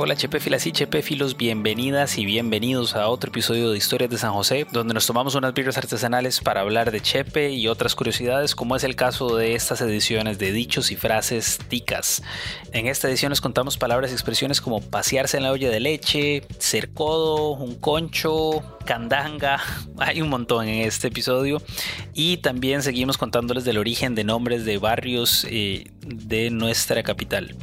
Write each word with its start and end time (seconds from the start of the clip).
Hola 0.00 0.14
Chepefilas 0.14 0.64
y 0.64 0.70
Chepefilos, 0.70 1.36
bienvenidas 1.36 2.18
y 2.18 2.24
bienvenidos 2.24 2.94
a 2.94 3.08
otro 3.08 3.30
episodio 3.30 3.72
de 3.72 3.78
Historias 3.78 4.08
de 4.08 4.16
San 4.16 4.32
José, 4.32 4.64
donde 4.70 4.94
nos 4.94 5.08
tomamos 5.08 5.34
unas 5.34 5.52
birras 5.52 5.76
artesanales 5.76 6.38
para 6.38 6.60
hablar 6.60 6.92
de 6.92 7.00
Chepe 7.00 7.50
y 7.50 7.66
otras 7.66 7.96
curiosidades, 7.96 8.54
como 8.54 8.76
es 8.76 8.84
el 8.84 8.94
caso 8.94 9.34
de 9.34 9.56
estas 9.56 9.80
ediciones 9.80 10.38
de 10.38 10.52
dichos 10.52 10.92
y 10.92 10.96
frases 10.96 11.58
ticas. 11.66 12.22
En 12.70 12.86
esta 12.86 13.08
edición 13.08 13.30
nos 13.30 13.40
contamos 13.40 13.76
palabras 13.76 14.12
y 14.12 14.14
expresiones 14.14 14.60
como 14.60 14.80
pasearse 14.80 15.36
en 15.36 15.42
la 15.42 15.50
olla 15.50 15.68
de 15.68 15.80
leche, 15.80 16.44
ser 16.60 16.90
codo, 16.90 17.54
un 17.54 17.74
concho, 17.74 18.62
candanga, 18.84 19.60
hay 19.98 20.22
un 20.22 20.28
montón 20.28 20.68
en 20.68 20.86
este 20.86 21.08
episodio. 21.08 21.60
Y 22.14 22.36
también 22.36 22.84
seguimos 22.84 23.18
contándoles 23.18 23.64
del 23.64 23.78
origen 23.78 24.14
de 24.14 24.22
nombres 24.22 24.64
de 24.64 24.78
barrios 24.78 25.44
eh, 25.50 25.90
de 26.02 26.50
nuestra 26.50 27.02
capital. 27.02 27.56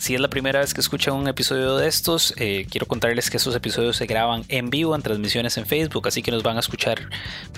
Si 0.00 0.14
es 0.14 0.20
la 0.22 0.30
primera 0.30 0.60
vez 0.60 0.72
que 0.72 0.80
escuchan 0.80 1.12
un 1.12 1.28
episodio 1.28 1.76
de 1.76 1.86
estos, 1.86 2.32
eh, 2.38 2.66
quiero 2.70 2.86
contarles 2.86 3.28
que 3.28 3.36
estos 3.36 3.54
episodios 3.54 3.98
se 3.98 4.06
graban 4.06 4.44
en 4.48 4.70
vivo 4.70 4.96
en 4.96 5.02
transmisiones 5.02 5.58
en 5.58 5.66
Facebook, 5.66 6.08
así 6.08 6.22
que 6.22 6.30
nos 6.30 6.42
van 6.42 6.56
a 6.56 6.60
escuchar 6.60 7.10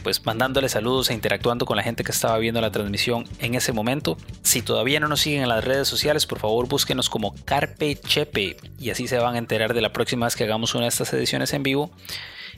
pues 0.02 0.26
mandándole 0.26 0.68
saludos 0.68 1.08
e 1.10 1.14
interactuando 1.14 1.66
con 1.66 1.76
la 1.76 1.84
gente 1.84 2.02
que 2.02 2.10
estaba 2.10 2.36
viendo 2.38 2.60
la 2.60 2.72
transmisión 2.72 3.28
en 3.38 3.54
ese 3.54 3.72
momento. 3.72 4.16
Si 4.42 4.60
todavía 4.60 4.98
no 4.98 5.06
nos 5.06 5.20
siguen 5.20 5.42
en 5.42 5.50
las 5.50 5.62
redes 5.62 5.86
sociales, 5.86 6.26
por 6.26 6.40
favor 6.40 6.66
búsquenos 6.66 7.08
como 7.08 7.32
Carpe 7.44 7.94
Chepe 7.94 8.56
y 8.76 8.90
así 8.90 9.06
se 9.06 9.18
van 9.18 9.36
a 9.36 9.38
enterar 9.38 9.72
de 9.72 9.80
la 9.80 9.92
próxima 9.92 10.26
vez 10.26 10.34
que 10.34 10.42
hagamos 10.42 10.74
una 10.74 10.86
de 10.86 10.88
estas 10.88 11.12
ediciones 11.12 11.52
en 11.52 11.62
vivo. 11.62 11.92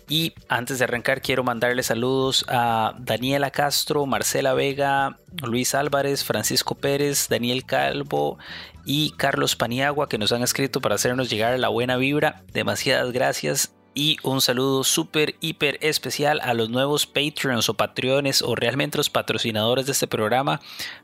Y 0.08 0.34
antes 0.48 0.78
de 0.78 0.84
arrancar, 0.84 1.22
quiero 1.22 1.44
mandarle 1.44 1.82
saludos 1.82 2.44
a 2.48 2.94
Daniela 2.98 3.50
Castro, 3.50 4.04
Marcela 4.06 4.52
Vega, 4.52 5.18
Luis 5.42 5.74
Álvarez, 5.74 6.24
Francisco 6.24 6.74
Pérez, 6.74 7.28
Daniel 7.28 7.64
Calvo 7.64 8.38
y 8.84 9.12
Carlos 9.12 9.56
Paniagua 9.56 10.08
que 10.08 10.18
nos 10.18 10.32
han 10.32 10.42
escrito 10.42 10.80
para 10.80 10.96
hacernos 10.96 11.30
llegar 11.30 11.58
la 11.58 11.68
buena 11.68 11.96
vibra. 11.96 12.42
Demasiadas 12.52 13.12
gracias. 13.12 13.74
Y 13.96 14.16
un 14.24 14.40
saludo 14.40 14.82
súper, 14.82 15.36
hiper 15.40 15.78
especial 15.80 16.40
a 16.42 16.52
los 16.52 16.68
nuevos 16.68 17.06
Patreons 17.06 17.68
o 17.68 17.74
Patreones 17.74 18.42
o 18.42 18.56
realmente 18.56 18.98
los 18.98 19.08
patrocinadores 19.08 19.86
de 19.86 19.92
este 19.92 20.08
programa. 20.08 20.60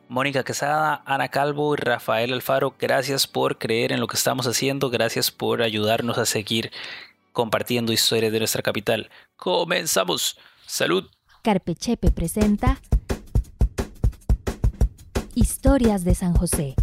Mónica 0.08 0.42
Quesada, 0.42 1.00
Ana 1.06 1.28
Calvo 1.28 1.72
y 1.72 1.77
Rafael 1.77 2.32
Alfaro, 2.32 2.75
gracias 2.80 3.28
por 3.28 3.58
creer 3.58 3.92
en 3.92 4.00
lo 4.00 4.08
que 4.08 4.16
estamos 4.16 4.48
haciendo. 4.48 4.91
Gracias 4.91 5.30
por 5.30 5.62
ayudarnos 5.62 6.19
a 6.19 6.27
seguir 6.27 6.72
compartiendo 7.33 7.92
historias 7.92 8.33
de 8.33 8.39
nuestra 8.39 8.62
capital. 8.62 9.11
Comenzamos. 9.36 10.39
Salud. 10.67 11.05
Carpechepe 11.42 12.11
presenta 12.11 12.81
Historias 15.34 16.05
de 16.05 16.14
San 16.14 16.34
José 16.34 16.75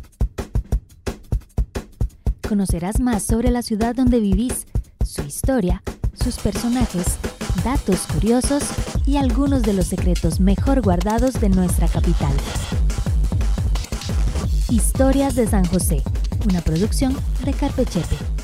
conocerás 2.48 3.00
más 3.00 3.24
sobre 3.24 3.52
la 3.52 3.62
ciudad 3.62 3.94
donde 3.94 4.20
vivís, 4.20 4.68
su 5.06 5.22
historia, 5.24 5.84
sus 6.14 6.38
personajes, 6.38 7.18
datos 7.64 8.08
curiosos 8.08 8.64
y 9.06 9.18
algunos 9.18 9.64
de 9.64 9.74
los 9.74 9.88
secretos 9.88 10.40
mejor 10.40 10.82
guardados 10.82 11.42
de 11.42 11.50
nuestra 11.50 11.88
capital. 11.88 12.32
Historias 14.70 15.36
de 15.36 15.48
San 15.48 15.66
José, 15.66 16.02
una 16.50 16.62
producción 16.62 17.16
de 17.44 17.54
Carpechepe. 17.54 18.37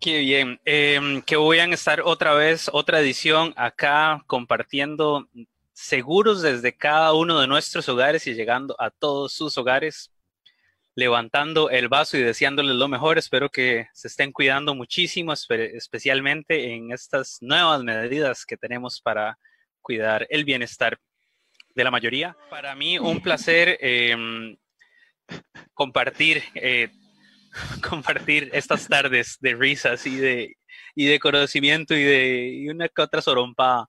Qué 0.00 0.18
bien, 0.18 0.60
eh, 0.64 1.22
que 1.26 1.36
voy 1.36 1.58
a 1.58 1.64
estar 1.66 2.00
otra 2.02 2.34
vez, 2.34 2.68
otra 2.72 3.00
edición 3.00 3.52
acá 3.56 4.22
compartiendo 4.26 5.28
seguros 5.72 6.42
desde 6.42 6.74
cada 6.74 7.12
uno 7.12 7.40
de 7.40 7.46
nuestros 7.46 7.88
hogares 7.88 8.26
y 8.26 8.34
llegando 8.34 8.76
a 8.78 8.90
todos 8.90 9.32
sus 9.32 9.56
hogares 9.58 10.10
levantando 10.96 11.68
el 11.68 11.88
vaso 11.88 12.16
y 12.16 12.22
deseándoles 12.22 12.74
lo 12.74 12.88
mejor. 12.88 13.18
Espero 13.18 13.50
que 13.50 13.86
se 13.92 14.08
estén 14.08 14.32
cuidando 14.32 14.74
muchísimo, 14.74 15.32
especialmente 15.32 16.74
en 16.74 16.90
estas 16.90 17.38
nuevas 17.42 17.84
medidas 17.84 18.44
que 18.44 18.56
tenemos 18.56 19.00
para 19.00 19.38
cuidar 19.82 20.26
el 20.30 20.44
bienestar 20.44 20.98
de 21.74 21.84
la 21.84 21.90
mayoría. 21.90 22.36
Para 22.48 22.74
mí, 22.74 22.98
un 22.98 23.20
placer 23.20 23.76
em, 23.80 24.56
compartir, 25.74 26.42
eh, 26.54 26.88
compartir 27.88 28.50
estas 28.52 28.88
tardes 28.88 29.36
de 29.40 29.54
risas 29.54 30.06
y 30.06 30.16
de, 30.16 30.56
y 30.94 31.06
de 31.06 31.18
conocimiento 31.18 31.94
y 31.94 32.02
de 32.02 32.48
y 32.48 32.68
una 32.68 32.88
que 32.88 33.02
otra 33.02 33.22
sorompa 33.22 33.88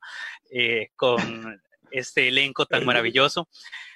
eh, 0.51 0.89
con 0.95 1.61
este 1.91 2.27
elenco 2.27 2.65
tan 2.65 2.85
maravilloso. 2.85 3.47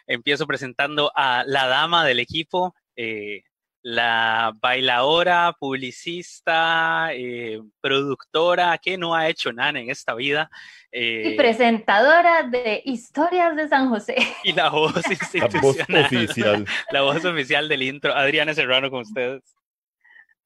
Empiezo 0.07 0.47
presentando 0.47 1.11
a 1.15 1.43
la 1.45 1.67
dama 1.67 2.05
del 2.05 2.19
equipo, 2.19 2.75
eh, 2.95 3.43
la 3.83 4.53
bailadora, 4.61 5.55
publicista, 5.59 7.09
eh, 7.13 7.59
productora, 7.81 8.77
que 8.77 8.97
no 8.97 9.15
ha 9.15 9.27
hecho 9.27 9.51
nada 9.51 9.79
en 9.79 9.89
esta 9.89 10.13
vida. 10.13 10.49
y 10.91 11.35
presentadora 11.35 12.43
de 12.43 12.81
Historias 12.85 13.55
de 13.55 13.67
San 13.67 13.89
José. 13.89 14.15
Y 14.43 14.53
la 14.53 14.69
voz 14.69 14.93
institucional. 15.09 15.85
La 15.87 16.01
voz 16.01 16.05
oficial. 16.05 16.65
La 16.91 17.01
voz 17.01 17.25
oficial 17.25 17.69
del 17.69 17.83
intro. 17.83 18.13
Adriana 18.13 18.53
Serrano 18.53 18.89
con 18.91 19.01
ustedes. 19.01 19.41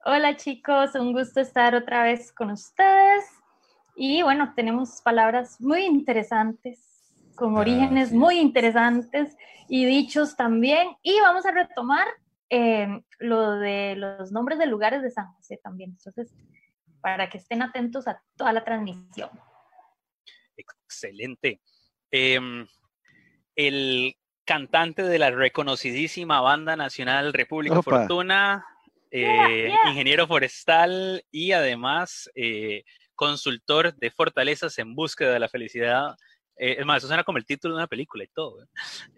Hola 0.05 0.37
chicos, 0.37 0.95
un 0.95 1.13
gusto 1.13 1.41
estar 1.41 1.75
otra 1.75 2.03
vez 2.03 2.31
con 2.31 2.51
ustedes. 2.51 3.25
Y 3.95 4.21
bueno, 4.21 4.53
tenemos 4.55 5.01
palabras 5.01 5.59
muy 5.59 5.83
interesantes, 5.85 7.11
con 7.35 7.57
orígenes 7.57 8.11
muy 8.11 8.39
interesantes 8.39 9.35
y 9.67 9.85
dichos 9.85 10.35
también. 10.35 10.89
Y 11.01 11.19
vamos 11.21 11.45
a 11.45 11.51
retomar 11.51 12.07
Em, 12.49 13.01
lo 13.19 13.57
de 13.57 13.95
los 13.95 14.31
nombres 14.31 14.59
de 14.59 14.67
lugares 14.67 15.01
de 15.01 15.09
San 15.09 15.27
José 15.33 15.59
también. 15.63 15.91
Entonces, 15.91 16.33
para 17.01 17.29
que 17.29 17.39
estén 17.39 17.61
atentos 17.61 18.07
a 18.07 18.21
toda 18.35 18.53
la 18.53 18.63
transmisión. 18.63 19.29
Excelente. 20.55 21.61
Em, 22.11 22.67
el 23.55 24.15
cantante 24.45 25.01
de 25.01 25.17
la 25.17 25.31
reconocidísima 25.31 26.39
banda 26.39 26.75
nacional 26.75 27.33
República 27.33 27.81
Fortuna, 27.81 28.63
eh, 29.23 29.73
ingeniero 29.87 30.27
forestal 30.27 31.23
y 31.31 31.53
además 31.53 32.29
eh, 32.35 32.83
consultor 33.15 33.95
de 33.95 34.11
fortalezas 34.11 34.77
en 34.77 34.93
búsqueda 34.93 35.31
de 35.31 35.39
la 35.39 35.47
felicidad. 35.47 36.15
Eh, 36.57 36.77
es 36.79 36.85
más, 36.85 36.97
eso 36.97 37.07
suena 37.07 37.23
como 37.23 37.37
el 37.37 37.45
título 37.45 37.75
de 37.75 37.79
una 37.79 37.87
película 37.87 38.23
y 38.23 38.27
todo. 38.27 38.67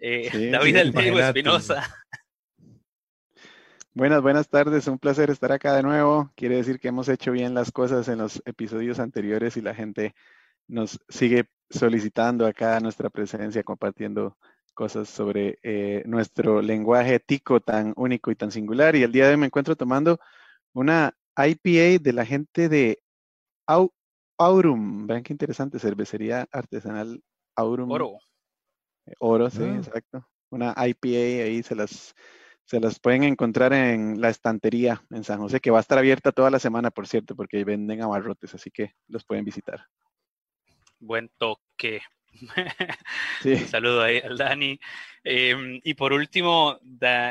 David 0.00 0.92
sí, 0.94 1.18
Espinosa. 1.18 1.94
Buenas, 3.92 4.22
buenas 4.22 4.48
tardes. 4.48 4.86
Un 4.86 5.00
placer 5.00 5.30
estar 5.30 5.50
acá 5.50 5.74
de 5.74 5.82
nuevo. 5.82 6.30
Quiere 6.36 6.56
decir 6.56 6.78
que 6.78 6.88
hemos 6.88 7.08
hecho 7.08 7.32
bien 7.32 7.54
las 7.54 7.72
cosas 7.72 8.06
en 8.06 8.18
los 8.18 8.40
episodios 8.44 9.00
anteriores 9.00 9.56
y 9.56 9.62
la 9.62 9.74
gente 9.74 10.14
nos 10.68 11.00
sigue 11.08 11.46
solicitando 11.70 12.46
acá 12.46 12.78
nuestra 12.78 13.10
presencia, 13.10 13.64
compartiendo 13.64 14.38
cosas 14.78 15.08
sobre 15.08 15.58
eh, 15.64 16.04
nuestro 16.06 16.62
lenguaje 16.62 17.18
tico 17.18 17.58
tan 17.58 17.92
único 17.96 18.30
y 18.30 18.36
tan 18.36 18.52
singular. 18.52 18.94
Y 18.94 19.02
el 19.02 19.10
día 19.10 19.24
de 19.24 19.32
hoy 19.32 19.36
me 19.36 19.46
encuentro 19.46 19.74
tomando 19.74 20.20
una 20.72 21.16
IPA 21.36 22.00
de 22.00 22.12
la 22.12 22.24
gente 22.24 22.68
de 22.68 23.02
Aurum. 24.38 25.08
Vean 25.08 25.24
qué 25.24 25.32
interesante, 25.32 25.80
cervecería 25.80 26.46
artesanal 26.52 27.20
Aurum. 27.56 27.90
Oro. 27.90 28.18
Oro, 29.18 29.50
sí, 29.50 29.64
ah. 29.64 29.76
exacto. 29.78 30.24
Una 30.50 30.76
IPA 30.76 31.42
ahí 31.42 31.62
se 31.64 31.74
las 31.74 32.14
se 32.64 32.78
las 32.78 33.00
pueden 33.00 33.24
encontrar 33.24 33.72
en 33.72 34.20
la 34.20 34.28
estantería 34.28 35.02
en 35.10 35.24
San 35.24 35.40
José, 35.40 35.58
que 35.58 35.72
va 35.72 35.78
a 35.78 35.80
estar 35.80 35.98
abierta 35.98 36.30
toda 36.30 36.50
la 36.50 36.60
semana, 36.60 36.92
por 36.92 37.08
cierto, 37.08 37.34
porque 37.34 37.64
venden 37.64 38.02
abarrotes, 38.02 38.54
así 38.54 38.70
que 38.70 38.92
los 39.08 39.24
pueden 39.24 39.44
visitar. 39.44 39.86
Buen 41.00 41.30
toque. 41.36 42.02
Un 43.44 43.68
saludo 43.68 44.02
ahí 44.02 44.18
al 44.18 44.36
Dani. 44.36 44.78
Em, 45.24 45.80
y 45.84 45.94
por 45.94 46.12
último, 46.12 46.78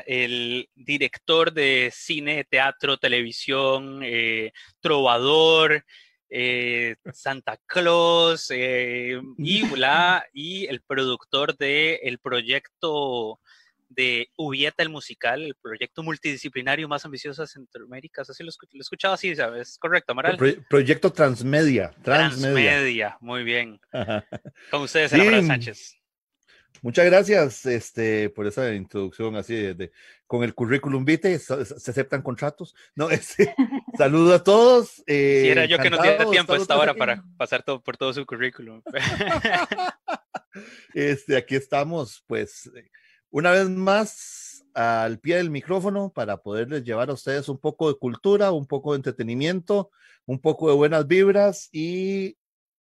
el 0.06 0.70
director 0.76 1.52
de 1.52 1.90
cine, 1.94 2.44
teatro, 2.44 2.98
televisión, 2.98 4.02
eh, 4.04 4.52
trovador, 4.80 5.84
eh, 6.30 6.96
Santa 7.14 7.58
Claus 7.66 8.52
eh, 8.52 9.20
y, 9.38 9.62
la, 9.78 10.26
y 10.34 10.66
el 10.66 10.82
productor 10.82 11.56
del 11.58 12.00
el 12.04 12.20
proyecto 12.20 13.40
de 13.90 14.30
Ubieta 14.38 14.84
el 14.84 14.90
musical, 14.90 15.44
el 15.44 15.56
proyecto 15.56 16.04
multidisciplinario 16.04 16.88
más 16.88 17.06
ambicioso 17.06 17.42
de 17.42 17.48
Centroamérica. 17.48 18.22
Así 18.22 18.44
lo, 18.44 18.50
he 18.50 18.80
escuchado 18.80 19.14
así, 19.14 19.36
¿sabes? 19.36 19.78
Correcto, 19.80 20.12
Amaral. 20.12 20.38
proyecto 20.70 21.12
Transmedia, 21.12 21.92
Transmedia. 22.04 23.18
muy 23.22 23.44
bien. 23.44 23.80
Con 24.72 24.82
ustedes, 24.82 25.14
Amaral 25.14 25.46
Sánchez. 25.46 25.98
Muchas 26.82 27.06
gracias 27.06 27.66
este, 27.66 28.30
por 28.30 28.46
esa 28.46 28.74
introducción 28.74 29.36
así 29.36 29.56
de, 29.74 29.92
con 30.28 30.44
el 30.44 30.54
currículum 30.54 31.04
vitae, 31.06 31.40
se, 31.40 31.54
aceptan 31.54 32.22
contratos. 32.22 32.76
No, 32.96 33.10
este, 33.10 33.56
saludo 33.98 34.36
a 34.36 34.44
todos. 34.44 35.04
Eh, 35.08 35.42
si 35.44 35.50
era 35.50 35.66
yo 35.66 35.80
que 35.80 35.90
no 35.90 35.98
tenía 35.98 36.30
tiempo 36.30 36.56
esta 36.56 36.78
hora 36.78 36.94
para 36.94 37.24
pasar 37.38 37.64
todo, 37.64 37.82
por 37.82 37.98
todo 37.98 38.14
su 38.14 38.26
currículum. 38.26 38.82
este, 40.94 41.38
aquí 41.38 41.56
estamos, 41.56 42.24
pues, 42.28 42.70
una 43.30 43.52
vez 43.52 43.70
más 43.70 44.66
al 44.74 45.20
pie 45.20 45.38
del 45.38 45.50
micrófono 45.50 46.12
para 46.14 46.38
poderles 46.38 46.84
llevar 46.84 47.10
a 47.10 47.14
ustedes 47.14 47.50
un 47.50 47.58
poco 47.58 47.88
de 47.88 47.98
cultura, 47.98 48.52
un 48.52 48.68
poco 48.68 48.92
de 48.92 48.98
entretenimiento, 48.98 49.90
un 50.26 50.40
poco 50.40 50.70
de 50.70 50.76
buenas 50.76 51.08
vibras 51.08 51.70
y 51.72 52.38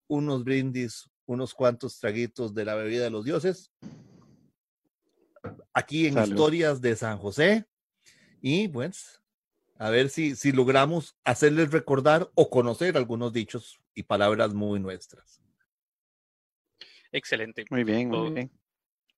unos 0.08 0.44
brindis, 0.44 1.10
unos 1.26 1.54
cuantos 1.54 2.00
traguitos 2.00 2.54
de 2.54 2.66
la 2.66 2.76
bebida 2.76 3.04
de 3.04 3.10
los 3.10 3.26
dioses. 3.26 3.72
Aquí 5.74 6.08
en 6.08 6.18
Historias 6.18 6.82
de 6.82 6.96
San 6.96 7.18
José. 7.18 7.66
Y 8.42 8.68
pues, 8.68 9.22
a 9.78 9.90
ver 9.90 10.10
si, 10.10 10.36
si 10.36 10.52
logramos 10.52 11.18
hacerles 11.24 11.72
recordar 11.72 12.30
o 12.36 12.50
conocer 12.50 12.96
algunos 12.96 13.34
dichos 13.34 13.80
y 13.96 14.04
palabras 14.04 14.54
muy 14.54 14.80
nuestras. 14.80 15.42
Excelente. 17.12 17.66
Muy 17.70 17.84
bien, 17.84 18.10
muy 18.10 18.32
bien. 18.32 18.52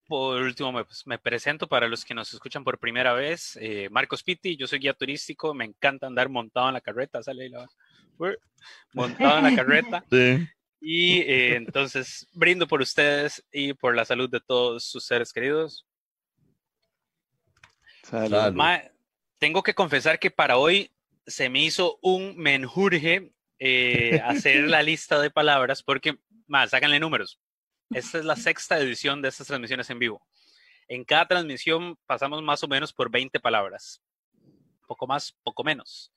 Por 0.10 0.42
último, 0.42 0.72
me, 0.72 0.84
pues, 0.84 1.06
me, 1.06 1.20
presento 1.20 1.68
para 1.68 1.88
los 1.88 2.04
que 2.04 2.16
nos 2.16 2.34
escuchan 2.34 2.64
por 2.64 2.80
primera 2.80 3.14
vez. 3.14 3.56
Eh, 3.62 3.90
Marcos 3.92 4.24
Pitti, 4.24 4.58
yo 4.58 4.66
soy 4.66 4.80
guía 4.80 4.96
turístico, 4.96 5.54
me 5.54 5.66
encanta 5.66 6.08
andar 6.08 6.30
montado 6.30 6.68
en 6.68 6.74
la 6.74 6.82
carreta, 6.82 7.22
sale 7.22 7.44
ahí 7.44 7.50
la... 7.50 7.70
montado 8.94 9.38
en 9.38 9.44
la 9.44 9.56
carreta. 9.56 10.04
Sí. 10.12 10.48
Y 10.82 11.20
eh, 11.20 11.56
entonces 11.58 12.26
brindo 12.32 12.66
por 12.66 12.82
ustedes 12.82 13.46
y 13.52 13.74
por 13.74 13.96
la 13.96 14.06
salud 14.06 14.30
de 14.30 14.40
todos 14.40 14.86
sus 14.86 15.06
seres 15.06 15.32
queridos. 15.32 15.86
Salud. 18.04 18.54
Ma, 18.54 18.82
tengo 19.38 19.62
que 19.62 19.76
confesar 19.76 20.18
que 20.20 20.32
para 20.32 20.58
hoy 20.58 20.90
se 21.28 21.50
me 21.50 21.62
hizo 21.62 22.00
un 22.02 22.36
menjurje 22.38 23.34
eh, 23.60 24.22
hacer 24.24 24.70
la 24.70 24.82
lista 24.84 25.20
de 25.20 25.30
palabras 25.30 25.84
porque, 25.84 26.18
más, 26.48 26.74
háganle 26.74 27.00
números. 27.00 27.40
Esta 27.91 28.19
es 28.19 28.25
la 28.25 28.36
sexta 28.36 28.77
edición 28.80 29.21
de 29.21 29.30
estas 29.30 29.47
transmisiones 29.47 29.89
en 29.89 30.00
vivo. 30.00 30.21
En 30.88 31.03
cada 31.03 31.27
transmisión 31.27 31.97
pasamos 32.06 32.41
más 32.41 32.63
o 32.63 32.68
menos 32.68 32.94
por 32.94 33.09
20 33.09 33.39
palabras. 33.39 34.01
Poco 34.88 35.07
más, 35.07 35.36
poco 35.44 35.63
menos. 35.63 36.12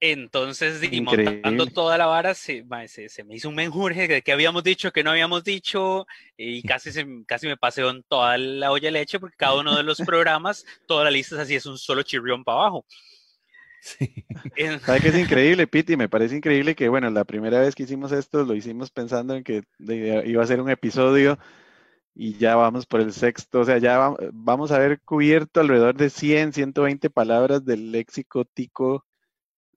Entonces, 0.00 0.82
y 0.92 1.00
montando 1.00 1.66
toda 1.66 1.96
la 1.96 2.04
vara, 2.04 2.34
se, 2.34 2.62
se, 2.88 3.08
se, 3.08 3.24
me 3.24 3.36
hizo 3.36 3.48
un 3.48 3.54
menjurje 3.54 4.06
de 4.06 4.20
que 4.20 4.32
habíamos 4.32 4.62
dicho, 4.62 4.92
que 4.92 5.02
no 5.02 5.10
habíamos 5.10 5.44
dicho, 5.44 6.06
y 6.36 6.62
casi, 6.68 6.92
se, 6.92 7.06
casi 7.26 7.46
me 7.46 7.56
paseó 7.56 7.88
en 7.88 8.02
toda 8.02 8.36
la 8.36 8.70
olla 8.70 8.88
de 8.88 8.92
leche, 8.92 9.18
porque 9.18 9.36
cada 9.36 9.54
uno 9.54 9.74
de 9.74 9.82
los 9.82 9.98
programas, 10.06 10.66
toda 10.86 11.04
la 11.04 11.10
lista 11.10 11.36
es 11.36 11.40
así, 11.42 11.54
es 11.54 11.64
un 11.64 11.78
solo 11.78 12.02
chirrión 12.02 12.44
para 12.44 12.58
abajo. 12.58 12.84
Sí. 13.84 14.24
¿Sabes 14.80 15.02
que 15.02 15.08
es 15.08 15.18
increíble, 15.18 15.66
Piti? 15.66 15.96
Me 15.96 16.08
parece 16.08 16.36
increíble 16.36 16.74
que, 16.74 16.88
bueno, 16.88 17.10
la 17.10 17.24
primera 17.24 17.60
vez 17.60 17.74
que 17.74 17.82
hicimos 17.82 18.12
esto 18.12 18.42
lo 18.42 18.54
hicimos 18.54 18.90
pensando 18.90 19.34
en 19.34 19.44
que 19.44 19.64
iba 19.78 20.42
a 20.42 20.46
ser 20.46 20.60
un 20.62 20.70
episodio 20.70 21.38
y 22.14 22.38
ya 22.38 22.56
vamos 22.56 22.86
por 22.86 23.00
el 23.00 23.12
sexto, 23.12 23.60
o 23.60 23.64
sea, 23.64 23.78
ya 23.78 24.14
vamos 24.32 24.72
a 24.72 24.76
haber 24.76 25.00
cubierto 25.00 25.60
alrededor 25.60 25.96
de 25.96 26.08
100, 26.08 26.52
120 26.54 27.10
palabras 27.10 27.64
del 27.64 27.92
léxico 27.92 28.44
tico. 28.44 29.04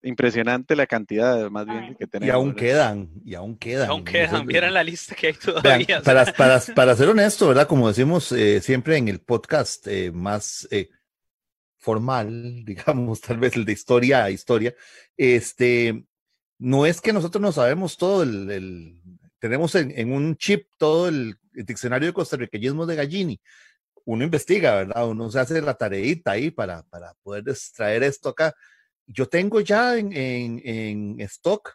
Impresionante 0.03 0.75
la 0.75 0.85
cantidad, 0.85 1.49
más 1.49 1.65
bien, 1.65 1.95
que 1.95 2.05
tenemos. 2.05 2.31
Y 2.31 2.35
aún 2.35 2.53
quedan, 2.53 3.09
y 3.25 3.33
aún 3.33 3.57
quedan. 3.57 3.87
Y 3.87 3.91
aún 3.91 4.05
quedan, 4.05 4.45
vieran 4.45 4.73
la 4.73 4.83
lista 4.83 5.15
que 5.15 5.27
hay 5.27 5.33
todavía. 5.33 5.85
Vean, 5.85 6.03
para, 6.03 6.25
para, 6.33 6.61
para, 6.75 6.95
ser 6.95 7.09
honesto, 7.09 7.47
¿verdad? 7.47 7.67
Como 7.67 7.87
decimos 7.87 8.31
eh, 8.31 8.61
siempre 8.61 8.95
en 8.95 9.07
el 9.07 9.19
podcast 9.19 9.85
eh, 9.87 10.11
más 10.13 10.67
eh, 10.69 10.89
formal, 11.87 12.65
digamos, 12.65 13.21
tal 13.21 13.37
vez 13.39 13.55
el 13.55 13.63
de 13.63 13.71
historia 13.71 14.25
a 14.25 14.29
historia, 14.29 14.75
este, 15.15 16.05
no 16.59 16.85
es 16.85 16.99
que 16.99 17.13
nosotros 17.13 17.41
no 17.41 17.53
sabemos 17.53 17.95
todo 17.95 18.23
el, 18.23 19.01
tenemos 19.39 19.73
en, 19.75 19.97
en, 19.97 20.11
un 20.11 20.35
chip 20.35 20.67
todo 20.77 21.07
el, 21.07 21.37
el 21.53 21.65
diccionario 21.65 22.07
de 22.07 22.13
costarriqueñismo 22.13 22.85
de 22.85 22.97
Gallini. 22.97 23.39
Uno 24.03 24.25
investiga, 24.25 24.75
¿verdad? 24.75 25.07
Uno 25.07 25.31
se 25.31 25.39
hace 25.39 25.61
la 25.61 25.75
tareita 25.75 26.31
ahí 26.31 26.51
para, 26.51 26.83
para 26.83 27.13
poder 27.23 27.47
extraer 27.47 28.03
esto 28.03 28.29
acá. 28.29 28.53
Yo 29.05 29.27
tengo 29.27 29.61
ya 29.61 29.97
en, 29.97 30.11
en, 30.11 30.61
en 30.65 31.21
stock 31.21 31.73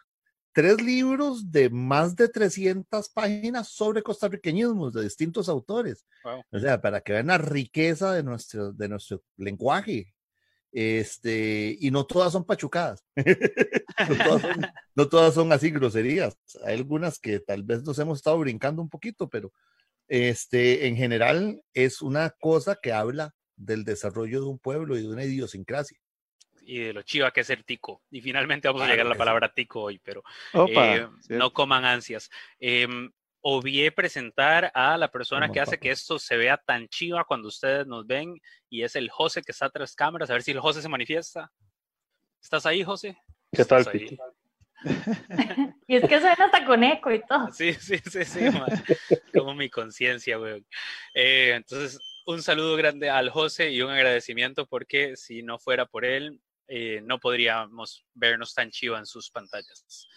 tres 0.53 0.81
libros 0.81 1.51
de 1.51 1.69
más 1.69 2.15
de 2.15 2.29
300 2.29 3.09
páginas 3.09 3.69
sobre 3.69 4.03
costarriqueñismos 4.03 4.93
de 4.93 5.03
distintos 5.03 5.49
autores. 5.49 6.05
Wow. 6.23 6.43
O 6.51 6.59
sea, 6.59 6.79
para 6.79 7.01
que 7.01 7.13
vean 7.13 7.27
la 7.27 7.37
riqueza 7.37 8.13
de 8.13 8.23
nuestro, 8.23 8.71
de 8.71 8.87
nuestro 8.87 9.21
lenguaje. 9.37 10.13
Este, 10.71 11.77
y 11.79 11.91
no 11.91 12.05
todas 12.05 12.31
son 12.31 12.45
pachucadas. 12.45 13.03
no, 13.15 14.15
todas 14.17 14.41
son, 14.41 14.67
no, 14.95 15.09
todas 15.09 15.33
son, 15.33 15.51
así 15.51 15.69
groserías. 15.71 16.37
Hay 16.65 16.75
algunas 16.75 17.19
que 17.19 17.39
tal 17.39 17.63
vez 17.63 17.83
nos 17.83 17.99
hemos 17.99 18.19
estado 18.19 18.39
brincando 18.39 18.81
un 18.81 18.89
poquito, 18.89 19.29
pero 19.29 19.51
este, 20.07 20.87
en 20.87 20.95
general 20.95 21.61
es 21.73 22.01
una 22.01 22.31
cosa 22.31 22.77
que 22.81 22.91
habla 22.91 23.33
del 23.55 23.83
desarrollo 23.83 24.41
de 24.41 24.47
un 24.47 24.59
pueblo 24.59 24.97
y 24.97 25.03
de 25.03 25.09
una 25.09 25.25
idiosincrasia 25.25 26.02
y 26.65 26.79
de 26.79 26.93
lo 26.93 27.01
chiva 27.01 27.31
que 27.31 27.41
es 27.41 27.49
el 27.49 27.63
tico. 27.65 28.01
Y 28.11 28.21
finalmente 28.21 28.67
vamos 28.67 28.83
a 28.83 28.87
llegar 28.87 29.05
a 29.05 29.09
la 29.09 29.15
palabra 29.15 29.53
tico 29.53 29.81
hoy, 29.81 29.99
pero 29.99 30.23
Opa, 30.53 30.95
eh, 30.95 31.07
no 31.29 31.51
coman 31.51 31.85
ansias. 31.85 32.29
Eh, 32.59 32.87
obvié 33.45 33.91
presentar 33.91 34.71
a 34.73 34.97
la 34.97 35.09
persona 35.09 35.51
que 35.51 35.59
hace 35.59 35.77
que 35.77 35.91
esto 35.91 36.17
se 36.17 36.37
vea 36.37 36.57
tan 36.57 36.87
chiva 36.87 37.25
cuando 37.25 37.49
ustedes 37.49 37.85
nos 37.85 38.07
ven 38.07 38.39
y 38.69 38.83
es 38.83 38.95
el 38.95 39.09
José 39.09 39.41
que 39.41 39.51
está 39.51 39.69
tras 39.69 39.95
cámaras. 39.95 40.29
A 40.29 40.33
ver 40.33 40.43
si 40.43 40.51
el 40.51 40.61
José 40.61 40.81
se 40.81 40.87
manifiesta. 40.87 41.51
¿Estás 42.41 42.65
ahí, 42.65 42.83
José? 42.83 43.17
¿Qué 43.51 43.65
tal, 43.65 43.85
Piti? 43.85 44.17
y 45.87 45.95
es 45.95 46.01
que 46.07 46.19
suena 46.19 46.45
hasta 46.45 46.65
con 46.65 46.83
eco 46.83 47.11
y 47.11 47.21
todo. 47.25 47.51
Sí, 47.51 47.73
sí, 47.73 47.97
sí, 48.09 48.23
sí, 48.25 48.39
como 49.33 49.53
mi 49.53 49.69
conciencia, 49.69 50.37
güey. 50.37 50.65
Eh, 51.13 51.53
entonces, 51.55 51.99
un 52.25 52.41
saludo 52.41 52.75
grande 52.77 53.09
al 53.09 53.29
José 53.29 53.71
y 53.71 53.81
un 53.81 53.91
agradecimiento 53.91 54.65
porque 54.67 55.15
si 55.17 55.43
no 55.43 55.59
fuera 55.59 55.85
por 55.85 56.05
él, 56.05 56.39
eh, 56.67 57.01
no 57.03 57.19
podríamos 57.19 58.05
vernos 58.13 58.53
tan 58.53 58.71
chiva 58.71 58.97
en 58.97 59.05
sus 59.05 59.29
pantallas. 59.29 60.07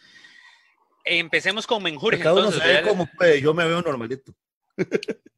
Empecemos 1.05 1.67
con 1.67 1.83
Menjurje. 1.83 2.23
Cada 2.23 2.35
uno 2.35 2.45
entonces, 2.47 2.63
se 2.63 2.83
ve 2.83 2.89
como 2.89 3.07
puede, 3.07 3.41
yo 3.41 3.55
me 3.55 3.67
veo 3.67 3.83
normalito. 3.83 4.33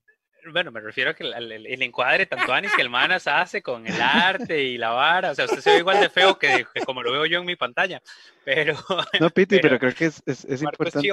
Bueno, 0.51 0.71
me 0.71 0.81
refiero 0.81 1.11
a 1.11 1.15
que 1.15 1.25
el, 1.25 1.53
el, 1.53 1.67
el 1.67 1.83
encuadre 1.83 2.25
tanto 2.25 2.55
Anis 2.55 2.73
que 2.75 2.81
el 2.81 2.89
Manas 2.89 3.27
hace 3.27 3.61
con 3.61 3.87
el 3.87 4.01
arte 4.01 4.63
y 4.63 4.79
la 4.79 4.91
vara, 4.91 5.33
o 5.33 5.35
sea, 5.35 5.45
usted 5.45 5.61
se 5.61 5.73
ve 5.73 5.79
igual 5.81 6.01
de 6.01 6.09
feo 6.09 6.39
que, 6.39 6.67
que 6.73 6.81
como 6.87 7.03
lo 7.03 7.13
veo 7.13 7.27
yo 7.27 7.41
en 7.41 7.45
mi 7.45 7.57
pantalla, 7.57 8.01
pero... 8.47 8.75
No, 9.21 9.29
Piti, 9.29 9.57
pero, 9.61 9.79
pero 9.79 9.79
creo 9.79 9.95
que 9.95 10.07
es, 10.07 10.23
es, 10.25 10.47
es 10.47 10.63
importante 10.63 11.13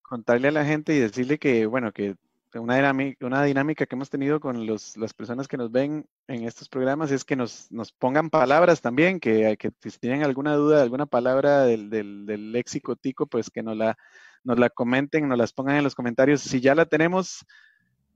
contarle 0.00 0.48
a 0.48 0.52
la 0.52 0.64
gente 0.64 0.94
y 0.94 0.98
decirle 0.98 1.38
que, 1.38 1.66
bueno, 1.66 1.92
que 1.92 2.14
una 2.58 2.76
dinámica, 2.76 3.26
una 3.26 3.44
dinámica 3.44 3.86
que 3.86 3.94
hemos 3.94 4.10
tenido 4.10 4.40
con 4.40 4.66
los, 4.66 4.96
las 4.96 5.14
personas 5.14 5.46
que 5.46 5.56
nos 5.56 5.70
ven 5.70 6.06
en 6.26 6.44
estos 6.44 6.68
programas 6.68 7.10
es 7.12 7.24
que 7.24 7.36
nos, 7.36 7.70
nos 7.70 7.92
pongan 7.92 8.30
palabras 8.30 8.80
también, 8.80 9.20
que, 9.20 9.56
que, 9.58 9.70
si 9.88 9.98
tienen 9.98 10.24
alguna 10.24 10.54
duda 10.54 10.78
de 10.78 10.82
alguna 10.82 11.06
palabra 11.06 11.62
del, 11.62 11.90
del, 11.90 12.26
del, 12.26 12.52
léxico 12.52 12.96
tico, 12.96 13.26
pues 13.26 13.50
que 13.50 13.62
nos 13.62 13.76
la, 13.76 13.96
nos 14.42 14.58
la 14.58 14.70
comenten, 14.70 15.28
nos 15.28 15.38
las 15.38 15.52
pongan 15.52 15.76
en 15.76 15.84
los 15.84 15.94
comentarios. 15.94 16.40
Si 16.40 16.60
ya 16.60 16.74
la 16.74 16.86
tenemos, 16.86 17.46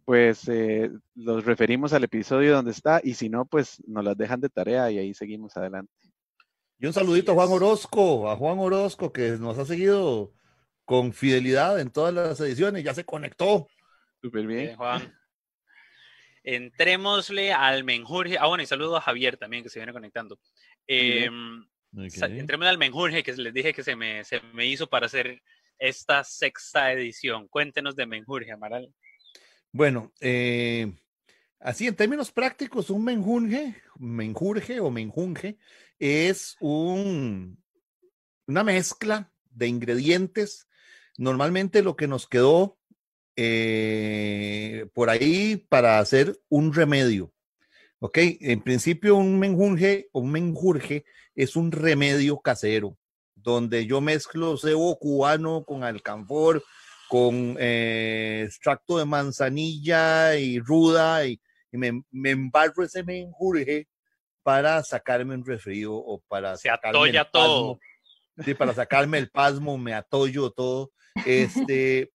pues 0.04 0.48
eh, 0.48 0.90
los 1.14 1.44
referimos 1.44 1.92
al 1.92 2.04
episodio 2.04 2.54
donde 2.54 2.72
está 2.72 3.00
y 3.02 3.14
si 3.14 3.28
no, 3.28 3.44
pues 3.46 3.82
nos 3.86 4.04
las 4.04 4.16
dejan 4.16 4.40
de 4.40 4.48
tarea 4.48 4.90
y 4.90 4.98
ahí 4.98 5.14
seguimos 5.14 5.56
adelante. 5.56 5.92
Y 6.78 6.86
un 6.86 6.92
saludito 6.92 7.32
a 7.32 7.34
Juan 7.34 7.50
Orozco, 7.50 8.30
a 8.30 8.36
Juan 8.36 8.58
Orozco 8.58 9.12
que 9.12 9.30
nos 9.38 9.58
ha 9.58 9.64
seguido 9.64 10.32
con 10.84 11.12
fidelidad 11.12 11.80
en 11.80 11.90
todas 11.90 12.12
las 12.12 12.40
ediciones, 12.40 12.84
ya 12.84 12.94
se 12.94 13.04
conectó. 13.04 13.66
Súper 14.24 14.46
bien. 14.46 14.60
bien. 14.62 14.76
Juan. 14.76 15.14
Entrémosle 16.44 17.52
al 17.52 17.84
menjurje. 17.84 18.38
Ah, 18.40 18.46
bueno, 18.46 18.62
y 18.62 18.66
saludo 18.66 18.96
a 18.96 19.02
Javier 19.02 19.36
también 19.36 19.62
que 19.62 19.68
se 19.68 19.78
viene 19.78 19.92
conectando. 19.92 20.40
Eh, 20.86 21.28
okay. 21.92 22.38
Entrémosle 22.38 22.70
al 22.70 22.78
menjurje 22.78 23.22
que 23.22 23.34
les 23.34 23.52
dije 23.52 23.74
que 23.74 23.84
se 23.84 23.94
me, 23.94 24.24
se 24.24 24.40
me 24.54 24.64
hizo 24.66 24.86
para 24.86 25.04
hacer 25.04 25.42
esta 25.78 26.24
sexta 26.24 26.90
edición. 26.90 27.48
Cuéntenos 27.48 27.96
de 27.96 28.06
menjurje, 28.06 28.50
Amaral. 28.50 28.90
Bueno, 29.70 30.10
eh, 30.22 30.90
así 31.60 31.86
en 31.86 31.94
términos 31.94 32.32
prácticos, 32.32 32.88
un 32.88 33.04
menjurje, 33.04 33.74
menjurje 33.98 34.80
o 34.80 34.90
menjunje 34.90 35.58
es 35.98 36.56
un, 36.60 37.62
una 38.46 38.64
mezcla 38.64 39.30
de 39.50 39.66
ingredientes. 39.66 40.66
Normalmente 41.18 41.82
lo 41.82 41.94
que 41.94 42.08
nos 42.08 42.26
quedó 42.26 42.78
eh, 43.36 44.86
por 44.94 45.10
ahí 45.10 45.56
para 45.68 45.98
hacer 45.98 46.38
un 46.48 46.72
remedio. 46.72 47.32
Ok, 48.00 48.18
en 48.18 48.60
principio 48.62 49.16
un 49.16 49.38
menjurje 49.38 50.08
o 50.12 50.20
un 50.20 50.30
menjurje 50.30 51.04
es 51.34 51.56
un 51.56 51.72
remedio 51.72 52.38
casero 52.40 52.98
donde 53.44 53.86
yo 53.86 54.00
mezclo 54.00 54.56
cebo 54.56 54.98
cubano 54.98 55.64
con 55.64 55.84
alcanfor, 55.84 56.64
con 57.08 57.56
eh, 57.60 58.44
extracto 58.46 58.98
de 58.98 59.04
manzanilla 59.04 60.36
y 60.36 60.58
ruda 60.58 61.26
y, 61.26 61.40
y 61.70 61.76
me, 61.76 62.02
me, 62.10 62.30
embarro 62.30 62.82
ese 62.82 63.04
menjurje 63.04 63.86
para 64.42 64.82
sacarme 64.82 65.34
un 65.34 65.44
resfrío 65.44 65.94
o 65.94 66.20
para 66.26 66.56
se 66.56 66.70
atolla 66.70 67.30
todo. 67.30 67.78
Sí, 68.44 68.54
para 68.54 68.74
sacarme 68.74 69.18
el 69.18 69.30
pasmo, 69.30 69.78
me 69.78 69.94
atollo 69.94 70.50
todo. 70.50 70.90
Este, 71.26 72.10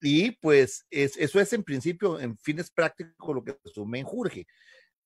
y 0.00 0.32
pues 0.32 0.86
es, 0.90 1.16
eso 1.16 1.40
es 1.40 1.52
en 1.52 1.62
principio, 1.62 2.20
en 2.20 2.36
fines 2.38 2.70
prácticos, 2.70 3.34
lo 3.34 3.44
que 3.44 3.56
es 3.64 3.76
un 3.76 3.90
menjurje. 3.90 4.46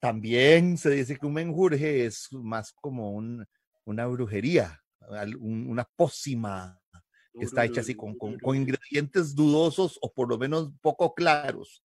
también 0.00 0.76
se 0.76 0.90
dice 0.90 1.16
que 1.16 1.26
un 1.26 1.34
menjurje 1.34 2.06
es 2.06 2.28
más 2.32 2.72
como 2.72 3.12
un, 3.12 3.46
una 3.84 4.06
brujería, 4.06 4.80
una 5.38 5.84
pócima 5.96 6.78
que 7.38 7.44
está 7.44 7.64
hecha 7.64 7.80
así 7.80 7.94
con, 7.94 8.16
con, 8.16 8.56
ingredientes 8.56 9.34
dudosos 9.34 9.98
o 10.02 10.12
por 10.12 10.28
lo 10.28 10.38
menos 10.38 10.70
poco 10.80 11.14
claros 11.14 11.82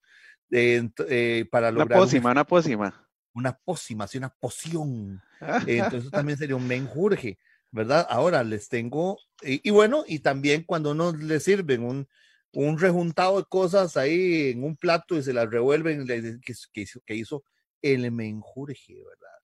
eh, 0.50 1.46
para 1.50 1.70
lograr... 1.70 1.98
Una 1.98 2.04
pócima, 2.04 2.30
una 2.30 2.44
pócima. 2.44 3.08
Una 3.34 3.58
pócima, 3.58 4.04
así 4.04 4.18
una 4.18 4.30
poción. 4.30 5.22
Entonces 5.66 6.10
también 6.10 6.38
sería 6.38 6.56
un 6.56 6.66
menjurje, 6.66 7.38
¿verdad? 7.70 8.06
Ahora 8.08 8.42
les 8.42 8.68
tengo, 8.68 9.18
y, 9.42 9.70
bueno, 9.70 10.04
y 10.06 10.20
también 10.20 10.62
cuando 10.64 10.92
uno 10.92 11.12
le 11.12 11.38
sirven 11.40 11.84
un, 11.84 12.08
un 12.56 12.78
rejuntado 12.78 13.36
de 13.36 13.44
cosas 13.44 13.98
ahí 13.98 14.50
en 14.50 14.64
un 14.64 14.76
plato 14.76 15.16
y 15.16 15.22
se 15.22 15.34
las 15.34 15.50
revuelven, 15.50 16.06
que, 16.06 16.54
que, 16.72 16.80
hizo, 16.80 17.00
que 17.04 17.14
hizo 17.14 17.44
el 17.82 18.10
menjurje, 18.10 18.94
¿verdad? 18.94 19.36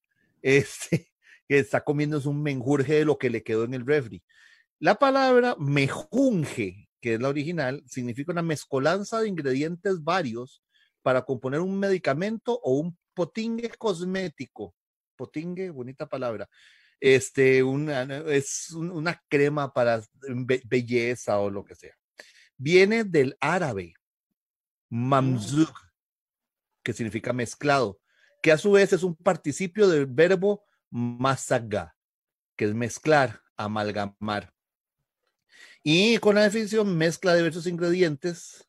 Este, 0.45 1.13
que 1.47 1.59
está 1.61 1.83
comiendo 1.85 2.17
es 2.17 2.27
un 2.27 2.43
menjurje 2.43 2.95
de 2.95 3.05
lo 3.05 3.17
que 3.17 3.31
le 3.31 3.45
quedó 3.45 3.65
en 3.65 3.75
el 3.75 3.87
refri. 3.87 4.25
La 4.81 4.97
palabra 4.97 5.55
mejunje, 5.59 6.89
que 7.01 7.15
es 7.15 7.21
la 7.21 7.29
original, 7.29 7.85
significa 7.87 8.33
una 8.33 8.43
mezcolanza 8.43 9.21
de 9.21 9.29
ingredientes 9.29 10.03
varios 10.03 10.65
para 11.03 11.23
componer 11.23 11.61
un 11.61 11.79
medicamento 11.79 12.59
o 12.63 12.79
un 12.79 12.97
potingue 13.15 13.69
cosmético. 13.79 14.75
Potingue, 15.15 15.71
bonita 15.71 16.09
palabra. 16.09 16.49
Este, 16.99 17.63
una, 17.63 18.03
es 18.33 18.71
una 18.73 19.23
crema 19.29 19.73
para 19.73 20.03
belleza 20.65 21.39
o 21.39 21.51
lo 21.51 21.63
que 21.63 21.75
sea. 21.75 21.95
Viene 22.65 23.03
del 23.03 23.37
árabe, 23.41 23.95
mamzug, 24.89 25.73
que 26.85 26.93
significa 26.93 27.33
mezclado, 27.33 28.01
que 28.41 28.53
a 28.53 28.57
su 28.57 28.71
vez 28.71 28.93
es 28.93 29.03
un 29.03 29.17
participio 29.17 29.89
del 29.89 30.07
verbo 30.07 30.65
masaga, 30.89 31.97
que 32.55 32.67
es 32.67 32.73
mezclar, 32.73 33.41
amalgamar. 33.57 34.55
Y 35.83 36.19
con 36.19 36.37
la 36.37 36.45
definición 36.45 36.97
mezcla 36.97 37.35
diversos 37.35 37.67
ingredientes 37.67 38.65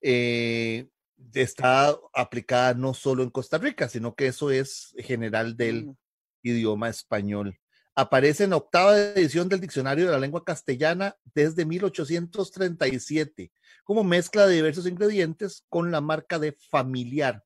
eh, 0.00 0.88
está 1.32 1.98
aplicada 2.12 2.74
no 2.74 2.94
solo 2.94 3.24
en 3.24 3.30
Costa 3.30 3.58
Rica, 3.58 3.88
sino 3.88 4.14
que 4.14 4.28
eso 4.28 4.52
es 4.52 4.94
general 4.98 5.56
del 5.56 5.86
mm. 5.86 5.96
idioma 6.44 6.88
español. 6.88 7.58
Aparece 7.96 8.44
en 8.44 8.52
octava 8.52 8.98
edición 8.98 9.48
del 9.48 9.60
Diccionario 9.60 10.06
de 10.06 10.12
la 10.12 10.18
Lengua 10.18 10.44
Castellana 10.44 11.16
desde 11.34 11.64
1837, 11.64 13.52
como 13.84 14.02
mezcla 14.02 14.46
de 14.46 14.56
diversos 14.56 14.86
ingredientes 14.86 15.64
con 15.68 15.92
la 15.92 16.00
marca 16.00 16.38
de 16.38 16.52
familiar. 16.70 17.44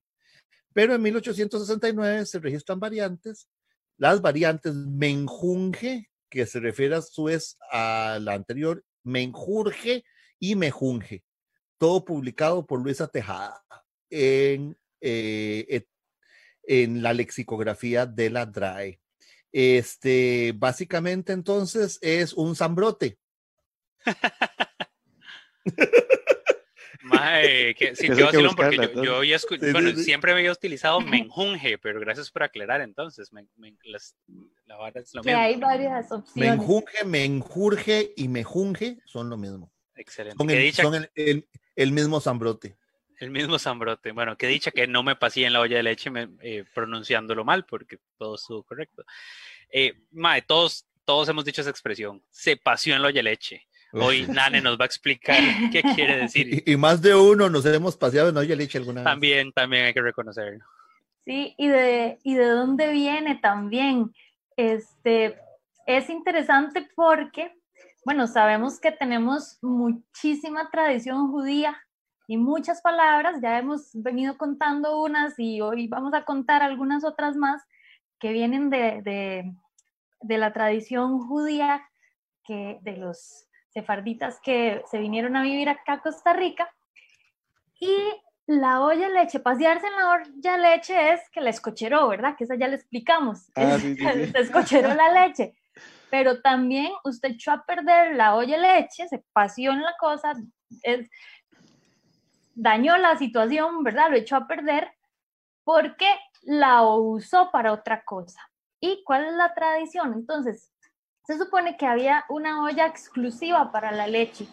Pero 0.72 0.94
en 0.94 1.02
1869 1.02 2.24
se 2.24 2.38
registran 2.38 2.80
variantes 2.80 3.48
las 3.98 4.22
variantes 4.22 4.74
menjunje, 4.74 6.08
que 6.30 6.46
se 6.46 6.60
refiere 6.60 6.94
a 6.94 7.02
su 7.02 7.24
vez 7.24 7.58
a 7.70 8.18
la 8.22 8.34
anterior, 8.34 8.84
menjurje 9.02 10.04
y 10.38 10.54
mejunje. 10.54 11.24
Todo 11.78 12.04
publicado 12.04 12.64
por 12.64 12.80
Luisa 12.80 13.08
Tejada 13.08 13.62
en, 14.08 14.78
eh, 15.00 15.84
en 16.62 17.02
la 17.02 17.12
lexicografía 17.12 18.06
de 18.06 18.30
la 18.30 18.46
DRAE. 18.46 19.00
Este, 19.52 20.52
básicamente 20.56 21.32
entonces 21.32 21.98
es 22.02 22.32
un 22.32 22.54
zambrote. 22.54 23.18
que, 27.76 27.96
sí, 27.96 28.08
yo, 28.16 28.30
porque 28.56 28.90
yo, 29.02 29.22
yo 29.24 29.36
bueno, 29.72 29.96
siempre 29.96 30.32
había 30.32 30.52
utilizado 30.52 31.00
menjunje, 31.00 31.78
pero 31.78 32.00
gracias 32.00 32.30
por 32.30 32.42
aclarar 32.42 32.80
entonces. 32.80 33.30
la 34.66 34.76
vara 34.76 35.00
es 35.00 35.14
lo 35.14 35.22
que 35.22 35.32
hay 35.32 35.56
varias 35.56 36.10
opciones. 36.12 36.58
Menjunje, 36.58 37.04
menjurje 37.04 38.12
y 38.16 38.28
mejunje 38.28 38.98
son 39.04 39.30
lo 39.30 39.36
mismo. 39.36 39.72
Excelente. 39.94 40.36
Son, 40.72 40.94
el, 40.94 41.10
el, 41.14 41.48
el, 41.74 41.92
mismo 41.92 42.20
zambrote. 42.20 42.76
El 43.20 43.30
mismo 43.30 43.58
zambrote. 43.58 44.12
Bueno, 44.12 44.36
que 44.36 44.46
dicha 44.46 44.70
que 44.70 44.86
no 44.86 45.02
me 45.02 45.16
pasé 45.16 45.44
en 45.44 45.52
la 45.52 45.60
olla 45.60 45.76
de 45.76 45.82
leche 45.82 46.10
eh, 46.40 46.64
pronunciándolo 46.74 47.44
mal, 47.44 47.64
porque 47.64 47.98
todo 48.16 48.36
estuvo 48.36 48.62
correcto. 48.62 49.04
Eh, 49.70 49.94
mae, 50.12 50.42
todos, 50.42 50.86
todos 51.04 51.28
hemos 51.28 51.44
dicho 51.44 51.60
esa 51.60 51.70
expresión. 51.70 52.22
Se 52.30 52.56
paseó 52.56 52.94
en 52.94 53.02
la 53.02 53.08
olla 53.08 53.18
de 53.18 53.24
leche. 53.24 53.66
Hoy 53.92 54.26
Nane 54.28 54.60
nos 54.60 54.78
va 54.78 54.84
a 54.84 54.86
explicar 54.86 55.40
qué 55.72 55.82
quiere 55.82 56.16
decir. 56.16 56.62
Y, 56.64 56.76
más 56.76 57.02
de 57.02 57.14
uno 57.14 57.48
nos 57.48 57.66
hemos 57.66 57.96
paseado 57.96 58.28
en 58.28 58.36
olla 58.36 58.54
leche 58.54 58.78
alguna 58.78 59.00
vez. 59.00 59.04
También, 59.04 59.52
también 59.52 59.86
hay 59.86 59.94
que 59.94 60.02
reconocerlo. 60.02 60.64
Sí, 61.24 61.54
y 61.58 61.68
de, 61.68 62.18
y 62.22 62.34
de 62.34 62.46
dónde 62.46 62.90
viene 62.92 63.36
también. 63.36 64.14
Este, 64.56 65.38
es 65.86 66.08
interesante 66.08 66.88
porque, 66.94 67.52
bueno, 68.04 68.26
sabemos 68.26 68.78
que 68.78 68.92
tenemos 68.92 69.58
muchísima 69.60 70.70
tradición 70.70 71.30
judía 71.30 71.76
y 72.28 72.36
muchas 72.36 72.82
palabras, 72.82 73.40
ya 73.40 73.58
hemos 73.58 73.90
venido 73.94 74.36
contando 74.36 75.00
unas 75.00 75.38
y 75.38 75.62
hoy 75.62 75.88
vamos 75.88 76.12
a 76.12 76.26
contar 76.26 76.62
algunas 76.62 77.02
otras 77.02 77.36
más 77.36 77.62
que 78.20 78.32
vienen 78.32 78.68
de, 78.68 79.00
de, 79.00 79.54
de 80.20 80.38
la 80.38 80.52
tradición 80.52 81.26
judía, 81.26 81.88
que 82.44 82.80
de 82.82 82.98
los 82.98 83.48
sefarditas 83.70 84.40
que 84.40 84.82
se 84.90 84.98
vinieron 84.98 85.36
a 85.36 85.42
vivir 85.42 85.70
acá 85.70 85.94
a 85.94 86.02
Costa 86.02 86.34
Rica. 86.34 86.68
Y 87.80 87.96
la 88.46 88.82
olla 88.82 89.08
de 89.08 89.14
leche, 89.14 89.40
pasearse 89.40 89.86
en 89.86 89.96
la 89.96 90.10
olla 90.10 90.52
de 90.52 90.58
leche 90.58 91.14
es 91.14 91.30
que 91.30 91.40
la 91.40 91.48
escocheró, 91.48 92.08
¿verdad? 92.08 92.36
Que 92.36 92.44
esa 92.44 92.56
ya 92.56 92.68
le 92.68 92.76
explicamos. 92.76 93.50
Ah, 93.56 93.78
Se 93.78 94.32
escocheró 94.38 94.92
la 94.94 95.12
leche. 95.12 95.54
Pero 96.10 96.42
también 96.42 96.92
usted 97.04 97.30
echó 97.30 97.52
a 97.52 97.64
perder 97.64 98.16
la 98.16 98.34
olla 98.34 98.56
de 98.56 98.62
leche, 98.62 99.08
se 99.08 99.24
paseó 99.32 99.72
en 99.72 99.80
la 99.80 99.94
cosa, 99.98 100.34
es, 100.82 101.08
dañó 102.58 102.96
la 102.96 103.16
situación, 103.16 103.84
¿verdad? 103.84 104.10
Lo 104.10 104.16
echó 104.16 104.36
a 104.36 104.48
perder 104.48 104.92
porque 105.64 106.06
la 106.42 106.82
usó 106.82 107.50
para 107.52 107.72
otra 107.72 108.02
cosa. 108.04 108.40
¿Y 108.80 109.02
cuál 109.04 109.26
es 109.26 109.32
la 109.34 109.54
tradición? 109.54 110.12
Entonces, 110.12 110.72
se 111.24 111.38
supone 111.38 111.76
que 111.76 111.86
había 111.86 112.24
una 112.28 112.62
olla 112.64 112.86
exclusiva 112.86 113.70
para 113.70 113.92
la 113.92 114.06
leche, 114.06 114.48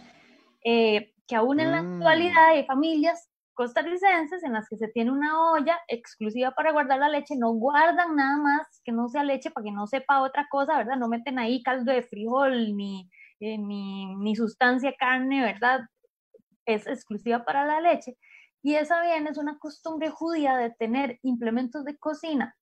eh, 0.64 1.14
que 1.28 1.36
aún 1.36 1.60
en 1.60 1.72
la 1.72 1.82
mm. 1.82 1.94
actualidad 1.94 2.46
hay 2.50 2.66
familias 2.66 3.30
costarricenses 3.54 4.44
en 4.44 4.54
las 4.54 4.68
que 4.68 4.78
se 4.78 4.90
tiene 4.90 5.12
una 5.12 5.52
olla 5.54 5.80
exclusiva 5.88 6.52
para 6.52 6.74
guardar 6.74 7.00
la 7.00 7.10
leche, 7.10 7.36
no 7.38 7.54
guardan 7.54 8.16
nada 8.16 8.38
más 8.38 8.82
que 8.84 8.92
no 8.92 9.08
sea 9.08 9.24
leche 9.24 9.50
para 9.50 9.64
que 9.64 9.72
no 9.72 9.88
sepa 9.88 10.22
otra 10.22 10.48
cosa, 10.50 10.78
¿verdad? 10.78 10.98
No 10.98 11.08
meten 11.08 11.40
ahí 11.40 11.64
caldo 11.64 11.92
de 11.92 12.04
frijol 12.04 12.76
ni, 12.76 13.10
eh, 13.40 13.58
ni, 13.58 14.14
ni, 14.18 14.36
sustancia 14.36 14.94
carne, 15.00 15.42
¿verdad? 15.42 15.80
Es 16.66 16.88
exclusiva 16.88 17.46
para 17.46 17.66
la 17.66 17.82
leche. 17.82 18.18
Y 18.62 18.76
esa 18.76 19.02
bien 19.02 19.28
es 19.28 19.38
una 19.38 19.60
costumbre 19.60 20.10
judía 20.10 20.58
de 20.58 20.72
tener 20.72 21.20
implementos 21.22 21.86
de 21.86 21.98
cocina 21.98 22.56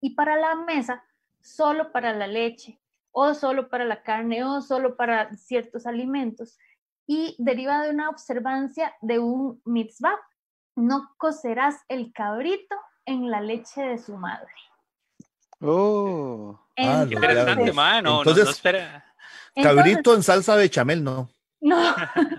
y 0.00 0.14
para 0.14 0.36
la 0.36 0.54
mesa 0.54 1.04
solo 1.42 1.92
para 1.92 2.14
la 2.14 2.26
leche 2.26 2.80
o 3.12 3.34
solo 3.34 3.68
para 3.68 3.84
la 3.84 4.02
carne 4.02 4.44
o 4.44 4.62
solo 4.62 4.96
para 4.96 5.34
ciertos 5.34 5.86
alimentos 5.86 6.58
y 7.06 7.34
deriva 7.38 7.82
de 7.82 7.90
una 7.90 8.08
observancia 8.08 8.94
de 9.00 9.18
un 9.18 9.60
mitzvah. 9.64 10.18
No 10.76 11.10
cocerás 11.18 11.76
el 11.88 12.12
cabrito 12.12 12.76
en 13.04 13.30
la 13.30 13.40
leche 13.40 13.82
de 13.82 13.98
su 13.98 14.16
madre. 14.16 14.52
Oh, 15.60 16.58
ah, 16.78 17.04
interesante, 17.10 17.72
mano. 17.72 18.18
Entonces, 18.18 18.44
no, 18.44 18.50
espera. 18.50 19.04
Cabrito 19.54 20.14
en 20.14 20.22
salsa 20.22 20.56
de 20.56 20.70
chamel, 20.70 21.04
no. 21.04 21.28
No, 21.62 21.76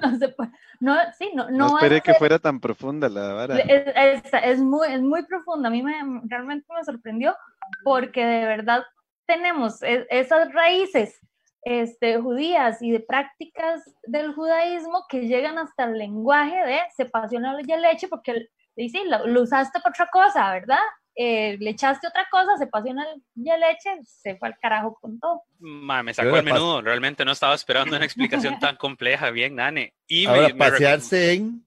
no 0.01 0.17
se 0.17 0.29
puede. 0.29 0.51
No, 0.81 0.97
sí, 1.15 1.29
no, 1.35 1.47
no, 1.51 1.57
no 1.69 1.77
esperé 1.77 2.01
que 2.01 2.15
fuera 2.15 2.39
tan 2.39 2.59
profunda 2.59 3.07
la 3.07 3.33
vara. 3.33 3.55
Es, 3.59 4.21
es, 4.33 4.59
muy, 4.59 4.87
es 4.87 4.99
muy 4.99 5.23
profunda. 5.27 5.67
A 5.67 5.71
mí 5.71 5.83
me, 5.83 5.93
realmente 6.23 6.65
me 6.75 6.83
sorprendió 6.83 7.35
porque 7.83 8.25
de 8.25 8.47
verdad 8.47 8.83
tenemos 9.27 9.83
e, 9.83 10.07
esas 10.09 10.51
raíces 10.51 11.19
este, 11.61 12.19
judías 12.19 12.81
y 12.81 12.89
de 12.89 12.99
prácticas 12.99 13.83
del 14.07 14.33
judaísmo 14.33 15.05
que 15.07 15.27
llegan 15.27 15.59
hasta 15.59 15.83
el 15.83 15.99
lenguaje 15.99 16.57
de 16.65 16.79
se 16.95 17.05
pasiona 17.05 17.53
la 17.53 17.77
leche 17.77 18.07
porque 18.07 18.49
sí, 18.75 19.03
lo, 19.05 19.39
usaste 19.39 19.79
para 19.81 19.91
otra 19.91 20.09
cosa, 20.11 20.51
¿verdad? 20.51 20.81
Eh, 21.15 21.57
le 21.59 21.71
echaste 21.71 22.07
otra 22.07 22.27
cosa, 22.31 22.57
se 22.57 22.67
pasiona 22.67 23.05
la 23.35 23.57
leche, 23.57 23.89
se 24.05 24.37
fue 24.37 24.47
al 24.47 24.57
carajo 24.59 24.97
con 24.99 25.19
todo. 25.19 25.43
me 25.59 26.13
sacó 26.13 26.37
el 26.37 26.45
menudo, 26.45 26.81
realmente 26.81 27.25
no 27.25 27.33
estaba 27.33 27.53
esperando 27.53 27.95
una 27.95 28.05
explicación 28.05 28.59
tan 28.59 28.77
compleja, 28.77 29.29
bien, 29.29 29.55
Nane. 29.55 29.93
Y 30.07 30.25
Ahora, 30.25 30.49
pasearse 30.57 31.33
en, 31.33 31.65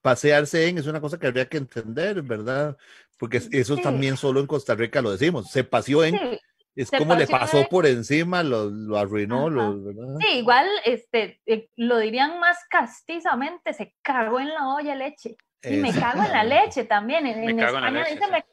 pasearse 0.00 0.68
en 0.68 0.78
es 0.78 0.86
una 0.86 1.00
cosa 1.00 1.18
que 1.18 1.28
habría 1.28 1.48
que 1.48 1.58
entender, 1.58 2.22
¿verdad? 2.22 2.76
Porque 3.18 3.40
eso 3.52 3.76
también 3.76 4.16
solo 4.16 4.40
en 4.40 4.46
Costa 4.46 4.74
Rica 4.74 5.00
lo 5.00 5.12
decimos, 5.12 5.50
se 5.50 5.64
paseó 5.64 6.04
en... 6.04 6.40
Es 6.74 6.90
como 6.90 7.14
le 7.14 7.26
pasó 7.26 7.68
por 7.68 7.86
encima, 7.86 8.42
lo, 8.42 8.70
lo 8.70 8.96
arruinó, 8.96 9.50
lo, 9.50 9.78
¿verdad? 9.78 10.16
Sí, 10.20 10.38
igual 10.38 10.66
este, 10.86 11.38
eh, 11.44 11.68
lo 11.76 11.98
dirían 11.98 12.40
más 12.40 12.56
castizamente, 12.70 13.74
se 13.74 13.94
cagó 14.00 14.40
en 14.40 14.48
la 14.48 14.68
olla 14.68 14.94
leche. 14.94 15.36
Y 15.64 15.76
me 15.76 15.92
cago 15.92 16.22
en 16.24 16.32
la 16.32 16.44
leche 16.44 16.84
también. 16.84 17.26
En, 17.26 17.38
España 17.38 17.44
dice 17.44 17.52
me 17.52 17.62
cago 17.62 17.78
en 17.78 17.94
la 17.94 18.00
leche. 18.00 18.51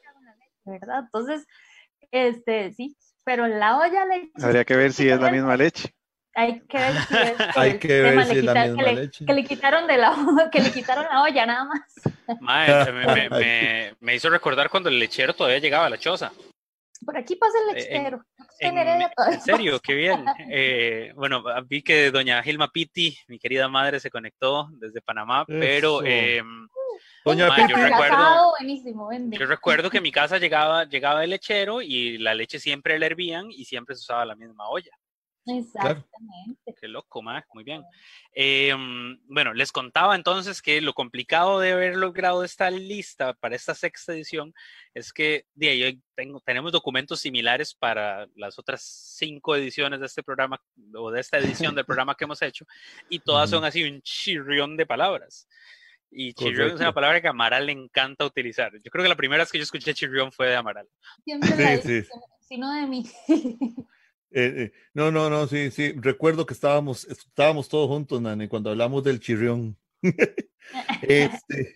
¿Verdad? 0.64 1.00
Entonces, 1.04 1.46
este, 2.10 2.72
sí, 2.72 2.96
pero 3.24 3.46
la 3.46 3.78
olla 3.78 4.04
leche. 4.06 4.30
Habría 4.42 4.64
que 4.64 4.76
ver 4.76 4.92
si 4.92 5.08
es 5.08 5.20
la 5.20 5.30
misma 5.30 5.56
leche. 5.56 5.94
Hay 6.34 6.60
que 6.60 6.78
ver 6.78 6.94
si 7.08 7.16
es 7.16 7.36
Hay 7.56 7.78
que 7.78 8.02
ver 8.02 8.24
si 8.26 8.38
es 8.38 8.44
la 8.44 8.54
misma 8.54 8.76
que 8.84 8.90
le, 8.90 8.94
leche. 8.94 9.24
que 9.26 9.32
le 9.32 9.44
quitaron 9.44 9.86
de 9.88 9.96
la 9.96 10.48
que 10.52 10.60
le 10.60 10.72
quitaron 10.72 11.04
la 11.10 11.22
olla 11.22 11.46
nada 11.46 11.64
más. 11.64 11.92
Mae, 12.40 12.92
me, 12.92 13.06
me- 13.06 13.30
me- 13.30 13.94
me 14.00 14.14
hizo 14.14 14.30
recordar 14.30 14.70
cuando 14.70 14.88
el 14.88 14.98
lechero 14.98 15.34
todavía 15.34 15.58
llegaba 15.58 15.86
a 15.86 15.90
la 15.90 15.98
choza. 15.98 16.32
Por 17.04 17.16
aquí 17.16 17.34
pasa 17.34 17.54
el 17.68 17.76
Eh, 17.76 17.88
en- 17.90 18.02
lechero. 18.04 18.24
En, 18.60 18.78
En 18.78 19.02
en 19.32 19.40
serio, 19.40 19.80
qué 19.80 19.94
bien. 19.94 20.24
Eh, 20.50 21.12
bueno, 21.16 21.42
vi 21.66 21.82
que 21.82 22.10
doña 22.10 22.42
Gilma 22.42 22.68
Pitti, 22.70 23.16
mi 23.26 23.38
querida 23.38 23.68
madre, 23.68 23.98
se 24.00 24.10
conectó 24.10 24.68
desde 24.72 25.00
Panamá, 25.00 25.44
pero 25.46 26.00
Eso. 26.00 26.02
eh, 26.06 26.42
Doña 27.24 27.48
Ma, 27.48 27.68
yo 27.68 27.76
recuerdo- 27.76 28.14
Asado, 28.16 28.50
buenísimo, 28.58 29.08
vende. 29.08 29.36
yo 29.38 29.46
recuerdo 29.46 29.90
que 29.90 29.98
en 29.98 30.02
mi 30.02 30.12
casa 30.12 30.38
llegaba, 30.38 30.84
llegaba 30.84 31.22
el 31.24 31.30
lechero 31.30 31.82
y 31.82 32.18
la 32.18 32.34
leche 32.34 32.58
siempre 32.58 32.98
la 32.98 33.06
hervían 33.06 33.50
y 33.50 33.64
siempre 33.64 33.94
se 33.94 34.00
usaba 34.00 34.24
la 34.24 34.34
misma 34.34 34.68
olla. 34.68 34.90
Exactamente. 35.46 36.74
Qué 36.80 36.86
loco, 36.88 37.22
ma, 37.22 37.44
muy 37.54 37.64
bien. 37.64 37.82
Eh, 38.34 38.74
bueno, 39.24 39.52
les 39.54 39.72
contaba 39.72 40.14
entonces 40.14 40.60
que 40.62 40.80
lo 40.80 40.92
complicado 40.92 41.60
de 41.60 41.72
haber 41.72 41.96
logrado 41.96 42.44
esta 42.44 42.70
lista 42.70 43.32
para 43.34 43.56
esta 43.56 43.74
sexta 43.74 44.12
edición 44.12 44.52
es 44.94 45.12
que 45.12 45.46
de 45.54 45.68
ahí 45.70 46.00
tengo, 46.14 46.40
tenemos 46.40 46.72
documentos 46.72 47.20
similares 47.20 47.74
para 47.74 48.26
las 48.36 48.58
otras 48.58 48.82
cinco 48.82 49.56
ediciones 49.56 50.00
de 50.00 50.06
este 50.06 50.22
programa 50.22 50.60
o 50.94 51.10
de 51.10 51.20
esta 51.20 51.38
edición 51.38 51.74
del 51.74 51.84
programa 52.04 52.14
que 52.14 52.24
hemos 52.24 52.42
hecho 52.42 52.64
y 53.08 53.18
todas 53.18 53.50
son 53.50 53.64
así 53.64 53.82
un 53.82 54.00
chirrión 54.02 54.76
de 54.76 54.86
palabras. 54.86 55.48
Y 56.10 56.34
chirrión 56.34 56.70
es 56.70 56.80
una 56.80 56.92
palabra 56.92 57.20
que 57.20 57.28
a 57.28 57.30
Amaral 57.30 57.66
le 57.66 57.72
encanta 57.72 58.24
utilizar. 58.24 58.72
Yo 58.82 58.90
creo 58.90 59.04
que 59.04 59.08
la 59.08 59.16
primera 59.16 59.42
vez 59.42 59.52
que 59.52 59.58
yo 59.58 59.64
escuché 59.64 59.94
chirrión 59.94 60.32
fue 60.32 60.48
de 60.48 60.56
Amaral. 60.56 60.88
Siempre 61.24 61.50
Sí, 61.50 61.62
la 61.62 61.76
sí. 61.76 61.92
dice, 61.92 62.08
si 62.40 62.58
no 62.58 62.72
de 62.72 62.86
mí. 62.86 63.06
Eh, 64.32 64.54
eh, 64.56 64.72
no, 64.94 65.10
no, 65.10 65.28
no, 65.28 65.48
sí, 65.48 65.72
sí. 65.72 65.92
Recuerdo 65.96 66.46
que 66.46 66.54
estábamos, 66.54 67.04
estábamos 67.06 67.68
todos 67.68 67.88
juntos, 67.88 68.22
Nani, 68.22 68.46
cuando 68.46 68.70
hablamos 68.70 69.02
del 69.02 69.18
chirrión. 69.18 69.76
Este, 71.02 71.74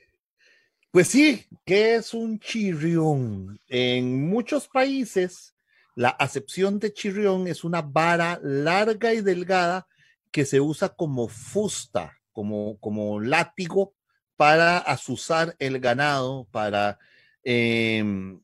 pues 0.93 1.09
sí, 1.09 1.47
¿qué 1.64 1.97
es 1.97 2.14
un 2.14 2.38
chirrión? 2.38 3.59
En 3.67 4.29
muchos 4.29 4.69
países, 4.69 5.57
la 5.97 6.11
acepción 6.11 6.79
de 6.79 6.93
chirrión 6.93 7.49
es 7.49 7.64
una 7.64 7.83
vara 7.83 8.38
larga 8.41 9.12
y 9.12 9.21
delgada 9.21 9.88
que 10.31 10.45
se 10.45 10.61
usa 10.61 10.91
como 10.91 11.26
fusta, 11.26 12.17
como, 12.31 12.79
como 12.79 13.19
látigo 13.19 13.95
para 14.37 14.79
azuzar 14.79 15.55
el 15.59 15.81
ganado, 15.81 16.47
para 16.50 16.99
em, 17.43 18.41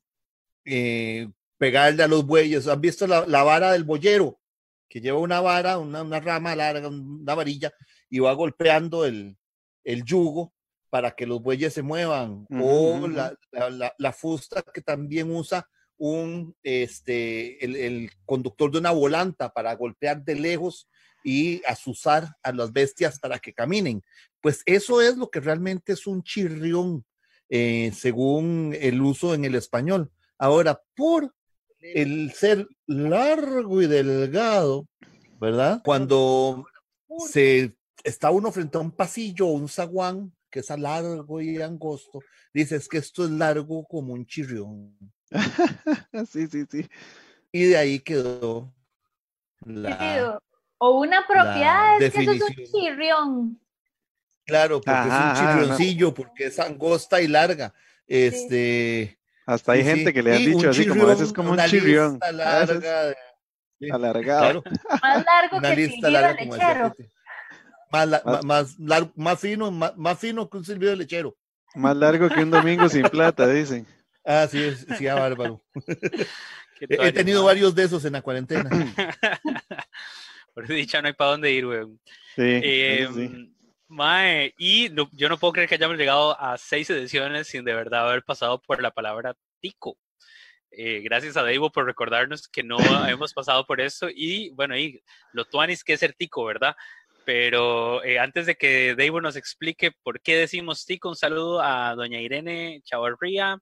eh, 0.64 1.28
pegarle 1.58 2.02
a 2.02 2.08
los 2.08 2.24
bueyes. 2.24 2.68
¿Han 2.68 2.80
visto 2.80 3.06
la, 3.06 3.26
la 3.26 3.42
vara 3.42 3.72
del 3.72 3.84
boyero? 3.84 4.40
Que 4.88 5.00
lleva 5.00 5.18
una 5.18 5.40
vara, 5.40 5.78
una, 5.78 6.02
una 6.02 6.20
rama 6.20 6.54
larga, 6.56 6.88
una 6.88 7.34
varilla, 7.34 7.72
y 8.08 8.18
va 8.18 8.32
golpeando 8.32 9.04
el, 9.04 9.36
el 9.84 10.04
yugo 10.04 10.52
para 10.90 11.12
que 11.12 11.26
los 11.26 11.40
bueyes 11.40 11.74
se 11.74 11.82
muevan. 11.82 12.46
O 12.50 13.06
la 13.06 14.12
fusta 14.12 14.62
que 14.62 14.82
también 14.82 15.30
usa 15.30 15.68
un, 16.00 16.56
este, 16.62 17.62
el, 17.64 17.76
el 17.76 18.10
conductor 18.24 18.70
de 18.70 18.78
una 18.78 18.90
volanta 18.90 19.52
para 19.52 19.74
golpear 19.74 20.24
de 20.24 20.34
lejos 20.34 20.88
y 21.22 21.62
azuzar 21.66 22.36
a 22.42 22.52
las 22.52 22.72
bestias 22.72 23.18
para 23.18 23.38
que 23.38 23.52
caminen. 23.52 24.02
Pues 24.40 24.62
eso 24.66 25.00
es 25.00 25.16
lo 25.16 25.30
que 25.30 25.40
realmente 25.40 25.92
es 25.92 26.06
un 26.06 26.22
chirrión, 26.22 27.04
eh, 27.48 27.92
según 27.94 28.76
el 28.78 29.00
uso 29.00 29.34
en 29.34 29.44
el 29.44 29.54
español. 29.54 30.10
Ahora, 30.38 30.80
por 30.96 31.34
el 31.80 32.32
ser 32.32 32.66
largo 32.86 33.82
y 33.82 33.86
delgado, 33.86 34.86
¿verdad? 35.40 35.82
Cuando 35.84 36.66
se 37.28 37.76
está 38.04 38.30
uno 38.30 38.50
frente 38.52 38.78
a 38.78 38.80
un 38.80 38.90
pasillo 38.90 39.48
o 39.48 39.52
un 39.52 39.68
zaguán 39.68 40.32
que 40.50 40.60
es 40.60 40.70
largo 40.70 41.40
y 41.40 41.60
angosto, 41.62 42.20
dices 42.52 42.88
que 42.88 42.98
esto 42.98 43.24
es 43.24 43.30
largo 43.30 43.84
como 43.84 44.14
un 44.14 44.26
chirrión. 44.26 44.96
sí, 46.30 46.46
sí, 46.48 46.64
sí. 46.68 46.86
Y 47.52 47.64
de 47.64 47.76
ahí 47.76 48.00
quedó 48.00 48.72
¿Qué 49.64 49.72
la... 49.72 50.40
O 50.78 50.98
una 51.00 51.26
propiedad, 51.26 52.00
es 52.00 52.12
que 52.14 52.22
eso 52.22 52.32
es 52.32 52.42
un 52.42 52.64
chirrión. 52.64 53.60
Claro, 54.50 54.80
porque 54.80 54.90
Ajá, 54.90 55.32
es 55.32 55.40
un 55.40 55.46
no. 55.46 55.52
chirrioncillo, 55.60 56.14
porque 56.14 56.46
es 56.46 56.58
angosta 56.58 57.20
y 57.20 57.28
larga. 57.28 57.72
Este, 58.06 59.18
Hasta 59.46 59.72
hay 59.72 59.82
sí, 59.82 59.88
gente 59.88 60.12
que 60.12 60.22
le 60.22 60.36
han 60.36 60.44
dicho 60.44 60.70
así 60.70 60.86
como 60.86 61.10
ese 61.10 61.22
es 61.24 61.32
chirrión, 61.32 61.34
como 61.34 61.48
un 61.48 61.54
una 61.54 61.68
chirrión. 61.68 62.18
larga 62.32 63.14
sí, 63.78 63.90
alargado. 63.90 64.62
claro, 64.62 64.78
Más 65.02 65.24
largo 65.24 65.56
una 65.58 65.74
que 65.74 65.82
el 65.84 65.90
lista 65.90 66.10
larga 66.10 66.36
como 66.36 66.54
lechero. 66.56 66.94
Pete. 66.94 67.10
Más, 67.92 68.08
la- 68.08 68.22
Más- 68.24 68.44
más, 68.44 68.78
lar- 68.78 69.12
más 69.16 69.40
fino, 69.40 69.70
más, 69.70 69.96
más 69.96 70.18
fino 70.18 70.48
que 70.48 70.56
un 70.58 70.64
silbido 70.64 70.90
de 70.92 70.96
lechero. 70.98 71.36
Más 71.74 71.96
largo 71.96 72.28
que 72.28 72.42
un 72.42 72.50
domingo 72.50 72.88
sin 72.88 73.02
plata, 73.02 73.46
dicen. 73.48 73.86
Ah, 74.24 74.46
sí, 74.50 74.62
es, 74.62 74.86
sí, 74.98 75.06
ah, 75.08 75.14
bárbaro. 75.14 75.62
Qué 76.78 76.86
He, 76.88 77.12
tenido 77.12 77.44
varios 77.44 77.74
de 77.74 77.84
esos 77.84 78.04
en 78.04 78.12
la 78.14 78.22
cuarentena. 78.22 78.68
Por 80.54 80.66
dicha 80.66 81.00
no 81.00 81.08
hay 81.08 81.14
para 81.14 81.30
dónde 81.32 81.52
ir, 81.52 81.66
weón. 81.66 82.00
Sí, 82.34 82.42
Eh, 82.42 83.08
sí. 83.14 83.54
Mae, 83.90 84.54
y 84.58 84.88
no- 84.90 85.08
yo 85.12 85.28
no 85.28 85.38
puedo 85.38 85.52
creer 85.52 85.68
que 85.68 85.74
hayamos 85.76 85.96
llegado 85.98 86.40
a 86.40 86.56
seis 86.58 86.88
ediciones 86.90 87.48
sin 87.48 87.64
de 87.64 87.74
verdad 87.74 88.08
haber 88.08 88.22
pasado 88.24 88.60
por 88.62 88.80
la 88.82 88.90
palabra 88.90 89.34
tico. 89.60 89.98
Eh, 90.72 91.00
gracias 91.00 91.36
a 91.36 91.42
Davo 91.42 91.70
por 91.70 91.84
recordarnos 91.86 92.46
que 92.48 92.62
no 92.62 92.76
hemos 93.18 93.34
pasado 93.34 93.66
por 93.66 93.80
eso. 93.80 94.08
Y 94.14 94.50
bueno, 94.50 94.76
y 94.78 95.02
lo 95.32 95.44
tuanis 95.44 95.82
que 95.84 95.94
es 95.94 96.00
ser 96.00 96.14
tico, 96.14 96.44
¿verdad? 96.44 96.76
Pero 97.24 98.02
eh, 98.04 98.18
antes 98.18 98.46
de 98.46 98.54
que 98.54 98.94
Davo 98.96 99.20
nos 99.20 99.36
explique 99.36 99.92
por 100.02 100.20
qué 100.20 100.36
decimos 100.36 100.86
tico, 100.86 101.08
un 101.08 101.16
saludo 101.16 101.60
a 101.60 101.94
doña 101.94 102.20
Irene 102.20 102.80
Chavarría, 102.84 103.58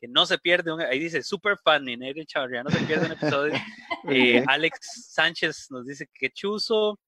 que 0.00 0.08
no 0.08 0.26
se 0.26 0.38
pierde, 0.38 0.72
un, 0.72 0.80
ahí 0.82 0.98
dice 0.98 1.22
super 1.22 1.56
fan, 1.62 1.88
Irene 1.88 2.24
Chavarría, 2.26 2.62
no 2.62 2.70
se 2.70 2.80
pierde 2.84 3.06
un 3.06 3.12
episodio. 3.12 3.54
Eh. 4.08 4.42
Alex 4.46 5.10
Sánchez 5.12 5.66
nos 5.70 5.86
dice 5.86 6.06
que 6.14 6.30
chuzo. 6.30 6.98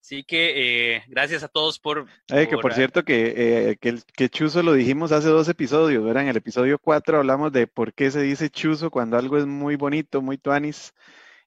Así 0.00 0.22
que 0.22 0.94
eh, 0.96 1.02
gracias 1.08 1.42
a 1.42 1.48
todos 1.48 1.78
por. 1.80 2.06
Ay, 2.30 2.46
que 2.46 2.56
por 2.58 2.72
cierto 2.74 3.04
que, 3.04 3.34
eh, 3.70 3.76
que, 3.80 3.98
que 4.14 4.28
chuzo 4.28 4.62
lo 4.62 4.72
dijimos 4.72 5.10
hace 5.10 5.28
dos 5.28 5.48
episodios, 5.48 6.04
¿verdad? 6.04 6.22
En 6.22 6.28
el 6.28 6.36
episodio 6.36 6.78
4 6.78 7.18
hablamos 7.18 7.50
de 7.52 7.66
por 7.66 7.92
qué 7.92 8.10
se 8.12 8.22
dice 8.22 8.48
chuzo 8.48 8.90
cuando 8.90 9.16
algo 9.18 9.36
es 9.36 9.46
muy 9.46 9.74
bonito, 9.76 10.22
muy 10.22 10.38
tuanis. 10.38 10.92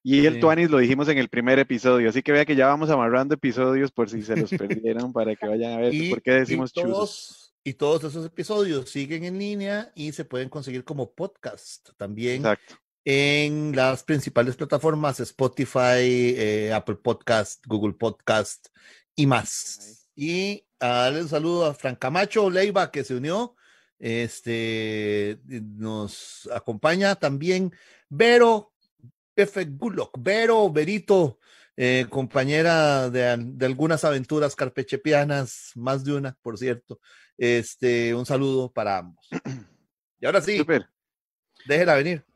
Y 0.03 0.25
el 0.25 0.35
Sí. 0.35 0.39
tuanis 0.39 0.69
lo 0.69 0.77
dijimos 0.77 1.07
en 1.09 1.17
el 1.17 1.27
primer 1.29 1.59
episodio, 1.59 2.09
así 2.09 2.21
que 2.21 2.31
vea 2.31 2.45
que 2.45 2.55
ya 2.55 2.67
vamos 2.67 2.89
amarrando 2.89 3.35
episodios 3.35 3.91
por 3.91 4.09
si 4.09 4.21
se 4.21 4.35
los 4.37 4.49
perdieron 4.81 5.11
para 5.13 5.35
que 5.35 5.45
vayan 5.47 5.73
a 5.73 5.77
ver 5.77 5.93
Y, 5.93 6.09
por 6.09 6.21
qué 6.21 6.31
decimos 6.31 6.71
y 6.75 6.81
chuzo. 6.81 7.51
y 7.65 7.73
todos 7.73 8.03
esos 8.05 8.25
episodios 8.25 8.89
siguen 8.89 9.25
en 9.25 9.37
línea 9.37 9.91
y 9.95 10.11
se 10.13 10.23
pueden 10.25 10.47
conseguir 10.49 10.83
como 10.85 11.11
podcast 11.13 11.89
también 11.97 12.37
Exacto. 12.37 12.75
En 13.11 13.75
las 13.75 14.03
principales 14.03 14.55
plataformas 14.55 15.19
Spotify, 15.19 16.35
eh, 16.37 16.71
Apple 16.71 16.97
Podcast, 16.97 17.65
Google 17.65 17.93
Podcast 17.93 18.67
y 19.15 19.25
más. 19.25 20.07
Y 20.15 20.63
a 20.79 20.87
darle 20.89 21.23
un 21.23 21.27
saludo 21.27 21.65
a 21.65 21.73
Fran 21.73 21.95
Camacho 21.95 22.51
Leiva 22.51 22.91
que 22.91 23.03
se 23.03 23.15
unió. 23.15 23.55
Este 23.97 25.39
nos 25.47 26.47
acompaña 26.53 27.15
también 27.15 27.73
Vero 28.09 28.73
F. 29.35 29.65
Gulok, 29.65 30.15
Vero 30.19 30.69
Verito, 30.71 31.39
eh, 31.75 32.05
compañera 32.11 33.09
de, 33.09 33.37
de 33.39 33.65
algunas 33.65 34.03
aventuras 34.03 34.55
carpechepianas, 34.55 35.71
más 35.73 36.03
de 36.03 36.13
una, 36.13 36.37
por 36.43 36.59
cierto. 36.59 36.99
Este, 37.39 38.13
un 38.13 38.27
saludo 38.27 38.71
para 38.71 38.99
ambos. 38.99 39.27
Y 40.21 40.25
ahora 40.25 40.41
sí, 40.41 40.61
déjela 41.65 41.95
venir. 41.95 42.28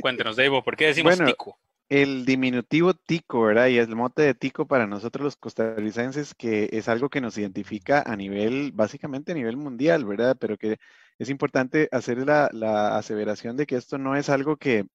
Cuéntenos, 0.00 0.36
Davo, 0.36 0.62
¿por 0.62 0.76
qué 0.76 0.86
decimos 0.86 1.14
Bueno, 1.14 1.24
tico? 1.24 1.58
El 1.88 2.24
diminutivo 2.24 2.94
tico, 2.94 3.42
¿verdad? 3.42 3.66
Y 3.68 3.78
el 3.78 3.94
mote 3.96 4.22
de 4.22 4.34
tico 4.34 4.66
para 4.66 4.86
nosotros 4.86 5.24
los 5.24 5.36
costarricenses, 5.36 6.34
que 6.34 6.68
es 6.72 6.88
algo 6.88 7.08
que 7.10 7.20
nos 7.20 7.36
identifica 7.38 8.02
a 8.06 8.16
nivel, 8.16 8.72
básicamente 8.72 9.32
a 9.32 9.34
nivel 9.34 9.56
mundial, 9.56 10.04
¿verdad? 10.04 10.36
Pero 10.40 10.56
que 10.56 10.78
es 11.18 11.30
importante 11.30 11.88
hacer 11.92 12.18
la, 12.26 12.48
la 12.52 12.96
aseveración 12.96 13.56
de 13.56 13.66
que 13.66 13.76
esto 13.76 13.98
no 13.98 14.16
es 14.16 14.28
algo 14.30 14.56
que 14.56 14.86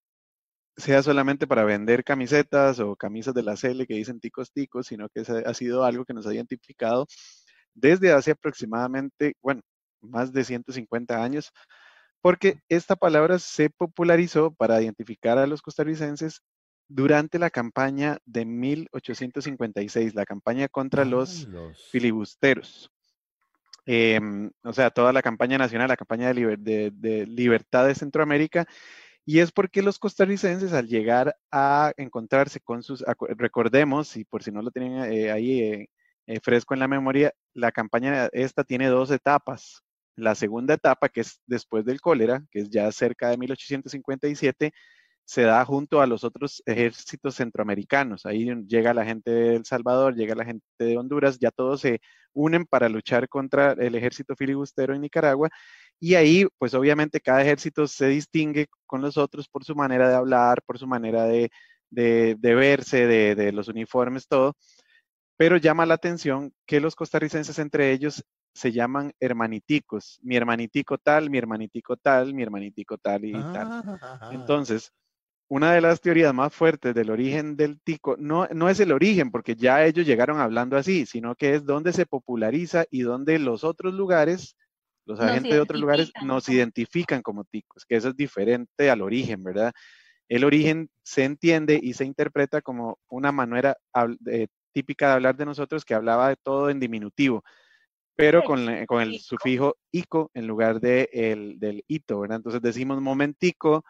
sea 0.78 1.04
solamente 1.04 1.48
para 1.48 1.64
vender 1.66 2.04
camisetas 2.04 2.80
o 2.80 2.96
camisas 2.96 3.34
de 3.34 3.44
la 3.44 3.58
Cele 3.58 3.88
que 3.88 3.96
dicen 3.96 4.20
ticos 4.20 4.52
ticos, 4.52 4.88
sino 4.88 5.10
que 5.10 5.22
es- 5.22 5.30
ha 5.30 5.54
sido 5.54 5.84
algo 5.86 6.06
que 6.06 6.14
nos 6.14 6.28
ha 6.28 6.34
identificado 6.34 7.08
desde 7.74 8.12
hace 8.14 8.32
aproximadamente, 8.32 9.36
bueno, 9.42 9.62
más 10.02 10.32
de 10.34 10.44
150 10.44 11.24
años, 11.24 11.52
porque 12.26 12.58
esta 12.70 12.96
palabra 12.96 13.38
se 13.38 13.70
popularizó 13.70 14.50
para 14.52 14.82
identificar 14.82 15.38
a 15.38 15.46
los 15.46 15.62
costarricenses 15.62 16.42
durante 16.88 17.38
la 17.38 17.52
campaña 17.52 18.18
de 18.26 18.46
1856, 18.46 20.16
la 20.16 20.26
campaña 20.26 20.68
contra 20.68 21.06
los 21.06 21.48
filibusteros. 21.92 22.90
Em, 23.86 24.50
o 24.64 24.74
sea, 24.74 24.90
toda 24.90 25.14
la 25.14 25.22
campaña 25.22 25.60
nacional, 25.60 25.88
la 25.88 25.98
campaña 25.98 26.30
de, 26.30 26.34
liber- 26.34 26.58
de- 26.58 26.90
de 26.96 27.28
libertad 27.28 27.86
de 27.86 27.94
Centroamérica. 27.94 28.66
Y 29.24 29.38
es 29.38 29.52
porque 29.52 29.84
los 29.84 30.00
costarricenses 30.00 30.74
al 30.74 30.88
llegar 30.88 31.36
a 31.52 31.94
encontrarse 31.96 32.60
con 32.60 32.82
sus, 32.82 33.04
recordemos, 33.38 34.18
y 34.18 34.26
por 34.26 34.42
si 34.42 34.52
no 34.52 34.64
lo 34.64 34.72
tienen 34.72 35.14
eh, 35.14 35.30
ahí 35.32 35.62
eh, 35.62 35.90
eh, 36.26 36.40
fresco 36.42 36.74
en 36.74 36.80
la 36.80 36.88
memoria, 36.88 37.34
la 37.54 37.72
campaña 37.72 38.30
esta 38.32 38.64
tiene 38.64 38.88
dos 38.88 39.12
etapas. 39.12 39.84
La 40.16 40.36
segunda 40.36 40.76
etapa, 40.76 41.10
que 41.10 41.22
es 41.22 41.42
después 41.46 41.86
del 41.86 42.02
cólera, 42.02 42.44
que 42.52 42.60
es 42.60 42.70
ya 42.70 42.92
cerca 42.92 43.30
de 43.30 43.38
1857, 43.38 44.74
se 45.26 45.42
da 45.42 45.66
junto 45.66 46.02
a 46.02 46.08
los 46.08 46.24
otros 46.24 46.62
ejércitos 46.66 47.36
centroamericanos. 47.36 48.26
Ahí 48.26 48.46
llega 48.68 48.94
la 48.94 49.06
gente 49.06 49.32
de 49.32 49.56
El 49.56 49.66
Salvador, 49.66 50.16
llega 50.16 50.36
la 50.36 50.46
gente 50.46 50.64
de 50.78 50.98
Honduras, 50.98 51.40
ya 51.40 51.52
todos 51.52 51.82
se 51.82 52.00
unen 52.34 52.66
para 52.66 52.90
luchar 52.90 53.28
contra 53.28 53.72
el 53.74 53.96
ejército 53.96 54.36
filibustero 54.36 54.94
en 54.94 55.02
Nicaragua. 55.02 55.50
Y 56.00 56.16
ahí, 56.16 56.46
pues 56.60 56.74
obviamente 56.76 57.20
cada 57.22 57.42
ejército 57.42 57.88
se 57.88 58.08
distingue 58.08 58.68
con 58.86 59.02
los 59.02 59.18
otros 59.18 59.48
por 59.50 59.64
su 59.66 59.76
manera 59.76 60.10
de 60.10 60.16
hablar, 60.16 60.62
por 60.66 60.78
su 60.78 60.88
manera 60.88 61.26
de, 61.26 61.50
verse, 62.40 63.08
de, 63.08 63.36
de 63.36 63.52
los 63.52 63.68
uniformes, 63.68 64.28
todo. 64.28 64.56
Pero 65.38 65.58
llama 65.58 65.86
la 65.86 65.96
atención 65.96 66.54
que 66.66 66.80
los 66.80 66.96
costarricenses 66.96 67.60
entre 67.60 67.92
ellos 67.92 68.24
se 68.56 68.72
llaman 68.72 69.12
hermaniticos. 69.20 70.20
Mi 70.24 70.38
hermanitico 70.38 70.98
tal, 70.98 71.30
mi 71.30 71.38
hermanitico 71.38 71.98
tal, 71.98 72.34
mi 72.34 72.42
hermanitico 72.42 72.98
tal 72.98 73.26
y 73.26 73.34
tal. 73.52 73.68
Ah, 73.84 74.30
Entonces, 74.32 74.92
una 75.50 75.74
de 75.74 75.82
las 75.82 76.00
teorías 76.00 76.34
más 76.34 76.54
fuertes 76.54 76.96
del 76.96 77.12
origen 77.12 77.58
del 77.58 77.80
tico 77.82 78.16
no, 78.18 78.48
no 78.54 78.70
es 78.70 78.80
el 78.80 78.94
origen, 78.94 79.30
porque 79.30 79.56
ya 79.56 79.86
ellos 79.86 80.08
llegaron 80.08 80.40
hablando 80.40 80.78
así, 80.78 81.06
sino 81.06 81.36
que 81.36 81.56
es 81.56 81.66
donde 81.66 81.92
se 81.92 82.06
populariza 82.06 82.86
y 82.90 83.02
donde 83.02 83.40
los 83.40 83.66
otros 83.66 83.94
lugares, 83.94 84.56
los 85.06 85.20
agentes 85.20 85.52
de 85.52 85.60
otros 85.60 85.80
lugares 85.82 86.12
nos 86.24 86.48
identifican 86.48 87.22
como 87.22 87.44
ticos, 87.44 87.86
que 87.86 87.98
eso 87.98 88.10
es 88.10 88.16
diferente 88.16 88.90
al 88.90 89.02
origen, 89.02 89.44
¿verdad? 89.44 89.74
El 90.30 90.46
origen 90.46 90.90
se 91.04 91.26
entiende 91.26 91.78
y 91.82 91.94
se 91.94 92.06
interpreta 92.06 92.62
como 92.62 92.98
una 93.10 93.34
manera 93.34 93.76
eh, 94.28 94.48
típica 94.74 95.10
de 95.10 95.14
hablar 95.14 95.36
de 95.36 95.46
nosotros 95.46 95.84
que 95.86 95.94
hablaba 95.94 96.30
de 96.30 96.38
todo 96.38 96.70
en 96.70 96.80
diminutivo, 96.80 97.44
pero 98.16 98.44
con, 98.44 98.70
el 98.70 99.20
sufijo 99.20 99.78
ico 99.92 100.32
en 100.34 100.48
lugar 100.48 100.80
de 100.80 101.10
el, 101.12 101.60
del 101.60 101.84
ito, 101.88 102.20
¿verdad? 102.20 102.38
Entonces 102.38 102.62
decimos 102.62 103.02
momentico, 103.02 103.84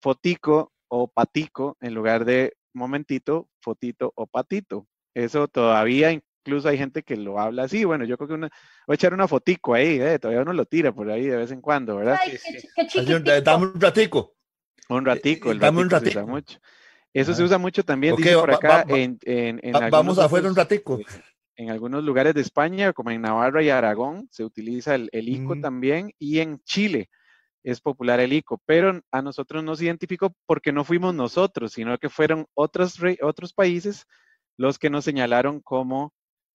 fotico, 0.00 0.72
o 0.88 1.08
patico 1.08 1.76
en 1.80 1.94
lugar 1.94 2.24
de 2.24 2.56
momentito, 2.72 3.48
fotito 3.60 4.12
o 4.14 4.26
patito. 4.26 4.86
Eso 5.14 5.48
todavía 5.48 6.12
incluso 6.12 6.68
hay 6.68 6.78
gente 6.78 7.02
que 7.02 7.16
lo 7.16 7.40
habla 7.40 7.64
así. 7.64 7.84
Bueno, 7.84 8.04
yo 8.04 8.16
creo 8.16 8.28
que 8.28 8.34
una, 8.34 8.48
voy 8.86 8.94
a 8.94 8.96
echar 8.96 9.14
una 9.14 9.26
fotico 9.26 9.74
ahí, 9.74 9.98
eh, 10.00 10.18
todavía 10.18 10.42
uno 10.42 10.52
lo 10.52 10.66
tira 10.66 10.92
por 10.92 11.10
ahí 11.10 11.26
de 11.26 11.36
vez 11.36 11.50
en 11.50 11.60
cuando, 11.60 11.96
¿verdad? 11.96 12.18
Ay, 12.22 12.38
qué, 12.92 13.40
Dame 13.42 13.66
un 13.66 13.80
ratico. 13.80 14.34
Un 14.88 15.04
ratico, 15.04 15.50
el 15.50 15.58
Dame 15.58 15.80
un 15.80 15.90
ratico. 15.90 16.12
Se 16.12 16.18
usa 16.18 16.26
mucho. 16.26 16.58
Eso 17.12 17.32
se 17.32 17.42
usa 17.42 17.56
mucho 17.56 17.82
también, 17.82 18.14
dice 18.14 18.36
por 18.36 18.52
acá, 18.52 18.84
en, 18.88 19.18
en, 19.22 19.60
Vamos 19.90 20.18
afuera 20.18 20.48
un 20.48 20.54
ratico. 20.54 21.00
En 21.56 21.70
algunos 21.70 22.04
lugares 22.04 22.34
de 22.34 22.42
España, 22.42 22.92
como 22.92 23.10
en 23.10 23.22
Navarra 23.22 23.62
y 23.62 23.70
Aragón, 23.70 24.28
se 24.30 24.44
utiliza 24.44 24.94
el, 24.94 25.08
el 25.12 25.28
ICO 25.28 25.56
mm. 25.56 25.60
también, 25.60 26.12
y 26.18 26.40
en 26.40 26.58
Chile 26.64 27.08
es 27.66 27.80
popular 27.80 28.20
el 28.20 28.32
ICO, 28.32 28.62
pero 28.64 29.00
a 29.10 29.22
nosotros 29.22 29.64
nos 29.64 29.82
identificó 29.82 30.32
porque 30.46 30.70
no 30.70 30.84
fuimos 30.84 31.14
nosotros, 31.16 31.72
sino 31.72 31.98
que 31.98 32.08
fueron 32.08 32.46
otros, 32.54 32.96
otros 33.22 33.52
países 33.52 34.06
los 34.56 34.78
que 34.78 34.88
nos 34.88 35.04
señalaron 35.04 35.60
como, 35.60 36.12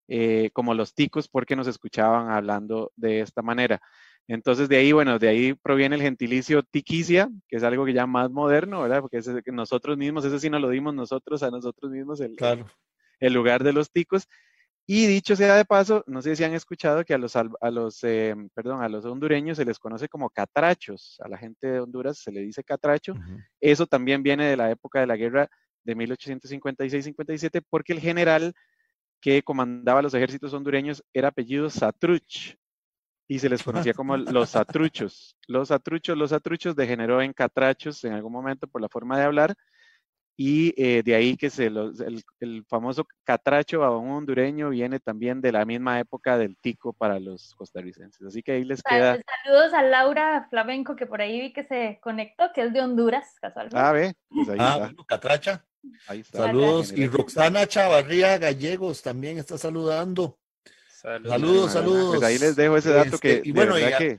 eh, 0.08 0.52
como 0.54 0.74
los 0.74 0.94
ticos 0.94 1.28
porque 1.28 1.58
nos 1.58 1.68
escuchaban 1.68 2.32
hablando 2.32 2.94
de 2.96 3.20
esta 3.20 3.42
manera. 3.42 3.82
Entonces 4.26 4.70
de 4.70 4.78
ahí, 4.78 4.94
bueno, 4.94 5.20
de 5.20 5.28
ahí 5.28 5.54
proviene 5.54 5.98
el 5.98 6.02
gentilicio 6.02 6.64
tiquicia, 6.64 7.30
que 7.50 7.58
es 7.58 7.64
algo 7.64 7.84
que 7.84 7.92
ya 7.92 8.08
más 8.08 8.32
moderno, 8.32 8.82
¿verdad? 8.82 9.02
Porque 9.02 9.20
nosotros 9.48 9.98
mismos, 9.98 10.24
eso 10.24 10.40
sí 10.40 10.50
nos 10.50 10.62
lo 10.62 10.70
dimos 10.70 10.94
nosotros 10.94 11.44
a 11.44 11.52
nosotros 11.52 11.92
mismos, 11.92 12.22
el, 12.22 12.38
el 13.20 13.34
lugar 13.34 13.66
de 13.66 13.74
los 13.74 13.92
ticos. 13.92 14.30
Y 14.88 15.06
dicho 15.06 15.36
sea 15.36 15.56
de 15.56 15.66
paso, 15.66 16.04
no 16.08 16.22
sé 16.22 16.36
si 16.36 16.44
han 16.44 16.54
escuchado 16.54 17.06
que 17.06 17.14
a 17.14 17.18
los, 17.18 17.36
a 17.36 17.72
los, 17.72 18.04
eh, 18.04 18.36
perdón, 18.54 18.84
a 18.84 18.90
los 18.90 19.06
hondureños 19.06 19.58
se 19.58 19.66
les 19.66 19.80
conoce 19.80 20.10
como 20.10 20.30
catrachos, 20.30 21.18
a 21.24 21.30
la 21.30 21.38
gente 21.38 21.68
de 21.68 21.80
Honduras 21.80 22.18
se 22.18 22.32
le 22.32 22.42
dice 22.42 22.64
catracho. 22.64 23.14
Eso 23.60 23.86
también 23.86 24.24
viene 24.24 24.46
de 24.46 24.58
la 24.58 24.72
época 24.72 25.00
de 25.00 25.08
la 25.08 25.16
guerra 25.16 25.48
de 25.84 25.96
1856-57, 25.96 27.64
porque 27.70 27.94
el 27.94 28.00
general 28.00 28.54
que 29.22 29.44
comandaba 29.44 30.02
los 30.02 30.14
ejércitos 30.14 30.54
hondureños 30.54 31.04
era 31.14 31.30
apellido 31.30 31.70
Satruch 31.70 32.58
y 33.28 33.40
se 33.40 33.48
les 33.48 33.64
conocía 33.64 33.94
como 33.94 34.18
los 34.18 34.50
satruchos. 34.50 35.38
Los 35.48 35.70
satruchos, 35.70 36.18
los 36.18 36.32
satruchos 36.32 36.76
degeneró 36.76 37.22
en 37.22 37.32
catrachos 37.32 38.04
en 38.04 38.14
algún 38.14 38.34
momento 38.34 38.68
por 38.68 38.82
la 38.82 38.90
forma 38.90 39.18
de 39.18 39.24
hablar 39.24 39.56
y 40.38 40.74
eh, 40.82 41.04
de 41.04 41.16
ahí 41.16 41.38
que 41.38 41.50
se 41.50 41.68
el, 41.68 42.66
famoso 42.68 43.06
catracho 43.24 43.82
un 44.00 44.12
hondureño 44.12 44.70
viene 44.70 45.00
también 45.00 45.42
de 45.42 45.52
la 45.52 45.66
misma 45.66 46.00
época 46.00 46.38
del 46.38 46.58
tico 46.58 46.94
para 46.94 47.20
los 47.20 47.54
costarricenses. 47.56 48.26
Así 48.26 48.42
que 48.42 48.54
ahí 48.54 48.64
les 48.64 48.82
queda. 48.82 49.20
Saludos 49.44 49.74
a 49.74 49.84
Laura 49.84 50.48
Flamenco, 50.50 50.96
que 50.96 51.06
por 51.06 51.22
ahí 51.22 51.40
vi 51.40 51.54
que 51.54 51.64
se 51.66 52.00
conectó, 52.02 52.52
que 52.54 52.64
es 52.64 52.74
de 52.74 52.82
Honduras, 52.82 53.36
casualmente. 53.40 53.78
Ah, 53.78 53.92
ve, 53.92 54.14
pues 54.30 54.50
ahí 54.50 54.58
ah, 54.60 54.90
está. 54.90 55.04
Catracha. 55.06 55.66
Ahí 56.08 56.22
está. 56.22 56.40
Saludos. 56.40 56.92
Y 56.92 57.08
Roxana 57.08 57.68
Chavarría 57.68 58.38
Gallegos 58.38 59.02
también 59.02 59.38
está 59.38 59.58
saludando. 59.58 60.40
Saludos, 61.02 61.74
saludos. 61.74 62.18
Pues 62.18 62.24
ahí 62.24 62.38
les 62.38 62.56
dejo 62.56 62.78
ese 62.78 62.92
dato 62.92 63.18
que, 63.18 63.34
este, 63.34 63.50
y 63.50 63.52
bueno, 63.52 63.74
que, 63.76 64.18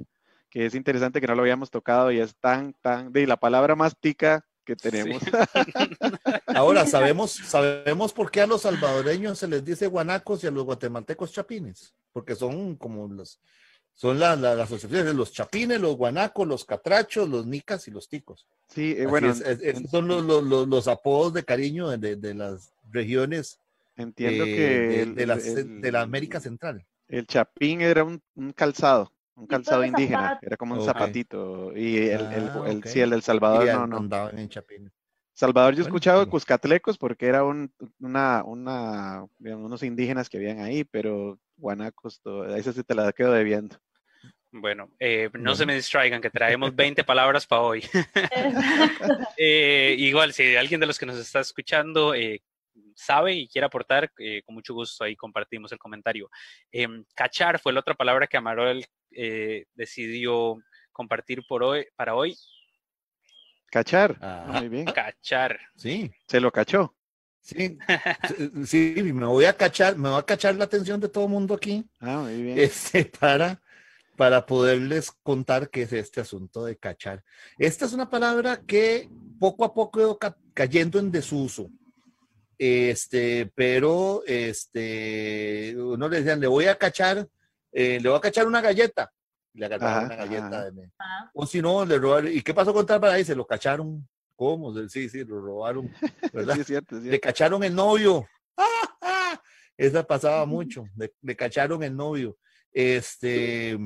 que, 0.51 0.67
es 0.67 0.75
interesante 0.75 1.21
que 1.21 1.27
no 1.29 1.37
lo 1.37 1.43
habíamos 1.43 1.71
tocado 1.71 2.11
y 2.11 2.19
es 2.19 2.35
tan, 2.37 2.75
tan, 2.81 3.13
de 3.13 3.27
la 3.27 3.37
palabra 3.37 3.77
más 3.77 3.97
tica 3.97 4.45
que 4.65 4.77
tenemos. 4.77 5.23
Ahora 6.47 6.87
sabemos, 6.87 7.33
sabemos 7.33 8.13
por 8.13 8.31
qué 8.31 8.43
a 8.43 8.47
los 8.47 8.63
salvadoreños 8.63 9.39
se 9.39 9.49
les 9.49 9.65
dice 9.65 9.87
guanacos 9.87 10.43
y 10.43 10.47
a 10.47 10.51
los 10.51 10.65
guatemaltecos 10.65 11.33
chapines, 11.33 11.95
porque 12.13 12.35
son 12.35 12.77
como 12.77 13.09
los, 13.09 13.41
son 13.95 14.19
las 14.19 14.39
asociaciones, 14.43 15.15
los 15.15 15.33
chapines, 15.33 15.81
los 15.81 15.97
guanacos, 15.97 16.47
los 16.47 16.65
catrachos, 16.65 17.29
los 17.29 17.47
nicas 17.47 17.87
y 17.89 17.91
los 17.91 18.09
ticos. 18.09 18.47
Sí, 18.69 18.95
eh, 18.97 19.07
bueno. 19.07 19.35
son 19.91 20.09
los, 20.09 20.25
los, 20.25 20.69
los, 20.69 20.89
apodos 20.89 21.35
de 21.35 21.45
cariño 21.45 21.89
de, 21.91 22.17
de 22.17 22.35
las 22.35 22.73
regiones. 22.91 23.59
Entiendo 23.97 24.45
eh, 24.45 24.57
que. 24.57 25.07
De, 25.07 25.27
la, 25.27 25.37
de, 25.37 25.93
la, 25.93 26.01
América 26.01 26.41
Central. 26.41 26.85
El 27.09 27.27
chapín 27.27 27.83
era 27.83 28.05
un, 28.05 28.23
un 28.35 28.53
calzado 28.53 29.13
un 29.43 29.47
calzado 29.49 29.85
indígena, 29.85 30.39
era 30.41 30.57
como 30.57 30.75
un 30.75 30.85
zapatito. 30.85 31.77
Y 31.77 31.99
el, 31.99 32.33
el, 32.33 32.49
ah, 32.49 32.65
el, 32.67 32.85
sí, 32.85 33.01
el 33.01 33.11
del 33.11 33.23
Salvador 33.23 33.67
no, 33.67 33.87
no. 33.87 33.97
Andaban 33.99 34.39
en 34.39 34.49
Chapín. 34.49 34.91
Salvador, 35.35 35.75
yo 35.75 35.83
he 35.83 35.87
escuchado 35.87 36.29
Cuscatlecos 36.29 36.99
porque 36.99 37.27
era 37.27 37.43
un, 37.43 37.73
una, 37.99 38.45
una, 38.45 39.25
unos 39.41 39.83
indígenas 39.83 40.29
que 40.29 40.37
habían 40.37 40.61
ahí, 40.61 40.85
pero 40.85 41.39
guanacos, 41.57 42.21
todo, 42.21 42.55
esa 42.55 42.73
sí 42.73 42.83
te 42.85 42.95
la 42.95 43.13
quedo 43.13 43.33
debiendo. 43.33 43.77
Bueno, 44.53 44.91
eh, 45.01 45.31
no 45.33 45.55
se 45.55 45.65
me 45.65 45.75
distraigan, 45.75 46.21
que 46.21 46.29
traemos 46.29 46.77
20 46.77 47.05
palabras 47.05 47.47
para 47.47 47.63
hoy. 47.63 47.85
eh, 49.39 49.97
igual, 49.99 50.35
si 50.35 50.55
alguien 50.57 50.81
de 50.81 50.87
los 50.87 50.99
que 50.99 51.07
nos 51.07 51.19
está 51.19 51.41
escuchando 51.41 52.15
eh, 52.15 52.43
sabe 52.97 53.35
y 53.35 53.49
quiere 53.49 53.67
aportar, 53.67 54.11
eh, 54.19 54.43
con 54.45 54.55
mucho 54.55 54.75
gusto 54.75 55.05
ahí 55.05 55.17
compartimos 55.17 55.73
el 55.73 55.79
comentario. 55.79 56.31
Em, 56.71 57.05
cachar 57.15 57.59
fue 57.59 57.73
la 57.73 57.81
otra 57.81 57.95
palabra 57.95 58.27
que 58.27 58.37
Amarol 58.37 58.85
eh, 59.11 59.65
decidió 59.75 60.59
compartir 60.93 61.43
por 61.49 61.63
hoy, 61.63 61.87
para 61.97 62.15
hoy. 62.15 62.37
Cachar. 63.71 64.17
Ah, 64.21 64.59
muy 64.59 64.69
bien. 64.69 64.85
Cachar. 64.85 65.59
Sí. 65.77 66.13
Se 66.27 66.41
lo 66.41 66.51
cachó. 66.51 66.95
Sí, 67.41 67.77
sí, 68.67 68.95
me 69.03 69.27
voy 69.27 69.47
a 69.47 69.57
cachar, 69.57 69.97
me 69.97 70.09
va 70.09 70.19
a 70.19 70.27
cachar 70.27 70.55
la 70.55 70.65
atención 70.65 71.01
de 71.01 71.09
todo 71.09 71.25
el 71.25 71.31
mundo 71.31 71.55
aquí. 71.55 71.85
Ah, 71.99 72.19
muy 72.19 72.41
bien. 72.41 72.59
Este, 72.59 73.05
para, 73.05 73.61
para 74.17 74.47
poderles 74.47 75.11
contar 75.11 75.69
qué 75.69 75.83
es 75.83 75.93
este 75.93 76.21
asunto 76.21 76.65
de 76.65 76.77
cachar. 76.77 77.25
Esta 77.59 77.87
es 77.87 77.93
una 77.93 78.09
palabra 78.09 78.61
que 78.65 79.09
poco 79.41 79.65
a 79.65 79.75
poco 79.75 79.99
ido 79.99 80.19
cayendo 80.55 81.01
en 81.01 81.11
desuso. 81.11 81.69
Este, 82.65 83.51
pero 83.57 84.23
este, 84.25 85.75
uno 85.77 86.09
le 86.09 86.19
decían, 86.19 86.39
le 86.39 86.47
voy 86.47 86.67
a 86.67 86.77
cachar, 86.77 87.29
eh, 87.73 87.99
le 88.01 88.09
voy 88.09 88.17
a 88.17 88.21
cachar 88.21 88.47
una 88.47 88.61
galleta. 88.61 89.13
Le 89.55 89.67
agarraron 89.67 90.05
una 90.05 90.15
galleta. 90.15 90.71
De 90.71 90.89
O 91.35 91.45
si 91.45 91.61
no, 91.61 91.85
le 91.85 91.99
robaron. 91.99 92.33
¿Y 92.33 92.41
qué 92.41 92.55
pasó 92.55 92.73
con 92.73 92.87
tal 92.87 93.01
para 93.01 93.15
ahí? 93.15 93.25
Se 93.25 93.35
lo 93.35 93.45
cacharon. 93.45 94.09
¿Cómo? 94.37 94.73
Sí, 94.89 95.09
sí, 95.09 95.25
lo 95.25 95.41
robaron. 95.41 95.91
¿verdad? 96.33 96.55
sí, 96.55 96.63
cierto, 96.63 97.01
Le 97.01 97.19
cacharon 97.19 97.65
el 97.65 97.75
novio. 97.75 98.29
Esa 99.77 100.07
pasaba 100.07 100.47
mucho. 100.47 100.85
Le, 100.95 101.35
cacharon 101.35 101.83
el 101.83 101.97
novio. 101.97 102.39
Este, 102.73 103.77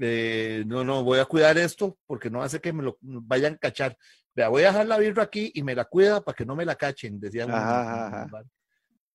eh, 0.00 0.64
no, 0.66 0.82
no, 0.82 1.04
voy 1.04 1.20
a 1.20 1.26
cuidar 1.26 1.56
esto 1.58 1.96
porque 2.08 2.28
no 2.28 2.42
hace 2.42 2.60
que 2.60 2.72
me 2.72 2.82
lo 2.82 2.98
vayan 3.00 3.54
a 3.54 3.58
cachar. 3.58 3.96
Vea, 4.36 4.48
voy 4.48 4.64
a 4.64 4.66
dejar 4.66 4.86
la 4.86 4.98
birra 4.98 5.22
aquí 5.22 5.50
y 5.54 5.62
me 5.62 5.74
la 5.74 5.86
cuida 5.86 6.20
para 6.20 6.36
que 6.36 6.44
no 6.44 6.54
me 6.54 6.66
la 6.66 6.74
cachen, 6.74 7.18
decía. 7.18 7.46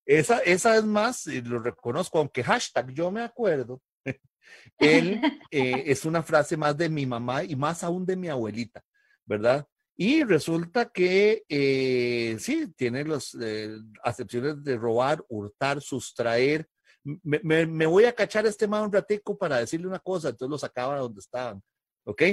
Esa, 0.03 0.39
esa 0.39 0.75
es 0.75 0.83
más, 0.83 1.27
lo 1.27 1.59
reconozco, 1.59 2.17
aunque 2.17 2.43
hashtag 2.43 2.91
yo 2.91 3.11
me 3.11 3.21
acuerdo, 3.21 3.79
él 4.79 5.21
eh, 5.51 5.83
es 5.85 6.05
una 6.05 6.23
frase 6.23 6.57
más 6.57 6.75
de 6.75 6.89
mi 6.89 7.05
mamá 7.05 7.43
y 7.43 7.55
más 7.55 7.83
aún 7.83 8.03
de 8.03 8.15
mi 8.15 8.29
abuelita, 8.29 8.83
¿verdad? 9.23 9.65
Y 9.95 10.23
resulta 10.23 10.89
que 10.89 11.43
eh, 11.47 12.35
sí, 12.39 12.73
tiene 12.75 13.03
las 13.05 13.37
eh, 13.39 13.77
acepciones 14.03 14.63
de 14.63 14.75
robar, 14.75 15.23
hurtar, 15.29 15.79
sustraer. 15.79 16.67
Me, 17.03 17.67
me, 17.67 17.85
voy 17.85 18.05
a 18.05 18.13
cachar 18.13 18.47
este 18.47 18.67
man 18.67 18.85
un 18.85 18.91
ratico 18.91 19.37
para 19.37 19.57
decirle 19.57 19.87
una 19.87 19.99
cosa, 19.99 20.29
entonces 20.29 20.49
lo 20.49 20.57
sacaba 20.57 20.95
de 20.95 21.01
donde 21.01 21.19
estaban. 21.19 21.61
¿Ok? 22.05 22.23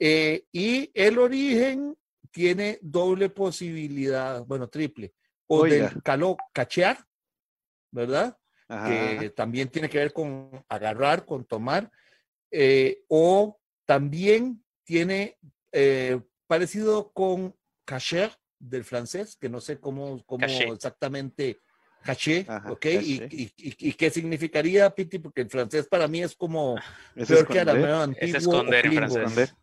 Eh, 0.00 0.44
y 0.50 0.90
el 0.92 1.18
origen 1.18 1.96
tiene 2.36 2.78
doble 2.82 3.30
posibilidad, 3.30 4.44
bueno, 4.44 4.68
triple. 4.68 5.14
O 5.46 5.64
del 5.64 6.02
caló 6.02 6.36
cachear, 6.52 6.98
¿verdad? 7.90 8.36
Que 8.68 9.32
también 9.34 9.70
tiene 9.70 9.88
que 9.88 9.96
ver 9.96 10.12
con 10.12 10.50
agarrar, 10.68 11.24
con 11.24 11.46
tomar. 11.46 11.90
o 13.08 13.58
también 13.86 14.62
tiene 14.84 15.38
parecido 16.46 17.10
con 17.12 17.56
cacher 17.86 18.32
del 18.58 18.84
francés, 18.84 19.34
que 19.40 19.48
no 19.48 19.62
sé 19.62 19.80
cómo, 19.80 20.22
cómo 20.26 20.44
exactamente 20.44 21.62
caché, 22.02 22.46
¿ok? 22.68 22.84
Y, 23.00 23.50
y, 23.56 23.92
qué 23.94 24.10
significaría, 24.10 24.90
Piti? 24.90 25.18
Porque 25.20 25.40
el 25.40 25.48
francés 25.48 25.88
para 25.88 26.06
mí 26.06 26.22
es 26.22 26.36
como 26.36 26.76
es 27.16 27.28
peor 27.28 27.48
que 27.48 27.60
antiguo. 27.60 28.14
Es 28.20 28.34
esconder 28.34 28.84
en 28.84 29.10
francés. 29.10 29.54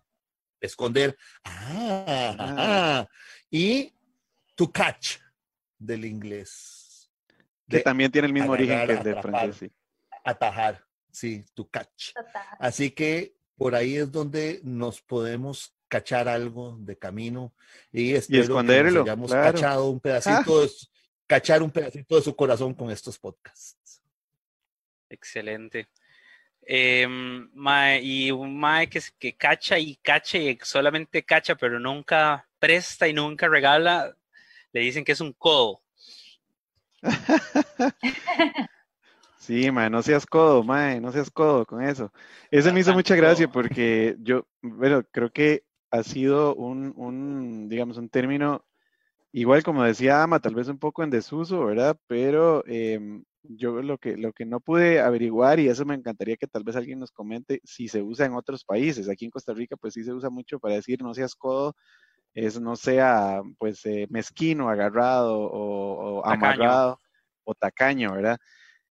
Esconder. 0.64 1.18
Ah, 1.44 2.36
ah, 2.40 3.08
Y 3.52 3.94
to 4.56 4.72
catch 4.72 5.18
del 5.78 6.06
inglés. 6.06 7.12
Que 7.68 7.80
también 7.80 8.12
tiene 8.12 8.28
el 8.28 8.34
mismo 8.34 8.54
origen 8.54 8.86
que 8.88 8.94
el 8.94 9.04
del 9.04 9.22
francés, 9.22 9.58
sí. 9.58 9.72
Atajar, 10.24 10.86
sí, 11.12 11.46
to 11.54 11.68
catch. 11.70 12.14
Así 12.60 12.92
que 12.92 13.36
por 13.56 13.76
ahí 13.76 13.98
es 13.98 14.12
donde 14.12 14.62
nos 14.64 15.02
podemos 15.02 15.76
cachar 15.88 16.28
algo 16.28 16.78
de 16.80 16.98
camino 16.98 17.54
y 17.92 18.14
espero 18.14 18.44
esconderlo, 18.44 19.04
que 19.04 19.12
hayamos 19.12 19.32
cachado 19.32 19.90
un 19.90 20.00
pedacito, 20.00 20.62
de, 20.62 20.72
cachar 21.28 21.62
un 21.62 21.72
pedacito 21.72 22.16
de 22.16 22.22
su 22.22 22.36
corazón 22.36 22.74
con 22.74 22.90
estos 22.90 23.20
podcasts. 23.20 24.02
Excelente. 25.10 25.90
Eh, 26.66 27.08
y 28.02 28.32
un 28.32 28.60
mae 28.60 28.90
que, 28.90 29.02
que 29.20 29.36
cacha 29.36 29.78
y 29.78 29.96
cache 29.98 30.52
y 30.52 30.58
solamente 30.62 31.24
cacha, 31.24 31.56
pero 31.56 31.80
nunca 31.80 32.48
presta 32.60 33.08
y 33.08 33.14
nunca 33.14 33.48
regala, 33.48 34.16
le 34.72 34.82
dicen 34.82 35.04
que 35.04 35.12
es 35.12 35.22
un 35.22 35.34
codo. 35.34 35.82
Sí, 39.44 39.72
mae, 39.72 39.90
no 39.90 40.02
seas 40.02 40.26
codo, 40.26 40.64
mae, 40.64 41.02
no 41.02 41.12
seas 41.12 41.30
codo 41.30 41.66
con 41.66 41.84
eso. 41.84 42.14
Eso 42.50 42.72
me 42.72 42.80
hizo 42.80 42.94
mucha 42.94 43.14
gracia 43.14 43.50
porque 43.50 44.16
yo, 44.20 44.48
bueno, 44.62 45.04
creo 45.12 45.34
que 45.34 45.66
ha 45.92 46.02
sido 46.02 46.56
un, 46.56 47.68
digamos, 47.68 47.98
un 47.98 48.08
término, 48.08 48.64
igual 49.34 49.62
como 49.62 49.84
decía 49.84 50.24
Ama, 50.24 50.40
tal 50.40 50.56
vez 50.56 50.70
un 50.70 50.80
poco 50.80 51.04
en 51.04 51.10
desuso, 51.10 51.66
¿verdad? 51.66 51.98
Pero 52.08 52.64
em, 52.68 53.26
yo 53.44 53.82
lo 53.82 53.98
que, 53.98 54.18
lo 54.18 54.34
que 54.34 54.46
no 54.46 54.60
pude 54.60 55.00
averiguar, 55.02 55.60
y 55.60 55.68
eso 55.68 55.86
me 55.86 55.96
encantaría 55.96 56.38
que 56.38 56.48
tal 56.48 56.64
vez 56.64 56.76
alguien 56.76 57.00
nos 57.00 57.12
comente, 57.12 57.60
si 57.64 57.88
se 57.88 58.02
usa 58.02 58.26
en 58.26 58.34
otros 58.34 58.64
países. 58.64 59.10
Aquí 59.10 59.26
en 59.26 59.32
Costa 59.32 59.54
Rica, 59.54 59.76
pues 59.78 59.94
sí 59.94 60.04
se 60.04 60.14
usa 60.14 60.30
mucho 60.30 60.60
para 60.60 60.76
decir 60.76 61.02
no 61.02 61.14
seas 61.14 61.36
codo, 61.36 61.76
es 62.34 62.60
no 62.60 62.76
sea, 62.76 63.42
pues, 63.58 63.86
eh, 63.86 64.08
mezquino, 64.10 64.70
agarrado 64.70 65.38
o, 65.40 66.26
amarrado 66.26 67.00
o 67.44 67.54
tacaño, 67.54 68.14
¿verdad? 68.14 68.38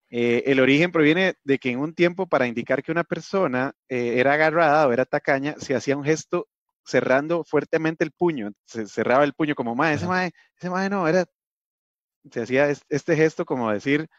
Eh, 0.09 0.43
el 0.47 0.59
origen 0.59 0.91
proviene 0.91 1.35
de 1.43 1.57
que 1.57 1.71
en 1.71 1.79
un 1.79 1.95
tiempo 1.95 2.27
para 2.27 2.45
indicar 2.45 2.83
que 2.83 2.91
una 2.91 3.05
persona 3.05 3.73
eh, 3.87 4.15
era 4.19 4.33
agarrada 4.33 4.87
o 4.87 4.91
era 4.91 5.05
tacaña, 5.05 5.55
se 5.57 5.73
hacía 5.73 5.95
un 5.95 6.03
gesto 6.03 6.49
cerrando 6.83 7.45
fuertemente 7.45 8.03
el 8.03 8.11
puño, 8.11 8.51
se 8.65 8.87
cerraba 8.87 9.23
el 9.23 9.33
puño 9.33 9.55
como, 9.55 9.75
mae, 9.75 9.95
ese 9.95 10.07
mae, 10.07 10.31
ese 10.57 10.69
mae 10.69 10.89
no, 10.89 11.07
era, 11.07 11.25
se 12.29 12.41
hacía 12.41 12.69
este 12.69 13.15
gesto 13.15 13.45
como 13.45 13.71
decir 13.71 14.09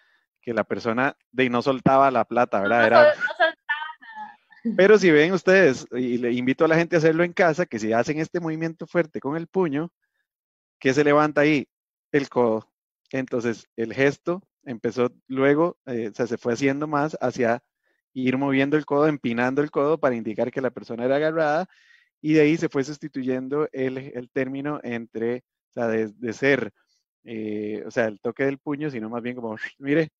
que 0.42 0.52
la 0.52 0.64
persona 0.64 1.16
de 1.30 1.48
no 1.48 1.62
soltaba 1.62 2.10
la 2.10 2.24
plata, 2.24 2.60
¿verdad? 2.60 2.86
Era, 2.86 3.12
pero 4.76 4.98
si 4.98 5.10
ven 5.10 5.32
ustedes, 5.32 5.86
y 5.92 6.18
le 6.18 6.32
invito 6.32 6.64
a 6.64 6.68
la 6.68 6.76
gente 6.76 6.96
a 6.96 6.98
hacerlo 6.98 7.24
en 7.24 7.32
casa, 7.32 7.66
que 7.66 7.78
si 7.78 7.92
hacen 7.92 8.18
este 8.18 8.40
movimiento 8.40 8.86
fuerte 8.86 9.20
con 9.20 9.36
el 9.36 9.46
puño, 9.46 9.90
¿qué 10.78 10.92
se 10.92 11.04
levanta 11.04 11.42
ahí? 11.42 11.68
El 12.10 12.28
codo. 12.28 12.68
Entonces, 13.10 13.66
el 13.76 13.94
gesto 13.94 14.42
empezó 14.64 15.12
luego, 15.26 15.78
eh, 15.86 16.08
o 16.12 16.14
sea, 16.14 16.26
se 16.26 16.38
fue 16.38 16.54
haciendo 16.54 16.86
más 16.86 17.16
hacia 17.20 17.62
ir 18.14 18.36
moviendo 18.38 18.76
el 18.76 18.84
codo, 18.84 19.06
empinando 19.06 19.62
el 19.62 19.70
codo 19.70 19.98
para 19.98 20.14
indicar 20.14 20.50
que 20.50 20.60
la 20.60 20.70
persona 20.70 21.04
era 21.04 21.16
agarrada 21.16 21.68
y 22.20 22.34
de 22.34 22.42
ahí 22.42 22.56
se 22.56 22.68
fue 22.68 22.84
sustituyendo 22.84 23.68
el, 23.72 23.98
el 23.98 24.30
término 24.30 24.80
entre, 24.82 25.38
o 25.70 25.72
sea, 25.72 25.88
de, 25.88 26.32
ser, 26.32 26.72
eh, 27.24 27.82
o 27.86 27.90
sea, 27.90 28.06
el 28.06 28.20
toque 28.20 28.44
del 28.44 28.58
puño, 28.58 28.90
sino 28.90 29.10
más 29.10 29.22
bien 29.22 29.36
como, 29.36 29.56
mire, 29.78 30.10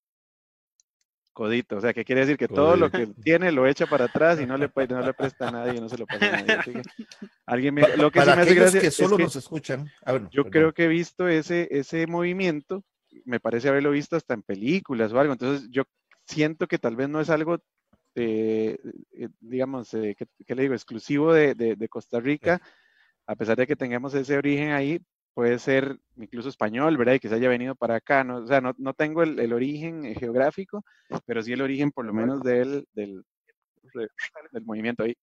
codito, 1.33 1.77
o 1.77 1.81
sea, 1.81 1.93
que 1.93 2.05
quiere 2.05 2.23
decir 2.23 2.37
que 2.37 2.49
todo 2.49 2.77
lo 2.77 2.91
que 2.91 3.07
tiene 3.07 3.53
lo 3.53 3.67
echa 3.67 3.87
para 3.87 4.05
atrás 4.05 4.41
y 4.41 4.47
no 4.47 4.57
le, 4.57 4.71
no 4.89 5.01
le 5.01 5.15
presta 5.15 5.49
a 5.49 5.51
nadie 5.53 5.81
no 5.81 5.89
se 5.89 5.99
lo 5.99 6.07
pasa 6.07 6.39
a 6.39 6.43
nadie. 6.43 6.83
alguien 7.47 7.75
me, 7.75 7.97
lo 7.97 8.11
que 8.11 8.21
para 8.21 8.37
me 8.37 8.43
hace 8.43 8.55
gracia 8.55 8.81
que 8.81 8.91
solo 8.91 9.19
nos 9.19 9.37
escuchan. 9.37 9.91
Ah, 10.05 10.21
yo 10.31 10.45
creo 10.45 10.73
que 10.73 10.85
he 10.85 10.89
visto 10.89 11.29
ese, 11.29 11.69
ese 11.71 12.07
movimiento, 12.07 12.85
me 13.25 13.41
parece 13.41 13.69
haberlo 13.69 13.91
visto 13.91 14.17
hasta 14.17 14.35
en 14.35 14.43
películas 14.43 15.13
o 15.13 15.21
algo, 15.21 15.33
entonces 15.33 15.69
yo 15.71 15.85
siento 16.27 16.67
que 16.67 16.79
tal 16.79 16.97
vez 16.97 17.09
no 17.09 17.21
es 17.21 17.31
algo 17.31 17.59
eh, 18.15 18.79
eh, 19.13 19.29
digamos, 19.41 19.95
eh, 19.95 20.15
¿qué, 20.47 20.55
le 20.55 20.63
digo? 20.63 20.75
Exclusivo 20.75 21.33
de, 21.33 21.55
de, 21.55 21.89
Costa 21.89 22.21
Rica, 22.21 22.61
a 23.27 23.37
pesar 23.37 23.57
de 23.57 23.67
que 23.67 23.77
tengamos 23.77 24.15
ese 24.15 24.37
origen 24.37 24.73
ahí, 24.73 25.01
puede 25.35 25.59
ser 25.59 25.99
incluso 26.17 26.49
español, 26.49 26.97
¿verdad? 26.97 27.15
Y 27.15 27.21
que 27.21 27.29
se 27.29 27.35
haya 27.35 27.49
venido 27.49 27.75
para 27.75 27.97
acá, 27.97 28.25
¿no? 28.25 28.39
O 28.39 28.47
sea, 28.47 28.61
no, 28.61 28.75
no 28.79 28.95
tengo 28.95 29.23
el, 29.23 29.39
el, 29.39 29.53
origen 29.53 30.15
geográfico, 30.15 30.85
pero 31.27 31.43
sí 31.43 31.53
el 31.53 31.63
origen 31.63 31.91
por 31.91 32.05
lo 32.05 32.13
menos 32.13 32.43
del, 32.43 32.87
del, 32.95 33.25
del 34.53 34.65
movimiento 34.65 35.05
ahí. 35.05 35.17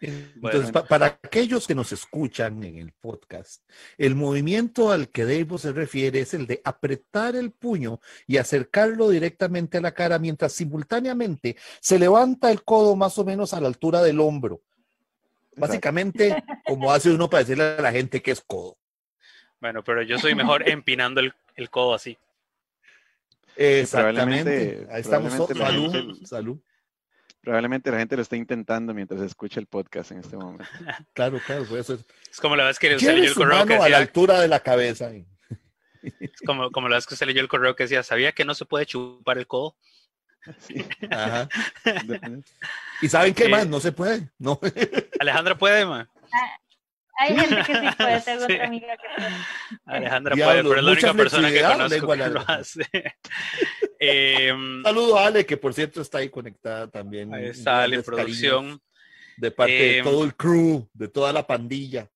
Entonces, 0.00 0.70
para 0.88 1.06
aquellos 1.06 1.66
que 1.66 1.74
nos 1.74 1.92
escuchan 1.92 2.62
en 2.64 2.76
el 2.76 2.92
podcast, 2.92 3.62
el 3.96 4.14
movimiento 4.14 4.90
al 4.90 5.08
que 5.08 5.24
Dave 5.24 5.58
se 5.58 5.72
refiere 5.72 6.20
es 6.20 6.34
el 6.34 6.46
de 6.46 6.60
apretar 6.64 7.36
el 7.36 7.52
puño 7.52 8.00
y 8.26 8.36
acercarlo 8.36 9.08
directamente 9.08 9.78
a 9.78 9.80
la 9.80 9.92
cara 9.92 10.18
mientras 10.18 10.52
simultáneamente 10.52 11.56
se 11.80 11.98
levanta 11.98 12.50
el 12.50 12.62
codo 12.62 12.96
más 12.96 13.18
o 13.18 13.24
menos 13.24 13.54
a 13.54 13.60
la 13.60 13.68
altura 13.68 14.02
del 14.02 14.20
hombro. 14.20 14.62
Básicamente, 15.60 16.42
como 16.64 16.92
hace 16.92 17.10
uno 17.10 17.28
para 17.28 17.44
decirle 17.44 17.76
a 17.78 17.82
la 17.82 17.92
gente 17.92 18.22
que 18.22 18.30
es 18.30 18.40
codo. 18.40 18.76
Bueno, 19.60 19.84
pero 19.84 20.02
yo 20.02 20.18
soy 20.18 20.34
mejor 20.34 20.68
empinando 20.68 21.20
el, 21.20 21.34
el 21.54 21.70
codo 21.70 21.94
así. 21.94 22.16
Exactamente. 23.56 24.86
Ahí 24.90 25.02
estamos. 25.02 25.32
Salud. 25.32 26.24
Salud. 26.24 26.58
Probablemente 27.42 27.90
la 27.90 27.98
gente 27.98 28.16
lo 28.16 28.22
está 28.22 28.36
intentando 28.36 28.92
mientras 28.92 29.20
escucha 29.22 29.60
el 29.60 29.66
podcast 29.66 30.10
en 30.12 30.18
este 30.18 30.36
momento. 30.36 30.64
Claro, 31.14 31.40
claro, 31.44 31.64
puede 31.64 31.84
ser. 31.84 31.98
Es 32.30 32.38
como 32.38 32.56
la 32.56 32.66
vez 32.66 32.78
que 32.78 32.94
usted 32.94 33.14
leyó 33.14 33.28
el 33.28 33.34
correo 33.34 33.66
que 33.66 33.74
decía, 33.74 33.86
a 33.86 33.88
la 33.88 33.98
altura 33.98 34.40
de 34.40 34.48
la 34.48 34.60
cabeza. 34.60 35.10
Es 36.02 36.40
como, 36.44 36.70
como 36.70 36.88
la 36.88 36.96
vez 36.96 37.06
que 37.06 37.14
usted 37.14 37.26
leyó 37.26 37.40
el 37.40 37.48
correo 37.48 37.74
que 37.74 37.84
decía, 37.84 38.02
¿sabía 38.02 38.32
que 38.32 38.44
no 38.44 38.54
se 38.54 38.66
puede 38.66 38.86
chupar 38.86 39.38
el 39.38 39.46
codo? 39.46 39.76
Sí. 40.58 40.84
Ajá. 41.10 41.48
¿Y 43.02 43.08
saben 43.08 43.34
qué 43.34 43.48
más? 43.48 43.66
No 43.66 43.80
se 43.80 43.92
puede. 43.92 44.30
No. 44.38 44.58
Alejandra 45.20 45.56
puede, 45.56 45.84
man. 45.84 46.08
Ah, 46.32 46.58
hay 47.18 47.36
gente 47.36 47.56
que 47.56 47.74
sí 47.74 47.86
puede, 47.98 48.20
tengo 48.22 48.44
otra 48.44 48.64
amiga 48.64 48.96
que 48.96 49.08
puede. 49.16 49.34
Alejandra 49.86 50.34
puede, 50.34 50.62
pero 50.62 50.76
es 50.76 50.82
la 50.82 50.92
única 50.92 51.14
persona 51.14 51.50
que 51.50 51.62
conozco 51.62 52.12
que 52.12 52.28
lo 52.28 52.40
hace. 52.48 52.82
Eh, 53.98 54.52
Saludo 54.82 55.18
a 55.18 55.26
Ale, 55.26 55.44
que 55.44 55.56
por 55.56 55.74
cierto 55.74 56.00
está 56.00 56.18
ahí 56.18 56.30
conectada 56.30 56.88
también. 56.88 57.34
Ahí 57.34 57.46
está 57.46 57.82
Ale, 57.82 58.02
producción. 58.02 58.80
De 59.36 59.50
parte 59.50 59.72
de 59.72 59.98
em, 59.98 60.04
todo 60.04 60.24
el 60.24 60.34
crew, 60.34 60.88
de 60.92 61.08
toda 61.08 61.32
la 61.32 61.46
pandilla. 61.46 62.08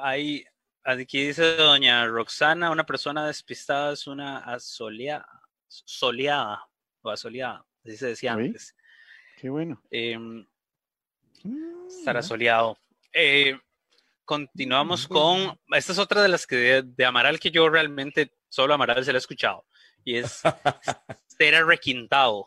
Ahí, 0.00 0.44
aquí 0.82 1.26
dice 1.26 1.56
doña 1.56 2.06
Roxana, 2.06 2.70
una 2.70 2.84
persona 2.84 3.26
despistada 3.26 3.92
es 3.92 4.06
una 4.08 4.38
asoleada, 4.38 5.28
soleada 5.68 6.64
o 7.04 7.10
asoleada, 7.10 7.64
así 7.84 7.96
se 7.96 8.08
decía 8.08 8.32
antes. 8.32 8.74
Qué 9.36 9.50
bueno. 9.50 9.82
Em, 9.90 10.46
mm, 11.44 11.86
estar 11.88 12.16
asoleado. 12.16 12.78
Eh, 13.12 13.58
continuamos 14.24 15.06
con, 15.06 15.58
esta 15.72 15.92
es 15.92 15.98
otra 15.98 16.22
de 16.22 16.28
las 16.28 16.46
que 16.46 16.56
de, 16.56 16.82
de 16.82 17.04
Amaral 17.04 17.38
que 17.38 17.50
yo 17.50 17.68
realmente 17.68 18.32
solo 18.48 18.74
Amaral 18.74 19.04
se 19.04 19.12
la 19.12 19.18
he 19.18 19.20
escuchado 19.20 19.64
y 20.04 20.16
es 20.16 20.42
ser 21.38 21.66
requintado. 21.66 22.46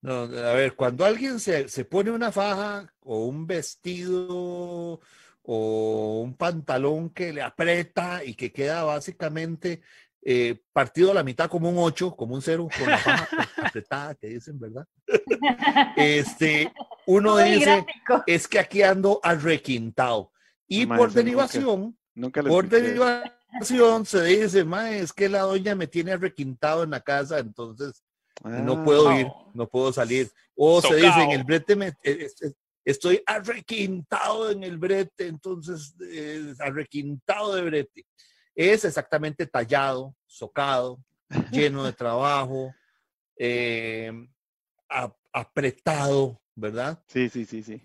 No, 0.00 0.22
a 0.22 0.52
ver, 0.52 0.76
cuando 0.76 1.04
alguien 1.04 1.40
se, 1.40 1.68
se, 1.68 1.84
pone 1.84 2.12
una 2.12 2.30
faja 2.30 2.94
o 3.00 3.24
un 3.26 3.46
vestido 3.46 5.00
o 5.42 6.20
un 6.22 6.36
pantalón 6.36 7.10
que 7.10 7.32
le 7.32 7.42
aprieta 7.42 8.22
y 8.22 8.34
que 8.34 8.52
queda 8.52 8.84
básicamente 8.84 9.82
eh, 10.30 10.60
partido 10.74 11.10
a 11.12 11.14
la 11.14 11.22
mitad 11.22 11.48
como 11.48 11.70
un 11.70 11.76
8, 11.78 12.14
como 12.14 12.34
un 12.34 12.42
0, 12.42 12.68
con 12.78 12.90
la 12.90 12.98
faja 12.98 13.28
apretada, 13.56 14.14
que 14.14 14.26
dicen, 14.26 14.58
¿verdad? 14.60 14.84
Este, 15.96 16.70
uno 17.06 17.36
dice, 17.38 17.86
es 18.26 18.46
que 18.46 18.58
aquí 18.58 18.82
ando 18.82 19.20
requintado 19.22 20.30
Y 20.66 20.84
por 20.86 20.98
nunca- 20.98 21.14
derivación, 21.14 21.98
Nunca 22.14 22.42
lo 22.42 22.50
por 22.50 22.64
escuché. 22.66 22.82
derivación 22.82 24.04
se 24.06 24.22
dice, 24.24 24.64
ma, 24.64 24.90
es 24.90 25.12
que 25.12 25.28
la 25.28 25.40
doña 25.42 25.74
me 25.74 25.86
tiene 25.86 26.16
requintado 26.16 26.82
en 26.82 26.90
la 26.90 27.00
casa, 27.00 27.38
entonces 27.38 28.02
no 28.44 28.74
Ah, 28.74 28.84
puedo 28.84 29.08
Ah. 29.08 29.20
ir, 29.20 29.26
no 29.54 29.66
puedo 29.66 29.92
salir. 29.92 30.30
O 30.54 30.82
se 30.82 30.94
dice, 30.96 31.06
en 31.06 31.12
Socao. 31.12 31.32
el 31.32 31.44
brete 31.44 31.74
me, 31.76 31.86
eh, 31.88 32.28
eh, 32.42 32.52
estoy 32.84 33.22
arrequintado 33.26 34.50
en 34.50 34.62
el 34.64 34.76
brete, 34.76 35.26
entonces 35.28 35.94
eh, 36.04 36.52
arrequintado 36.58 37.54
de 37.54 37.62
brete. 37.62 38.04
Es 38.58 38.84
exactamente 38.84 39.46
tallado, 39.46 40.16
socado, 40.26 40.98
lleno 41.52 41.84
de 41.84 41.92
trabajo, 41.92 42.74
eh, 43.36 44.10
a- 44.88 45.14
apretado, 45.32 46.42
¿verdad? 46.56 47.00
Sí, 47.06 47.28
sí, 47.28 47.44
sí, 47.44 47.62
sí. 47.62 47.80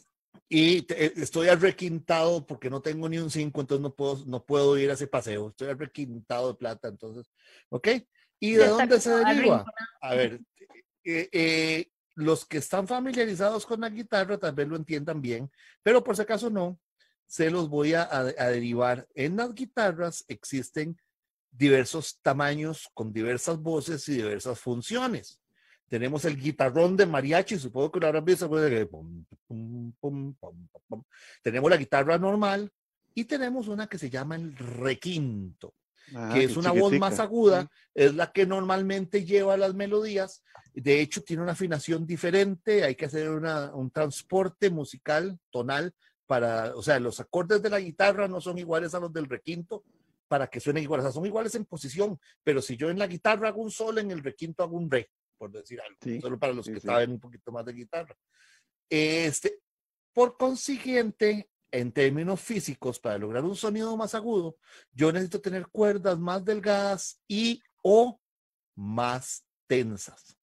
Y 0.50 0.82
te- 0.82 1.06
eh, 1.06 1.14
estoy 1.18 1.48
arrequintado 1.50 2.44
porque 2.48 2.72
no 2.72 2.82
tengo 2.82 3.08
ni 3.08 3.20
un 3.20 3.30
5, 3.30 3.62
entonces 3.62 3.84
no 3.84 3.94
puedo, 3.96 4.26
no 4.26 4.44
puedo 4.44 4.76
ir 4.80 4.90
a 4.90 4.94
ese 4.94 5.06
paseo. 5.06 5.50
Estoy 5.50 5.70
arrequintado 5.70 6.48
de 6.48 6.56
plata, 6.56 6.88
entonces, 6.88 7.32
¿ok? 7.70 7.90
¿Y 8.40 8.54
de 8.54 8.68
dónde 8.68 9.00
se 9.00 9.12
deriva? 9.12 9.64
A 10.02 10.16
ver, 10.16 10.42
eh, 11.04 11.30
eh, 11.32 11.92
los 12.16 12.46
que 12.46 12.58
están 12.58 12.88
familiarizados 12.88 13.68
con 13.68 13.82
la 13.82 13.90
guitarra 13.90 14.40
tal 14.40 14.56
vez 14.56 14.68
lo 14.68 14.76
entiendan 14.76 15.22
bien, 15.22 15.52
pero 15.84 16.04
por 16.04 16.16
si 16.16 16.24
acaso 16.24 16.50
no, 16.50 16.80
se 17.28 17.50
los 17.50 17.70
voy 17.70 17.94
a, 17.94 18.06
derivar. 18.24 19.08
En 19.16 19.38
las 19.38 19.54
guitarras 19.54 20.26
existen 20.28 20.98
diversos 21.52 22.20
tamaños 22.22 22.90
con 22.94 23.14
diversas 23.14 23.58
voces 23.58 24.08
y 24.10 24.14
diversas 24.14 24.60
funciones. 24.60 25.40
Tenemos 25.88 26.26
el 26.26 26.40
guitarrón 26.40 26.98
de 26.98 27.06
mariachi, 27.06 27.58
supongo 27.58 27.92
que 27.92 28.00
lo 28.00 28.08
habrán 28.08 28.26
visto. 28.26 28.50
pues. 28.50 28.64
Tenemos 31.42 31.70
la 31.70 31.78
guitarra 31.78 32.18
normal 32.18 32.72
y 33.14 33.26
tenemos 33.26 33.68
una 33.68 33.88
que 33.88 33.98
se 33.98 34.10
llama 34.10 34.36
el 34.36 34.56
requinto 34.56 35.74
Ah, 36.14 36.32
que 36.34 36.44
es 36.46 36.58
una 36.58 36.72
voz 36.72 36.94
más 37.00 37.20
aguda, 37.20 37.70
es 37.94 38.14
la 38.14 38.32
que 38.32 38.46
normalmente 38.46 39.24
lleva 39.26 39.58
las 39.58 39.74
melodías. 39.74 40.44
De 40.74 41.00
hecho, 41.00 41.24
tiene 41.24 41.44
una 41.44 41.54
afinación 41.54 42.06
diferente, 42.06 42.84
hay 42.84 42.96
que 42.96 43.06
hacer 43.06 43.30
una- 43.30 43.74
un 43.74 43.90
transporte 43.90 44.70
musical 44.70 45.40
tonal 45.52 45.94
para, 46.26 46.76
o 46.76 46.82
sea, 46.82 47.00
los 47.00 47.20
acordes 47.20 47.62
de 47.62 47.70
la 47.70 47.80
guitarra 47.80 48.28
no 48.28 48.40
son 48.42 48.58
iguales 48.58 48.94
a 48.94 49.00
los 49.00 49.12
del 49.12 49.26
requinto 49.28 49.84
para 50.28 50.48
que 50.48 50.60
suenen 50.60 50.84
iguales, 50.84 51.06
o 51.06 51.08
sea, 51.10 51.14
son 51.14 51.26
iguales 51.26 51.54
en 51.56 51.66
posición, 51.66 52.20
pero 52.44 52.62
si 52.62 52.76
yo 52.76 52.90
en 52.90 52.98
la 52.98 53.08
guitarra 53.08 53.50
hago 53.50 53.62
un 53.62 53.72
sol, 53.72 53.98
en 54.00 54.10
el 54.12 54.24
requinto 54.24 54.64
hago 54.64 54.78
un 54.78 54.90
re, 54.90 55.12
por 55.38 55.52
decir 55.52 55.80
algo, 55.82 55.98
Sí, 56.02 56.20
solo 56.22 56.40
para 56.40 56.54
los 56.54 56.66
sí, 56.66 56.74
que 56.74 56.80
sí. 56.80 56.88
saben 56.88 57.12
un 57.12 57.20
poquito 57.20 57.52
más 57.52 57.66
de 57.66 57.74
guitarra. 57.74 58.16
Este, 58.90 59.60
por 60.14 60.38
consiguiente, 60.38 61.50
en 61.72 61.92
términos 61.92 62.40
físicos, 62.40 63.00
para 63.00 63.18
lograr 63.18 63.44
un 63.44 63.56
sonido 63.56 63.96
más 63.98 64.16
agudo, 64.16 64.58
yo 64.92 65.12
necesito 65.12 65.42
tener 65.42 65.68
cuerdas 65.68 66.18
más 66.20 66.44
delgadas 66.44 67.22
y 67.28 67.62
o 67.82 68.20
más 68.76 69.46
tensas. 69.68 70.38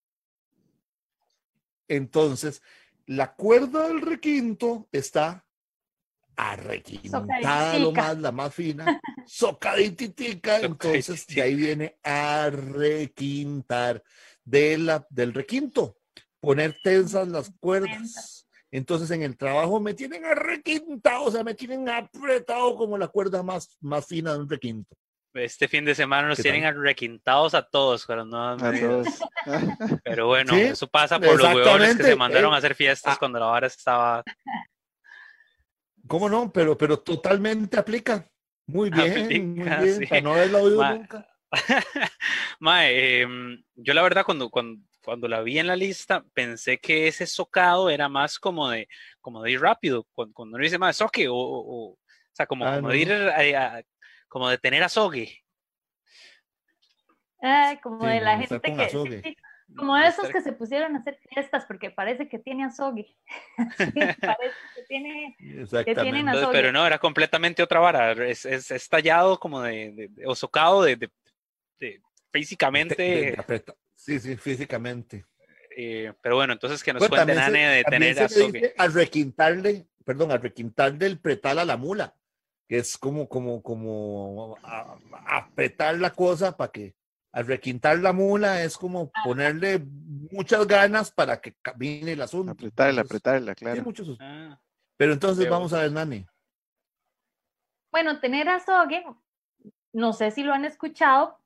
Entonces, 1.88 2.62
la 3.06 3.34
cuerda 3.34 3.88
del 3.88 4.00
requinto 4.00 4.88
está 4.92 5.44
arrequintada 6.40 7.78
lo 7.78 7.92
más, 7.92 8.18
la 8.18 8.32
más 8.32 8.54
fina, 8.54 9.00
socaditica, 9.26 10.60
entonces 10.60 11.26
de 11.26 11.42
ahí 11.42 11.54
viene 11.54 11.96
arrequintar 12.02 14.02
de 14.44 14.78
la, 14.78 15.06
del 15.10 15.34
requinto, 15.34 15.96
poner 16.40 16.76
tensas 16.82 17.28
las 17.28 17.52
cuerdas. 17.60 18.46
Entonces 18.72 19.10
en 19.10 19.22
el 19.22 19.36
trabajo 19.36 19.80
me 19.80 19.94
tienen 19.94 20.24
arrequintado, 20.24 21.24
o 21.24 21.30
sea, 21.30 21.42
me 21.42 21.54
tienen 21.54 21.88
apretado 21.88 22.76
como 22.76 22.96
la 22.96 23.08
cuerda 23.08 23.42
más, 23.42 23.76
más 23.80 24.06
fina 24.06 24.32
de 24.32 24.38
un 24.38 24.48
requinto. 24.48 24.96
Este 25.34 25.68
fin 25.68 25.84
de 25.84 25.94
semana 25.94 26.28
nos 26.28 26.38
¿Qué 26.38 26.44
tienen 26.44 26.64
arrequintados 26.64 27.54
a 27.54 27.62
todos 27.62 28.08
las 28.08 28.26
nuevas 28.26 28.62
A 28.62 28.72
todos. 28.72 29.06
Pero 30.04 30.26
bueno, 30.26 30.54
Sí, 30.54 30.60
eso 30.62 30.88
pasa 30.88 31.20
por 31.20 31.40
los 31.40 31.54
huevones 31.54 31.96
que 31.96 32.02
se 32.02 32.16
mandaron 32.16 32.52
eh. 32.52 32.56
a 32.56 32.58
hacer 32.58 32.74
fiestas 32.74 33.14
Ah. 33.14 33.16
cuando 33.18 33.38
la 33.38 33.46
vara 33.46 33.66
estaba. 33.66 34.24
¿Cómo 36.10 36.28
no? 36.28 36.50
Pero, 36.52 36.76
pero 36.76 36.98
totalmente 36.98 37.78
aplica. 37.78 38.26
Muy 38.66 38.90
bien, 38.90 39.54
muy 39.54 39.68
Aplica, 39.68 39.80
bien. 39.80 39.98
sí. 40.00 40.06
Para 40.06 40.20
no 40.22 40.32
haberla 40.32 40.58
oído 40.58 40.78
Ma- 40.78 40.94
nunca. 40.94 41.28
Mae, 42.58 43.20
em, 43.22 43.62
yo 43.76 43.94
la 43.94 44.02
verdad 44.02 44.24
cuando, 44.24 44.50
cuando, 44.50 44.82
cuando 45.04 45.28
la 45.28 45.40
vi 45.42 45.60
en 45.60 45.68
la 45.68 45.76
lista 45.76 46.24
pensé 46.34 46.78
que 46.78 47.06
ese 47.06 47.28
socado 47.28 47.90
era 47.90 48.08
más 48.08 48.40
como 48.40 48.68
de, 48.70 48.88
como 49.20 49.40
de 49.42 49.52
ir 49.52 49.60
rápido, 49.60 50.04
cuando, 50.12 50.34
cuando 50.34 50.56
uno 50.56 50.64
dice 50.64 50.78
más 50.78 50.96
soque 50.96 51.28
o, 51.28 51.34
o- 51.36 51.90
o 51.92 51.98
sea, 52.32 52.44
como, 52.46 52.64
Ah, 52.66 52.74
como 52.74 52.88
no. 52.88 52.92
de 52.92 52.98
ir 52.98 53.12
a- 53.12 53.76
a- 53.78 53.82
como 54.28 54.48
de 54.48 54.58
tener 54.58 54.82
azogue. 54.82 55.44
Ay, 57.40 57.78
como 57.78 58.04
Sí, 58.04 58.10
de 58.14 58.20
la 58.20 58.36
gente 58.36 58.60
que, 58.60 59.36
como 59.76 59.96
de 59.96 60.06
esos 60.08 60.28
que 60.28 60.40
se 60.40 60.52
pusieron 60.52 60.94
a 60.96 60.98
hacer 61.00 61.18
fiestas 61.28 61.64
porque 61.66 61.90
parece 61.90 62.28
que 62.28 62.38
tiene 62.38 62.64
azogue. 62.64 63.16
Sí, 63.78 63.92
parece 64.20 64.54
que 64.76 64.82
tiene, 64.88 65.36
tienen 65.38 66.16
Entonces, 66.28 66.42
azogue. 66.42 66.52
pero 66.52 66.72
no, 66.72 66.86
era 66.86 66.98
completamente 66.98 67.62
otra 67.62 67.80
vara. 67.80 68.12
Es, 68.26 68.44
es, 68.44 68.70
es 68.70 68.88
tallado 68.88 69.38
como 69.38 69.60
de, 69.62 69.92
de- 69.92 70.08
de- 70.08 70.26
o 70.26 70.34
socado 70.34 70.82
de, 70.82 70.96
de- 70.96 71.10
de- 71.78 72.00
físicamente. 72.32 73.36
Sí, 73.94 74.18
sí, 74.18 74.36
físicamente. 74.36 75.24
eh, 75.76 76.12
pero 76.22 76.36
bueno, 76.36 76.52
entonces 76.54 76.82
que 76.82 76.92
nos 76.92 77.00
Bueno, 77.00 77.14
cuente 77.16 77.34
también 77.34 77.44
se- 77.46 77.52
Nane 77.52 77.74
de 77.76 77.84
tener 77.84 78.22
azogue. 78.22 78.52
dice 78.60 78.74
al 78.78 78.92
requintarle, 78.94 79.86
perdón, 80.04 80.30
al 80.32 80.40
requintarle 80.42 81.06
el 81.06 81.18
pretal 81.20 81.58
a 81.58 81.64
la 81.64 81.76
mula, 81.76 82.14
que 82.68 82.78
es 82.78 82.96
como, 82.98 83.28
como, 83.28 83.62
como 83.62 84.56
a- 84.62 84.96
a- 85.26 85.36
apretar 85.38 85.96
la 85.98 86.10
cosa 86.10 86.56
para 86.56 86.72
que, 86.72 86.94
al 87.32 87.46
requintar 87.46 87.98
la 87.98 88.12
mula 88.12 88.62
es 88.62 88.76
como 88.76 89.10
ponerle 89.24 89.78
muchas 90.30 90.66
ganas 90.66 91.10
para 91.12 91.40
que 91.40 91.54
camine 91.62 92.12
el 92.12 92.22
asunto. 92.22 92.52
Apretarla, 92.52 93.02
Entonces, 93.02 93.10
apretarla, 93.10 93.54
claro. 93.54 93.82
muchos 93.82 94.08
usos. 94.08 94.18
Ah, 94.20 94.58
Pero 94.96 95.12
entonces 95.12 95.48
vamos 95.48 95.72
a 95.72 95.82
ver, 95.82 95.92
Nani. 95.92 96.26
Bueno, 97.92 98.20
tener 98.20 98.48
azogue, 98.48 99.04
no 99.92 100.12
sé 100.12 100.30
si 100.30 100.42
lo 100.42 100.52
han 100.52 100.64
escuchado, 100.64 101.38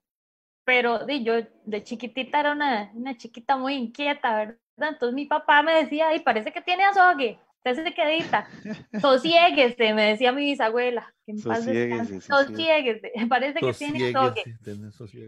pero 0.65 1.05
di, 1.07 1.25
yo 1.25 1.35
de 1.65 1.83
chiquitita 1.83 2.41
era 2.41 2.53
una, 2.53 2.91
una 2.95 3.17
chiquita 3.17 3.57
muy 3.57 3.75
inquieta, 3.75 4.37
¿verdad? 4.37 4.59
Entonces 4.77 5.15
mi 5.15 5.27
papá 5.27 5.63
me 5.63 5.75
decía, 5.75 6.15
y 6.15 6.21
parece 6.21 6.53
que 6.53 6.61
tiene 6.61 6.85
azogue, 6.85 7.39
usted 7.67 7.83
se 7.85 7.95
quedita, 7.95 8.49
sosiéguese, 9.01 9.95
me 9.95 10.07
decía 10.11 10.33
mi 10.33 10.43
bisabuela, 10.45 11.13
que 11.25 11.33
en 11.33 11.43
paz 11.43 11.65
descanse, 11.65 12.21
Sosiéguese, 12.21 12.27
sosiéguese, 12.27 13.13
parece 13.29 13.61
que 13.61 13.73
tiene 13.73 13.99
azogue. 14.09 14.43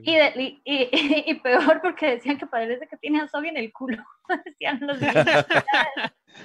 Y, 0.03 0.17
y, 0.41 0.61
y- 0.65 0.91
y 1.31 1.35
peor 1.41 1.81
porque 1.83 2.07
decían 2.13 2.39
que 2.39 2.47
parece 2.47 2.87
que 2.87 2.97
tiene 2.99 3.21
azogue 3.23 3.49
en 3.49 3.57
el 3.57 3.73
culo, 3.73 4.05
decían 4.45 4.79
los 4.83 5.01
niños. 5.01 5.25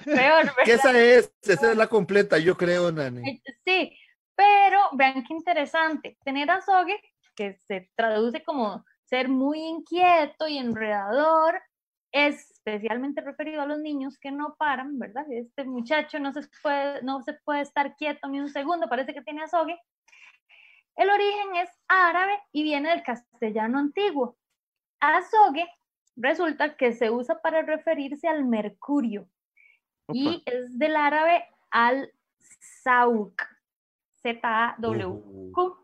Peor, 0.06 0.46
¿verdad? 0.46 0.56
Esa 0.66 0.98
es, 1.00 1.34
esa 1.42 1.72
es 1.72 1.78
la 1.78 1.88
completa, 1.88 2.38
yo 2.38 2.56
creo, 2.56 2.92
Nani. 2.92 3.30
Eh, 3.30 3.42
Sí, 3.66 3.98
pero 4.36 4.80
vean 4.94 5.24
qué 5.24 5.34
interesante. 5.34 6.18
Tener 6.24 6.50
azogue, 6.50 7.00
que 7.36 7.54
se 7.68 7.90
traduce 7.96 8.44
como 8.44 8.84
ser 9.04 9.28
muy 9.30 9.60
inquieto 9.60 10.48
y 10.48 10.58
enredador, 10.58 11.62
es 12.14 12.51
especialmente 12.64 13.22
referido 13.22 13.62
a 13.62 13.66
los 13.66 13.80
niños 13.80 14.20
que 14.20 14.32
no 14.32 14.56
paran, 14.56 15.00
¿verdad? 15.00 15.26
Este 15.32 15.64
muchacho 15.64 16.20
no 16.20 16.32
se 16.32 16.42
puede, 16.62 17.02
no 17.02 17.22
se 17.24 17.34
puede 17.34 17.62
estar 17.62 17.96
quieto 17.96 18.28
ni 18.28 18.40
un 18.40 18.50
segundo, 18.50 18.88
parece 18.88 19.14
que 19.14 19.24
tiene 19.24 19.44
azogue. 19.44 19.80
El 20.96 21.10
origen 21.10 21.56
es 21.56 21.70
árabe 21.88 22.38
y 22.52 22.64
viene 22.64 22.90
del 22.90 23.04
castellano 23.04 23.80
antiguo. 23.80 24.38
Azogue 25.00 25.68
resulta 26.16 26.76
que 26.76 26.94
se 26.94 27.10
usa 27.10 27.42
para 27.42 27.64
referirse 27.64 28.28
al 28.28 28.46
mercurio 28.46 29.28
y 30.14 30.44
es 30.46 30.78
del 30.78 30.96
árabe 30.98 31.46
al 31.72 32.12
sauk, 32.84 33.42
Z-A-W-Q. 34.22 35.78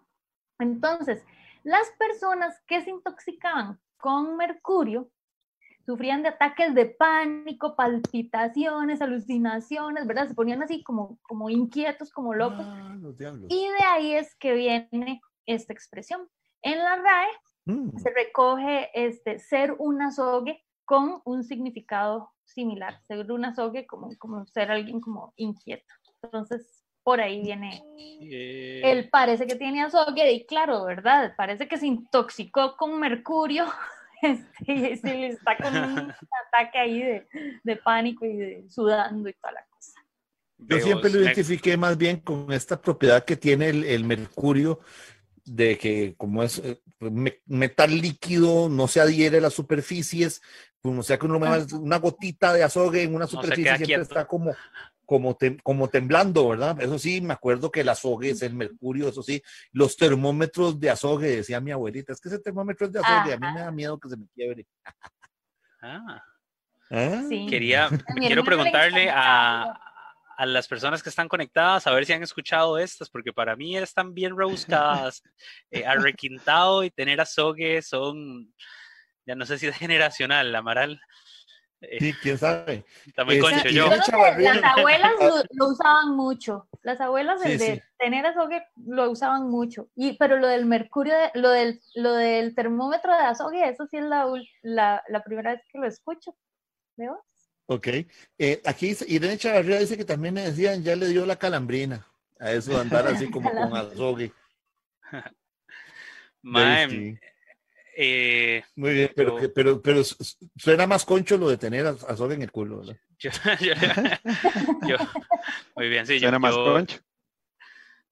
Entonces, 0.60 1.26
las 1.64 1.90
personas 1.98 2.62
que 2.68 2.82
se 2.82 2.92
intoxicaban 2.92 3.80
con 3.98 4.38
mercurio 4.38 5.10
sufrían 5.88 6.22
de 6.22 6.30
ataques 6.30 6.76
de 6.76 6.86
pánico, 6.86 7.76
palpitaciones, 7.76 9.02
alucinaciones, 9.02 10.06
¿verdad? 10.06 10.28
Se 10.28 10.36
ponían 10.36 10.62
así 10.62 10.84
como, 10.84 11.18
como 11.24 11.50
inquietos, 11.50 12.12
como 12.12 12.36
locos. 12.36 12.68
Ah, 12.70 12.96
los 13.00 13.18
diablos. 13.18 13.48
Y 13.50 13.68
de 13.70 13.84
ahí 13.90 14.14
es 14.14 14.36
que 14.36 14.54
viene 14.54 15.22
esta 15.48 15.74
expresión. 15.74 16.30
En 16.62 16.78
la 16.78 16.98
RAE 16.98 17.28
Mm. 17.68 17.98
se 17.98 18.10
recoge 18.12 18.90
este, 18.94 19.40
ser 19.40 19.76
un 19.78 20.02
azogue 20.02 20.64
con 20.86 21.22
un 21.26 21.44
significado 21.44 22.32
similar, 22.46 23.02
ser 23.04 23.30
un 23.30 23.44
azogue 23.44 23.86
como, 23.86 24.10
como 24.18 24.46
ser 24.46 24.72
alguien 24.72 25.02
como 25.02 25.34
inquieto. 25.36 25.94
Entonces, 26.24 26.86
por 27.04 27.20
ahí 27.20 27.42
viene, 27.42 27.84
eh, 28.22 28.82
él 28.86 29.10
parece 29.10 29.48
que 29.48 29.58
tiene 29.58 29.84
azogue 29.84 30.32
y 30.32 30.46
claro, 30.46 30.86
¿verdad? 30.86 31.34
Parece 31.36 31.68
que 31.68 31.78
se 31.78 31.88
intoxicó 31.88 32.78
con 32.78 33.00
mercurio 33.02 33.66
este, 34.68 34.74
y 34.74 34.98
se 34.98 35.14
le 35.14 35.28
está 35.28 35.58
con 35.58 35.76
un 35.76 36.00
ataque 36.48 36.80
ahí 36.80 37.00
de, 37.02 37.28
de 37.64 37.76
pánico 37.78 38.26
y 38.26 38.38
de 38.38 38.66
sudando 38.70 39.30
y 39.30 39.34
toda 39.34 39.54
la 39.54 39.66
cosa. 39.70 40.02
Yo 40.60 40.80
siempre 40.80 41.12
lo 41.12 41.22
identifiqué 41.22 41.78
más 41.78 41.98
bien 41.98 42.20
con 42.20 42.52
esta 42.52 42.82
propiedad 42.82 43.24
que 43.24 43.38
tiene 43.38 43.70
el, 43.70 44.04
mercurio, 44.04 44.80
de 45.46 45.78
que 45.78 46.16
como 46.18 46.42
es 46.42 46.60
eh, 46.60 46.82
metal 47.46 47.96
líquido, 47.96 48.68
no 48.68 48.88
se 48.88 49.00
adhiere 49.00 49.38
a 49.38 49.42
las 49.42 49.54
superficies, 49.54 50.42
como 50.82 51.04
sea 51.04 51.20
que 51.20 51.28
uno 51.28 51.40
me 51.40 51.50
una 51.76 51.98
gotita 51.98 52.54
de 52.54 52.64
azogue 52.64 53.04
en 53.04 53.14
una 53.14 53.28
superficie 53.28 53.76
siempre 53.78 54.02
está 54.02 54.26
como, 54.26 54.56
como, 55.08 55.36
como 55.64 55.88
temblando, 55.88 56.50
¿verdad? 56.50 56.80
Eso 56.82 57.00
sí, 57.00 57.22
me 57.22 57.34
acuerdo 57.34 57.72
que 57.72 57.82
el 57.82 57.90
azogue 57.90 58.32
es 58.32 58.42
el 58.44 58.54
mercurio, 58.54 59.08
eso 59.10 59.24
sí, 59.24 59.42
los 59.72 59.98
termómetros 59.98 60.80
de 60.80 60.92
azogue, 60.92 61.38
decía 61.38 61.62
mi 61.62 61.72
abuelita, 61.72 62.14
es 62.14 62.22
que 62.22 62.30
ese 62.30 62.40
termómetro 62.40 62.86
es 62.86 62.94
de 62.94 63.00
azogue, 63.00 63.34
a 63.34 63.38
mí 63.38 63.48
me 63.54 63.62
da 63.62 63.72
miedo 63.72 63.98
que 64.00 64.10
se 64.10 64.18
me 64.18 64.28
quiebre. 64.36 64.68
ah. 65.82 66.24
¿Ah? 66.90 67.24
Quería, 67.30 67.90
quiero 68.16 68.44
preguntarle 68.46 69.10
a, 69.10 69.78
a 70.38 70.46
las 70.46 70.68
personas 70.68 71.02
que 71.02 71.10
están 71.10 71.28
conectadas 71.28 71.88
a 71.88 71.92
ver 71.92 72.06
si 72.06 72.14
han 72.14 72.24
escuchado 72.24 72.78
estas, 72.78 73.10
porque 73.10 73.34
para 73.34 73.56
mí 73.56 73.76
están 73.76 74.14
bien 74.14 74.38
rebuscadas. 74.38 75.24
eh, 75.72 75.86
arrequintado 75.86 76.84
y 76.84 76.92
tener 76.92 77.20
azogue 77.20 77.82
son, 77.82 78.54
ya 79.26 79.36
no 79.36 79.46
sé 79.46 79.58
si 79.58 79.68
es 79.68 79.76
generacional, 79.76 80.54
Amaral. 80.56 81.02
Eh, 81.82 81.98
sí, 82.00 82.14
quién 82.22 82.38
sabe. 82.38 82.86
Concho 83.42 83.70
yo. 83.70 83.90
Las 83.90 84.10
abuelas 84.64 85.12
lo, 85.52 85.68
usaban 85.68 86.16
mucho. 86.16 86.68
Las 86.82 87.00
abuelas 87.00 87.42
de 87.42 87.84
tener 87.98 88.26
azogue 88.26 88.64
lo 88.86 89.12
usaban 89.12 89.50
mucho. 89.50 89.90
Y, 89.96 90.18
pero 90.18 90.38
lo 90.38 90.48
del 90.48 90.66
mercurio, 90.66 91.14
lo 91.34 91.50
del, 91.52 91.80
lo 91.96 92.14
del 92.14 92.56
termómetro 92.56 93.12
de 93.14 93.24
azogue, 93.24 93.70
eso 93.70 93.88
sí 93.88 93.98
es 93.98 94.06
la, 94.06 94.26
la, 94.64 95.04
la 95.08 95.24
primera 95.24 95.52
vez 95.52 95.62
que 95.72 95.78
lo 95.78 95.88
escucho. 95.88 96.36
¿Veo? 96.96 97.24
Ok. 97.68 97.88
Eh, 98.38 98.62
aquí 98.66 98.96
Irene 99.08 99.38
Chavarría 99.38 99.80
dice 99.80 99.98
que 99.98 100.06
también 100.06 100.36
le 100.36 100.42
decían, 100.42 100.84
ya 100.84 100.96
le 100.96 101.08
dio 101.08 101.26
la 101.26 101.36
calambrina. 101.36 102.08
A 102.40 102.52
eso 102.52 102.72
de 102.72 102.82
andar 102.82 103.08
así 103.08 103.30
como 103.32 103.52
con 103.52 103.76
azogue. 103.76 104.32
Eh, 108.00 108.64
Muy 108.76 108.94
bien, 108.94 109.12
pero, 109.16 109.40
pero, 109.56 109.82
pero, 109.82 110.04
suena 110.56 110.86
más 110.86 111.04
concho 111.04 111.36
lo 111.36 111.50
de 111.50 111.58
tener 111.58 111.88
azogue 111.88 112.36
en 112.36 112.44
el 112.44 112.52
culo, 112.52 112.82
¿verdad? 112.82 112.98
Yo, 114.88 114.98
muy 115.76 115.90
bien, 115.90 116.06
sí. 116.06 116.20
Suena 116.20 116.38
más 116.38 116.54
concho. 116.54 117.00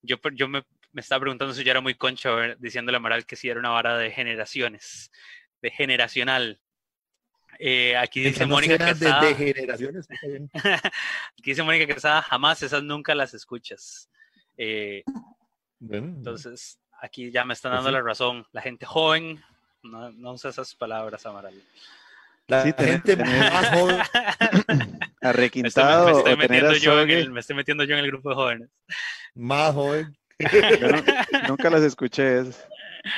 Yo, 0.01 0.17
yo 0.33 0.47
me, 0.47 0.63
me, 0.91 1.01
estaba 1.01 1.21
preguntando 1.21 1.53
si 1.53 1.63
ya 1.63 1.69
era 1.69 1.81
muy 1.81 1.93
concho, 1.93 2.36
diciéndole 2.57 2.95
a 2.95 2.97
Amaral 2.97 3.27
que 3.27 3.36
si 3.36 3.47
era 3.47 3.59
una 3.59 3.69
vara 3.69 3.95
de 3.95 4.09
generaciones, 4.09 5.11
de 5.61 5.69
generacional. 5.69 6.59
Eh, 7.59 7.95
aquí 7.95 8.21
dice 8.21 8.47
Mónica 8.47 8.79
Quesada. 8.79 9.21
De, 9.21 9.36
generaciones. 9.36 10.07
aquí 10.53 11.51
dice 11.51 11.61
Mónica 11.61 11.86
Quesada, 11.86 12.23
jamás 12.23 12.63
esas 12.63 12.81
nunca 12.81 13.13
las 13.13 13.36
escuchas. 13.36 14.09
Eh, 14.57 15.03
entonces, 15.79 16.79
aquí 17.01 17.29
ya 17.29 17.45
me 17.45 17.53
están 17.53 17.71
pues 17.71 17.83
dando 17.83 17.99
la 17.99 18.03
razón. 18.03 18.47
La 18.51 18.63
gente 18.63 18.88
joven 18.88 19.43
no, 19.86 20.11
no 20.11 20.33
usa 20.33 20.49
esas 20.49 20.75
palabras, 20.75 21.25
Amaral. 21.25 21.53
La 22.47 22.61
gente 22.61 23.15
más 23.15 23.69
joven. 23.73 23.97
Arrequintado. 25.21 26.05
Me 26.05 26.11
estoy, 26.17 26.38
metiendo 26.38 26.73
yo 26.73 27.01
en 27.01 27.09
el, 27.09 27.31
me 27.31 27.39
estoy 27.39 27.55
metiendo 27.55 27.83
yo 27.83 27.97
en 27.97 28.03
el 28.03 28.11
grupo 28.11 28.29
de 28.29 28.36
jóvenes. 28.36 28.69
Más 29.33 29.73
joven. 29.73 30.15
nunca 31.47 31.69
las 31.69 31.81
escuché. 31.81 32.41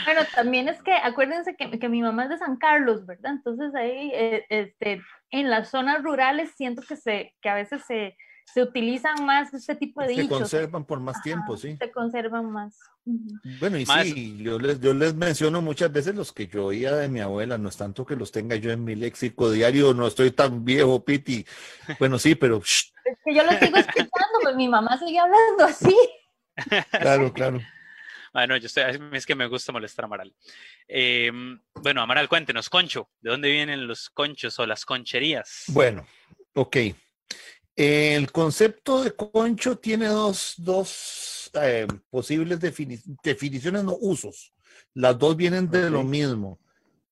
Bueno, 0.05 0.21
también 0.35 0.69
es 0.69 0.81
que 0.83 0.93
acuérdense 0.93 1.55
que, 1.55 1.79
que, 1.79 1.89
mi 1.89 2.01
mamá 2.01 2.25
es 2.25 2.29
de 2.29 2.37
San 2.37 2.57
Carlos, 2.57 3.05
¿verdad? 3.05 3.31
Entonces 3.31 3.73
ahí, 3.75 4.11
eh, 4.13 4.45
este, 4.49 5.01
en 5.31 5.49
las 5.49 5.69
zonas 5.69 6.03
rurales 6.03 6.51
siento 6.55 6.81
que, 6.81 6.95
se, 6.95 7.33
que 7.41 7.49
a 7.49 7.55
veces 7.55 7.83
se, 7.85 8.17
se 8.53 8.61
utilizan 8.61 9.25
más 9.25 9.53
este 9.53 9.75
tipo 9.75 10.01
de 10.01 10.07
dichos. 10.09 10.25
Se 10.25 10.29
conservan 10.29 10.85
por 10.85 10.99
más 10.99 11.21
tiempo, 11.21 11.57
sí. 11.57 11.75
Se 11.77 11.91
conservan 11.91 12.51
más. 12.51 12.79
Bueno, 13.59 13.77
y 13.77 13.85
sí, 13.85 14.37
yo 14.41 14.57
les, 14.57 14.79
yo 14.79 14.93
les 14.93 15.15
menciono 15.15 15.61
muchas 15.61 15.91
veces 15.91 16.15
los 16.15 16.31
que 16.31 16.47
yo 16.47 16.65
oía 16.65 16.95
de 16.95 17.09
mi 17.09 17.19
abuela, 17.19 17.57
no 17.57 17.69
es 17.69 17.77
tanto 17.77 18.05
que 18.05 18.15
los 18.15 18.31
tenga 18.31 18.55
yo 18.55 18.71
en 18.71 18.83
mi 18.83 18.95
léxico 18.95 19.51
diario, 19.51 19.93
no 19.93 20.07
estoy 20.07 20.31
tan 20.31 20.65
viejo, 20.65 21.03
Piti. 21.03 21.45
Bueno, 21.99 22.17
sí, 22.17 22.35
pero... 22.35 22.57
Es 22.57 22.93
que 23.23 23.35
yo 23.35 23.43
lo 23.43 23.51
sigo 23.51 23.77
escuchando, 23.77 24.39
pues 24.41 24.55
mi 24.55 24.67
mamá 24.67 24.97
sigue 24.97 25.19
hablando 25.19 25.63
así. 25.63 25.95
Claro, 26.91 27.31
claro. 27.31 27.61
Bueno, 28.33 28.57
yo 28.57 28.67
estoy, 28.67 28.83
es 29.13 29.25
que 29.25 29.35
me 29.35 29.47
gusta 29.47 29.71
molestar 29.71 30.05
a 30.05 30.07
Amaral. 30.07 30.33
Em, 30.87 31.59
bueno, 31.75 32.01
Amaral, 32.01 32.27
cuéntenos, 32.27 32.69
concho, 32.69 33.09
¿de 33.21 33.31
dónde 33.31 33.51
vienen 33.51 33.87
los 33.87 34.09
conchos 34.09 34.57
o 34.59 34.65
las 34.65 34.85
concherías? 34.85 35.65
Bueno, 35.67 36.05
ok. 36.53 36.77
El 37.77 38.31
concepto 38.31 39.03
de 39.03 39.15
concho 39.15 39.77
tiene 39.77 40.07
dos, 40.07 40.55
dos 40.57 41.51
eh, 41.61 41.85
posibles 42.09 42.59
definiciones, 42.59 43.83
no 43.83 43.95
usos. 44.01 44.51
Las 44.95 45.19
dos 45.19 45.37
vienen 45.37 45.69
de 45.69 45.91
lo 45.91 46.03
mismo. 46.03 46.59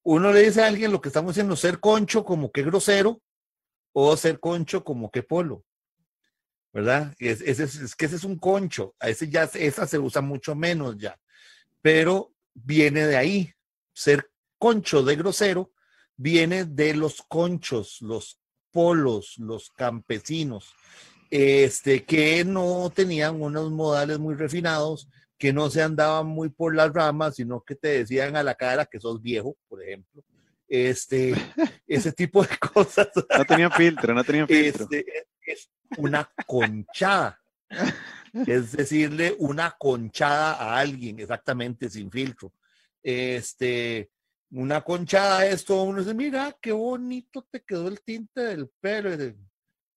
Uno 0.01 0.34
le 0.34 0.41
dice 0.41 0.63
a 0.63 0.68
alguien 0.68 0.91
lo 0.91 0.99
que 0.99 1.09
estamos 1.09 1.36
diciendo, 1.36 1.55
ser 1.55 1.80
concho 1.80 2.26
como 2.26 2.51
que 2.51 2.63
grosero, 2.63 3.22
o 3.93 4.18
ser 4.18 4.39
concho 4.39 4.84
como 4.84 5.11
que 5.11 5.22
polo. 5.22 5.63
¿verdad? 6.74 7.16
Es, 7.20 7.41
es, 7.41 7.95
que 7.95 8.07
ese 8.07 8.16
es 8.16 8.24
un 8.24 8.38
concho, 8.39 8.95
a 8.99 9.07
ese 9.07 9.30
ya, 9.30 9.43
esa 9.43 9.86
se 9.86 9.99
usa 9.99 10.22
mucho 10.22 10.55
menos 10.55 10.97
ya, 10.97 11.18
pero 11.82 12.34
viene 12.55 13.05
de 13.05 13.16
ahí. 13.16 13.53
Ser 13.93 14.32
concho 14.57 15.03
de 15.03 15.16
grosero 15.16 15.72
viene 16.18 16.66
de 16.66 16.95
los 16.95 17.22
conchos, 17.22 18.01
los 18.01 18.41
polos, 18.76 19.38
los 19.38 19.69
campesinos, 19.69 20.73
este, 21.32 22.03
que 22.03 22.43
no 22.43 22.91
tenían 22.93 23.41
unos 23.41 23.71
modales 23.71 24.19
muy 24.19 24.36
refinados, 24.36 25.07
que 25.38 25.53
no 25.53 25.69
se 25.69 25.82
andaban 25.82 26.28
muy 26.28 26.49
por 26.49 26.76
las 26.76 26.91
ramas, 26.91 27.38
sino 27.38 27.61
que 27.61 27.76
te 27.76 27.88
decían 27.88 28.36
a 28.36 28.43
la 28.43 28.53
cara 28.53 28.86
que 28.86 28.99
sos 28.99 29.21
viejo, 29.21 29.55
por 29.69 29.82
ejemplo. 29.82 30.21
Este, 30.67 31.34
ese 31.88 32.11
tipo 32.11 32.43
de 32.43 32.49
cosas. 32.73 33.07
No 33.15 33.45
tenían 33.45 33.71
filtro, 33.71 34.13
no 34.13 34.26
tenían 34.26 34.45
filtro. 34.45 34.84
Este, 34.91 35.05
es 35.45 35.69
una 35.97 36.30
conchada. 36.45 37.39
Es 38.45 38.73
decirle 38.73 39.38
una 39.39 39.73
conchada 39.80 40.55
a 40.55 40.80
alguien, 40.80 41.21
exactamente, 41.21 41.89
sin 41.89 42.11
filtro. 42.11 42.51
Este, 43.01 44.09
una 44.51 44.81
conchada, 44.81 45.45
esto, 45.47 45.83
uno 45.83 45.99
dice, 45.99 46.13
mira, 46.13 46.57
qué 46.61 46.71
bonito 46.71 47.47
te 47.49 47.63
quedó 47.63 47.87
el 47.87 48.01
tinte 48.01 48.41
del 48.41 48.69
pelo. 48.79 49.09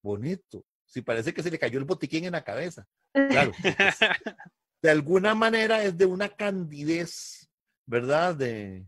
bonito. 0.02 0.64
Si 0.84 1.02
parece 1.02 1.34
que 1.34 1.42
se 1.42 1.50
le 1.50 1.58
cayó 1.58 1.78
el 1.78 1.84
botiquín 1.84 2.24
en 2.24 2.32
la 2.32 2.44
cabeza. 2.44 2.86
Claro. 3.12 3.52
de 4.82 4.90
alguna 4.90 5.34
manera 5.34 5.82
es 5.84 5.96
de 5.98 6.06
una 6.06 6.28
candidez, 6.28 7.50
¿verdad? 7.86 8.34
De, 8.34 8.86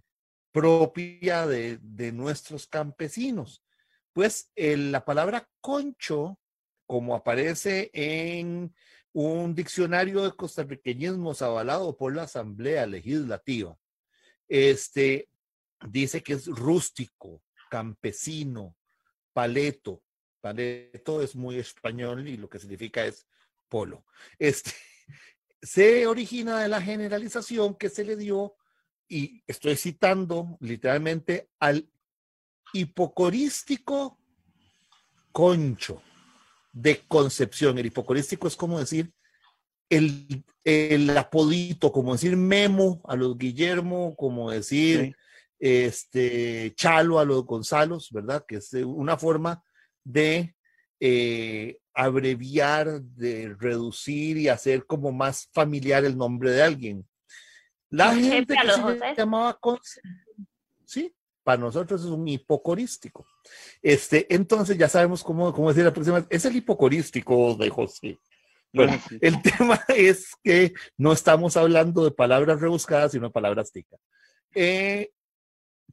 propia 0.52 1.46
de, 1.46 1.78
de 1.82 2.12
nuestros 2.12 2.66
campesinos. 2.66 3.62
Pues 4.12 4.50
la 4.56 5.04
palabra 5.04 5.48
concho 5.60 6.38
como 6.86 7.14
aparece 7.14 7.90
en 7.92 8.74
un 9.12 9.54
diccionario 9.54 10.24
de 10.24 10.32
costarriqueñismos 10.32 11.40
avalado 11.42 11.96
por 11.96 12.14
la 12.14 12.24
Asamblea 12.24 12.86
Legislativa. 12.86 13.76
Este 14.48 15.28
dice 15.86 16.22
que 16.22 16.34
es 16.34 16.46
rústico, 16.46 17.42
campesino, 17.70 18.76
paleto. 19.32 20.02
Paleto 20.40 21.22
es 21.22 21.36
muy 21.36 21.58
español 21.58 22.26
y 22.26 22.36
lo 22.36 22.48
que 22.48 22.58
significa 22.58 23.04
es 23.04 23.26
polo. 23.68 24.04
Este 24.38 24.72
se 25.62 26.06
origina 26.06 26.60
de 26.60 26.68
la 26.68 26.80
generalización 26.80 27.74
que 27.74 27.88
se 27.88 28.04
le 28.04 28.16
dio, 28.16 28.56
y 29.10 29.42
estoy 29.48 29.74
citando 29.76 30.56
literalmente 30.60 31.50
al 31.58 31.90
hipocorístico 32.72 34.18
concho 35.32 36.00
de 36.72 37.00
concepción. 37.08 37.76
El 37.76 37.86
hipocorístico 37.86 38.46
es 38.46 38.54
como 38.54 38.78
decir 38.78 39.12
el, 39.88 40.44
el, 40.62 41.10
apodito, 41.16 41.90
como 41.90 42.12
decir 42.12 42.36
Memo 42.36 43.02
a 43.04 43.16
los 43.16 43.36
Guillermo, 43.36 44.14
como 44.14 44.52
decir 44.52 45.16
este 45.60 46.72
Chalo 46.74 47.20
a 47.20 47.24
los 47.24 47.44
Gonzalos, 47.44 48.10
¿verdad? 48.10 48.44
Que 48.48 48.56
es 48.56 48.72
una 48.72 49.16
forma 49.16 49.62
de 50.02 50.56
eh, 50.98 51.78
abreviar, 51.94 53.02
de 53.02 53.54
reducir 53.58 54.38
y 54.38 54.48
hacer 54.48 54.86
como 54.86 55.12
más 55.12 55.48
familiar 55.52 56.04
el 56.04 56.16
nombre 56.16 56.50
de 56.50 56.62
alguien. 56.62 57.06
La 57.90 58.14
gente 58.14 58.54
que 58.54 58.98
se 58.98 59.14
llamaba 59.16 59.58
sí, 60.84 61.14
para 61.42 61.58
nosotros 61.58 62.00
es 62.02 62.06
un 62.06 62.26
hipocorístico. 62.26 63.26
Este, 63.82 64.32
entonces 64.34 64.78
ya 64.78 64.88
sabemos 64.88 65.22
cómo, 65.22 65.52
cómo 65.52 65.68
decir 65.68 65.84
la 65.84 65.92
próxima. 65.92 66.24
Es 66.30 66.44
el 66.44 66.56
hipocorístico 66.56 67.54
de 67.56 67.68
José. 67.68 68.18
Bueno, 68.72 68.98
el 69.20 69.42
tema 69.42 69.80
es 69.88 70.32
que 70.42 70.72
no 70.96 71.12
estamos 71.12 71.56
hablando 71.56 72.04
de 72.04 72.12
palabras 72.12 72.60
rebuscadas, 72.60 73.12
sino 73.12 73.26
de 73.26 73.32
palabras 73.32 73.72
ticas. 73.72 74.00
Eh, 74.54 75.10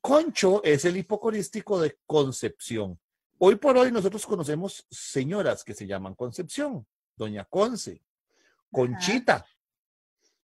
concho 0.02 0.64
es 0.64 0.86
el 0.86 0.98
hipocorístico 0.98 1.80
de 1.80 1.98
Concepción. 2.06 3.00
Hoy 3.40 3.56
por 3.56 3.78
hoy 3.78 3.92
nosotros 3.92 4.26
conocemos 4.26 4.86
señoras 4.90 5.64
que 5.64 5.74
se 5.74 5.86
llaman 5.86 6.16
Concepción, 6.16 6.86
Doña 7.16 7.46
Conce, 7.46 8.02
Conchita. 8.72 9.46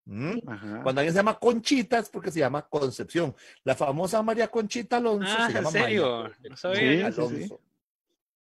¿Mm? 0.06 0.39
Cuando 0.84 0.99
alguien 0.99 1.14
se 1.14 1.20
llama 1.20 1.39
Conchita 1.39 1.99
es 1.99 2.10
porque 2.10 2.32
se 2.32 2.39
llama 2.39 2.68
Concepción. 2.68 3.36
La 3.64 3.76
famosa 3.76 4.22
María 4.22 4.49
Conchita 4.49 4.97
Alonso 4.97 5.34
Ah, 5.38 5.45
se 5.45 5.51
¿en 5.51 5.54
llama 5.58 5.72
serio? 5.72 6.22
María 6.24 6.49
No 6.49 6.58
sabía. 6.58 6.80
Sí, 6.80 6.97
sí, 6.97 7.01
Alonso. 7.22 7.62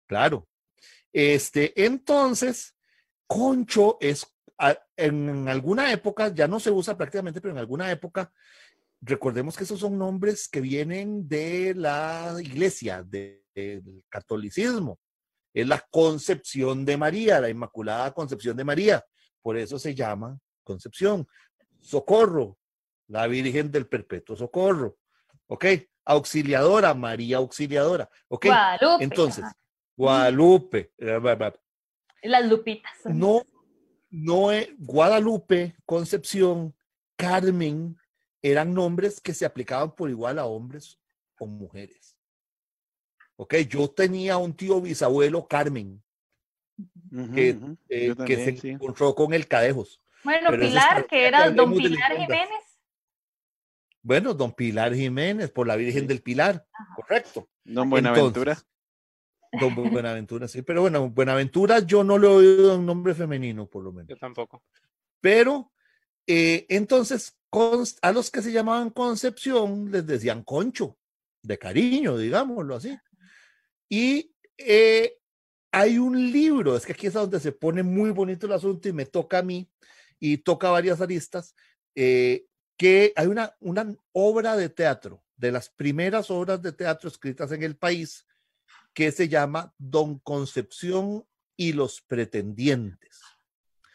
Claro. 0.06 0.48
Este, 1.12 1.84
entonces, 1.84 2.74
concho 3.26 3.98
es, 4.00 4.26
en 4.96 5.48
alguna 5.48 5.92
época, 5.92 6.28
ya 6.34 6.48
no 6.48 6.58
se 6.60 6.70
usa 6.70 6.96
prácticamente, 6.96 7.40
pero 7.40 7.52
en 7.52 7.58
alguna 7.58 7.90
época, 7.90 8.32
recordemos 9.00 9.56
que 9.56 9.64
esos 9.64 9.80
son 9.80 9.98
nombres 9.98 10.48
que 10.48 10.60
vienen 10.60 11.28
de 11.28 11.74
la 11.74 12.34
iglesia, 12.40 13.02
de- 13.02 13.44
del 13.54 14.04
catolicismo. 14.08 14.98
Es 15.52 15.66
la 15.66 15.84
concepción 15.90 16.84
de 16.84 16.96
María, 16.96 17.40
la 17.40 17.48
Inmaculada 17.50 18.12
Concepción 18.12 18.56
de 18.56 18.64
María. 18.64 19.04
Por 19.42 19.56
eso 19.56 19.78
se 19.78 19.94
llama 19.94 20.38
Concepción. 20.62 21.26
Socorro, 21.80 22.56
la 23.08 23.26
Virgen 23.26 23.70
del 23.70 23.86
Perpetuo 23.88 24.36
Socorro. 24.36 24.96
¿Ok? 25.48 25.64
Auxiliadora, 26.04 26.94
María 26.94 27.38
Auxiliadora. 27.38 28.08
¿Ok? 28.28 28.46
Guadalupe. 28.46 29.04
Entonces. 29.04 29.44
Guadalupe, 29.96 30.92
eh. 30.98 31.20
Las 32.22 32.46
lupitas. 32.46 32.92
no, 33.06 33.42
no, 34.10 34.52
es- 34.52 34.68
Guadalupe, 34.78 35.74
Concepción, 35.84 36.74
Carmen, 37.16 37.96
eran 38.42 38.74
nombres 38.74 39.20
que 39.20 39.34
se 39.34 39.44
aplicaban 39.44 39.94
por 39.94 40.10
igual 40.10 40.38
a 40.38 40.46
hombres 40.46 40.98
o 41.38 41.46
mujeres. 41.46 42.16
Ok, 43.36 43.54
yo 43.68 43.88
tenía 43.88 44.36
un 44.36 44.54
tío 44.54 44.80
bisabuelo, 44.80 45.46
Carmen, 45.48 46.02
que, 47.34 47.58
eh, 47.88 48.14
que 48.26 48.36
se 48.36 48.56
sí. 48.56 48.68
encontró 48.70 49.14
con 49.14 49.32
el 49.32 49.46
Cadejos. 49.46 50.00
Bueno, 50.22 50.48
pero 50.50 50.62
Pilar, 50.62 51.06
que 51.06 51.26
era 51.26 51.50
don 51.50 51.74
Pilar. 51.74 52.16
Jiménez. 52.16 52.80
Bueno, 54.02 54.34
don 54.34 54.52
Pilar 54.52 54.94
Jiménez, 54.94 55.50
por 55.50 55.66
la 55.66 55.76
Virgen 55.76 56.02
Sí. 56.02 56.06
del 56.08 56.22
Pilar, 56.22 56.66
Ajá. 56.72 56.94
correcto. 56.96 57.48
Don 57.64 57.88
Buenaventura. 57.88 58.58
Don 59.52 59.74
Buenaventura, 59.74 60.46
sí, 60.46 60.62
pero 60.62 60.82
bueno, 60.82 61.10
Buenaventura 61.10 61.80
yo 61.80 62.04
no 62.04 62.18
le 62.18 62.28
he 62.28 62.30
oído 62.30 62.78
un 62.78 62.86
nombre 62.86 63.14
femenino, 63.14 63.66
por 63.66 63.82
lo 63.82 63.92
menos. 63.92 64.08
Yo 64.08 64.16
tampoco. 64.16 64.62
Pero 65.20 65.72
eh, 66.26 66.66
entonces 66.68 67.36
a 68.02 68.12
los 68.12 68.30
que 68.30 68.42
se 68.42 68.52
llamaban 68.52 68.90
Concepción 68.90 69.90
les 69.90 70.06
decían 70.06 70.44
Concho, 70.44 70.98
de 71.42 71.58
cariño, 71.58 72.16
digámoslo 72.16 72.76
así. 72.76 72.96
Y 73.88 74.32
eh, 74.58 75.16
hay 75.72 75.98
un 75.98 76.30
libro, 76.32 76.76
es 76.76 76.86
que 76.86 76.92
aquí 76.92 77.06
es 77.06 77.16
a 77.16 77.20
donde 77.20 77.40
se 77.40 77.52
pone 77.52 77.82
muy 77.82 78.10
bonito 78.10 78.46
el 78.46 78.52
asunto 78.52 78.88
y 78.88 78.92
me 78.92 79.06
toca 79.06 79.38
a 79.38 79.42
mí 79.42 79.70
y 80.18 80.38
toca 80.38 80.70
varias 80.70 81.00
aristas, 81.00 81.54
eh, 81.94 82.46
que 82.76 83.12
hay 83.16 83.26
una, 83.26 83.56
una 83.60 83.94
obra 84.12 84.56
de 84.56 84.68
teatro, 84.68 85.22
de 85.36 85.52
las 85.52 85.70
primeras 85.70 86.30
obras 86.30 86.62
de 86.62 86.72
teatro 86.72 87.08
escritas 87.08 87.52
en 87.52 87.62
el 87.62 87.76
país, 87.76 88.26
que 88.94 89.12
se 89.12 89.28
llama 89.28 89.74
Don 89.78 90.18
Concepción 90.18 91.24
y 91.56 91.72
los 91.72 92.00
pretendientes 92.02 93.20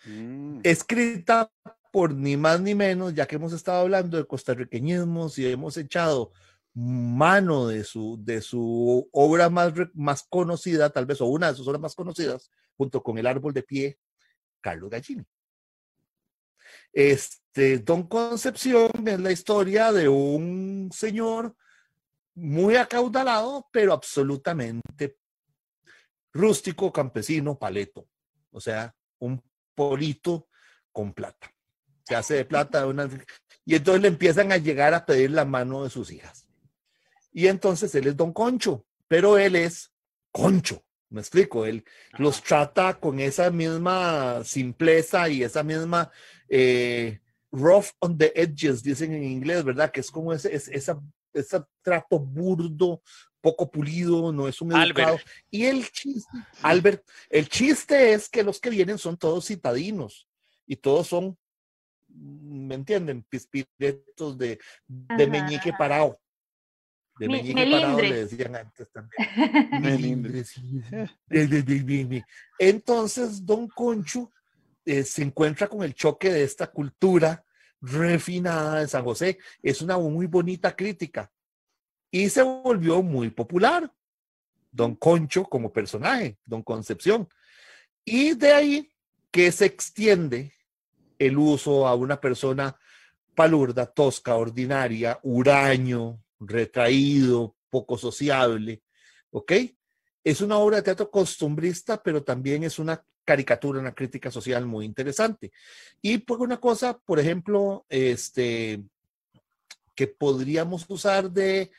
Mm. 0.06 0.60
escrita 0.64 1.51
por 1.95 2.13
ni 2.13 2.35
más 2.35 2.59
ni 2.59 2.75
menos, 2.75 3.13
ya 3.13 3.25
que 3.25 3.37
hemos 3.37 3.53
estado 3.53 3.79
hablando 3.79 4.17
de 4.17 4.27
costarriqueñismos 4.27 5.39
y 5.39 5.49
hemos 5.49 5.77
echado 5.77 6.33
mano 6.73 7.67
de 7.67 7.85
su, 7.85 8.17
de 8.21 8.41
su 8.41 9.07
obra 9.13 9.49
más, 9.49 9.71
más 9.93 10.23
conocida, 10.23 10.89
tal 10.89 11.05
vez, 11.05 11.21
o 11.21 11.27
una 11.27 11.47
de 11.47 11.55
sus 11.55 11.65
obras 11.69 11.79
más 11.79 11.95
conocidas, 11.95 12.51
junto 12.75 13.01
con 13.01 13.17
El 13.17 13.25
Árbol 13.25 13.53
de 13.53 13.63
Pie, 13.63 13.97
Carlos 14.59 14.89
Gallini. 14.89 15.23
Este, 16.91 17.79
Don 17.79 18.03
Concepción 18.09 18.91
es 19.07 19.19
la 19.21 19.31
historia 19.31 19.93
de 19.93 20.09
un 20.09 20.89
señor 20.93 21.55
muy 22.33 22.75
acaudalado, 22.75 23.69
pero 23.71 23.93
absolutamente 23.93 25.17
rústico, 26.33 26.91
campesino, 26.91 27.57
paleto. 27.57 28.09
O 28.51 28.59
sea, 28.59 28.93
un 29.19 29.41
polito 29.73 30.49
con 30.91 31.13
plata. 31.13 31.55
Se 32.08 32.16
hace 32.16 32.36
de 32.36 32.45
plata 32.45 32.86
una... 32.88 33.10
Y 33.66 33.76
entonces 33.76 34.01
le 34.01 34.08
empiezan 34.10 34.51
a 34.51 34.58
llegar 34.58 34.93
a 34.93 35.06
pedir 35.06 35.32
la 35.32 35.43
mano 35.45 35.84
de 35.84 35.89
sus 35.89 36.12
hijas. 36.12 36.47
Y 37.34 37.47
entonces 37.47 37.93
él 37.95 38.08
es 38.08 38.16
don 38.16 38.32
Concho, 38.32 38.86
pero 39.08 39.38
él 39.38 39.56
es 39.56 39.91
Concho. 40.32 40.84
Me 41.10 41.22
explico, 41.22 41.66
él 41.66 41.84
los 42.18 42.41
trata 42.43 42.99
con 42.99 43.20
esa 43.20 43.49
misma 43.51 44.43
simpleza 44.43 45.30
y 45.30 45.43
esa 45.43 45.64
misma 45.64 46.12
eh, 46.49 47.20
rough 47.51 47.88
on 47.99 48.18
the 48.18 48.32
edges, 48.36 48.84
dicen 48.84 49.14
en 49.14 49.24
inglés, 49.24 49.64
¿verdad? 49.64 49.91
Que 49.91 50.01
es 50.01 50.12
como 50.12 50.34
ese, 50.34 50.53
es- 50.53 50.68
esa, 50.68 50.99
ese 51.34 51.64
trato 51.82 52.20
burdo, 52.20 53.01
poco 53.41 53.70
pulido, 53.70 54.32
no 54.32 54.47
es 54.47 54.60
un 54.62 54.74
Albert. 54.74 55.28
Y 55.51 55.66
el 55.66 55.89
chiste, 55.91 56.30
Albert, 56.64 57.08
el 57.30 57.47
chiste 57.49 58.14
es 58.14 58.28
que 58.28 58.43
los 58.43 58.60
que 58.60 58.70
vienen 58.72 58.97
son 58.97 59.16
todos 59.18 59.45
citadinos 59.45 60.28
y 60.68 60.76
todos 60.76 61.08
son, 61.08 61.38
¿me 62.16 62.76
entienden? 62.76 63.24
Pispiretos 63.24 64.38
de, 64.38 64.59
de 64.88 65.28
meñique 65.28 65.72
parado. 65.78 66.20
De 67.18 67.28
Mi- 67.28 67.36
meñique 67.38 67.70
parado 67.72 68.01
le 68.01 68.26
decían 68.26 68.55
antes 68.55 68.91
también. 68.91 69.11
Melindres. 69.82 69.82
Melindres, 69.82 70.49
sí. 70.49 70.82
De- 71.28 71.47
de- 71.47 71.61
de- 71.63 71.80
de- 71.84 72.05
de. 72.05 72.26
Entonces, 72.59 73.45
Don 73.45 73.68
Concho 73.68 74.32
eh, 74.86 75.03
se 75.03 75.24
encuentra 75.24 75.68
con 75.68 75.84
el 75.84 75.93
choque 75.93 76.32
de 76.32 76.43
esta 76.43 76.68
cultura 76.68 77.43
refinada 77.82 78.80
de 78.80 78.88
San 78.88 79.03
José. 79.03 79.38
Es 79.61 79.82
una 79.82 79.97
muy 79.97 80.26
bonita 80.28 80.76
crítica 80.76 81.32
y 82.11 82.30
se 82.30 82.41
volvió 82.41 83.01
muy 83.01 83.30
popular. 83.30 83.91
Don 84.72 84.95
Concho 84.95 85.45
como 85.45 85.72
personaje, 85.72 86.38
Don 86.45 86.61
Concepción. 86.61 87.30
Y 88.03 88.34
de 88.36 88.51
ahí 88.51 88.91
que 89.32 89.51
se 89.51 89.66
extiende 89.66 90.53
el 91.20 91.38
uso 91.38 91.88
a 91.88 91.95
una 91.95 92.20
persona 92.20 92.78
palurda, 93.36 93.86
tosca, 93.86 94.36
ordinaria, 94.36 95.20
huraño, 95.24 96.24
retraído, 96.39 97.55
poco 97.70 97.97
sociable, 97.97 98.82
¿ok? 99.32 99.51
Es 100.24 100.41
una 100.41 100.57
obra 100.57 100.78
de 100.78 100.84
teatro 100.84 101.11
costumbrista, 101.11 102.01
pero 102.01 102.24
también 102.24 102.63
es 102.63 102.80
una 102.80 103.03
caricatura, 103.26 103.80
una 103.80 103.93
crítica 103.93 104.32
social 104.32 104.66
muy 104.66 104.86
interesante. 104.86 105.51
Y 106.01 106.20
por 106.20 106.41
una 106.41 106.57
cosa, 106.57 106.97
por 106.97 107.20
ejemplo, 107.20 107.86
este, 107.89 108.82
que 109.93 110.07
podríamos 110.07 110.86
usar 110.88 111.32
de, 111.32 111.72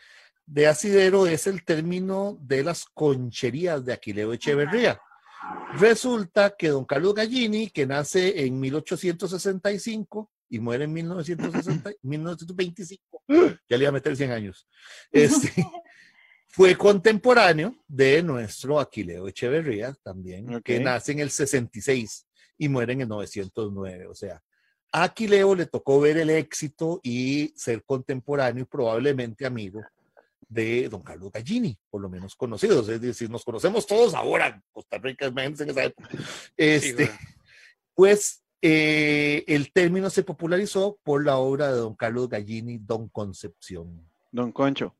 de 0.44 0.66
asidero 0.66 1.26
es 1.26 1.46
el 1.46 1.64
término 1.64 2.36
de 2.40 2.64
las 2.64 2.84
concherías 2.84 3.84
de 3.84 3.92
Aquileo 3.92 4.32
Echeverría. 4.32 5.00
Resulta 5.78 6.54
que 6.56 6.68
don 6.68 6.84
Carlos 6.84 7.14
Gallini, 7.14 7.68
que 7.70 7.86
nace 7.86 8.44
en 8.46 8.58
1865 8.58 10.30
y 10.48 10.58
muere 10.60 10.84
en 10.84 10.92
1960, 10.92 11.90
1925, 12.02 13.22
ya 13.68 13.76
le 13.76 13.78
iba 13.78 13.88
a 13.88 13.92
meter 13.92 14.16
100 14.16 14.30
años, 14.30 14.66
este, 15.10 15.52
fue 16.48 16.76
contemporáneo 16.76 17.76
de 17.86 18.22
nuestro 18.22 18.80
Aquileo 18.80 19.28
Echeverría 19.28 19.94
también, 20.02 20.62
que 20.62 20.76
Ok. 20.78 20.84
nace 20.84 21.12
en 21.12 21.20
el 21.20 21.30
66 21.30 22.26
y 22.58 22.68
muere 22.68 22.94
en 22.94 23.02
el 23.02 23.08
909. 23.08 24.06
O 24.06 24.14
sea, 24.14 24.42
a 24.92 25.02
Aquileo 25.02 25.54
le 25.54 25.66
tocó 25.66 26.00
ver 26.00 26.16
el 26.16 26.30
éxito 26.30 27.00
y 27.02 27.52
ser 27.56 27.84
contemporáneo 27.84 28.62
y 28.62 28.66
probablemente 28.66 29.44
amigo 29.44 29.82
de 30.56 30.88
don 30.88 31.02
Carlos 31.02 31.30
Gallini, 31.30 31.78
por 31.90 32.00
lo 32.00 32.08
menos 32.08 32.34
conocidos. 32.34 32.88
Es 32.88 33.00
decir, 33.00 33.30
nos 33.30 33.44
conocemos 33.44 33.86
todos 33.86 34.14
ahora, 34.14 34.60
Costa 34.72 34.98
Rica, 34.98 35.26
imagínense 35.26 35.64
en 35.64 35.70
esa 35.70 35.84
época. 35.84 36.08
Este, 36.56 37.10
pues 37.94 38.42
eh, 38.62 39.44
el 39.46 39.72
término 39.72 40.10
se 40.10 40.22
popularizó 40.22 40.98
por 41.02 41.24
la 41.24 41.36
obra 41.36 41.68
de 41.68 41.78
don 41.78 41.94
Carlos 41.94 42.28
Gallini, 42.28 42.78
Don 42.78 43.08
Concepción. 43.10 44.08
Don 44.32 44.50
Concho. 44.50 44.96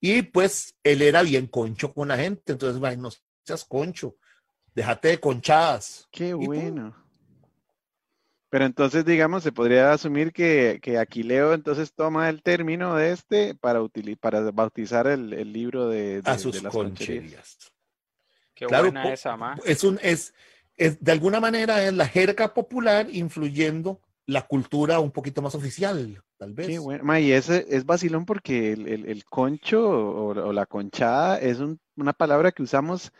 Y 0.00 0.22
pues 0.22 0.76
él 0.82 1.02
era 1.02 1.22
bien 1.22 1.46
concho 1.46 1.92
con 1.92 2.08
la 2.08 2.16
gente, 2.16 2.52
entonces, 2.52 2.80
"Ay, 2.82 2.96
no 2.96 3.10
seas 3.44 3.64
concho, 3.64 4.16
déjate 4.74 5.08
de 5.08 5.20
conchadas. 5.20 6.06
Qué 6.12 6.32
tú? 6.32 6.94
Pero 8.56 8.64
entonces, 8.64 9.04
digamos, 9.04 9.42
se 9.42 9.52
podría 9.52 9.92
asumir 9.92 10.32
que, 10.32 10.78
que 10.80 10.96
Aquileo 10.96 11.52
entonces 11.52 11.92
toma 11.92 12.30
el 12.30 12.42
término 12.42 12.94
de 12.96 13.12
este 13.12 13.54
para, 13.54 13.82
utili- 13.82 14.16
para 14.18 14.50
bautizar 14.50 15.06
el, 15.06 15.34
el 15.34 15.52
libro 15.52 15.90
de, 15.90 16.22
de- 16.22 16.30
A 16.30 16.32
de 16.32 16.38
sus 16.38 16.62
las 16.62 16.72
concherías. 16.72 16.94
concherías. 16.94 17.58
Qué 18.54 18.64
Claro, 18.64 18.84
buena 18.84 19.12
esa, 19.12 19.36
ma. 19.36 19.60
Es 19.66 19.84
un, 19.84 19.98
es, 20.00 20.32
es, 20.74 20.98
de 21.04 21.12
alguna 21.12 21.38
manera 21.38 21.84
es 21.84 21.92
la 21.92 22.08
jerga 22.08 22.54
popular 22.54 23.08
influyendo 23.12 24.00
la 24.24 24.46
cultura 24.46 25.00
un 25.00 25.10
poquito 25.10 25.42
más 25.42 25.54
oficial, 25.54 26.22
tal 26.38 26.54
vez. 26.54 26.66
Qué 26.68 26.78
bueno. 26.78 27.04
Ma, 27.04 27.20
y 27.20 27.32
ese 27.32 27.66
es 27.68 27.84
vacilón 27.84 28.24
porque 28.24 28.72
el, 28.72 28.88
el- 28.88 29.04
el 29.06 29.26
concho 29.26 29.86
o, 29.86 30.28
o 30.28 30.52
la 30.54 30.64
conchada 30.64 31.38
es 31.38 31.58
un- 31.58 31.78
una 31.94 32.14
palabra 32.14 32.52
que 32.52 32.62
usamos 32.62 33.12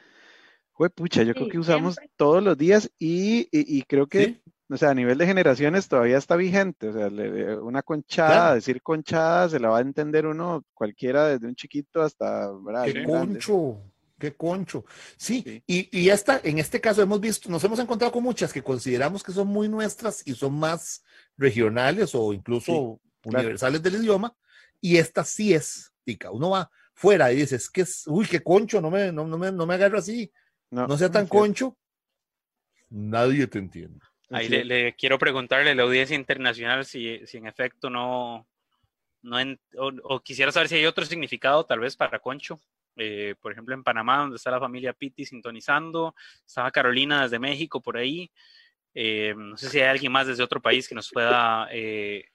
Jue 0.72 0.88
pucha, 0.90 1.22
yo 1.22 1.34
creo 1.34 1.48
que 1.48 1.58
usamos 1.58 1.94
siempre. 1.94 2.14
todos 2.16 2.42
los 2.42 2.56
días 2.56 2.90
y, 2.98 3.48
y- 3.50 3.78
y 3.78 3.82
creo 3.82 4.06
que, 4.06 4.24
Sí. 4.24 4.40
O 4.68 4.76
sea, 4.76 4.90
a 4.90 4.94
nivel 4.94 5.18
de 5.18 5.26
generaciones 5.26 5.88
todavía 5.88 6.18
está 6.18 6.36
vigente. 6.36 6.88
O 6.88 6.92
sea, 6.92 7.08
le- 7.10 7.56
una 7.58 7.82
conchada, 7.82 8.30
Claro. 8.32 8.54
decir 8.56 8.82
conchada, 8.82 9.48
se 9.48 9.60
la 9.60 9.68
va 9.68 9.78
a 9.78 9.82
entender 9.82 10.26
uno 10.26 10.64
cualquiera 10.74 11.28
desde 11.28 11.46
un 11.46 11.54
chiquito 11.54 12.02
hasta, 12.02 12.50
¿verdad? 12.52 12.84
Qué 12.84 13.04
concho, 13.04 13.82
qué 14.18 14.34
concho. 14.34 14.84
Sí, 15.16 15.42
Sí. 15.44 15.62
y, 15.66 15.98
y 16.00 16.08
esta, 16.10 16.40
en 16.42 16.58
este 16.58 16.80
caso 16.80 17.02
hemos 17.02 17.20
visto, 17.20 17.48
nos 17.48 17.62
hemos 17.64 17.78
encontrado 17.78 18.12
con 18.12 18.22
muchas 18.22 18.52
que 18.52 18.62
consideramos 18.62 19.22
que 19.22 19.32
son 19.32 19.48
muy 19.48 19.68
nuestras 19.68 20.26
y 20.26 20.34
son 20.34 20.58
más 20.58 21.04
regionales 21.36 22.14
o 22.14 22.32
incluso 22.32 23.00
universales 23.24 23.82
del 23.82 23.96
idioma, 23.96 24.34
y 24.80 24.96
esta 24.98 25.24
sí 25.24 25.52
es 25.54 25.92
tica. 26.04 26.30
Uno 26.30 26.50
va 26.50 26.70
fuera 26.94 27.32
y 27.32 27.36
dices, 27.36 27.68
que 27.68 27.82
es, 27.82 28.04
uy, 28.06 28.24
qué 28.26 28.42
concho, 28.42 28.80
no 28.80 28.90
me, 28.90 29.12
no, 29.12 29.26
no 29.26 29.36
me, 29.36 29.52
no 29.52 29.66
me 29.66 29.74
agarro 29.74 29.98
así, 29.98 30.32
no 30.70 30.96
sea 30.96 31.10
tan 31.10 31.26
concho. 31.26 31.76
Nadie 32.88 33.46
te 33.48 33.58
entiende. 33.58 34.00
Ahí 34.30 34.48
le, 34.48 34.94
quiero 34.94 35.18
preguntarle 35.18 35.70
a 35.70 35.74
la 35.74 35.84
audiencia 35.84 36.16
internacional 36.16 36.84
si, 36.84 37.24
si 37.26 37.36
en 37.36 37.46
efecto 37.46 37.88
no, 37.90 38.46
no 39.22 39.38
en- 39.38 39.60
o, 39.78 39.92
o 40.02 40.20
quisiera 40.20 40.50
saber 40.50 40.68
si 40.68 40.76
hay 40.76 40.86
otro 40.86 41.04
significado 41.04 41.64
tal 41.64 41.80
vez 41.80 41.96
para 41.96 42.18
concho. 42.18 42.58
Eh, 42.96 43.34
por 43.40 43.52
ejemplo, 43.52 43.74
en 43.74 43.84
Panamá, 43.84 44.18
donde 44.20 44.36
está 44.36 44.50
la 44.50 44.58
familia 44.58 44.94
Pitti 44.94 45.24
sintonizando, 45.26 46.14
estaba 46.46 46.70
Carolina 46.70 47.22
desde 47.22 47.38
México 47.38 47.80
por 47.80 47.96
ahí. 47.98 48.30
Eh, 48.94 49.34
no 49.36 49.56
sé 49.56 49.68
si 49.68 49.78
hay 49.80 49.88
alguien 49.88 50.10
más 50.10 50.26
desde 50.26 50.42
otro 50.42 50.60
país 50.62 50.88
que 50.88 50.94
nos 50.94 51.10
pueda 51.10 51.68
eh, 51.70 52.30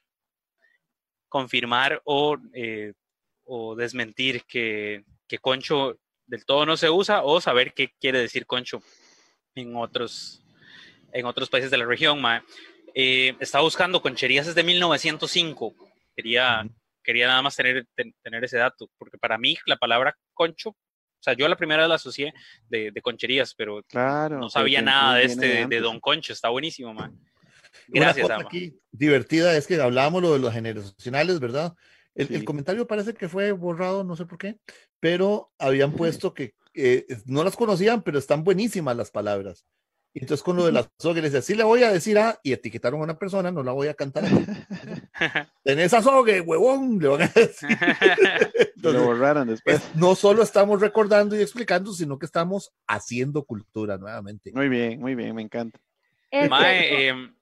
confirmar 1.28 2.02
o, 2.06 2.38
o 3.46 3.76
desmentir 3.76 4.44
que, 4.46 5.04
que 5.28 5.40
concho 5.40 5.98
del 6.28 6.46
todo 6.46 6.66
no 6.66 6.78
se 6.78 6.90
usa 6.90 7.24
o 7.24 7.42
saber 7.42 7.74
qué 7.74 7.94
quiere 8.00 8.20
decir 8.20 8.46
concho 8.46 8.82
en 9.56 9.76
otros, 9.76 10.41
en 11.14 11.26
otros 11.26 11.50
países 11.50 11.72
de 11.72 11.78
la 11.78 11.86
región. 11.86 12.22
mae. 12.22 12.42
Eh, 12.94 13.36
estaba 13.40 13.64
buscando 13.64 14.02
concherías 14.02 14.46
desde 14.48 14.64
1905. 14.64 15.74
Quería, 16.16 16.68
quería 17.04 17.28
nada 17.28 17.42
más 17.42 17.56
tener, 17.56 17.86
ten- 17.96 18.14
tener 18.22 18.44
ese 18.44 18.58
dato, 18.58 18.90
porque 18.98 19.18
para 19.18 19.38
mí 19.38 19.58
la 19.66 19.78
palabra 19.78 20.18
concho, 20.34 20.70
o 20.72 21.24
sea, 21.24 21.34
yo 21.34 21.48
la 21.48 21.56
primera 21.56 21.84
vez 21.84 21.90
la 21.90 21.96
asocié 21.96 22.34
de, 22.68 22.92
de 22.92 23.02
concherías, 23.02 23.54
pero 23.56 23.84
Claro. 23.84 24.40
no 24.40 24.50
sabía 24.50 24.82
nada 24.82 25.16
de 25.16 25.26
este, 25.26 25.48
de, 25.48 25.58
antes. 25.64 25.82
Don 25.82 26.00
Concho. 26.00 26.34
Está 26.34 26.50
buenísimo. 26.50 26.92
Una 26.92 27.12
Gracias, 27.88 28.24
cosa 28.24 28.36
Ama. 28.36 28.44
aquí 28.46 28.74
divertida 28.92 29.56
es 29.56 29.68
que 29.68 29.80
hablábamos 29.80 30.22
lo 30.22 30.34
de 30.34 30.40
los 30.40 30.52
generacionales, 30.54 31.40
¿verdad? 31.40 31.74
El, 32.16 32.28
el 32.34 32.40
Sí. 32.40 32.46
comentario 32.46 32.86
parece 32.88 33.14
que 33.14 33.30
fue 33.30 33.54
borrado, 33.54 34.04
no 34.04 34.16
sé 34.18 34.26
por 34.26 34.38
qué, 34.38 34.58
pero 35.00 35.52
habían 35.58 35.94
puesto 35.94 36.34
que 36.34 36.56
eh, 36.74 37.06
no 37.26 37.44
las 37.44 37.56
conocían, 37.56 38.02
pero 38.02 38.18
están 38.20 38.44
buenísimas 38.44 38.98
las 38.98 39.12
palabras. 39.12 39.66
Y 40.14 40.20
entonces 40.20 40.44
con 40.44 40.58
lo 40.58 40.66
de 40.66 40.74
las 40.74 40.90
soga 41.00 41.22
les 41.22 41.32
decía, 41.32 41.42
sí 41.42 41.56
le 41.56 41.64
voy 41.64 41.84
a 41.84 41.92
decir 41.92 42.20
a, 42.20 42.38
y 42.44 42.52
etiquetaron 42.52 43.00
a 43.00 43.04
una 43.06 43.18
persona, 43.18 43.50
no 43.52 43.64
la 43.64 43.72
voy 43.72 43.88
a 43.88 43.94
cantar. 43.94 44.26
en 45.64 45.80
esa 45.80 46.02
sogue, 46.02 46.42
huevón, 46.42 47.00
le 47.00 47.08
van 47.08 47.22
a 47.24 47.28
decir. 47.28 47.70
Lo 48.76 48.90
Entonces, 48.90 49.04
borraron 49.06 49.48
después. 49.48 49.76
es- 49.78 49.96
no 49.96 50.16
solo 50.16 50.44
estamos 50.44 50.82
recordando 50.82 51.36
y 51.38 51.42
explicando, 51.42 51.94
sino 51.94 52.18
que 52.20 52.26
estamos 52.26 52.74
haciendo 52.88 53.44
cultura 53.44 53.98
nuevamente. 53.98 54.52
Muy 54.54 54.68
bien, 54.70 55.00
muy 55.00 55.16
bien, 55.16 55.36
me 55.36 55.44
encanta. 55.44 55.80
Es 56.30 56.50
Mae, 56.50 56.80
cierto. 56.90 56.98
em, 57.22 57.36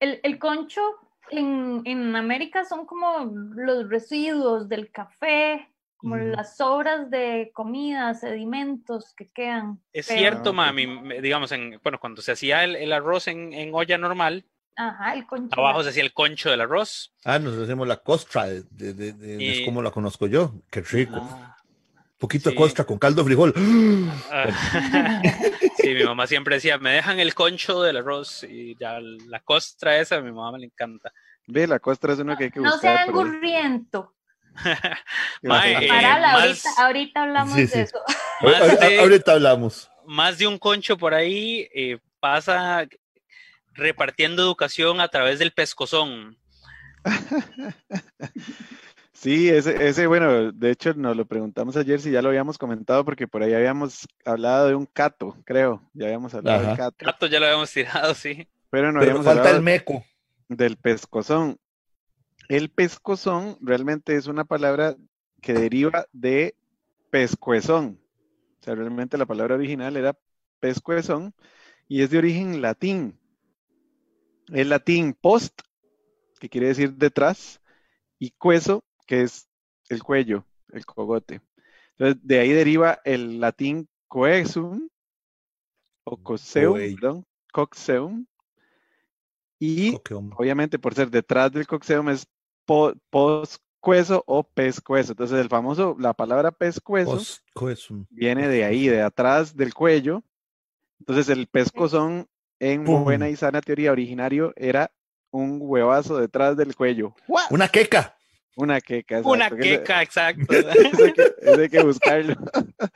El, 0.00 0.20
el 0.22 0.38
concho 0.38 0.80
en, 1.30 1.82
en 1.84 2.14
América 2.16 2.64
son 2.64 2.86
como 2.86 3.24
los 3.56 3.88
residuos 3.90 4.68
del 4.68 4.90
café, 4.90 5.68
como 6.10 6.16
las 6.22 6.56
sobras 6.56 7.10
de 7.10 7.50
comida, 7.52 8.14
sedimentos 8.14 9.12
que 9.16 9.28
quedan. 9.30 9.80
es 9.92 10.06
Pero- 10.06 10.18
cierto, 10.20 10.50
Ah, 10.50 10.52
mami. 10.52 10.86
me- 10.86 11.20
Digamos, 11.20 11.50
en, 11.52 11.80
bueno, 11.82 11.98
cuando 11.98 12.22
se 12.22 12.32
hacía 12.32 12.62
el, 12.64 12.76
el 12.76 12.92
arroz 12.92 13.26
en, 13.28 13.52
en 13.52 13.70
olla 13.74 13.98
normal, 13.98 14.44
Ajá, 14.76 15.14
el 15.14 15.26
concho. 15.26 15.58
abajo 15.58 15.82
se 15.82 15.88
hacía 15.90 16.02
el 16.04 16.12
concho 16.12 16.50
del 16.50 16.60
arroz. 16.60 17.12
Ah, 17.24 17.38
nos 17.38 17.56
hacemos 17.58 17.88
la 17.88 17.96
costra, 17.96 18.44
de, 18.46 18.62
de- 18.70 18.92
de- 18.92 19.12
de- 19.14 19.42
Y- 19.44 19.60
es 19.60 19.64
como 19.66 19.82
la 19.82 19.90
conozco 19.90 20.26
yo. 20.26 20.52
Qué 20.70 20.80
rico. 20.82 21.16
Ah, 21.20 21.56
poquito 22.18 22.50
sí. 22.50 22.54
de 22.54 22.60
costra 22.60 22.84
con 22.84 22.98
caldo 22.98 23.22
de 23.22 23.26
frijol. 23.26 23.54
ah. 24.30 24.46
sí, 25.78 25.94
mi 25.94 26.04
mamá 26.04 26.26
siempre 26.26 26.56
decía, 26.56 26.78
me 26.78 26.90
dejan 26.92 27.18
el 27.20 27.34
concho 27.34 27.82
del 27.82 27.96
arroz 27.96 28.44
y 28.44 28.76
ya 28.78 28.98
la 29.00 29.40
costra 29.40 29.98
esa, 29.98 30.16
a 30.16 30.20
mi 30.20 30.30
mamá 30.32 30.56
le 30.58 30.66
encanta. 30.66 31.12
Ve, 31.48 31.66
la 31.66 31.78
costra 31.78 32.12
es 32.12 32.18
uno 32.18 32.36
que 32.36 32.44
hay 32.44 32.50
que 32.50 32.60
No 32.60 32.70
buscar. 32.72 32.96
sean 33.04 33.14
por 33.14 33.26
ahí. 33.26 33.32
Mae, 35.42 35.84
eh, 35.84 35.88
Parala, 35.88 36.32
más- 36.32 36.42
ahorita, 36.42 36.70
ahorita 36.84 37.22
hablamos 37.22 37.54
Sí, 37.54 37.66
sí. 37.66 37.78
de 37.78 37.82
eso. 37.84 37.98
Más 38.42 38.60
Ahorita- 38.60 38.88
de- 38.88 39.00
ahorita 39.00 39.32
hablamos. 39.32 39.90
más 40.06 40.38
de 40.38 40.46
un 40.46 40.58
concho 40.58 40.96
por 40.98 41.14
ahí 41.14 41.68
eh, 41.74 41.98
pasa 42.20 42.86
repartiendo 43.74 44.42
educación 44.42 45.00
a 45.00 45.08
través 45.08 45.38
del 45.38 45.52
pescozón. 45.52 46.36
Sí, 49.12 49.48
ese, 49.48 49.88
ese, 49.88 50.06
bueno, 50.06 50.52
de 50.52 50.70
hecho 50.70 50.92
nos 50.92 51.16
lo 51.16 51.24
preguntamos 51.24 51.74
ayer 51.78 51.98
si 52.00 52.10
ya 52.10 52.20
lo 52.20 52.28
habíamos 52.28 52.58
comentado 52.58 53.02
porque 53.04 53.26
por 53.26 53.42
ahí 53.42 53.54
habíamos 53.54 54.06
hablado 54.26 54.68
de 54.68 54.74
un 54.74 54.84
cato, 54.84 55.34
creo, 55.46 55.82
ya 55.94 56.04
habíamos 56.06 56.34
hablado 56.34 56.66
del 56.68 56.76
cato, 56.76 56.96
Gato 57.06 57.26
ya 57.26 57.40
lo 57.40 57.46
habíamos 57.46 57.72
tirado, 57.72 58.14
sí. 58.14 58.46
pero 58.68 58.92
no 58.92 59.00
Pero 59.00 59.12
habíamos 59.12 59.24
falta 59.24 59.40
hablado 59.40 59.56
el 59.56 59.62
meco. 59.62 60.04
del 60.48 60.76
pescozón. 60.76 61.58
El 62.48 62.70
pescozón 62.70 63.58
realmente 63.60 64.16
es 64.16 64.26
una 64.26 64.44
palabra 64.44 64.96
que 65.40 65.52
deriva 65.52 66.06
de 66.12 66.54
pescuezón. 67.10 68.00
O 68.60 68.64
sea, 68.64 68.74
realmente 68.74 69.18
la 69.18 69.26
palabra 69.26 69.56
original 69.56 69.96
era 69.96 70.16
pescuezón 70.60 71.34
y 71.88 72.02
es 72.02 72.10
de 72.10 72.18
origen 72.18 72.62
latín. 72.62 73.18
El 74.52 74.68
latín 74.68 75.14
post, 75.14 75.60
que 76.38 76.48
quiere 76.48 76.68
decir 76.68 76.94
detrás, 76.94 77.60
y 78.18 78.30
cueso, 78.30 78.84
que 79.06 79.22
es 79.22 79.48
el 79.88 80.02
cuello, 80.02 80.44
el 80.72 80.86
cogote. 80.86 81.40
Entonces, 81.92 82.20
de 82.22 82.38
ahí 82.38 82.52
deriva 82.52 83.00
el 83.04 83.40
latín 83.40 83.88
coexum 84.06 84.88
o 86.04 86.16
coseum, 86.16 86.74
perdón, 86.74 87.26
coxeum. 87.52 88.26
Y 89.58 89.96
obviamente 90.36 90.78
por 90.78 90.94
ser 90.94 91.10
detrás 91.10 91.50
del 91.50 91.66
coxeum 91.66 92.10
es 92.10 92.26
po- 92.66 92.92
poscueso 93.10 94.22
o 94.26 94.42
pescuezo. 94.44 95.12
Entonces 95.12 95.38
el 95.38 95.48
famoso, 95.48 95.96
la 95.98 96.12
palabra 96.12 96.50
pescuezo 96.50 97.12
Osco 97.12 97.70
es 97.70 97.90
un- 97.90 98.06
viene 98.10 98.48
de 98.48 98.64
ahí, 98.64 98.88
de 98.88 99.00
atrás 99.02 99.56
del 99.56 99.72
cuello. 99.72 100.22
Entonces 101.00 101.28
el 101.28 101.46
pescozón 101.46 102.26
en 102.58 102.84
Pum. 102.84 103.04
buena 103.04 103.28
y 103.28 103.36
sana 103.36 103.60
teoría 103.60 103.92
originario 103.92 104.52
era 104.56 104.90
un 105.30 105.58
huevazo 105.60 106.16
detrás 106.18 106.56
del 106.56 106.74
cuello. 106.74 107.14
Una 107.50 107.68
queca. 107.68 108.16
Una 108.56 108.80
queca. 108.80 109.20
Una 109.22 109.46
exacto, 109.46 109.56
ese- 109.64 109.78
queca, 109.78 110.02
exacto. 110.02 110.46
ese 110.98 111.04
hay 111.04 111.12
que- 111.12 111.34
ese 111.42 111.62
hay 111.62 111.68
que 111.68 111.82
buscarlo. 111.82 112.34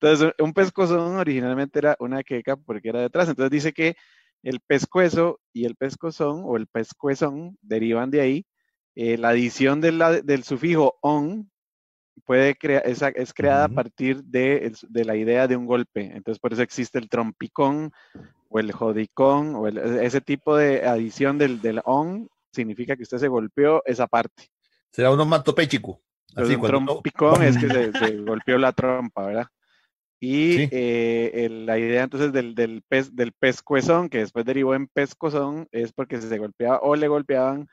Entonces, 0.00 0.32
un 0.38 0.52
pescozón 0.52 1.16
originalmente 1.16 1.78
era 1.80 1.96
una 1.98 2.22
queca 2.22 2.56
porque 2.56 2.90
era 2.90 3.00
detrás. 3.00 3.28
Entonces 3.28 3.50
dice 3.50 3.72
que 3.72 3.96
el 4.44 4.60
pescuezo 4.60 5.40
y 5.52 5.64
el 5.64 5.74
pescozón 5.74 6.42
o 6.44 6.56
el 6.56 6.66
pescuezón 6.68 7.56
derivan 7.62 8.10
de 8.10 8.20
ahí. 8.20 8.46
Eh, 9.00 9.16
la 9.16 9.28
adición 9.28 9.80
de 9.80 9.92
la- 9.92 10.20
del 10.22 10.42
sufijo 10.42 10.96
on 11.02 11.48
puede 12.24 12.56
crear, 12.56 12.82
es, 12.84 13.00
es 13.14 13.32
creada 13.32 13.66
a 13.66 13.68
partir 13.68 14.24
de, 14.24 14.72
de 14.88 15.04
la 15.04 15.14
idea 15.14 15.46
de 15.46 15.54
un 15.56 15.66
golpe. 15.66 16.00
Entonces, 16.16 16.40
por 16.40 16.52
eso 16.52 16.62
existe 16.62 16.98
el 16.98 17.08
trompicón 17.08 17.92
o 18.48 18.58
el 18.58 18.72
jodicón 18.72 19.54
o 19.54 19.68
el- 19.68 19.78
ese 19.78 20.20
tipo 20.20 20.56
de 20.56 20.84
adición 20.84 21.38
del, 21.38 21.60
del 21.62 21.80
on 21.84 22.28
significa 22.52 22.96
que 22.96 23.04
usted 23.04 23.18
se 23.18 23.28
golpeó 23.28 23.82
esa 23.86 24.08
parte. 24.08 24.50
Será 24.90 25.10
un 25.10 25.20
onomatopéchico. 25.20 26.00
Así 26.34 26.56
un 26.56 26.62
trompicón 26.66 27.44
es 27.44 27.56
que 27.56 27.68
se, 27.92 27.92
se 27.92 28.16
golpeó 28.16 28.58
la 28.58 28.72
trompa, 28.72 29.26
¿verdad? 29.26 29.46
Y 30.18 30.54
Sí. 30.56 30.68
eh, 30.72 31.30
el- 31.44 31.66
la 31.66 31.78
idea 31.78 32.02
entonces 32.02 32.32
del, 32.32 32.56
del, 32.56 32.82
pez, 32.82 33.14
del 33.14 33.30
pescuezón, 33.30 34.08
que 34.08 34.18
después 34.18 34.44
derivó 34.44 34.74
en 34.74 34.88
pescozón, 34.88 35.68
es 35.70 35.92
porque 35.92 36.20
se 36.20 36.36
golpeaba 36.38 36.80
o 36.82 36.96
le 36.96 37.06
golpeaban 37.06 37.68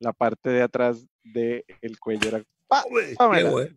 la 0.00 0.12
parte 0.12 0.50
de 0.50 0.62
atrás 0.62 1.06
del 1.22 1.64
cuello. 2.00 2.28
Era, 2.28 2.42
"Pa, 2.66 2.84
Uy, 2.90 3.14
Pámela. 3.16 3.48
qué 3.48 3.52
güey. 3.54 3.68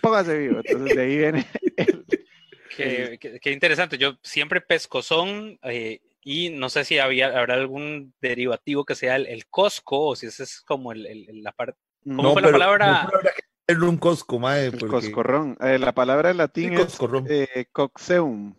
póngase 0.00 0.38
vivo. 0.38 0.60
Entonces 0.64 0.96
de 0.96 1.02
ahí 1.02 1.16
viene 1.18 1.46
el- 1.76 2.06
Qué, 2.76 3.18
qué- 3.20 3.38
qué 3.40 3.52
interesante. 3.52 3.98
Yo 3.98 4.18
siempre 4.22 4.60
pescozón 4.60 5.58
eh, 5.62 6.00
y 6.22 6.50
no 6.50 6.68
sé 6.70 6.84
si 6.84 6.98
había, 6.98 7.38
habrá 7.38 7.54
algún 7.54 8.14
derivativo 8.20 8.84
que 8.84 8.94
sea 8.96 9.14
el, 9.16 9.26
el 9.26 9.46
cosco 9.46 10.00
o 10.06 10.16
si 10.16 10.26
ese 10.26 10.42
es 10.44 10.60
como 10.62 10.90
el, 10.92 11.06
el- 11.06 11.42
la 11.42 11.52
parte. 11.52 11.78
¿Cómo 12.04 12.32
fue 12.32 12.42
la 12.42 12.50
palabra? 12.50 13.08
no, 13.68 13.88
un 13.88 13.96
cosco, 13.96 14.38
mae, 14.38 14.66
el 14.66 14.86
coscorrón. 14.88 15.56
Eh, 15.60 15.78
la 15.78 15.92
palabra 15.92 16.30
en 16.30 16.34
Sí, 16.34 16.38
latín 16.38 16.72
es 16.74 16.98
eh, 17.28 17.66
coxeum. 17.72 18.54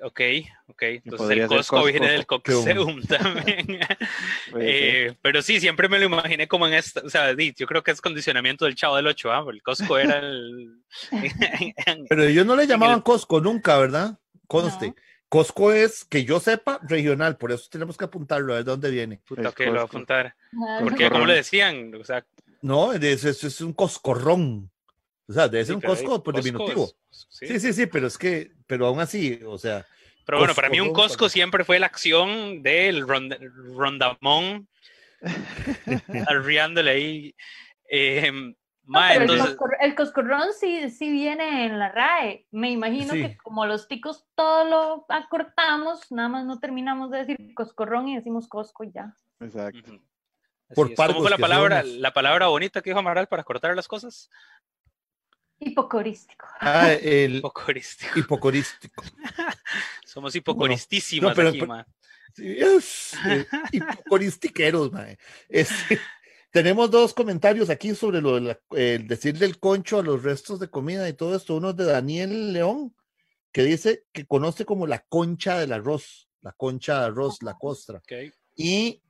Ok, 0.00 0.20
ok. 0.68 0.82
Entonces 0.82 1.30
el 1.30 1.38
ser 1.38 1.48
cosco 1.48 1.84
viene 1.84 2.10
del 2.12 2.26
coxeum 2.26 3.02
también. 3.02 3.66
Eh, 4.60 5.14
pero 5.20 5.42
sí, 5.42 5.60
siempre 5.60 5.88
me 5.88 5.98
lo 5.98 6.06
imaginé 6.06 6.48
como 6.48 6.66
en 6.66 6.74
esta, 6.74 7.00
o 7.00 7.10
sea, 7.10 7.34
yo 7.36 7.66
creo 7.66 7.82
que 7.82 7.90
es 7.90 8.00
condicionamiento 8.00 8.64
del 8.64 8.74
chavo 8.74 8.96
del 8.96 9.06
8, 9.06 9.32
¿ah? 9.32 9.44
El 9.50 9.62
Costco 9.62 9.98
era 9.98 10.18
el... 10.18 10.80
Pero 12.08 12.24
ellos 12.24 12.46
no 12.46 12.56
le 12.56 12.66
llamaban 12.66 12.98
el- 12.98 13.02
cosco 13.02 13.40
nunca, 13.40 13.78
¿verdad? 13.78 14.18
conste. 14.46 14.94
Costco 15.28 15.72
es, 15.72 16.06
que 16.06 16.24
yo 16.24 16.40
sepa, 16.40 16.80
regional, 16.82 17.36
por 17.36 17.52
eso 17.52 17.68
tenemos 17.70 17.98
que 17.98 18.06
apuntarlo, 18.06 18.54
a 18.54 18.56
ver 18.56 18.64
dónde 18.64 18.90
viene. 18.90 19.20
Puta, 19.28 19.52
que 19.52 19.66
lo 19.66 19.72
voy 19.72 19.80
a 19.80 19.82
apuntar. 19.82 20.34
Porque, 20.80 21.10
como 21.10 21.26
le 21.26 21.34
decían, 21.34 21.94
o 21.94 22.02
sea, 22.02 22.24
no, 22.62 22.94
es, 22.94 23.24
es, 23.24 23.44
es 23.44 23.60
un 23.60 23.74
coscorrón. 23.74 24.70
O 25.28 25.32
sea, 25.32 25.48
debe 25.48 25.64
ser 25.64 25.74
un 25.74 25.82
Costco 25.82 26.22
por 26.22 26.42
diminutivo. 26.42 26.90
Sí. 27.10 27.60
sí, 27.60 27.72
sí, 27.72 27.86
pero 27.86 28.06
es 28.06 28.16
que, 28.16 28.52
pero 28.66 28.86
aún 28.86 29.00
así, 29.00 29.40
o 29.44 29.58
sea. 29.58 29.86
Pero 30.24 30.38
bueno, 30.38 30.54
para 30.54 30.70
mí 30.70 30.80
un 30.80 30.92
Costco 30.92 31.28
siempre 31.28 31.64
fue 31.64 31.78
la 31.78 31.86
acción 31.86 32.62
del 32.62 33.06
rondamón 33.06 34.68
arriándole 36.28 36.90
ahí. 36.90 37.34
Eh, 37.90 38.32
el, 39.80 39.94
coscorrón 39.94 40.48
sí, 40.58 40.88
sí 40.90 41.10
viene 41.10 41.66
en 41.66 41.78
la 41.78 41.90
RAE. 41.90 42.46
Me 42.50 42.70
imagino 42.70 43.12
que 43.12 43.36
como 43.36 43.66
los 43.66 43.86
ticos 43.86 44.26
todo 44.34 44.64
lo 44.64 45.06
acortamos, 45.08 46.10
nada 46.10 46.28
más 46.28 46.46
no 46.46 46.58
terminamos 46.58 47.10
de 47.10 47.18
decir 47.18 47.54
coscorrón 47.54 48.08
y 48.08 48.16
decimos 48.16 48.48
cosco 48.48 48.84
y 48.84 48.92
ya. 48.92 49.14
Exacto. 49.40 50.00
Por 50.74 50.94
¿Cómo 50.94 51.20
fue 51.20 51.30
la 51.30 51.38
palabra, 51.38 51.82
la 51.82 52.12
palabra 52.12 52.48
bonita 52.48 52.82
que 52.82 52.90
dijo 52.90 52.98
Amaral 52.98 53.26
para 53.26 53.42
cortar 53.42 53.74
las 53.74 53.88
cosas? 53.88 54.30
Hipocorístico. 55.60 56.46
Ah, 56.60 56.92
el 57.02 57.36
hipocorístico. 57.36 58.18
Hipocorístico. 58.18 59.02
Somos 60.04 60.34
hipocoristísimas 60.34 61.36
no, 61.36 61.48
aquí, 61.48 61.60
eh, 62.38 63.46
hipocoristiqueros, 63.72 64.92
este, 65.48 65.98
tenemos 66.50 66.90
dos 66.90 67.14
comentarios 67.14 67.70
aquí 67.70 67.94
sobre 67.94 68.20
lo 68.20 68.36
el 68.38 69.06
decir 69.06 69.38
del 69.38 69.58
concho 69.58 69.98
a 69.98 70.02
los 70.02 70.22
restos 70.22 70.60
de 70.60 70.70
comida 70.70 71.08
y 71.08 71.14
todo 71.14 71.36
esto. 71.36 71.56
Uno 71.56 71.70
es 71.70 71.76
de 71.76 71.84
Daniel 71.84 72.52
León, 72.52 72.94
que 73.52 73.62
dice 73.62 74.04
que 74.12 74.26
conoce 74.26 74.64
como 74.64 74.86
la 74.86 75.04
concha 75.08 75.58
del 75.58 75.72
arroz, 75.72 76.28
la 76.40 76.52
concha 76.52 77.00
de 77.00 77.06
arroz, 77.06 77.42
la 77.42 77.54
costra. 77.54 78.00
Y 78.54 79.02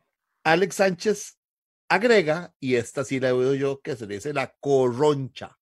Alex 0.44 0.76
Sánchez 0.76 1.38
agrega, 1.88 2.54
y 2.60 2.74
esta 2.74 3.04
sí 3.04 3.20
la 3.20 3.28
he 3.28 3.32
oído 3.32 3.54
yo, 3.54 3.80
que 3.80 3.96
se 3.96 4.06
le 4.06 4.14
dice 4.14 4.32
la 4.32 4.54
corroncha. 4.60 5.58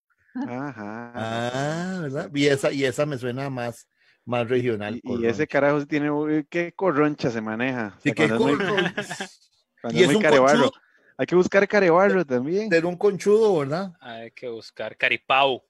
Ajá. 0.48 1.12
Ah, 1.14 1.98
¿verdad? 2.02 2.30
Y 2.34 2.46
esa, 2.46 2.72
y 2.72 2.84
esa 2.84 3.06
me 3.06 3.18
suena 3.18 3.48
más, 3.50 3.88
más 4.24 4.48
regional. 4.48 5.00
Y, 5.02 5.26
ese 5.26 5.46
carajo 5.46 5.86
tiene, 5.86 6.10
¿qué 6.50 6.72
corroncha 6.72 7.30
se 7.30 7.40
maneja? 7.40 7.96
Sí, 8.02 8.12
¿qué 8.12 8.24
y 9.90 10.02
es, 10.02 10.12
muy 10.12 10.20
carebarro. 10.20 10.70
Hay 11.18 11.26
que 11.26 11.34
buscar 11.34 11.66
carebarro 11.66 12.24
también. 12.24 12.68
Tener 12.68 12.84
un 12.84 12.96
conchudo, 12.96 13.58
¿verdad? 13.58 13.92
Hay 14.00 14.30
que 14.32 14.48
buscar 14.48 14.96
caripau. 14.96 15.62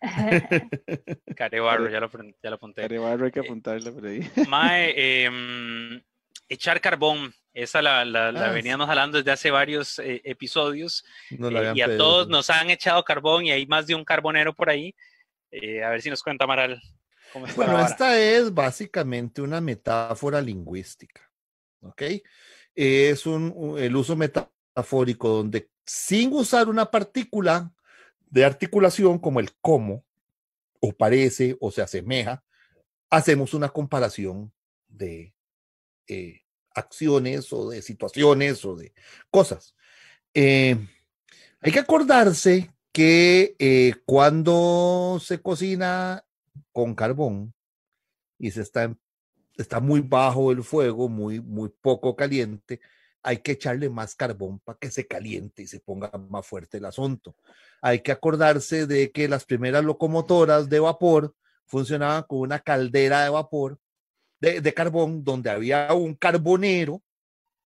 carebarro, 1.36 1.88
ya 1.88 2.00
lo, 2.00 2.10
ya 2.42 2.50
lo 2.50 2.56
apunté. 2.56 2.82
Carebarro 2.82 3.24
hay 3.24 3.32
que 3.32 3.40
eh, 3.40 3.44
apuntarlo 3.44 3.94
por 3.94 4.06
ahí. 4.06 4.30
Mae, 4.48 4.94
eh, 4.96 6.02
echar 6.48 6.80
carbón. 6.80 7.34
Esa 7.52 7.82
la, 7.82 8.04
la, 8.04 8.28
ah, 8.28 8.52
veníamos 8.52 8.88
hablando 8.88 9.18
desde 9.18 9.32
hace 9.32 9.50
varios 9.50 9.98
eh, 9.98 10.20
episodios. 10.24 11.04
Eh, 11.30 11.72
y 11.74 11.80
a 11.80 11.96
todos 11.96 12.28
nos 12.28 12.50
han 12.50 12.70
echado 12.70 13.02
carbón 13.02 13.46
y 13.46 13.50
hay 13.50 13.66
más 13.66 13.86
de 13.86 13.94
un 13.94 14.04
carbonero 14.04 14.54
por 14.54 14.70
ahí. 14.70 14.94
Eh, 15.50 15.82
a 15.82 15.90
ver 15.90 16.00
si 16.00 16.10
nos 16.10 16.22
cuenta 16.22 16.46
Maral. 16.46 16.80
bueno, 17.56 17.80
esta 17.80 18.18
es 18.18 18.52
básicamente 18.54 19.42
una 19.42 19.60
metáfora 19.60 20.40
lingüística. 20.40 21.28
¿Ok? 21.80 22.02
Es 22.74 23.26
un, 23.26 23.76
el 23.78 23.96
uso 23.96 24.14
metafórico 24.14 25.28
donde 25.28 25.70
sin 25.84 26.32
usar 26.32 26.68
una 26.68 26.90
partícula 26.90 27.72
de 28.30 28.44
articulación 28.44 29.18
como 29.18 29.40
el 29.40 29.52
como, 29.60 30.04
o 30.80 30.92
parece, 30.92 31.56
o 31.60 31.72
se 31.72 31.82
asemeja, 31.82 32.44
hacemos 33.10 33.54
una 33.54 33.70
comparación 33.70 34.52
de 34.86 35.34
eh, 36.08 36.42
acciones 36.74 37.52
o 37.52 37.70
de 37.70 37.82
situaciones 37.82 38.64
o 38.64 38.76
de 38.76 38.92
cosas. 39.30 39.74
Eh, 40.34 40.76
hay 41.60 41.72
que 41.72 41.80
acordarse 41.80 42.72
que 42.92 43.56
eh, 43.58 43.94
cuando 44.06 45.20
se 45.22 45.40
cocina 45.40 46.24
con 46.72 46.94
carbón 46.94 47.54
y 48.38 48.50
se 48.50 48.62
está, 48.62 48.94
está 49.56 49.80
muy 49.80 50.00
bajo 50.00 50.52
el 50.52 50.62
fuego, 50.62 51.08
muy, 51.08 51.40
muy 51.40 51.68
poco 51.68 52.14
caliente, 52.16 52.80
hay 53.22 53.38
que 53.38 53.52
echarle 53.52 53.90
más 53.90 54.14
carbón 54.14 54.60
para 54.60 54.78
que 54.78 54.90
se 54.90 55.06
caliente 55.06 55.62
y 55.62 55.66
se 55.66 55.80
ponga 55.80 56.10
más 56.30 56.46
fuerte 56.46 56.78
el 56.78 56.84
asunto. 56.84 57.36
Hay 57.82 58.00
que 58.00 58.12
acordarse 58.12 58.86
de 58.86 59.10
que 59.10 59.28
las 59.28 59.44
primeras 59.44 59.84
locomotoras 59.84 60.68
de 60.68 60.80
vapor 60.80 61.34
funcionaban 61.66 62.22
con 62.22 62.38
una 62.40 62.60
caldera 62.60 63.24
de 63.24 63.30
vapor 63.30 63.78
de, 64.40 64.74
carbón 64.74 65.24
donde 65.24 65.50
había 65.50 65.92
un 65.94 66.14
carbonero, 66.14 67.02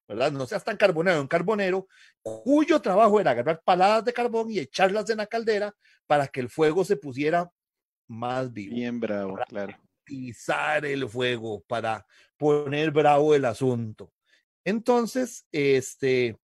¿verdad? 0.08 0.32
No 0.32 0.46
seas 0.46 0.64
tan 0.64 0.76
carbonero, 0.76 1.20
un 1.20 1.28
carbonero 1.28 1.86
cuyo 2.22 2.80
trabajo 2.80 3.20
era 3.20 3.32
agarrar 3.32 3.62
paladas 3.64 4.04
de 4.04 4.12
carbón 4.12 4.50
y 4.50 4.58
echarlas 4.58 5.08
en 5.10 5.18
la 5.18 5.26
caldera 5.26 5.74
para 6.06 6.28
que 6.28 6.40
el 6.40 6.48
fuego 6.48 6.84
se 6.84 6.96
pusiera 6.96 7.50
más 8.08 8.52
vivo. 8.52 8.74
Bien 8.74 9.00
bravo, 9.00 9.38
claro. 9.48 9.76
Pisar 10.04 10.84
el 10.84 11.08
fuego, 11.08 11.62
para 11.66 12.04
poner 12.36 12.90
bravo 12.90 13.34
el 13.34 13.44
asunto. 13.44 14.12
Entonces, 14.64 15.46
este 15.52 16.36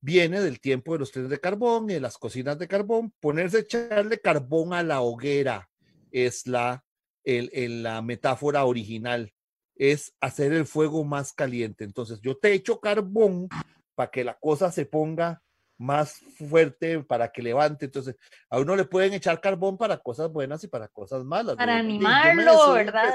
viene 0.00 0.40
del 0.40 0.60
tiempo 0.60 0.92
de 0.92 1.00
los 1.00 1.10
trenes 1.10 1.30
de 1.30 1.40
carbón 1.40 1.90
y 1.90 1.94
de 1.94 2.00
las 2.00 2.18
cocinas 2.18 2.58
de 2.58 2.68
carbón, 2.68 3.12
ponerse 3.18 3.56
a 3.56 3.60
echarle 3.60 4.20
carbón 4.20 4.72
a 4.72 4.82
la 4.82 5.00
hoguera 5.00 5.68
es 6.12 6.46
la, 6.46 6.84
el, 7.24 7.82
la 7.82 8.02
metáfora 8.02 8.64
original 8.64 9.32
es 9.76 10.14
hacer 10.20 10.52
el 10.52 10.66
fuego 10.66 11.04
más 11.04 11.32
caliente. 11.32 11.84
Entonces, 11.84 12.20
yo 12.20 12.36
te 12.36 12.52
echo 12.52 12.80
carbón 12.80 13.48
para 13.94 14.10
que 14.10 14.24
la 14.24 14.34
cosa 14.38 14.72
se 14.72 14.86
ponga 14.86 15.42
más 15.78 16.20
fuerte, 16.38 17.00
para 17.02 17.30
que 17.30 17.42
levante. 17.42 17.86
Entonces, 17.86 18.16
a 18.48 18.58
uno 18.58 18.76
le 18.76 18.84
pueden 18.84 19.12
echar 19.12 19.40
carbón 19.40 19.76
para 19.76 19.98
cosas 19.98 20.32
buenas 20.32 20.64
y 20.64 20.68
para 20.68 20.88
cosas 20.88 21.24
malas. 21.24 21.56
Para 21.56 21.76
animarlo, 21.76 22.72
¿verdad? 22.72 23.14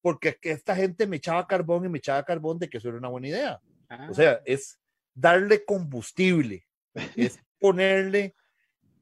porque 0.00 0.38
esta 0.42 0.76
gente 0.76 1.06
me 1.06 1.16
echaba 1.16 1.46
carbón 1.46 1.84
y 1.84 1.88
me 1.88 1.98
echaba 1.98 2.22
carbón 2.24 2.58
de 2.58 2.68
que 2.68 2.78
eso 2.78 2.88
era 2.88 2.98
una 2.98 3.08
buena 3.08 3.28
idea. 3.28 3.60
O 4.08 4.14
sea, 4.14 4.32
ah. 4.32 4.42
es 4.44 4.78
darle 5.14 5.64
combustible, 5.64 6.66
es 7.16 7.40
ponerle 7.58 8.34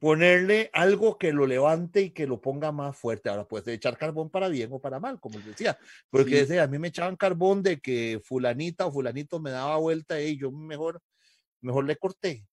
ponerle 0.05 0.69
algo 0.71 1.17
que 1.17 1.33
lo 1.33 1.47
levante 1.47 1.99
y 1.99 2.09
que 2.11 2.27
lo 2.27 2.39
ponga 2.39 2.71
más 2.71 2.95
fuerte. 2.95 3.27
Ahora 3.27 3.47
puedes 3.47 3.67
echar 3.69 3.97
carbón 3.97 4.29
para 4.29 4.49
bien 4.49 4.69
o 4.71 4.77
para 4.77 4.99
mal, 4.99 5.19
como 5.19 5.39
decía, 5.39 5.79
porque 6.11 6.35
decía, 6.41 6.61
a 6.61 6.67
mí 6.67 6.77
me 6.77 6.89
echaban 6.89 7.15
carbón 7.15 7.63
de 7.63 7.79
que 7.79 8.21
fulanita 8.23 8.85
o 8.85 8.91
fulanito 8.91 9.39
me 9.39 9.49
daba 9.49 9.77
vuelta 9.77 10.21
y 10.21 10.37
yo 10.37 10.51
mejor, 10.51 11.01
mejor 11.59 11.85
le 11.85 11.95
corté. 11.95 12.45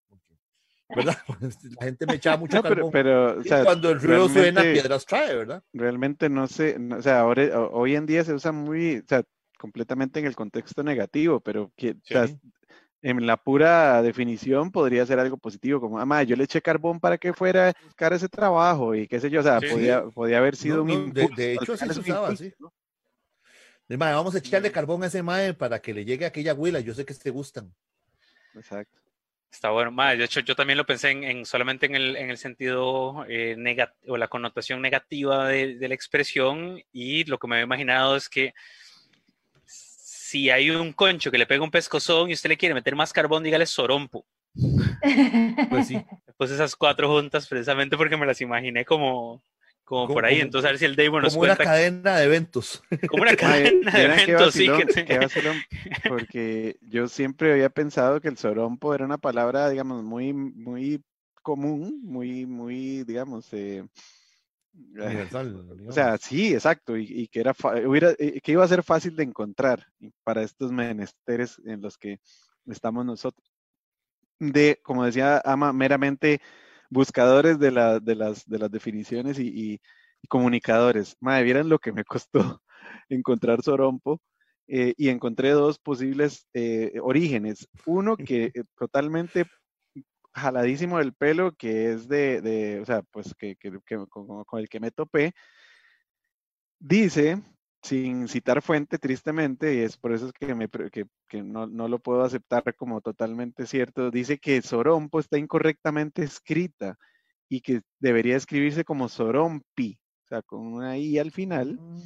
¿verdad? 0.96 1.14
Pues, 1.26 1.59
la 1.78 1.84
gente 1.84 2.07
me 2.07 2.14
echaba 2.14 2.38
mucho 2.38 2.62
carbón. 2.62 2.90
Pero, 2.90 3.36
cuando 3.64 3.90
el 3.90 4.00
río 4.00 4.30
suena, 4.30 4.62
piedras 4.62 5.05
trae, 5.05 5.36
¿verdad? 5.36 5.62
Realmente 5.74 6.30
no 6.30 6.46
sé, 6.46 6.78
o 6.90 7.03
sea, 7.03 7.20
ahora, 7.20 7.61
hoy 7.70 7.96
en 7.96 8.07
día 8.07 8.24
se 8.24 8.32
usa 8.32 8.53
muy, 8.53 8.96
o 8.96 9.05
sea, 9.07 9.24
completamente 9.59 10.20
en 10.20 10.24
el 10.24 10.34
contexto 10.34 10.82
negativo, 10.82 11.40
pero 11.40 11.70
que, 11.76 11.96
en 13.03 13.26
la 13.26 13.36
pura 13.36 14.00
definición 14.00 14.70
podría 14.70 15.05
ser 15.05 15.18
algo 15.18 15.36
positivo, 15.36 15.80
como, 15.80 15.98
ah, 15.98 16.22
yo 16.22 16.36
le 16.36 16.44
eché 16.44 16.62
carbón 16.62 17.00
para 17.00 17.18
que 17.18 17.32
fuera 17.32 17.70
a 17.70 17.74
buscar 17.84 18.12
ese 18.12 18.28
trabajo 18.28 18.94
y 18.94 19.09
qué 19.09 19.18
sé 19.18 19.28
yo, 19.28 19.40
o 19.40 19.42
sea, 19.42 19.61
podía, 19.61 20.05
podía, 20.05 20.38
haber 20.38 20.55
sido 20.55 20.84
un 20.84 21.12
de, 21.12 21.55
hecho, 21.55 21.76
sí 21.76 21.86
se 21.88 22.00
usaba 22.00 22.28
así. 22.28 22.55
vamos 23.88 24.34
a 24.34 24.38
echarle 24.38 24.70
carbón 24.70 25.03
a 25.03 25.07
ese 25.07 25.22
mae 25.22 25.53
para 25.53 25.80
que 25.80 25.92
le 25.92 26.05
llegue 26.05 26.24
a 26.24 26.28
aquella 26.28 26.55
huila, 26.55 26.78
yo 26.78 26.94
sé 26.94 27.05
que 27.05 27.14
te 27.14 27.30
gustan. 27.30 27.74
Exacto. 28.55 28.98
Está 29.50 29.70
bueno, 29.70 29.90
mae, 29.90 30.16
de 30.16 30.24
hecho 30.24 30.40
yo 30.40 30.55
también 30.55 30.78
lo 30.78 30.86
pensé 30.86 31.11
en, 31.11 31.44
solamente 31.44 31.86
en 31.86 31.96
el, 31.96 32.16
en 32.16 32.30
el 32.30 32.38
sentido 32.38 33.26
eh, 33.28 33.57
negativo, 33.59 34.14
o 34.14 34.16
la 34.16 34.28
connotación 34.28 34.80
negativa 34.80 35.48
de, 35.48 35.76
de 35.76 35.88
la 35.88 35.94
expresión 35.94 36.80
y 36.92 37.24
lo 37.24 37.38
que 37.38 37.48
me 37.48 37.57
había 37.57 37.64
imaginado 37.64 38.16
es 38.16 38.28
que 38.28 38.55
si 40.33 40.49
hay 40.49 40.70
un 40.70 40.95
concho 40.95 41.30
que 41.30 41.37
le 41.37 41.47
pega 41.47 41.62
un 41.62 41.70
pescozón 41.70 42.30
y 42.30 42.33
usted 42.33 42.49
le 42.49 42.57
quiere 42.57 42.74
meter 42.74 42.97
más 42.97 43.12
carbón, 43.12 43.43
dígale 43.43 43.66
sorompo. 43.66 44.24
Pues 45.68 45.89
sí. 45.89 46.03
Pues 46.39 46.51
esas 46.51 46.74
cuatro 46.74 47.09
juntas, 47.09 47.47
precisamente 47.47 47.97
porque 47.97 48.16
me 48.16 48.24
las 48.24 48.41
imaginé 48.41 48.85
como, 48.85 49.43
como, 49.85 50.09
por 50.09 50.24
ahí. 50.24 50.41
Entonces, 50.41 50.66
a 50.66 50.70
ver 50.70 50.78
si 50.78 50.85
el 50.87 50.97
Dave 50.97 51.20
nos 51.20 51.35
Como 51.35 51.45
una 51.45 51.57
cadena 51.57 52.16
de 52.16 52.24
eventos. 52.24 52.83
Como 53.09 53.24
una 53.24 53.37
cadena 53.37 53.91
de 53.91 54.05
eventos, 54.05 54.55
sí. 54.55 54.68
porque 56.09 56.76
yo 56.80 57.09
siempre 57.09 57.53
había 57.53 57.68
pensado 57.68 58.20
que 58.20 58.28
el 58.28 58.39
sorompo 58.39 58.95
era 58.95 59.05
una 59.05 59.18
palabra, 59.18 59.68
digamos, 59.68 60.03
muy, 60.03 60.33
muy 60.33 61.03
común, 61.43 62.01
muy, 62.03 62.47
muy, 62.47 63.05
digamos, 63.05 63.53
eh, 63.53 63.85
o 65.89 65.93
sea, 65.93 66.16
sí, 66.18 66.55
exacto, 66.55 66.97
y, 66.97 67.29
que, 67.29 67.41
era 67.41 67.55
hubiera, 67.87 68.12
eh, 68.18 68.41
que 68.41 68.53
iba 68.53 68.64
a 68.64 68.68
ser 68.68 68.83
fácil 68.83 69.16
de 69.16 69.25
encontrar 69.25 69.87
para 70.25 70.43
estos 70.43 70.73
menesteres 70.73 71.61
en 71.64 71.81
los 71.81 71.99
que 71.99 72.20
estamos 72.66 73.05
nosotros. 73.05 73.47
De, 74.39 74.81
como 74.83 75.05
decía 75.05 75.41
Ama, 75.45 75.73
meramente 75.73 76.41
buscadores 76.91 77.59
de, 77.59 77.70
de, 78.03 78.14
las, 78.14 78.47
de 78.47 78.59
las 78.59 78.70
definiciones 78.70 79.39
y, 79.39 79.81
comunicadores. 80.29 81.16
Madre, 81.18 81.43
vieran 81.43 81.68
lo 81.68 81.81
que 81.81 81.93
me 81.93 82.05
costó 82.05 82.62
encontrar 83.09 83.62
sorompo 83.62 84.20
eh, 84.68 84.95
y 84.97 85.09
encontré 85.09 85.51
dos 85.51 85.79
posibles 85.79 86.47
eh, 86.55 86.93
orígenes. 87.03 87.68
Uno 87.87 88.16
que 88.16 88.53
eh, 88.55 88.64
totalmente 88.79 89.47
jaladísimo 90.35 90.99
del 90.99 91.12
pelo, 91.12 91.53
que 91.53 91.93
es 91.93 92.09
de, 92.09 92.78
o 92.80 92.85
sea, 92.85 93.03
pues 93.03 93.35
que, 93.39 93.57
con, 94.09 94.61
el 94.61 94.68
que 94.68 94.80
me 94.80 94.91
topé, 94.91 95.35
dice, 96.78 97.43
sin 97.83 98.28
citar 98.28 98.62
fuente, 98.62 98.99
tristemente, 98.99 99.74
y 99.74 99.78
es 99.78 99.97
por 99.97 100.12
eso 100.12 100.30
que, 100.33 100.55
me, 100.55 100.68
que, 100.68 101.43
no, 101.43 101.66
no, 101.66 101.89
lo 101.89 101.99
puedo 101.99 102.22
aceptar 102.22 102.74
como 102.76 103.01
totalmente 103.01 103.66
cierto, 103.66 104.11
dice 104.11 104.39
que 104.39 104.62
Sorompo 104.62 105.20
está 105.20 105.39
incorrectamente 105.39 106.22
escrita 106.22 106.97
y 107.49 107.61
que 107.61 107.83
debería 107.99 108.37
escribirse 108.37 108.85
como 108.85 109.09
Sorompi, 109.09 109.99
o 110.24 110.28
sea, 110.28 110.43
con 110.43 110.61
una 110.66 110.97
I 110.99 111.18
al 111.18 111.30
final. 111.30 111.78
Mm 111.80 112.03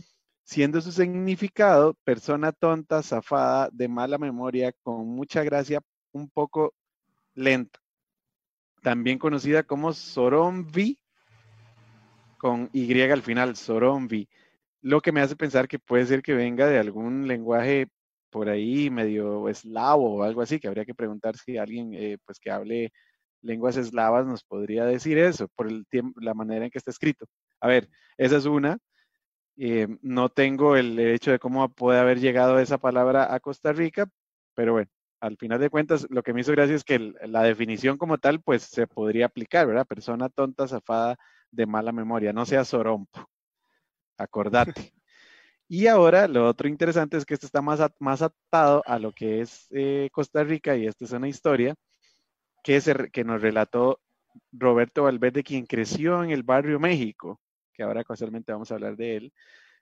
siendo 0.47 0.81
su 0.81 0.93
significado 0.93 1.95
persona 2.05 2.53
tonta, 2.53 3.03
zafada, 3.03 3.68
de 3.72 3.89
mala 3.89 4.16
memoria, 4.16 4.72
con 4.83 5.07
mucha 5.09 5.43
gracia, 5.43 5.81
un 6.12 6.31
poco 6.31 6.72
lenta. 7.35 7.81
También 8.87 9.18
conocida 9.18 9.64
como 9.64 9.93
Sorombi, 9.93 10.97
con 12.39 12.70
Y 12.72 13.01
al 13.01 13.20
final, 13.20 13.57
Sorombi. 13.57 14.28
Lo 14.80 15.01
que 15.01 15.11
me 15.11 15.20
hace 15.20 15.34
pensar 15.34 15.66
que 15.66 15.80
puede 15.80 16.07
ser 16.07 16.22
que 16.22 16.34
venga 16.34 16.68
de 16.68 16.78
algún 16.78 17.26
lenguaje 17.26 17.89
por 18.30 18.49
ahí 18.49 18.89
medio 18.89 19.49
eslavo 19.49 20.18
o 20.18 20.22
algo 20.22 20.41
así, 20.41 20.61
que 20.61 20.68
habría 20.68 20.84
que 20.84 20.95
preguntar 20.95 21.37
si 21.37 21.59
alguien 21.59 21.95
eh, 21.95 22.18
pues 22.24 22.39
que 22.39 22.53
hable 22.53 22.93
lenguas 23.43 23.76
eslavas 23.76 24.24
nos 24.24 24.45
podría 24.45 24.84
decir 24.84 25.18
eso, 25.18 25.49
por 25.57 25.66
el 25.66 25.84
la 26.20 26.34
manera 26.34 26.66
en 26.66 26.70
que 26.70 26.78
está 26.78 26.93
escrito. 26.93 27.26
A 27.61 27.66
ver, 27.66 27.89
esa 28.16 28.37
es 28.37 28.47
una. 28.47 28.78
Eh, 29.57 29.89
no 30.01 30.28
tengo 30.28 30.76
el 30.76 30.97
hecho 31.01 31.32
de 31.32 31.41
cómo 31.41 31.68
puede 31.70 31.99
haber 31.99 32.20
llegado 32.20 32.61
esa 32.61 32.78
palabra 32.78 33.34
a 33.34 33.41
Costa 33.41 33.72
Rica, 33.72 34.09
pero 34.55 34.74
bueno, 34.74 34.91
al 35.27 35.37
final 35.37 35.61
de 35.61 35.70
cuentas, 35.70 36.07
lo 36.11 36.22
que 36.22 36.33
me 36.33 36.41
hizo 36.41 36.53
gracia 36.53 36.74
es 36.74 36.85
que 36.85 37.14
la 37.27 37.43
definición 37.43 37.99
como 37.99 38.18
tal, 38.18 38.41
pues 38.41 38.62
se 38.62 38.87
podría 38.87 39.27
aplicar, 39.27 39.66
¿verdad? 39.66 39.87
Persona 39.87 40.29
tonta, 40.29 40.68
zafada, 40.68 41.16
de 41.51 41.66
mala 41.66 41.93
memoria, 41.93 42.33
no 42.33 42.47
sea 42.47 42.64
sorompo. 42.64 43.29
Acordate. 44.18 44.93
Y 45.68 45.89
ahora 45.89 46.29
lo 46.29 46.47
otro 46.47 46.68
interesante 46.68 47.16
es 47.16 47.24
que 47.24 47.35
esto 47.35 47.47
está 47.47 47.61
más, 47.61 47.81
más 47.99 48.22
atado 48.22 48.85
a 48.87 49.01
lo 49.01 49.11
que 49.11 49.41
es 49.41 49.66
eh, 49.72 50.09
Costa 50.12 50.45
Rica 50.45 50.77
y 50.77 50.87
esta 50.87 51.05
es 51.05 51.11
una 51.11 51.27
historia 51.27 51.74
que, 52.62 52.81
se, 52.81 53.11
que 53.11 53.24
nos 53.24 53.43
relató 53.43 53.99
Roberto 54.53 55.03
Valverde, 55.03 55.43
quien 55.43 55.66
creció 55.66 56.22
en 56.22 56.31
el 56.31 56.45
barrio 56.45 56.79
México 56.79 57.41
que 57.77 57.83
ahora 57.83 58.03
casualmente 58.03 58.53
vamos 58.53 58.70
a 58.70 58.74
hablar 58.74 58.97
de 58.97 59.16
él, 59.16 59.33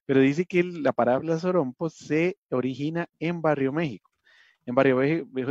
pero 0.05 0.21
dice 0.21 0.45
que 0.45 0.63
la 0.65 0.93
palabra 0.93 1.39
sorompo 1.39 1.89
se 1.89 2.37
origina 2.51 3.09
en 3.19 3.41
Barrio 3.41 3.73
México. 3.73 4.11
En 4.67 4.75
Barrio 4.75 4.97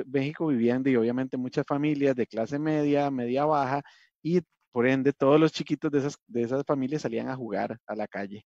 México 0.07 0.47
vivían 0.47 0.83
y 0.85 0.95
obviamente 0.95 1.37
muchas 1.37 1.65
familias 1.67 2.15
de 2.15 2.27
clase 2.27 2.57
media, 2.57 3.11
media 3.11 3.45
baja, 3.45 3.81
y 4.21 4.41
por 4.71 4.87
ende 4.87 5.13
todos 5.13 5.39
los 5.39 5.51
chiquitos 5.51 5.91
de 5.91 5.99
esas, 5.99 6.17
de 6.27 6.41
esas 6.41 6.63
familias 6.65 7.03
salían 7.03 7.29
a 7.29 7.35
jugar 7.35 7.77
a 7.85 7.95
la 7.95 8.07
calle. 8.07 8.45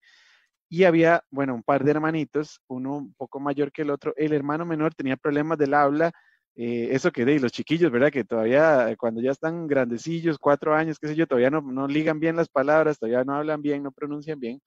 Y 0.68 0.84
había, 0.84 1.22
bueno, 1.30 1.54
un 1.54 1.62
par 1.62 1.84
de 1.84 1.92
hermanitos, 1.92 2.60
uno 2.68 2.96
un 2.98 3.14
poco 3.14 3.38
mayor 3.40 3.70
que 3.72 3.82
el 3.82 3.90
otro. 3.90 4.12
El 4.16 4.32
hermano 4.32 4.66
menor 4.66 4.94
tenía 4.94 5.16
problemas 5.16 5.58
del 5.58 5.74
habla, 5.74 6.12
eh, 6.56 6.88
eso 6.92 7.12
que 7.12 7.24
de 7.24 7.38
los 7.38 7.52
chiquillos, 7.52 7.92
¿verdad? 7.92 8.10
Que 8.10 8.24
todavía 8.24 8.94
cuando 8.98 9.20
ya 9.20 9.30
están 9.30 9.68
grandecillos, 9.68 10.38
cuatro 10.38 10.74
años, 10.74 10.98
qué 10.98 11.08
sé 11.08 11.14
yo, 11.14 11.26
todavía 11.26 11.50
no, 11.50 11.60
no 11.62 11.86
ligan 11.86 12.18
bien 12.18 12.34
las 12.36 12.48
palabras, 12.48 12.98
todavía 12.98 13.24
no 13.24 13.34
hablan 13.34 13.62
bien, 13.62 13.82
no 13.82 13.92
pronuncian 13.92 14.40
bien. 14.40 14.60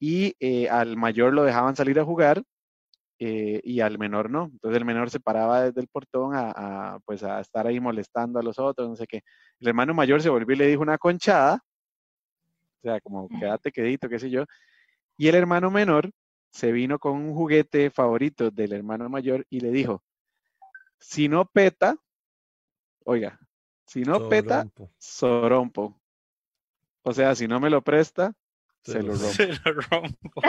Y 0.00 0.34
eh, 0.40 0.68
al 0.68 0.96
mayor 0.96 1.34
lo 1.34 1.44
dejaban 1.44 1.76
salir 1.76 1.98
a 2.00 2.04
jugar 2.04 2.42
y 3.18 3.80
al 3.80 3.98
menor 3.98 4.30
no. 4.30 4.44
Entonces 4.44 4.78
el 4.78 4.84
menor 4.84 5.10
se 5.10 5.20
paraba 5.20 5.64
desde 5.64 5.80
el 5.80 5.88
portón 5.88 6.32
a, 6.34 6.98
pues 7.04 7.22
a 7.22 7.40
estar 7.40 7.66
ahí 7.66 7.80
molestando 7.80 8.38
a 8.38 8.42
los 8.42 8.58
otros, 8.58 8.88
no 8.88 8.96
sé 8.96 9.06
qué. 9.06 9.22
El 9.60 9.68
hermano 9.68 9.94
mayor 9.94 10.22
se 10.22 10.28
volvió 10.28 10.54
y 10.54 10.58
le 10.58 10.66
dijo 10.66 10.82
una 10.82 10.98
conchada, 10.98 11.64
o 12.78 12.80
sea, 12.82 13.00
como 13.00 13.28
quédate 13.28 13.72
quedito, 13.72 14.08
qué 14.08 14.18
sé 14.18 14.30
yo. 14.30 14.44
Y 15.16 15.28
el 15.28 15.34
hermano 15.34 15.70
menor 15.70 16.10
se 16.50 16.72
vino 16.72 16.98
con 16.98 17.12
un 17.12 17.34
juguete 17.34 17.90
favorito 17.90 18.50
del 18.50 18.72
hermano 18.72 19.08
mayor 19.08 19.44
y 19.50 19.60
le 19.60 19.70
dijo, 19.70 20.02
si 20.98 21.28
no 21.28 21.44
peta, 21.44 21.96
oiga, 23.04 23.40
si 23.84 24.02
no 24.02 24.28
peta, 24.28 24.68
sorompo. 24.98 26.00
O 27.02 27.12
sea, 27.12 27.34
si 27.34 27.48
no 27.48 27.58
me 27.58 27.70
lo 27.70 27.82
presta, 27.82 28.34
se, 28.84 29.02
lo, 29.02 29.14
rompo. 29.14 29.32
se 29.32 29.46
lo 29.46 29.72
rompo. 29.90 30.42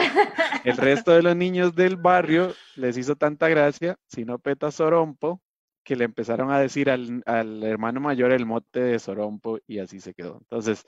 El 0.64 0.76
resto 0.76 1.12
de 1.12 1.22
los 1.22 1.36
niños 1.36 1.74
del 1.74 1.96
barrio 1.96 2.54
les 2.76 2.96
hizo 2.96 3.16
tanta 3.16 3.48
gracia, 3.48 3.96
si 4.06 4.24
no 4.24 4.38
peta, 4.38 4.70
sorompo, 4.70 5.42
que 5.90 5.96
le 5.96 6.04
empezaron 6.04 6.52
a 6.52 6.60
decir 6.60 6.88
al, 6.88 7.64
hermano 7.64 7.98
mayor 7.98 8.30
el 8.30 8.46
mote 8.46 8.78
de 8.78 9.00
Sorompo 9.00 9.58
y 9.66 9.80
así 9.80 9.98
se 9.98 10.14
quedó. 10.14 10.38
Entonces, 10.42 10.86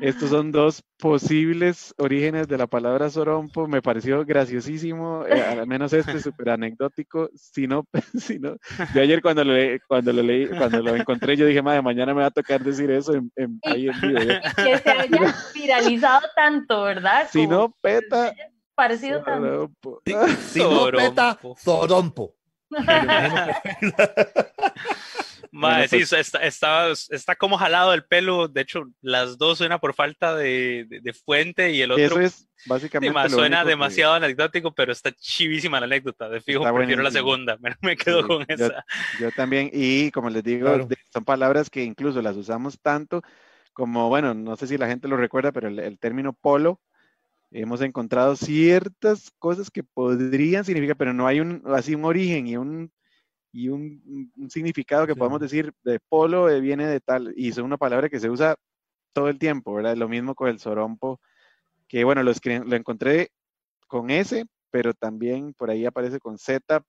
estos 0.00 0.30
son 0.30 0.50
dos 0.50 0.82
posibles 0.98 1.94
orígenes 1.96 2.48
de 2.48 2.58
la 2.58 2.66
palabra 2.66 3.08
Sorompo. 3.08 3.68
Me 3.68 3.82
pareció 3.82 4.24
graciosísimo, 4.24 5.24
eh, 5.26 5.40
al 5.40 5.68
menos 5.68 5.92
este 5.92 6.18
súper 6.18 6.50
anecdótico. 6.50 7.30
Si 7.36 7.68
no, 7.68 7.84
si 8.18 8.40
no, 8.40 8.56
yo 8.92 9.00
ayer 9.00 9.22
cuando 9.22 9.44
lo, 9.44 9.54
cuando 9.86 10.12
lo 10.12 10.24
leí, 10.24 10.48
cuando 10.48 10.82
lo 10.82 10.96
encontré, 10.96 11.36
yo 11.36 11.46
dije, 11.46 11.62
madre, 11.62 11.80
mañana 11.80 12.12
me 12.12 12.22
va 12.22 12.26
a 12.26 12.32
tocar 12.32 12.64
decir 12.64 12.90
eso 12.90 13.12
en, 13.14 13.60
ahí 13.62 13.86
en 13.86 14.00
vivo. 14.00 14.18
Que 14.56 14.78
se 14.78 14.90
haya 14.90 15.34
viralizado 15.54 16.26
tanto, 16.34 16.82
¿verdad? 16.82 17.28
Si 17.30 17.46
no 17.46 17.72
peta... 17.80 18.34
Parecido 18.74 19.22
tanto. 19.22 19.70
Si 20.48 20.58
no 20.58 20.90
peta, 20.90 21.38
Sorompo. 21.58 22.35
Madre, 25.52 25.88
sí, 25.88 25.98
pues 25.98 26.12
está, 26.12 26.90
está, 26.90 27.36
como 27.36 27.56
jalado 27.58 27.94
el 27.94 28.04
pelo. 28.04 28.48
De 28.48 28.62
hecho, 28.62 28.84
las 29.00 29.38
dos 29.38 29.58
suena 29.58 29.78
por 29.78 29.94
falta 29.94 30.34
de, 30.34 30.86
de, 30.88 31.12
fuente 31.12 31.70
y 31.70 31.82
el 31.82 31.92
otro. 31.92 32.04
Eso 32.04 32.20
es 32.20 32.48
básicamente. 32.66 33.30
suena 33.30 33.64
demasiado 33.64 34.14
anecdótico, 34.14 34.74
pero 34.74 34.92
está 34.92 35.12
chivísima 35.12 35.80
la 35.80 35.86
anécdota. 35.86 36.28
De 36.28 36.40
fijo, 36.40 36.62
prefiero 36.74 37.02
la 37.02 37.10
segunda. 37.10 37.56
Me, 37.82 37.96
quedo 37.96 38.26
con 38.26 38.44
esa. 38.48 38.84
Yo 39.20 39.30
también. 39.32 39.70
Y 39.72 40.10
como 40.10 40.30
les 40.30 40.42
digo, 40.42 40.88
son 41.12 41.24
palabras 41.24 41.70
que 41.70 41.84
incluso 41.84 42.20
las 42.22 42.36
usamos 42.36 42.80
tanto 42.80 43.22
como, 43.72 44.08
bueno, 44.08 44.32
no 44.32 44.56
sé 44.56 44.66
si 44.66 44.78
la 44.78 44.86
gente 44.88 45.06
lo 45.06 45.18
recuerda, 45.18 45.52
pero 45.52 45.68
el 45.68 45.98
término 45.98 46.32
polo 46.32 46.80
hemos 47.50 47.80
encontrado 47.80 48.36
ciertas 48.36 49.30
cosas 49.38 49.70
que 49.70 49.82
podrían 49.82 50.64
significar, 50.64 50.96
pero 50.96 51.12
no 51.12 51.26
hay 51.26 51.40
un, 51.40 51.62
así 51.66 51.94
un 51.94 52.04
origen 52.04 52.46
y 52.46 52.56
un, 52.56 52.92
y 53.52 53.68
un, 53.68 54.30
significado 54.48 55.06
que 55.06 55.14
podamos 55.14 55.40
decir 55.40 55.72
de 55.84 56.00
polo 56.08 56.50
eh, 56.50 56.60
viene 56.60 56.86
de 56.86 57.00
tal, 57.00 57.32
y 57.36 57.48
es 57.48 57.58
una 57.58 57.76
palabra 57.76 58.08
que 58.08 58.20
se 58.20 58.30
usa 58.30 58.56
todo 59.12 59.28
el 59.28 59.38
tiempo, 59.38 59.74
¿verdad? 59.74 59.96
Lo 59.96 60.08
mismo 60.08 60.34
con 60.34 60.48
el 60.48 60.58
sorompo, 60.58 61.20
que 61.88 62.04
bueno, 62.04 62.22
lo, 62.22 62.32
lo 62.64 62.76
encontré 62.76 63.30
con 63.86 64.10
S, 64.10 64.44
pero 64.70 64.92
también 64.94 65.54
por 65.54 65.70
ahí 65.70 65.86
aparece 65.86 66.18
con 66.18 66.38
Z, 66.38 66.82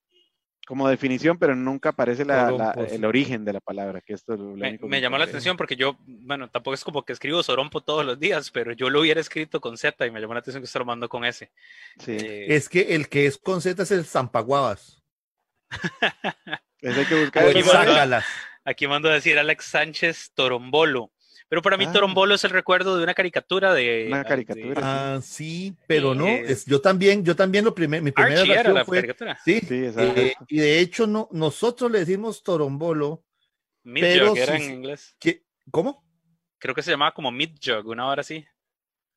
como 0.67 0.89
definición, 0.89 1.39
pero 1.39 1.55
nunca 1.55 1.89
aparece 1.89 2.23
el 2.23 3.05
origen 3.05 3.45
de 3.45 3.53
la 3.53 3.61
palabra, 3.61 4.01
que 4.01 4.13
esto 4.13 4.37
Me, 4.37 4.99
llamó 4.99 5.17
la 5.17 5.23
atención 5.23 5.55
porque 5.55 5.77
yo, 5.77 5.97
bueno, 6.05 6.49
tampoco 6.49 6.73
es 6.73 6.83
como 6.83 7.05
que 7.05 7.13
escribo 7.13 7.41
Sorompo 7.41 7.79
todos 7.79 8.05
los 8.05 8.19
días, 8.19 8.51
pero 8.51 8.73
yo 8.73 8.89
lo 8.89 8.99
hubiera 8.99 9.21
escrito 9.21 9.61
con 9.61 9.77
Z 9.77 10.05
y 10.05 10.11
me 10.11 10.19
llamó 10.19 10.33
la 10.33 10.41
atención 10.41 10.61
que 10.61 10.67
se 10.67 10.77
lo 10.77 10.83
mando 10.83 11.07
con 11.07 11.23
S. 11.23 11.49
Sí. 11.99 12.11
Eh, 12.11 12.53
es 12.53 12.67
que 12.67 12.95
el 12.95 13.07
que 13.07 13.27
es 13.27 13.37
con 13.37 13.61
Z 13.61 13.81
es 13.81 13.91
el 13.91 14.03
Zampaguabas. 14.03 15.01
hay 16.83 17.05
que 17.05 17.21
buscar. 17.21 18.23
Aquí 18.65 18.87
mando 18.87 19.09
a 19.09 19.13
decir 19.13 19.39
Alex 19.39 19.63
Sánchez 19.63 20.33
Torombolo. 20.35 21.13
Pero 21.49 21.61
para 21.61 21.77
mí 21.77 21.85
ah. 21.87 21.91
Torombolo 21.93 22.35
es 22.35 22.43
el 22.43 22.49
recuerdo 22.49 22.97
de 22.97 23.03
una 23.03 23.13
caricatura 23.13 23.73
de... 23.73 24.05
Una 24.07 24.23
caricatura. 24.25 24.81
ah, 24.83 25.19
sí, 25.21 25.73
pero 25.87 26.13
no, 26.13 26.27
es, 26.27 26.65
yo 26.65 26.81
también, 26.81 27.23
yo 27.23 27.35
también 27.35 27.63
lo 27.63 27.73
primer, 27.73 28.01
mi 28.01 28.11
primera 28.11 28.41
era 28.41 28.73
la 28.73 28.85
caricatura. 28.85 29.39
Sí, 29.45 29.61
sí 29.61 29.85
eh, 29.97 30.33
y 30.49 30.57
de 30.57 30.79
hecho 30.79 31.07
no, 31.07 31.29
nosotros 31.31 31.89
le 31.89 31.99
decimos 31.99 32.43
Torombolo. 32.43 33.23
Midjog 33.83 34.37
era 34.37 34.57
en 34.57 34.73
inglés. 34.73 35.15
¿Cómo? 35.71 36.03
Creo 36.57 36.75
que 36.75 36.81
se 36.81 36.91
llamaba 36.91 37.13
como 37.13 37.31
Midjog, 37.31 37.87
una 37.87 38.07
hora 38.07 38.21
así. 38.21 38.45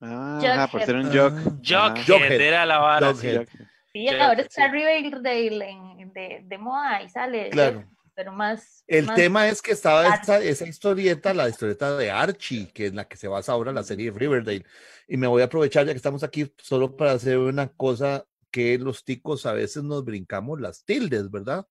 Ah, 0.01 0.69
por 0.71 0.83
ser 0.83 0.97
un 0.97 1.13
jog. 1.13 1.33
Jughead 1.63 2.41
era 2.41 2.65
la 2.65 2.79
vara. 2.79 3.13
Sí, 3.13 4.09
ahora 4.09 4.43
está 4.43 4.69
Riverdale 4.69 5.77
de, 6.15 6.43
de 6.45 6.59
moda 6.59 7.03
y 7.03 7.09
sale. 7.09 7.51
Claro 7.51 7.85
pero 8.21 8.33
más... 8.33 8.85
El 8.87 9.07
tema 9.15 9.49
es 9.49 9.63
que 9.63 9.73
estaba 9.73 10.07
esa, 10.15 10.41
esa, 10.41 10.69
historieta, 10.69 11.33
la 11.33 11.49
historieta 11.49 11.97
de 11.97 12.11
Archie, 12.11 12.71
que 12.71 12.85
es 12.85 12.93
la 12.93 13.09
que 13.09 13.17
se 13.17 13.29
basa 13.29 13.53
ahora 13.53 13.73
la 13.73 13.83
serie 13.83 14.11
Riverdale. 14.11 14.67
Y 15.09 15.17
me 15.17 15.27
voy 15.27 15.41
a 15.41 15.47
aprovechar 15.47 15.87
ya 15.87 15.95
que 15.95 15.97
estamos 15.97 16.23
aquí 16.23 16.53
solo 16.59 16.99
para 16.99 17.13
hacer 17.13 17.39
una 17.39 17.69
cosa 17.69 18.27
que 18.51 18.77
los 18.77 19.05
ticos 19.07 19.47
a 19.47 19.55
veces 19.55 19.85
nos 19.85 20.05
brincamos 20.05 20.61
las 20.61 20.85
tildes, 20.85 21.31
¿verdad? 21.31 21.67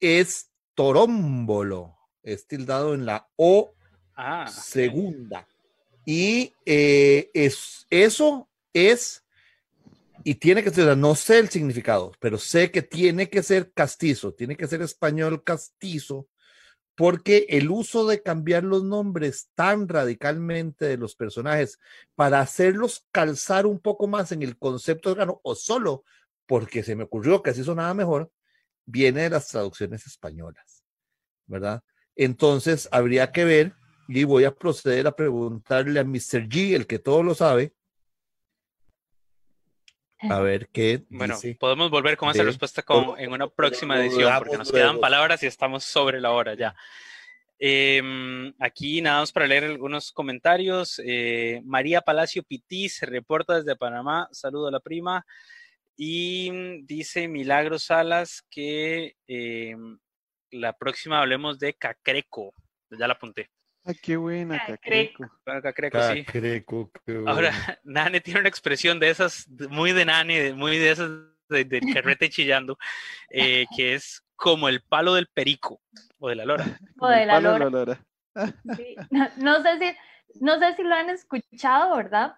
Es 0.00 0.50
torómbolo, 0.74 1.96
es 2.22 2.46
tildado 2.46 2.92
en 2.92 3.06
la 3.06 3.26
O 3.36 3.72
ah, 4.16 4.48
segunda. 4.48 5.48
Y 6.04 6.52
eh, 6.66 7.30
es, 7.32 7.86
eso 7.88 8.50
es, 8.74 9.24
y 10.24 10.34
tiene 10.36 10.62
que 10.62 10.70
ser, 10.70 10.96
no 10.96 11.14
sé 11.14 11.38
el 11.38 11.48
significado, 11.48 12.12
pero 12.20 12.38
sé 12.38 12.70
que 12.70 12.82
tiene 12.82 13.28
que 13.28 13.42
ser 13.42 13.72
castizo, 13.72 14.34
tiene 14.34 14.56
que 14.56 14.66
ser 14.66 14.82
español 14.82 15.42
castizo, 15.44 16.28
porque 16.94 17.46
el 17.50 17.70
uso 17.70 18.06
de 18.06 18.22
cambiar 18.22 18.64
los 18.64 18.82
nombres 18.82 19.50
tan 19.54 19.88
radicalmente 19.88 20.84
de 20.84 20.96
los 20.96 21.14
personajes 21.14 21.78
para 22.16 22.40
hacerlos 22.40 23.06
calzar 23.12 23.66
un 23.66 23.78
poco 23.78 24.08
más 24.08 24.32
en 24.32 24.42
el 24.42 24.58
concepto 24.58 25.12
órgano 25.12 25.40
o 25.44 25.54
solo 25.54 26.04
porque 26.46 26.82
se 26.82 26.96
me 26.96 27.04
ocurrió 27.04 27.42
que 27.42 27.50
así 27.50 27.62
sonaba 27.62 27.94
mejor, 27.94 28.32
viene 28.86 29.22
de 29.22 29.30
las 29.30 29.48
traducciones 29.48 30.06
españolas, 30.06 30.82
¿verdad? 31.46 31.82
Entonces 32.16 32.88
habría 32.90 33.30
que 33.30 33.44
ver 33.44 33.74
y 34.08 34.24
voy 34.24 34.44
a 34.44 34.54
proceder 34.54 35.06
a 35.06 35.14
preguntarle 35.14 36.00
a 36.00 36.04
Mr. 36.04 36.48
G, 36.48 36.74
el 36.74 36.86
que 36.86 36.98
todo 36.98 37.22
lo 37.22 37.34
sabe, 37.34 37.74
a 40.20 40.40
ver 40.40 40.68
qué. 40.68 41.02
Bueno, 41.10 41.36
podemos 41.58 41.90
volver 41.90 42.16
con 42.16 42.30
esa 42.30 42.42
respuesta 42.42 42.82
con, 42.82 43.18
en 43.18 43.32
una 43.32 43.48
próxima 43.48 44.00
edición, 44.00 44.32
porque 44.38 44.58
nos 44.58 44.72
quedan 44.72 45.00
palabras 45.00 45.42
y 45.42 45.46
estamos 45.46 45.84
sobre 45.84 46.20
la 46.20 46.32
hora 46.32 46.54
ya. 46.54 46.74
Em, 47.60 48.54
aquí 48.60 49.00
nada 49.00 49.20
más 49.20 49.32
para 49.32 49.46
leer 49.46 49.64
algunos 49.64 50.12
comentarios. 50.12 51.00
Eh, 51.04 51.60
María 51.64 52.00
Palacio 52.00 52.42
Pití 52.42 52.88
se 52.88 53.06
reporta 53.06 53.56
desde 53.56 53.76
Panamá. 53.76 54.28
Saludo 54.32 54.68
a 54.68 54.72
la 54.72 54.80
prima. 54.80 55.26
Y 55.96 56.82
dice 56.84 57.26
Milagro 57.26 57.78
Salas 57.78 58.44
que 58.48 59.16
em, 59.26 59.98
la 60.52 60.72
próxima 60.72 61.20
hablemos 61.20 61.58
de 61.58 61.74
Cacreco. 61.74 62.54
Ya 62.90 63.08
la 63.08 63.14
apunté. 63.14 63.50
Ah, 63.88 63.94
qué 64.02 64.18
buena, 64.18 64.62
Cacreco. 64.66 65.24
Cacreco, 65.44 65.98
sí. 66.12 66.26
Ahora, 67.26 67.50
Nane 67.84 68.20
tiene 68.20 68.40
una 68.40 68.48
expresión 68.50 69.00
de 69.00 69.08
esas, 69.08 69.48
muy 69.70 69.92
de 69.92 70.04
Nane, 70.04 70.52
muy 70.52 70.76
de 70.76 70.90
esas 70.90 71.10
de, 71.48 71.64
de 71.64 71.80
carrete 71.94 72.28
chillando, 72.28 72.76
eh, 73.30 73.64
que 73.74 73.94
es 73.94 74.22
como 74.36 74.68
el 74.68 74.82
palo 74.82 75.14
del 75.14 75.28
perico 75.28 75.80
o 76.18 76.28
de 76.28 76.34
la 76.34 76.44
lora. 76.44 76.66
O 77.00 77.08
de 77.08 77.24
la 77.24 77.40
lora. 77.40 77.98
No, 79.38 79.62
sé 79.62 79.78
si, 79.78 79.96
no 80.44 80.58
sé 80.58 80.76
si 80.76 80.82
lo 80.82 80.94
han 80.94 81.08
escuchado, 81.08 81.96
¿verdad? 81.96 82.34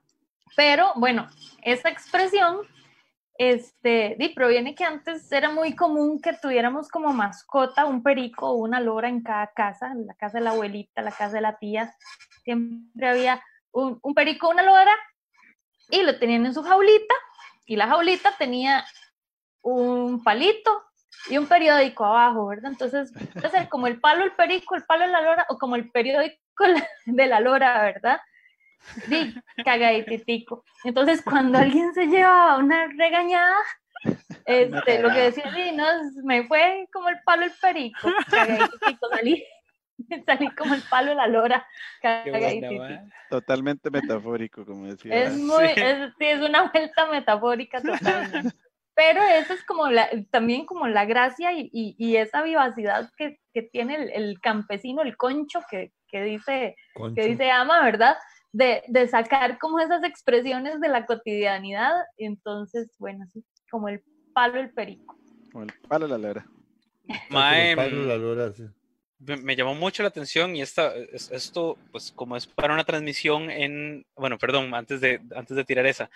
Pero 0.55 0.93
bueno, 0.95 1.29
esa 1.65 1.89
expresión 1.89 2.61
este, 3.41 4.17
y 4.19 4.35
proviene 4.35 4.75
que 4.75 4.85
antes 4.85 5.33
era 5.33 5.49
muy 5.49 5.75
común 5.75 6.21
que 6.21 6.35
tuviéramos 6.35 6.91
como 6.91 7.15
mascota 7.15 7.87
un 7.87 8.03
perico 8.03 8.51
o 8.51 8.57
una 8.57 8.81
lora 8.81 9.09
en 9.09 9.23
cada 9.23 9.47
casa, 9.55 9.93
en 9.93 10.07
la 10.07 10.13
casa 10.13 10.37
de 10.37 10.45
la 10.45 10.51
abuelita, 10.51 11.01
la 11.01 11.11
casa 11.11 11.37
de 11.37 11.41
la 11.41 11.57
tía, 11.57 11.97
siempre 12.45 13.09
había 13.09 13.43
un, 13.73 13.99
un 14.03 14.13
perico, 14.13 14.51
una 14.51 14.63
lora, 14.63 14.93
y 15.89 16.03
lo 16.03 16.19
tenían 16.19 16.45
en 16.45 16.53
su 16.53 16.63
jaulita, 16.63 17.15
y 17.65 17.77
la 17.77 17.89
jaulita 17.89 18.37
tenía 18.37 18.85
un 19.63 20.23
palito 20.23 20.83
y 21.31 21.39
un 21.39 21.47
periódico 21.47 22.05
abajo, 22.05 22.47
¿verdad? 22.47 22.73
Entonces, 22.73 23.11
puede 23.33 23.49
ser 23.49 23.71
como 23.71 23.87
el 23.87 24.01
palo 24.01 24.23
el 24.23 24.33
perico, 24.33 24.75
el 24.75 24.85
palo 24.85 25.07
de 25.07 25.13
la 25.13 25.23
lora, 25.23 25.47
o 25.49 25.57
como 25.57 25.77
el 25.77 25.91
periódico 25.91 26.37
de 27.07 27.27
la 27.27 27.41
lora, 27.41 27.81
¿verdad? 27.85 28.21
Sí, 29.09 29.35
cagadititico. 29.65 30.65
Entonces, 30.85 31.23
cuando 31.23 31.59
alguien 31.59 31.93
se 31.95 32.07
lleva 32.07 32.57
una 32.59 32.87
regañada, 32.97 33.57
este, 34.47 35.01
lo 35.01 35.11
que 35.11 35.21
decía, 35.21 35.53
sí, 35.55 35.73
no, 35.75 35.87
me 36.25 36.47
fue 36.47 36.89
como 36.93 37.09
el 37.09 37.21
palo 37.25 37.45
el 37.45 37.53
perico, 37.61 38.09
cagadititico, 38.31 39.09
salí, 39.11 39.45
salí 40.27 40.51
como 40.55 40.75
el 40.75 40.83
palo 40.89 41.11
de 41.11 41.17
la 41.17 41.27
lora, 41.27 41.67
cagadititico. 42.01 42.85
Totalmente 43.29 43.91
metafórico, 43.91 44.65
como 44.65 44.87
decía. 44.87 45.15
Es 45.15 45.37
muy, 45.37 45.69
sí. 45.69 45.81
Es, 45.81 46.13
sí, 46.19 46.25
es 46.25 46.41
una 46.41 46.71
vuelta 46.71 47.07
metafórica 47.07 47.81
totalmente. 47.83 48.57
Pero 48.95 49.23
eso 49.23 49.55
es 49.55 49.65
como 49.65 49.89
la, 49.89 50.11
también 50.31 50.67
como 50.67 50.87
la 50.87 51.05
gracia 51.07 51.53
y, 51.53 51.71
y, 51.73 51.95
y 51.97 52.17
esa 52.17 52.43
vivacidad 52.43 53.11
que, 53.17 53.39
que 53.55 53.63
tiene 53.63 53.95
el, 53.95 54.11
el, 54.11 54.41
campesino, 54.41 55.01
el 55.01 55.17
concho 55.17 55.61
que, 55.71 55.93
que 56.09 56.23
dice, 56.23 56.77
concho. 56.93 57.15
que 57.15 57.29
dice 57.29 57.51
ama, 57.51 57.83
¿verdad? 57.83 58.17
De, 58.53 58.83
de, 58.89 59.09
sacar 59.09 59.59
como 59.59 59.81
esas 59.81 60.03
expresiones 60.05 60.81
de 60.81 60.89
la 60.89 61.07
cotidianidad. 61.07 61.93
Entonces, 62.17 62.91
bueno, 62.99 63.27
sí, 63.33 63.45
como 63.71 63.89
el 63.89 64.03
palo 64.33 64.61
el 64.61 64.71
perico. 64.71 65.19
Como 65.53 65.65
el 65.65 65.73
palo 65.89 66.07
la 66.07 66.19
lora. 66.19 66.47
Mae, 67.31 67.75
la 67.75 68.17
lora, 68.17 68.53
sí. 68.53 68.65
Me 69.19 69.55
llamó 69.55 69.75
mucho 69.75 70.03
la 70.03 70.09
atención 70.09 70.57
y 70.57 70.63
esta, 70.63 70.95
esto, 70.95 71.77
pues 71.93 72.11
como 72.11 72.37
es 72.37 72.47
para 72.47 72.73
una 72.73 72.85
transmisión 72.85 73.51
en, 73.51 74.07
bueno, 74.17 74.39
perdón, 74.39 74.75
antes 74.75 75.03
de, 75.03 75.21
antes 75.35 75.55
de 75.57 75.65
tirar 75.65 75.85
esa, 75.85 76.09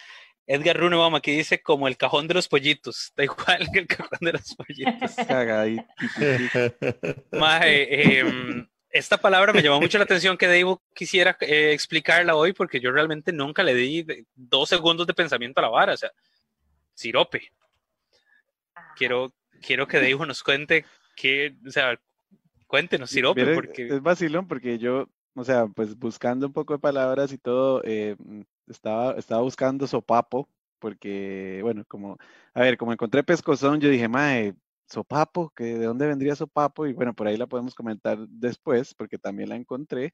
Edgar 0.47 0.79
Runebaum 0.79 1.15
aquí 1.15 1.33
dice 1.33 1.63
como 1.63 1.89
el 1.89 1.97
cajón 1.97 2.29
de 2.29 2.35
los 2.35 2.49
pollitos, 2.49 3.13
da 3.17 3.25
igual 3.25 3.69
que 3.73 3.81
el 3.81 3.87
cajón 3.87 4.19
de 4.21 4.33
los 4.33 4.55
pollitos. 4.55 5.15
Cagadito. 5.27 5.85
Mae, 7.33 7.87
eh, 7.91 8.67
esta 8.95 9.19
palabra 9.19 9.53
me 9.53 9.61
llamó 9.61 9.81
mucho 9.81 9.99
la 9.99 10.05
atención 10.05 10.39
que 10.39 10.47
Dave 10.47 10.77
quisiera 10.95 11.37
eh, 11.41 11.73
explicarla 11.73 12.37
hoy 12.37 12.53
porque 12.53 12.81
yo 12.81 12.93
realmente 12.93 13.33
nunca 13.33 13.63
le 13.65 13.75
di 13.75 14.07
dos 14.35 14.69
segundos 14.69 15.07
de 15.07 15.15
pensamiento 15.15 15.61
a 15.61 15.65
la 15.65 15.69
vara, 15.69 15.95
o 15.95 15.97
sea, 15.97 16.13
sirope. 16.95 17.51
Quiero, 18.97 19.35
quiero 19.61 19.89
que 19.89 19.99
Dave 19.99 20.27
nos 20.27 20.43
cuente 20.45 20.85
qué, 21.17 21.57
o 21.67 21.71
sea, 21.71 21.99
cuéntenos 22.69 23.11
sirope. 23.11 23.43
Mire, 23.43 23.55
porque... 23.57 23.89
Es 23.89 24.01
vacilón 24.01 24.47
porque 24.47 24.79
yo, 24.79 25.09
o 25.35 25.45
sea, 25.45 25.67
pues 25.67 25.99
buscando 25.99 26.47
un 26.47 26.53
poco 26.53 26.75
de 26.75 26.79
palabras 26.79 27.33
y 27.33 27.39
todo, 27.39 27.83
eh, 27.85 28.17
estaba, 28.69 29.15
estaba 29.19 29.43
buscando 29.43 29.89
sopapo 29.89 30.49
porque, 30.79 31.61
bueno, 31.63 31.85
como, 31.89 32.17
a 32.53 32.61
ver, 32.61 32.77
como 32.77 32.93
encontré 32.93 33.25
pescozón, 33.25 33.81
yo 33.81 33.89
dije, 33.89 34.07
mae, 34.07 34.55
sopapo, 34.87 35.51
que 35.51 35.65
de 35.65 35.87
dónde 35.87 36.07
vendría 36.07 36.37
sopapo, 36.37 36.87
y 36.87 36.93
bueno, 36.93 37.15
por 37.15 37.27
ahí 37.27 37.37
la 37.37 37.47
podemos 37.47 37.75
comentar 37.75 38.19
después, 38.29 38.95
porque 38.95 39.19
también 39.19 39.49
la 39.49 39.57
encontré, 39.57 40.13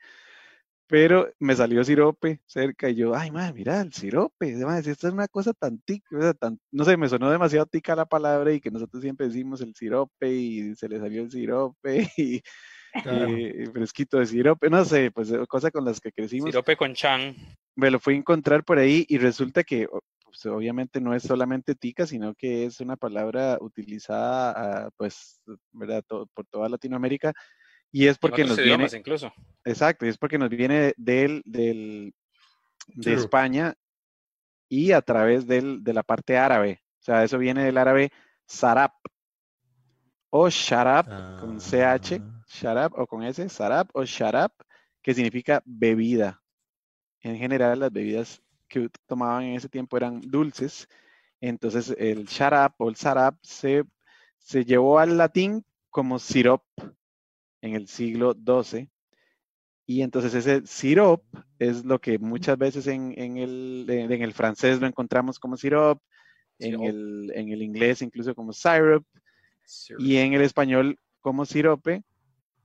pero 0.91 1.33
me 1.39 1.55
salió 1.55 1.85
sirope 1.85 2.41
cerca 2.47 2.91
y 2.91 2.97
yo, 2.97 3.15
ay, 3.15 3.31
madre, 3.31 3.53
mira, 3.53 3.81
el 3.81 3.93
sirope, 3.93 4.55
además, 4.55 4.85
esta 4.89 5.07
es 5.07 5.15
una 5.15 5.29
cosa 5.29 5.53
tan 5.53 5.79
tica, 5.79 6.35
tan, 6.35 6.59
no 6.73 6.85
sé, 6.85 6.97
me 6.97 7.09
sonó 7.09 7.31
demasiado 7.31 7.67
tica 7.67 7.95
la 7.95 8.07
palabra 8.07 8.53
y 8.53 8.61
que 8.61 8.73
nosotros 8.73 9.01
siempre 9.01 9.29
decimos 9.29 9.61
el 9.61 9.73
sirope 9.75 10.33
y 10.33 10.75
se 10.75 10.89
le 10.89 10.99
salió 10.99 11.23
el 11.23 11.31
sirope 11.31 12.11
y, 12.17 12.43
claro. 13.05 13.39
y 13.39 13.67
fresquito 13.67 14.19
de 14.19 14.27
sirope, 14.27 14.69
no 14.69 14.85
sé, 14.85 15.13
pues 15.13 15.33
cosas 15.49 15.71
con 15.71 15.85
las 15.85 16.01
que 16.01 16.11
crecimos. 16.11 16.51
Sirope 16.51 16.77
con 16.77 16.93
chan. 16.93 17.37
Me 17.77 17.89
lo 17.93 18.01
fui 18.01 18.15
a 18.15 18.19
encontrar 18.19 18.65
por 18.65 18.79
ahí 18.79 19.07
y 19.09 19.19
resulta 19.19 19.63
que 19.63 19.87
pues, 20.31 20.47
obviamente 20.47 21.01
no 21.01 21.15
es 21.15 21.25
solamente 21.25 21.75
tica, 21.75 22.07
sino 22.07 22.35
que 22.35 22.65
es 22.65 22.81
una 22.81 22.97
palabra 22.97 23.59
utilizada, 23.61 24.87
uh, 24.87 24.91
pues, 24.97 25.43
¿verdad? 25.73 26.05
Todo, 26.07 26.27
por 26.27 26.47
toda 26.47 26.69
Latinoamérica. 26.69 27.33
Y 27.93 28.07
es 28.07 28.19
porque 28.19 28.45
nos 28.45 28.57
viene. 28.57 28.87
Incluso. 28.97 29.33
Exacto, 29.65 30.07
y 30.07 30.09
es 30.09 30.17
porque 30.17 30.39
nos 30.39 30.49
viene 30.49 30.95
del, 30.97 31.43
del, 31.45 32.15
de 32.87 33.11
sí. 33.11 33.13
España 33.13 33.75
y 34.69 34.93
a 34.93 35.03
través 35.03 35.47
del, 35.47 35.83
de 35.83 35.93
la 35.93 36.03
parte 36.03 36.39
árabe. 36.39 36.81
O 37.01 37.03
sea, 37.03 37.25
eso 37.25 37.37
viene 37.39 37.65
del 37.65 37.77
árabe 37.77 38.13
sarap 38.47 38.93
o 40.31 40.49
sharab 40.49 41.07
ah. 41.09 41.39
con 41.41 41.59
CH, 41.59 42.23
sharab 42.47 42.93
o 42.95 43.07
con 43.07 43.25
S, 43.25 43.49
sarab 43.49 43.89
o 43.93 44.05
sharab, 44.05 44.53
que 45.03 45.13
significa 45.13 45.61
bebida. 45.65 46.41
En 47.23 47.37
general, 47.37 47.81
las 47.81 47.93
bebidas 47.93 48.41
que 48.71 48.89
tomaban 49.07 49.43
en 49.45 49.57
ese 49.57 49.69
tiempo 49.69 49.99
eran 49.99 50.23
dulces. 50.23 50.89
Entonces 51.43 51.95
el 51.99 52.25
sharab 52.25 52.73
o 52.79 52.89
el 52.89 52.97
sarab 52.97 53.37
se, 53.43 53.85
se 54.39 54.65
llevó 54.65 54.99
al 54.99 55.19
latín 55.19 55.65
como 55.91 56.19
sirop 56.19 56.63
en 57.61 57.75
el 57.75 57.89
siglo 57.89 58.33
XII. 58.35 58.89
Y 59.87 60.03
entonces 60.03 60.35
ese 60.35 60.65
sirop 60.67 61.23
es 61.59 61.85
lo 61.85 62.01
que 62.01 62.19
muchas 62.19 62.57
veces 62.57 62.87
en, 62.87 63.13
en, 63.19 63.37
el, 63.37 63.87
en 63.89 64.23
el, 64.23 64.33
francés 64.33 64.81
lo 64.81 64.87
encontramos 64.87 65.39
como 65.39 65.57
sirop, 65.57 66.01
en 66.61 66.81
el, 66.83 67.33
en 67.35 67.49
el, 67.49 67.63
inglés 67.63 68.01
incluso 68.03 68.35
como 68.35 68.53
syrup, 68.53 69.05
syrup, 69.65 70.01
y 70.01 70.19
en 70.19 70.35
el 70.35 70.43
español 70.43 70.99
como 71.21 71.45
sirope, 71.45 72.05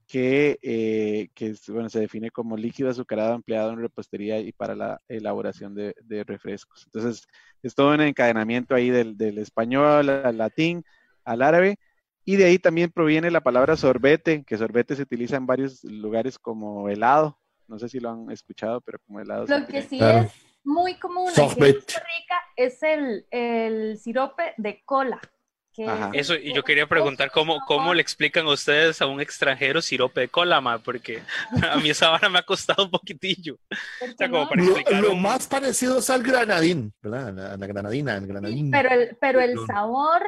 que, 0.06 0.58
eh, 0.62 1.28
que 1.34 1.54
bueno, 1.68 1.88
se 1.88 2.00
define 2.00 2.30
como 2.30 2.56
líquido 2.56 2.90
azucarado 2.90 3.34
empleado 3.34 3.72
en 3.72 3.80
repostería 3.80 4.38
y 4.38 4.52
para 4.52 4.74
la 4.74 5.00
elaboración 5.08 5.74
de, 5.74 5.94
de 6.04 6.22
refrescos. 6.24 6.84
Entonces, 6.86 7.26
es 7.62 7.74
todo 7.74 7.92
un 7.92 8.00
encadenamiento 8.00 8.74
ahí 8.74 8.90
del, 8.90 9.16
del, 9.16 9.38
español 9.38 10.08
al 10.08 10.38
latín, 10.38 10.84
al 11.24 11.42
árabe, 11.42 11.78
y 12.24 12.36
de 12.36 12.44
ahí 12.44 12.58
también 12.58 12.90
proviene 12.90 13.30
la 13.30 13.40
palabra 13.40 13.76
sorbete, 13.76 14.44
que 14.44 14.58
sorbete 14.58 14.96
se 14.96 15.02
utiliza 15.02 15.36
en 15.36 15.46
varios 15.46 15.82
lugares 15.84 16.38
como 16.38 16.88
helado. 16.88 17.38
No 17.68 17.78
sé 17.78 17.88
si 17.88 17.98
lo 17.98 18.10
han 18.10 18.30
escuchado, 18.30 18.80
pero 18.80 18.98
como 19.06 19.20
helado. 19.20 19.46
Lo 19.46 19.66
que 19.66 19.82
sí 19.82 19.98
claro. 19.98 20.20
es 20.20 20.32
muy 20.64 20.94
común 20.98 21.30
en 21.36 21.44
Costa 21.44 21.60
Rica 21.60 22.36
es 22.56 22.82
el, 22.82 23.26
el 23.30 23.98
sirope 23.98 24.54
de 24.56 24.82
cola 24.84 25.20
¿Qué 25.20 25.35
Ajá. 25.84 26.10
Eso, 26.12 26.34
y 26.36 26.52
yo 26.54 26.64
quería 26.64 26.86
preguntar 26.88 27.30
cómo, 27.30 27.64
cómo 27.64 27.94
le 27.94 28.02
explican 28.02 28.46
ustedes 28.46 29.00
a 29.02 29.06
un 29.06 29.20
extranjero 29.20 29.82
sirope 29.82 30.22
de 30.22 30.28
cola, 30.28 30.60
ma, 30.60 30.78
porque 30.82 31.22
a 31.70 31.76
mí 31.78 31.90
esa 31.90 32.10
vara 32.10 32.28
me 32.28 32.38
ha 32.38 32.42
costado 32.44 32.84
un 32.84 32.90
poquitillo. 32.90 33.58
¿Por 33.98 34.14
sea, 34.16 34.30
como 34.30 34.48
para 34.48 34.62
Lo, 34.88 35.14
más 35.16 35.46
parecido 35.48 35.98
es 35.98 36.10
al 36.10 36.22
granadín, 36.22 36.92
¿verdad? 37.02 37.32
La, 37.34 37.56
la 37.56 37.66
granadina, 37.66 38.16
el 38.16 38.26
Sí, 38.26 38.26
granadín. 38.26 38.70
pero 38.70 38.90
el, 38.90 39.16
pero 39.20 39.40
el 39.40 39.58
sabor 39.60 40.22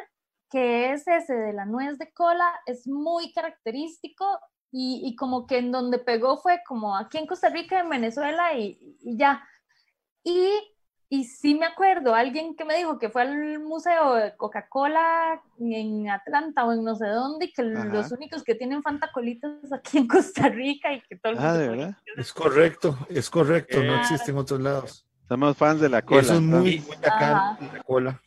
que 0.50 0.92
es 0.92 1.06
ese 1.06 1.34
de 1.34 1.52
la 1.52 1.64
nuez 1.66 1.98
de 1.98 2.12
cola 2.12 2.46
es 2.66 2.86
muy 2.86 3.32
característico 3.32 4.24
y, 4.72 5.02
y 5.04 5.16
como 5.16 5.46
que 5.46 5.58
en 5.58 5.72
donde 5.72 5.98
pegó 5.98 6.38
fue 6.38 6.60
como 6.66 6.96
aquí 6.96 7.18
en 7.18 7.26
Costa 7.26 7.48
Rica, 7.50 7.80
en 7.80 7.88
Venezuela 7.90 8.54
y, 8.58 8.78
y 9.00 9.16
ya. 9.18 9.46
Y, 10.24 10.50
y 11.10 11.24
sí 11.24 11.54
me 11.54 11.64
acuerdo, 11.66 12.14
alguien 12.14 12.54
que 12.54 12.64
me 12.64 12.76
dijo 12.76 12.98
que 12.98 13.08
fue 13.08 13.22
al 13.22 13.60
museo 13.60 14.14
de 14.14 14.36
Coca-Cola 14.36 15.40
en 15.58 16.08
Atlanta 16.10 16.66
o 16.66 16.72
en 16.72 16.84
no 16.84 16.94
sé 16.94 17.06
dónde 17.06 17.46
y 17.46 17.52
que 17.52 17.62
Ajá. 17.62 17.84
los 17.86 18.12
únicos 18.12 18.42
que 18.44 18.54
tienen 18.54 18.82
fantacolitas 18.82 19.50
aquí 19.72 19.98
en 19.98 20.06
Costa 20.06 20.48
Rica 20.48 20.92
y 20.92 21.00
que 21.02 21.16
todo 21.16 21.32
el 21.32 21.38
Ah, 21.38 21.42
mundo 21.42 21.58
¿de 21.58 21.66
come. 21.66 21.76
verdad? 21.78 21.96
Es 22.16 22.32
correcto, 22.32 22.98
es 23.08 23.30
correcto, 23.30 23.82
no 23.82 23.94
Eh. 23.94 24.00
existe 24.00 24.30
en 24.32 24.38
otros 24.38 24.60
lados. 24.60 25.06
Somos 25.28 25.56
fans 25.56 25.80
de 25.80 25.88
la 25.88 26.02
cola. 26.02 26.20
Eso 26.20 26.34
es 26.34 26.40
muy, 26.40 26.80
muy 26.80 26.96
acá, 26.96 27.56
la 27.72 27.82
cola. 27.86 28.20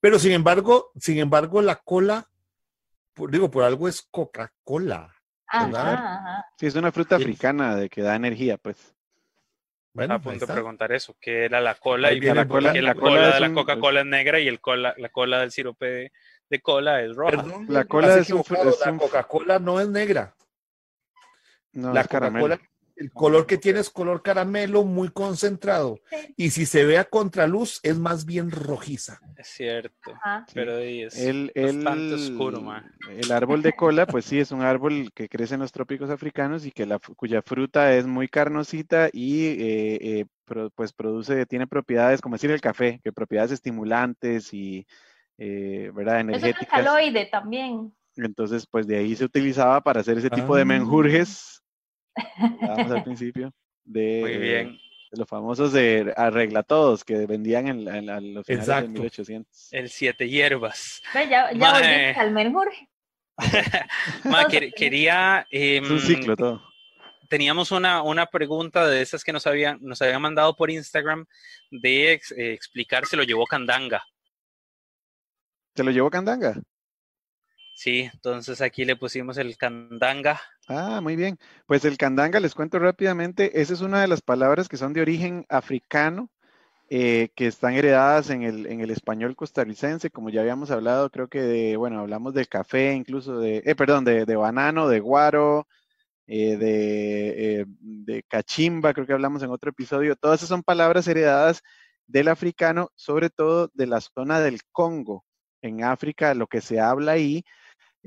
Pero 0.00 0.18
sin 0.18 0.32
embargo, 0.32 0.90
sin 0.96 1.18
embargo, 1.18 1.60
la 1.62 1.76
cola, 1.76 2.28
por- 3.14 3.30
digo, 3.30 3.50
por 3.50 3.64
algo 3.64 3.88
es 3.88 4.02
Coca-Cola. 4.10 5.12
Ajá, 5.48 5.92
ajá. 5.94 6.46
Sí, 6.58 6.66
es 6.66 6.74
una 6.74 6.90
fruta 6.92 7.16
Sí. 7.18 7.22
africana 7.22 7.76
de 7.76 7.88
que 7.88 8.02
da 8.02 8.14
energía, 8.16 8.58
pues. 8.58 8.95
Bueno, 9.96 10.14
a 10.14 10.18
punto 10.18 10.46
de 10.46 10.52
preguntar 10.52 10.92
eso, 10.92 11.16
que 11.20 11.44
era 11.46 11.60
la 11.60 11.74
cola 11.74 12.08
Ahí 12.08 12.18
y 12.18 12.20
cola, 12.20 12.34
la- 12.44 12.72
que 12.72 12.82
la 12.82 12.88
la 12.88 12.94
cola 12.94 13.34
de 13.34 13.40
la 13.40 13.52
Coca-Cola 13.52 14.00
es 14.00 14.06
negra 14.06 14.40
y 14.40 14.46
el 14.48 14.60
cola, 14.60 14.94
la 14.98 15.08
cola 15.08 15.40
del 15.40 15.50
sirope 15.50 15.86
de, 15.86 16.12
de 16.50 16.60
cola 16.60 17.02
es 17.02 17.14
roja. 17.16 17.30
Perdón, 17.42 17.66
La 17.68 17.84
cola 17.84 18.18
es 18.18 18.30
un- 18.30 18.42
la 18.84 18.98
Coca-Cola 18.98 19.58
no 19.58 19.80
es 19.80 19.88
negra. 19.88 20.34
No, 21.72 21.92
la. 21.92 22.04
Coca-Cola, 22.04 22.60
el 22.96 23.10
color 23.12 23.46
que 23.46 23.58
tiene 23.58 23.80
es 23.80 23.90
color 23.90 24.22
caramelo 24.22 24.82
muy 24.84 25.10
concentrado. 25.10 26.00
Y 26.36 26.50
si 26.50 26.64
se 26.66 26.84
ve 26.84 26.98
a 26.98 27.04
contraluz, 27.04 27.78
es 27.82 27.98
más 27.98 28.24
bien 28.24 28.50
rojiza. 28.50 29.20
Es 29.36 29.48
cierto, 29.48 30.14
Ajá. 30.14 30.46
pero 30.54 30.76
ahí 30.76 31.02
es 31.02 31.16
El, 31.18 31.52
bastante 31.54 32.14
el- 32.14 32.14
oscuro, 32.14 32.60
ma. 32.62 32.84
el 33.10 33.30
árbol 33.32 33.62
de 33.62 33.74
cola, 33.74 34.06
pues 34.06 34.24
sí, 34.24 34.38
es 34.40 34.50
un 34.50 34.62
árbol 34.62 35.10
que 35.14 35.28
crece 35.28 35.54
en 35.54 35.60
los 35.60 35.72
trópicos 35.72 36.08
africanos 36.10 36.64
y 36.64 36.72
que 36.72 36.86
la, 36.86 36.98
cuya 36.98 37.42
fruta 37.42 37.94
es 37.94 38.06
muy 38.06 38.28
carnosita 38.28 39.10
y 39.12 39.46
eh, 39.46 39.98
eh, 40.00 40.26
pro- 40.46 40.70
pues 40.70 40.92
produce, 40.92 41.44
tiene 41.46 41.66
propiedades, 41.66 42.20
como 42.22 42.36
decir 42.36 42.50
el 42.50 42.60
café, 42.62 43.00
que 43.04 43.12
propiedades 43.12 43.52
estimulantes 43.52 44.54
y, 44.54 44.86
eh, 45.38 45.90
¿verdad? 45.94 46.18
Es 46.20 46.24
un 46.24 46.30
Energéticas. 46.30 46.78
alcaloide 46.78 47.26
también. 47.26 47.92
Entonces, 48.16 48.66
pues 48.66 48.86
de 48.86 48.96
ahí 48.96 49.14
se 49.14 49.26
utilizaba 49.26 49.82
para 49.82 50.00
hacer 50.00 50.16
ese 50.16 50.30
tipo 50.30 50.56
de 50.56 50.62
Ah. 50.62 50.64
menjurjes, 50.64 51.62
hablábamos 52.60 52.92
al 52.92 53.04
principio, 53.04 53.52
de, 53.84 54.18
Muy 54.20 54.36
bien. 54.38 54.78
de 55.10 55.18
los 55.18 55.28
famosos 55.28 55.72
de 55.72 56.12
arregla 56.16 56.62
todos 56.62 57.04
que 57.04 57.26
vendían 57.26 57.68
en, 57.68 57.84
los 58.34 58.44
finales 58.46 58.46
de 58.46 58.54
Exacto. 58.54 58.90
1800. 58.90 59.68
El 59.72 59.88
siete 59.90 60.28
hierbas. 60.28 61.02
Ve, 61.14 61.28
Ya, 61.28 61.52
ya 61.52 61.58
Mae. 61.58 62.12
volviste 62.14 62.20
al. 62.20 62.32
Ma, 64.24 64.44
quer- 64.44 64.72
quería. 64.74 65.46
Es 65.50 65.82
un 65.90 65.96
em, 65.98 66.00
ciclo 66.00 66.36
todo. 66.36 66.62
teníamos 67.28 67.70
una, 67.70 68.02
una 68.02 68.24
pregunta 68.26 68.86
de 68.86 69.02
esas 69.02 69.22
que 69.24 69.32
nos 69.32 69.46
habían, 69.46 69.78
nos 69.82 70.00
habían 70.00 70.22
mandado 70.22 70.56
por 70.56 70.70
Instagram 70.70 71.26
de 71.70 72.12
ex- 72.12 72.32
eh, 72.32 72.52
explicar 72.54 73.04
si 73.04 73.14
lo 73.16 73.24
llevó 73.24 73.44
Candanga. 73.46 74.02
¿Te 75.74 75.84
lo 75.84 75.90
llevó 75.90 76.08
Candanga? 76.08 76.58
Sí, 77.74 78.08
entonces 78.10 78.62
aquí 78.62 78.86
le 78.86 78.96
pusimos 78.96 79.36
el 79.36 79.54
Candanga. 79.58 80.40
Ah, 80.68 81.00
muy 81.00 81.14
bien. 81.14 81.38
Pues 81.66 81.84
el 81.84 81.96
candanga, 81.96 82.40
les 82.40 82.54
cuento 82.54 82.78
rápidamente, 82.80 83.60
esa 83.60 83.72
es 83.72 83.82
una 83.82 84.00
de 84.00 84.08
las 84.08 84.20
palabras 84.20 84.68
que 84.68 84.76
son 84.76 84.92
de 84.92 85.00
origen 85.00 85.46
africano, 85.48 86.28
eh, 86.90 87.30
que 87.36 87.46
están 87.48 87.74
heredadas 87.74 88.30
en 88.30 88.42
el, 88.42 88.66
en 88.66 88.80
el 88.80 88.90
español 88.90 89.36
costarricense, 89.36 90.10
como 90.10 90.30
ya 90.30 90.42
habíamos 90.42 90.70
hablado, 90.72 91.10
creo 91.10 91.28
que 91.28 91.42
de, 91.42 91.76
bueno, 91.76 92.00
hablamos 92.00 92.34
del 92.34 92.48
café, 92.48 92.94
incluso 92.94 93.38
de, 93.40 93.62
eh, 93.66 93.76
perdón, 93.76 94.04
de, 94.04 94.26
de 94.26 94.36
banano, 94.36 94.88
de 94.88 95.00
guaro, 95.00 95.68
eh, 96.26 96.56
de, 96.56 97.60
eh, 97.62 97.66
de 97.80 98.22
cachimba, 98.24 98.94
creo 98.94 99.06
que 99.06 99.12
hablamos 99.12 99.42
en 99.42 99.50
otro 99.50 99.70
episodio. 99.70 100.16
Todas 100.16 100.40
esas 100.40 100.48
son 100.50 100.62
palabras 100.62 101.08
heredadas 101.08 101.62
del 102.06 102.28
africano, 102.28 102.90
sobre 102.96 103.30
todo 103.30 103.70
de 103.74 103.86
la 103.86 104.00
zona 104.00 104.40
del 104.40 104.60
Congo. 104.72 105.24
En 105.62 105.84
África, 105.84 106.34
lo 106.34 106.46
que 106.48 106.60
se 106.60 106.80
habla 106.80 107.12
ahí 107.12 107.44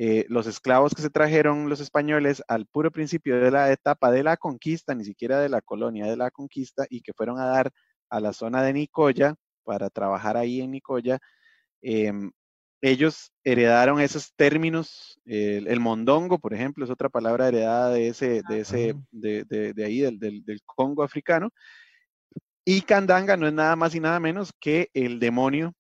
eh, 0.02 0.26
los 0.30 0.48
esclavos 0.48 0.96
que 0.96 1.02
se 1.02 1.10
trajeron 1.10 1.68
los 1.68 1.82
españoles 1.82 2.42
al 2.48 2.66
puro 2.68 2.90
principio 2.90 3.42
de 3.42 3.52
la 3.52 3.70
etapa 3.70 4.12
de 4.12 4.24
la 4.24 4.38
conquista, 4.38 4.96
ni 4.96 5.04
siquiera 5.04 5.42
de 5.42 5.50
la 5.50 5.60
colonia, 5.62 6.06
de 6.06 6.16
la 6.16 6.32
conquista, 6.32 6.86
y 6.90 7.02
que 7.02 7.12
fueron 7.12 7.38
a 7.38 7.46
dar 7.48 7.70
a 8.10 8.22
la 8.22 8.32
zona 8.32 8.64
de 8.64 8.72
Nicoya 8.72 9.36
para 9.66 9.90
trabajar 9.90 10.38
ahí 10.38 10.62
en 10.62 10.72
Nicoya, 10.72 11.20
em, 11.82 12.32
ellos 12.82 13.34
heredaron 13.44 14.00
esos 14.00 14.34
términos, 14.38 15.20
el, 15.26 15.68
el 15.68 15.80
mondongo, 15.82 16.40
por 16.40 16.54
ejemplo, 16.54 16.86
es 16.86 16.90
otra 16.92 17.10
palabra 17.10 17.50
heredada 17.50 17.90
de 17.92 18.08
ese, 18.08 18.42
de 18.48 18.62
ese, 18.62 18.92
Ah. 18.96 19.04
de, 19.12 19.44
de- 19.44 19.74
de 19.74 19.84
ahí, 19.86 20.00
del, 20.00 20.18
del- 20.18 20.46
del 20.46 20.62
Congo 20.66 21.04
africano, 21.04 21.50
y 22.66 22.82
candanga 22.84 23.36
no 23.36 23.48
es 23.48 23.54
nada 23.54 23.76
más 23.76 23.96
y 23.96 24.00
nada 24.00 24.20
menos 24.22 24.54
que 24.62 24.88
el 24.94 25.20
demonio 25.20 25.74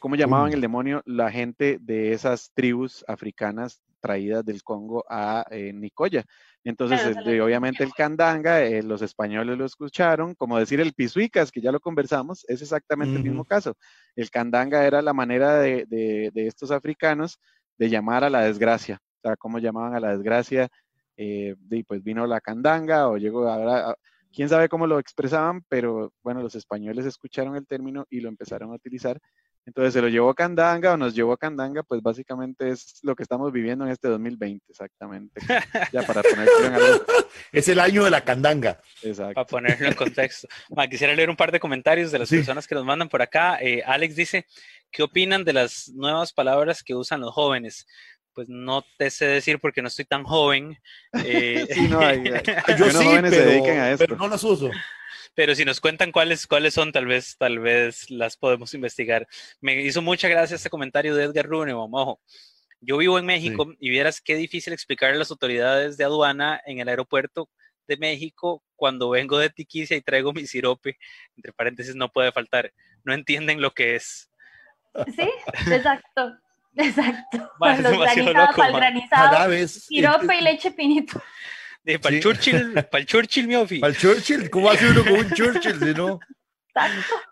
cómo 0.00 0.16
llamaban 0.16 0.52
el 0.52 0.60
demonio 0.60 1.02
la 1.06 1.30
gente 1.30 1.78
de 1.80 2.12
esas 2.12 2.50
tribus 2.54 3.04
africanas 3.06 3.80
traídas 4.00 4.44
del 4.44 4.62
Congo 4.62 5.04
a 5.08 5.46
eh, 5.50 5.72
Nicoya. 5.72 6.24
Entonces, 6.62 7.00
Claro, 7.00 7.22
de- 7.24 7.32
les 7.36 7.42
obviamente 7.42 7.84
el 7.84 7.94
candanga, 7.94 8.62
eh, 8.62 8.82
los 8.82 9.00
españoles 9.02 9.56
lo 9.56 9.64
escucharon, 9.64 10.34
como 10.34 10.58
decir 10.58 10.80
el 10.80 10.92
pisuicas, 10.92 11.50
que 11.50 11.60
ya 11.62 11.72
lo 11.72 11.80
conversamos, 11.80 12.44
es 12.48 12.60
exactamente 12.62 13.16
el 13.16 13.24
mismo 13.24 13.44
caso. 13.44 13.76
El 14.16 14.30
candanga 14.30 14.84
era 14.86 15.00
la 15.00 15.12
manera 15.14 15.58
de, 15.58 15.86
de- 15.88 16.30
de 16.34 16.46
estos 16.46 16.70
africanos 16.70 17.38
de 17.78 17.88
llamar 17.88 18.24
a 18.24 18.30
la 18.30 18.42
desgracia, 18.42 19.00
o 19.22 19.28
sea, 19.28 19.36
cómo 19.36 19.58
llamaban 19.58 19.94
a 19.94 20.00
la 20.00 20.10
desgracia, 20.14 20.68
eh, 21.16 21.54
y 21.70 21.82
pues 21.84 22.02
vino 22.02 22.26
la 22.26 22.40
candanga 22.40 23.08
o 23.08 23.16
llegó 23.16 23.48
ahora, 23.48 23.90
a- 23.90 23.94
quién 24.32 24.48
sabe 24.48 24.68
cómo 24.68 24.86
lo 24.86 24.98
expresaban, 24.98 25.62
pero 25.68 26.12
bueno, 26.22 26.42
los 26.42 26.54
españoles 26.56 27.06
escucharon 27.06 27.56
el 27.56 27.66
término 27.66 28.04
y 28.10 28.20
lo 28.20 28.28
empezaron 28.28 28.70
a 28.72 28.74
utilizar. 28.74 29.18
Entonces 29.66 29.94
se 29.94 30.02
lo 30.02 30.08
llevó 30.08 30.34
Candanga 30.34 30.92
o 30.92 30.96
nos 30.96 31.14
llevó 31.14 31.32
a 31.32 31.38
Candanga, 31.38 31.82
pues 31.82 32.02
básicamente 32.02 32.68
es 32.70 32.98
lo 33.02 33.16
que 33.16 33.22
estamos 33.22 33.50
viviendo 33.52 33.84
en 33.86 33.92
este 33.92 34.08
2020, 34.08 34.64
exactamente. 34.68 35.40
Ya 35.92 36.02
para 36.02 36.22
ponerlo 36.22 36.52
en 36.66 36.74
algo. 36.74 37.04
Es 37.50 37.68
el 37.68 37.80
año 37.80 38.04
de 38.04 38.10
la 38.10 38.20
candanga. 38.22 38.78
Exacto. 39.02 39.34
para 39.34 39.46
ponerlo 39.46 39.86
en 39.88 39.94
contexto. 39.94 40.48
Ma, 40.76 40.86
quisiera 40.86 41.14
leer 41.14 41.30
un 41.30 41.36
par 41.36 41.50
de 41.50 41.60
comentarios 41.60 42.12
de 42.12 42.18
las 42.18 42.28
Sí. 42.28 42.36
personas 42.36 42.66
que 42.68 42.74
nos 42.74 42.84
mandan 42.84 43.08
por 43.08 43.22
acá. 43.22 43.58
Eh, 43.60 43.82
Alex 43.86 44.16
dice, 44.16 44.46
¿qué 44.90 45.02
opinan 45.02 45.44
de 45.44 45.52
las 45.54 45.88
nuevas 45.94 46.32
palabras 46.32 46.82
que 46.82 46.94
usan 46.94 47.20
los 47.22 47.32
jóvenes? 47.32 47.86
Pues 48.34 48.48
no 48.48 48.84
te 48.98 49.10
sé 49.10 49.26
decir 49.26 49.60
porque 49.60 49.80
no 49.80 49.88
estoy 49.88 50.04
tan 50.04 50.24
joven. 50.24 50.76
eh, 51.24 51.66
Sí, 51.72 51.88
no, 51.88 52.00
hay- 52.00 52.18
hay- 52.18 52.76
Yo 52.78 52.90
sí, 52.90 52.96
jóvenes 53.06 53.30
se 53.32 53.38
pero, 53.38 53.50
dedican 53.50 53.78
a 53.78 53.90
esto. 53.92 54.04
pero 54.04 54.16
no 54.16 54.28
las 54.28 54.42
uso. 54.44 54.70
Pero 55.34 55.54
si 55.54 55.64
nos 55.64 55.80
cuentan 55.80 56.12
cuáles, 56.12 56.46
cuáles 56.46 56.74
son, 56.74 56.92
tal 56.92 57.06
vez, 57.06 57.36
tal 57.36 57.58
vez 57.58 58.10
las 58.10 58.36
podemos 58.36 58.72
investigar. 58.74 59.26
Me 59.60 59.80
hizo 59.82 60.02
mucha 60.02 60.28
gracia 60.28 60.56
este 60.56 60.70
comentario 60.70 61.14
de 61.14 61.24
Edgar 61.24 61.46
Rune, 61.46 61.72
ojo. 61.72 62.20
Yo 62.80 62.98
vivo 62.98 63.18
en 63.18 63.26
México 63.26 63.72
y 63.80 63.90
vieras 63.90 64.20
qué 64.20 64.36
difícil 64.36 64.72
explicarle 64.72 65.16
a 65.16 65.18
las 65.18 65.30
autoridades 65.30 65.96
de 65.96 66.04
aduana 66.04 66.60
en 66.66 66.80
el 66.80 66.88
aeropuerto 66.88 67.48
de 67.86 67.96
México 67.96 68.62
cuando 68.76 69.10
vengo 69.10 69.38
de 69.38 69.50
Tiquicia 69.50 69.96
y 69.96 70.02
traigo 70.02 70.32
mi 70.32 70.46
sirope, 70.46 70.98
entre 71.36 71.52
paréntesis 71.52 71.94
no 71.94 72.10
puede 72.10 72.32
faltar, 72.32 72.72
no 73.02 73.14
entienden 73.14 73.62
lo 73.62 73.72
que 73.72 73.96
es. 73.96 74.30
Sí, 75.16 75.28
exacto. 75.70 76.38
Exacto. 76.76 77.50
Ma, 77.60 77.74
es 77.74 77.80
Los 77.80 77.92
granizados, 77.92 78.58
ma. 78.58 78.70
granizado, 78.70 79.68
sirope 79.68 80.36
y 80.36 80.40
leche 80.40 80.70
pinito. 80.72 81.22
Para 81.84 82.14
el 82.16 82.22
Sí. 82.22 82.28
Churchill, 82.28 82.72
para 82.90 82.98
el 83.00 83.06
Churchill, 83.06 83.46
mi 83.48 83.56
ofi. 83.56 83.78
Para 83.78 83.92
el 83.92 83.98
Churchill, 83.98 84.50
¿cómo 84.50 84.70
hace 84.70 84.90
uno 84.90 85.02
con 85.04 85.12
un 85.14 85.30
Churchill 85.32 85.78
si 85.78 85.94
no? 85.94 86.18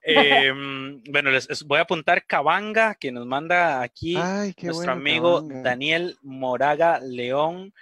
Em, 0.02 1.02
bueno, 1.04 1.30
les 1.30 1.48
les 1.48 1.62
voy 1.64 1.78
a 1.78 1.82
apuntar 1.82 2.24
Cabanga, 2.26 2.94
que 2.94 3.10
nos 3.10 3.26
manda 3.26 3.82
aquí 3.82 4.14
Ay, 4.16 4.54
nuestro 4.62 4.72
bueno, 4.74 4.92
amigo 4.92 5.34
Cabanga. 5.48 5.62
Daniel 5.62 6.16
Moraga 6.22 7.00
León. 7.00 7.72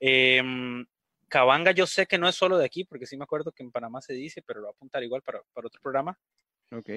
Em, 0.00 0.84
Cabanga, 1.28 1.70
yo 1.72 1.86
sé 1.86 2.06
que 2.06 2.18
no 2.18 2.28
es 2.28 2.34
solo 2.34 2.58
de 2.58 2.64
aquí, 2.66 2.84
porque 2.84 3.06
sí 3.06 3.16
me 3.16 3.24
acuerdo 3.24 3.52
que 3.52 3.62
en 3.62 3.70
Panamá 3.70 4.00
se 4.00 4.12
dice, 4.14 4.42
pero 4.42 4.60
lo 4.60 4.66
voy 4.66 4.72
a 4.72 4.76
apuntar 4.76 5.02
igual 5.02 5.22
para, 5.22 5.40
para 5.52 5.66
otro 5.66 5.80
programa. 5.82 6.18
Ok. 6.72 6.90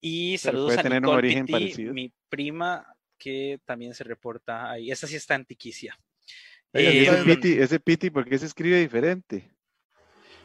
Y 0.00 0.38
Pero 0.38 0.68
saludos 0.68 0.78
a 0.78 0.82
Nicole 0.82 1.42
mi 1.92 2.12
prima, 2.28 2.86
que 3.18 3.60
también 3.64 3.94
se 3.94 4.04
reporta 4.04 4.70
ahí. 4.70 4.90
Esa 4.90 5.06
sí 5.06 5.16
está 5.16 5.34
en 5.34 5.44
Ese 6.72 7.24
piti, 7.24 7.52
ese 7.58 7.80
piti, 7.80 8.10
¿por 8.10 8.24
qué 8.24 8.38
se 8.38 8.46
escribe 8.46 8.78
diferente? 8.78 9.50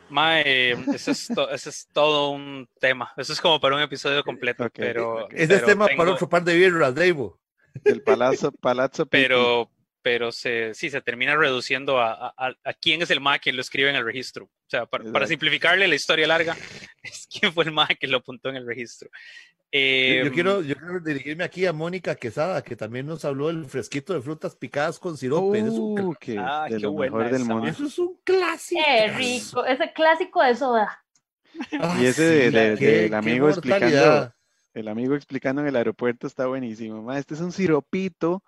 Mae, 0.10 0.72
eso 0.94 1.12
es, 1.12 1.28
to- 1.28 1.49
eso 1.49 1.70
es 1.70 1.88
todo 1.91 2.30
un 2.32 2.68
tema. 2.80 3.12
Eso 3.18 3.34
es 3.34 3.41
como 3.41 3.60
para 3.60 3.76
un 3.76 3.82
episodio 3.82 4.24
completo, 4.24 4.66
Ok, 4.66 4.72
pero... 4.76 5.30
Ese 5.32 5.56
es 5.56 5.66
tema 5.66 5.88
para 5.98 6.12
otro 6.12 6.30
par 6.30 6.44
de 6.44 6.56
birras, 6.56 6.95
Davo. 6.95 7.40
Del 7.84 8.02
palazzo, 8.02 8.52
palazzo 8.52 9.06
pero, 9.06 9.70
pero 10.08 10.32
se, 10.32 10.74
sí, 10.74 10.90
se 10.90 11.02
termina 11.02 11.36
reduciendo 11.36 12.00
a, 12.00 12.28
a, 12.38 12.54
a 12.64 12.74
quién 12.76 13.02
es 13.02 13.12
el 13.12 13.20
MAE 13.20 13.42
que 13.42 13.52
lo 13.52 13.60
escribe 13.60 13.90
en 13.90 13.98
el 13.98 14.06
registro. 14.06 14.46
O 14.46 14.70
sea, 14.70 14.86
para, 14.86 15.04
para 15.12 15.28
simplificarle 15.28 15.86
la 15.86 15.96
historia 15.96 16.26
larga, 16.28 16.56
es 17.04 17.28
quién 17.30 17.52
fue 17.52 17.66
el 17.66 17.74
MAE 17.74 17.98
que 18.00 18.08
lo 18.08 18.20
apuntó 18.20 18.48
en 18.48 18.56
el 18.56 18.66
registro. 18.66 19.10
Yo, 19.10 19.18
Eh, 19.74 20.22
yo 20.24 20.32
quiero, 20.32 20.62
yo 20.62 20.76
quiero 20.78 21.02
dirigirme 21.02 21.44
aquí 21.44 21.66
a 21.66 21.74
Mónica 21.74 22.16
Quesada, 22.16 22.62
que 22.62 22.78
también 22.78 23.06
nos 23.06 23.26
habló 23.26 23.48
del 23.48 23.66
fresquito 23.66 24.14
de 24.14 24.22
frutas 24.22 24.56
picadas 24.56 24.98
con 24.98 25.18
sirope. 25.18 25.58
Eso 25.60 25.68
es 25.68 25.74
un, 25.74 26.00
Uh, 26.00 26.14
que 26.18 26.38
Ah, 26.40 26.68
de 26.70 26.78
qué 26.78 26.80
lo 26.84 26.94
buena 26.94 27.18
mejor 27.18 27.32
del 27.34 27.44
mundo. 27.44 27.68
eso 27.68 27.86
es 27.86 28.00
un 28.00 28.18
clásico. 28.24 28.82
Qué 28.86 29.08
rico, 29.10 29.66
ese 29.66 29.92
clásico 29.92 30.42
de 30.42 30.56
soda. 30.56 31.04
Ah, 31.82 31.98
Y 32.02 32.06
ese 32.06 32.24
de- 32.24 32.52
la- 32.52 32.62
de- 32.62 32.78
qué- 32.78 32.86
del 33.02 33.14
amigo 33.14 33.50
explicando. 33.50 34.34
El 34.74 34.88
amigo 34.88 35.16
explicando 35.16 35.62
en 35.64 35.68
el 35.68 35.76
aeropuerto 35.76 36.28
está 36.28 36.46
buenísimo. 36.48 37.02
Ma, 37.04 37.20
este 37.20 37.34
es 37.34 37.42
un 37.42 37.52
siropito 37.52 38.44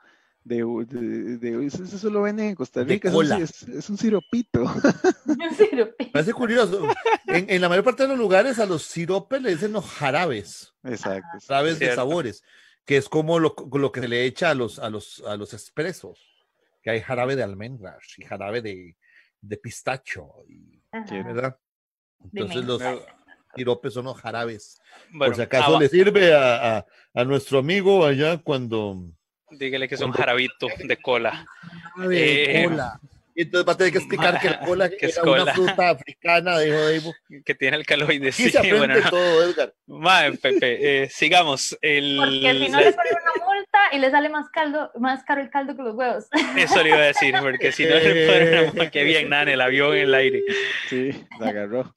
de, 0.50 0.86
de, 0.88 1.38
de- 1.38 1.66
eso, 1.68 1.84
eso 1.84 2.10
lo 2.10 2.24
venden 2.24 2.48
en 2.50 2.56
Costa 2.56 2.84
Rica. 2.84 3.10
es 3.10 3.14
Es, 3.40 3.64
es 3.70 3.90
un 3.90 3.98
siropito. 3.98 4.64
Un 5.26 5.40
parece 6.12 6.34
curioso. 6.34 6.88
En, 7.28 7.50
en 7.50 7.62
la 7.62 7.70
mayor 7.70 7.84
parte 7.84 8.04
de 8.04 8.10
los 8.10 8.18
lugares 8.18 8.58
a 8.60 8.66
los 8.66 8.84
siropes 8.84 9.42
le 9.42 9.52
dicen 9.52 9.72
los 9.72 9.86
jarabes, 9.86 10.74
Exacto. 10.84 11.38
jarabes 11.48 11.78
de 11.78 11.94
sabores, 11.94 12.44
que 12.86 12.98
es 12.98 13.08
como 13.08 13.38
lo, 13.40 13.54
lo 13.72 13.92
que 13.92 14.02
se 14.02 14.08
le 14.08 14.26
echa 14.26 14.50
a 14.50 14.56
los, 14.56 14.80
a 14.80 14.90
los, 14.90 15.24
a 15.28 15.38
los 15.38 15.54
expresos, 15.54 16.20
que 16.82 16.90
hay 16.90 17.02
jarabe 17.02 17.36
de 17.36 17.44
almendras 17.44 18.04
y 18.18 18.24
jarabe 18.26 18.62
de, 18.64 18.98
de 19.42 19.58
pistacho, 19.58 20.34
y-. 20.48 20.82
¿verdad? 21.24 21.60
Entonces 22.34 22.66
los 22.66 22.82
siropes 23.56 23.94
son 23.94 24.06
los 24.06 24.18
jarabes. 24.20 24.80
bueno, 25.12 25.32
Por 25.32 25.36
si 25.36 25.42
acaso 25.44 25.78
ah, 25.78 25.80
le 25.80 25.90
sirve 25.90 26.34
a, 26.34 26.78
a- 26.80 26.86
a 27.14 27.24
nuestro 27.24 27.60
amigo 27.60 28.04
allá 28.06 28.38
cuando... 28.40 29.12
dígale 29.52 29.88
que 29.88 29.96
es 29.96 30.02
un 30.02 30.12
jarabito 30.12 30.68
de 30.84 30.98
cola. 30.98 31.46
de 31.98 32.62
Eh, 32.62 32.66
cola. 32.66 33.00
Y 33.36 33.44
entonces 33.44 33.70
va 33.70 33.72
a 33.74 33.78
tener 33.78 33.94
que 33.94 34.00
explicar 34.00 34.38
que 34.42 34.50
la 34.50 34.60
cola 34.66 34.90
¿Qué 34.90 35.06
es 35.06 35.14
era 35.18 35.24
una 35.24 35.40
cola? 35.40 35.54
fruta 35.54 35.90
africana, 35.92 36.60
dijo 36.60 36.76
Dave. 36.78 37.14
que 37.46 37.56
tiene 37.56 37.78
alcaloides. 37.78 38.36
Sí, 38.36 38.50
se 38.50 38.74
bueno, 38.74 38.96
no. 39.00 39.10
todo, 39.10 39.44
Edgar. 39.44 39.74
Mae, 39.88 40.34
Pepe, 40.34 41.04
eh, 41.04 41.10
sigamos. 41.10 41.78
El, 41.82 42.18
Porque 42.18 42.66
si 42.66 42.70
no 42.70 42.80
le 42.82 42.92
ponen 42.92 43.14
una 43.14 43.46
multa 43.46 43.80
y 43.94 44.00
le 44.00 44.12
sale 44.12 44.28
más 44.30 44.50
caldo, 44.50 44.92
más 45.00 45.24
caro 45.24 45.40
el 45.42 45.50
caldo 45.50 45.74
que 45.76 45.84
los 45.84 45.96
huevos. 45.96 46.26
Eso 46.58 46.84
le 46.84 46.90
iba 46.90 46.98
a 46.98 47.02
decir, 47.02 47.34
porque 47.40 47.72
si 47.72 47.86
no 47.86 47.96
le 47.96 48.70
ponen 48.72 48.90
que 48.92 49.04
bien, 49.06 49.30
nada, 49.30 49.50
el 49.52 49.62
avión 49.62 49.94
en 49.96 50.00
el 50.04 50.14
aire. 50.16 50.44
Sí, 50.90 51.12
la 51.40 51.50
agarró. 51.50 51.96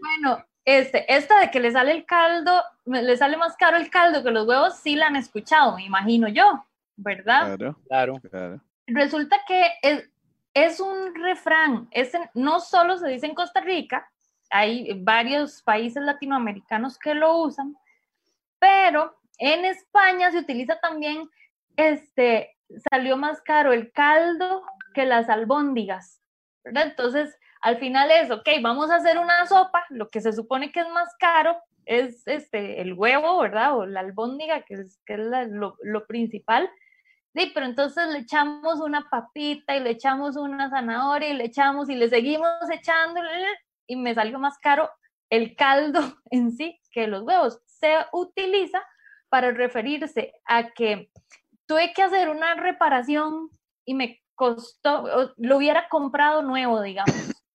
Bueno, 0.00 0.44
este, 0.64 1.12
esta 1.12 1.40
de 1.40 1.50
que 1.50 1.58
le 1.60 1.72
sale 1.72 1.90
el 1.92 2.04
caldo, 2.04 2.62
le 2.84 3.16
sale 3.16 3.36
más 3.36 3.56
caro 3.56 3.76
el 3.78 3.90
caldo 3.90 4.22
que 4.22 4.30
los 4.30 4.46
huevos, 4.46 4.78
sí 4.80 4.94
la 4.94 5.08
han 5.08 5.16
escuchado, 5.16 5.74
me 5.76 5.84
imagino 5.84 6.28
yo, 6.28 6.64
¿verdad? 6.98 7.56
Claro, 7.56 7.76
Claro. 7.88 8.14
claro. 8.30 8.60
Resulta 8.86 9.36
que 9.46 9.66
es, 9.82 10.10
es 10.54 10.80
un 10.80 11.14
refrán, 11.14 11.88
es 11.90 12.12
en- 12.14 12.28
no 12.34 12.60
solo 12.60 12.96
se 12.98 13.08
dice 13.08 13.26
en 13.26 13.34
Costa 13.34 13.60
Rica, 13.60 14.10
hay 14.50 14.92
varios 15.02 15.62
países 15.62 16.02
latinoamericanos 16.02 16.98
que 16.98 17.14
lo 17.14 17.36
usan, 17.38 17.76
pero 18.58 19.16
en 19.38 19.64
España 19.64 20.30
se 20.30 20.38
utiliza 20.38 20.78
también, 20.80 21.28
este, 21.76 22.56
salió 22.90 23.16
más 23.16 23.40
caro 23.42 23.72
el 23.72 23.92
caldo 23.92 24.62
que 24.94 25.04
las 25.06 25.28
albóndigas, 25.28 26.20
¿verdad? 26.64 26.86
Entonces, 26.88 27.38
al 27.60 27.78
final 27.78 28.10
es, 28.10 28.30
ok, 28.30 28.48
vamos 28.62 28.90
a 28.90 28.96
hacer 28.96 29.18
una 29.18 29.46
sopa, 29.46 29.84
lo 29.90 30.08
que 30.10 30.20
se 30.20 30.32
supone 30.32 30.72
que 30.72 30.80
es 30.80 30.88
más 30.88 31.14
caro 31.18 31.56
es 31.86 32.26
este, 32.26 32.80
el 32.80 32.94
huevo, 32.94 33.38
¿verdad? 33.40 33.76
O 33.76 33.86
la 33.86 34.00
albóndiga, 34.00 34.62
que 34.62 34.74
es, 34.74 34.98
que 35.06 35.14
es 35.14 35.20
la- 35.20 35.44
lo, 35.44 35.76
lo 35.82 36.06
principal. 36.06 36.68
Sí, 37.34 37.50
pero 37.54 37.66
entonces 37.66 38.08
le 38.08 38.20
echamos 38.20 38.80
una 38.80 39.08
papita 39.08 39.76
y 39.76 39.80
le 39.80 39.90
echamos 39.90 40.36
una 40.36 40.70
zanahoria 40.70 41.28
y 41.28 41.34
le 41.34 41.44
echamos 41.44 41.88
y 41.88 41.94
le 41.94 42.08
seguimos 42.08 42.48
echando 42.72 43.20
y 43.86 43.96
me 43.96 44.14
salió 44.14 44.38
más 44.38 44.58
caro 44.58 44.90
el 45.30 45.54
caldo 45.56 46.00
en 46.30 46.50
sí 46.52 46.80
que 46.90 47.06
los 47.06 47.22
huevos. 47.22 47.60
Se 47.66 47.94
utiliza 48.12 48.82
para 49.28 49.50
referirse 49.52 50.32
a 50.46 50.70
que 50.70 51.10
tuve 51.66 51.92
que 51.92 52.02
hacer 52.02 52.28
una 52.30 52.54
reparación 52.54 53.50
y 53.84 53.94
me 53.94 54.20
costó, 54.34 55.34
lo 55.36 55.56
hubiera 55.56 55.88
comprado 55.88 56.42
nuevo, 56.42 56.80
digamos. 56.80 57.14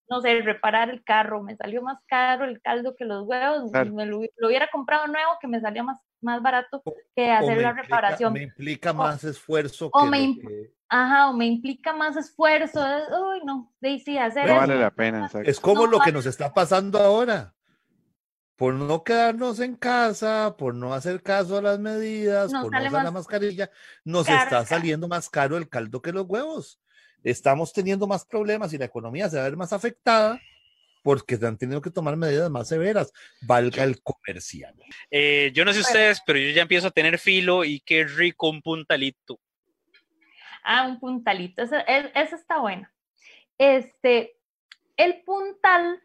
No 0.09 0.21
sé, 0.21 0.41
reparar 0.41 0.89
el 0.89 1.03
carro, 1.03 1.41
me 1.41 1.55
salió 1.55 1.81
más 1.81 1.97
caro 2.07 2.45
el 2.45 2.61
caldo 2.61 2.93
que 2.95 3.05
los 3.05 3.25
huevos, 3.25 3.71
Claro. 3.71 3.93
me 3.93 4.05
lo, 4.05 4.21
lo 4.35 4.47
hubiera 4.47 4.67
comprado 4.69 5.07
nuevo 5.07 5.31
que 5.41 5.47
me 5.47 5.61
salía 5.61 5.81
más, 5.81 5.97
más 6.23 6.41
barato 6.41 6.81
que 7.15 7.29
O 7.29 7.33
hacer 7.33 7.57
la 7.61 7.69
implica- 7.69 7.81
reparación. 7.81 8.33
Me 8.33 8.43
implica 8.43 8.93
más 8.93 9.23
esfuerzo 9.23 9.89
o 9.93 10.03
que 10.03 10.09
me 10.09 10.19
lo 10.19 10.23
imp- 10.25 10.47
que- 10.47 10.73
Ajá, 10.89 11.29
o 11.29 11.33
me 11.33 11.45
implica 11.47 11.93
más 11.93 12.15
esfuerzo. 12.17 12.85
es- 12.85 13.03
Uy, 13.09 13.41
no, 13.45 13.73
de 13.81 13.99
sí, 13.99 14.17
hacer 14.17 14.45
No 14.45 14.51
eso. 14.51 14.59
vale 14.61 14.75
la 14.79 14.91
pena, 14.91 15.25
exacto. 15.25 15.49
Es 15.49 15.59
como 15.59 15.85
No 15.85 15.91
lo 15.91 15.99
que 15.99 16.11
nos 16.11 16.25
está 16.25 16.53
pasando 16.53 16.99
ahora. 16.99 17.53
Por 18.55 18.75
no 18.75 19.03
quedarnos 19.03 19.59
en 19.59 19.75
casa, 19.75 20.55
por 20.57 20.75
no 20.75 20.93
hacer 20.93 21.23
caso 21.23 21.57
a 21.57 21.61
las 21.61 21.79
medidas, 21.79 22.51
Nos 22.51 22.63
por 22.63 22.71
no 22.71 22.87
usar 22.87 23.03
la 23.03 23.11
mascarilla, 23.11 23.71
nos 24.05 24.27
caro 24.27 24.43
está 24.43 24.65
saliendo 24.65 25.07
más 25.07 25.27
caro 25.29 25.57
el 25.57 25.67
caldo 25.67 26.01
que 26.01 26.11
los 26.13 26.25
huevos. 26.27 26.79
Estamos 27.23 27.73
teniendo 27.73 28.05
más 28.05 28.25
problemas 28.25 28.71
y 28.73 28.77
la 28.77 28.85
economía 28.85 29.27
se 29.29 29.37
va 29.37 29.43
a 29.43 29.49
ver 29.49 29.57
más 29.57 29.73
afectada 29.73 30.39
porque 31.03 31.37
se 31.37 31.45
han 31.45 31.57
tenido 31.57 31.81
que 31.81 31.91
tomar 31.91 32.15
medidas 32.15 32.49
más 32.49 32.67
severas. 32.69 33.11
Valga 33.41 33.83
el 33.83 34.01
comercial. 34.01 34.73
Eh, 35.11 35.51
yo 35.53 35.65
no 35.65 35.73
sé 35.73 35.81
ustedes, 35.81 36.21
pero 36.25 36.39
yo 36.39 36.49
ya 36.49 36.63
empiezo 36.63 36.87
a 36.87 36.91
tener 36.91 37.19
filo 37.19 37.63
y 37.65 37.81
qué 37.81 38.05
rico 38.05 38.49
un 38.49 38.61
puntalito. 38.61 39.39
Ah, 40.63 40.87
un 40.87 40.99
puntalito. 40.99 41.61
Eso, 41.61 41.75
es- 41.85 42.09
eso 42.15 42.35
está 42.37 42.57
bueno. 42.59 42.87
Este, 43.57 44.37
el 44.97 45.21
puntal 45.23 46.01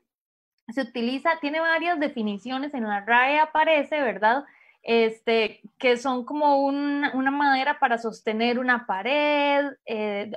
se 0.68 0.82
utiliza, 0.82 1.38
tiene 1.40 1.60
varias 1.60 1.98
definiciones, 1.98 2.74
en 2.74 2.84
la 2.84 3.00
RAE 3.04 3.38
aparece, 3.38 4.00
¿verdad? 4.02 4.44
Este, 4.82 5.60
que 5.78 5.96
son 5.96 6.24
como 6.24 6.62
un- 6.64 7.04
una 7.14 7.30
madera 7.30 7.78
para 7.78 7.98
sostener 7.98 8.58
una 8.58 8.86
pared, 8.86 9.66
eh, 9.86 10.30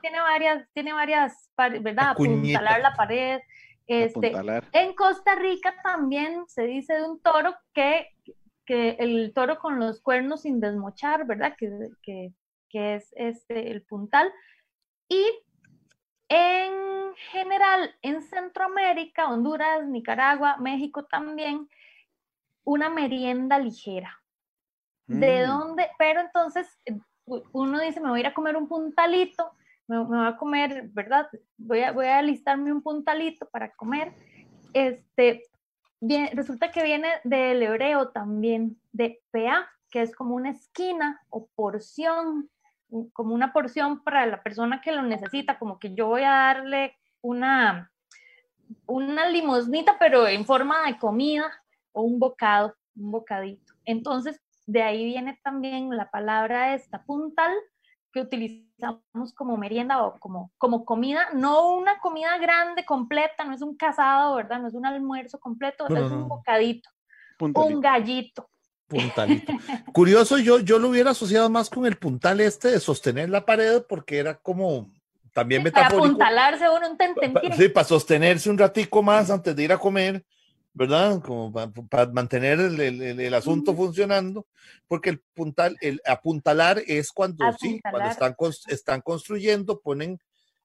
tiene, 0.00 0.20
varias, 0.20 0.66
tiene 0.72 0.92
varias, 0.92 1.50
¿verdad? 1.56 2.10
Apuntalar 2.10 2.80
la 2.80 2.94
pared. 2.94 3.40
Este. 3.86 4.32
En 4.72 4.94
Costa 4.94 5.34
Rica 5.34 5.74
también 5.82 6.44
se 6.48 6.62
dice 6.64 6.94
de 6.94 7.02
un 7.08 7.20
toro 7.20 7.54
que, 7.72 8.08
que 8.64 8.90
el 8.98 9.32
toro 9.34 9.58
con 9.58 9.78
los 9.78 10.00
cuernos 10.00 10.42
sin 10.42 10.60
desmochar, 10.60 11.26
¿verdad? 11.26 11.54
Que, 11.58 11.70
que- 12.02 12.32
que 12.70 12.94
es 12.96 13.12
este, 13.16 13.70
el 13.70 13.82
puntal. 13.82 14.32
Y 15.08 15.24
en 16.28 17.14
general, 17.30 17.94
en 18.02 18.22
Centroamérica, 18.22 19.28
Honduras, 19.28 19.86
Nicaragua, 19.86 20.56
México 20.58 21.04
también, 21.04 21.68
una 22.64 22.88
merienda 22.88 23.58
ligera. 23.58 24.20
¿De 25.06 25.44
Mm, 25.44 25.48
dónde? 25.48 25.90
Pero 25.98 26.20
entonces 26.22 26.66
eh, 26.86 26.96
uno 27.26 27.78
dice, 27.80 28.00
me 28.00 28.08
voy 28.08 28.18
a 28.18 28.22
ir 28.22 28.26
a 28.28 28.34
comer 28.34 28.56
un 28.56 28.66
puntalito, 28.66 29.52
me, 29.86 29.98
me 29.98 30.04
voy 30.04 30.26
a 30.26 30.36
comer, 30.36 30.88
¿verdad? 30.92 31.28
Voy 31.56 31.80
a, 31.80 31.92
voy 31.92 32.06
a 32.06 32.18
alistarme 32.18 32.72
un 32.72 32.82
puntalito 32.82 33.48
para 33.50 33.72
comer. 33.72 34.12
Este, 34.72 35.42
bien, 36.00 36.28
resulta 36.32 36.70
que 36.70 36.82
viene 36.82 37.08
del 37.24 37.62
hebreo 37.62 38.08
también, 38.08 38.78
de 38.92 39.22
PA, 39.30 39.68
que 39.90 40.02
es 40.02 40.14
como 40.14 40.34
una 40.34 40.50
esquina 40.50 41.20
o 41.30 41.48
porción, 41.54 42.50
como 43.12 43.34
una 43.34 43.52
porción 43.52 44.02
para 44.02 44.26
la 44.26 44.42
persona 44.42 44.80
que 44.80 44.92
lo 44.92 45.02
necesita, 45.02 45.58
como 45.58 45.78
que 45.78 45.94
yo 45.94 46.08
voy 46.08 46.22
a 46.22 46.30
darle 46.30 46.96
una, 47.20 47.90
una 48.86 49.28
limosnita, 49.28 49.96
pero 49.98 50.26
en 50.26 50.44
forma 50.44 50.86
de 50.86 50.98
comida 50.98 51.50
o 51.92 52.02
un 52.02 52.18
bocado, 52.18 52.74
un 52.96 53.10
bocadito. 53.12 53.72
Entonces, 53.84 54.40
de 54.66 54.82
ahí 54.82 55.04
viene 55.04 55.38
también 55.42 55.90
la 55.90 56.10
palabra 56.10 56.74
esta, 56.74 57.04
puntal, 57.04 57.52
que 58.14 58.20
utilizamos 58.20 59.34
como 59.34 59.56
merienda 59.56 60.04
o 60.04 60.16
como, 60.20 60.52
como 60.56 60.84
comida, 60.84 61.28
no 61.34 61.74
una 61.74 61.98
comida 61.98 62.38
grande, 62.38 62.84
completa, 62.84 63.44
no 63.44 63.52
es 63.52 63.60
un 63.60 63.76
casado, 63.76 64.36
¿verdad? 64.36 64.60
No 64.60 64.68
es 64.68 64.74
un 64.74 64.86
almuerzo 64.86 65.38
completo, 65.40 65.88
No, 65.88 65.96
no, 65.96 66.06
es 66.06 66.12
un 66.12 66.28
bocadito, 66.28 66.88
puntalito. 67.36 67.74
un 67.74 67.80
gallito. 67.80 68.48
Puntalito. 68.86 69.52
Curioso, 69.92 70.38
yo, 70.38 70.60
yo 70.60 70.78
lo 70.78 70.90
hubiera 70.90 71.10
asociado 71.10 71.50
más 71.50 71.68
con 71.68 71.86
el 71.86 71.96
puntal 71.96 72.40
este 72.40 72.70
de 72.70 72.78
sostener 72.78 73.30
la 73.30 73.44
pared 73.44 73.82
porque 73.88 74.18
era 74.18 74.34
como 74.36 74.86
también 75.32 75.64
Para 75.64 75.82
metafórico. 75.88 76.04
apuntalarse 76.06 76.70
uno 76.70 76.90
un 76.90 76.96
tentempié. 76.96 77.52
Sí, 77.56 77.68
para 77.68 77.84
sostenerse 77.84 78.48
un 78.48 78.58
ratico 78.58 79.02
más 79.02 79.28
antes 79.30 79.56
de 79.56 79.64
ir 79.64 79.72
a 79.72 79.78
comer, 79.78 80.24
¿verdad? 80.74 81.20
Como 81.22 81.52
para 81.88 82.06
mantener 82.12 82.58
el, 82.60 82.80
el- 82.80 83.00
el- 83.02 83.20
el 83.20 83.34
asunto 83.34 83.70
Ujú. 83.72 83.86
funcionando, 83.86 84.46
porque 84.88 85.10
el 85.10 85.20
puntal, 85.32 85.76
el 85.80 86.00
apuntalar 86.04 86.82
es 86.86 87.10
cuando 87.12 87.44
sí, 87.58 87.80
cuando 87.80 88.08
Apuntalar. 88.10 88.32
están, 88.34 88.36
están 88.68 89.00
construyendo, 89.00 89.80
ponen 89.80 90.18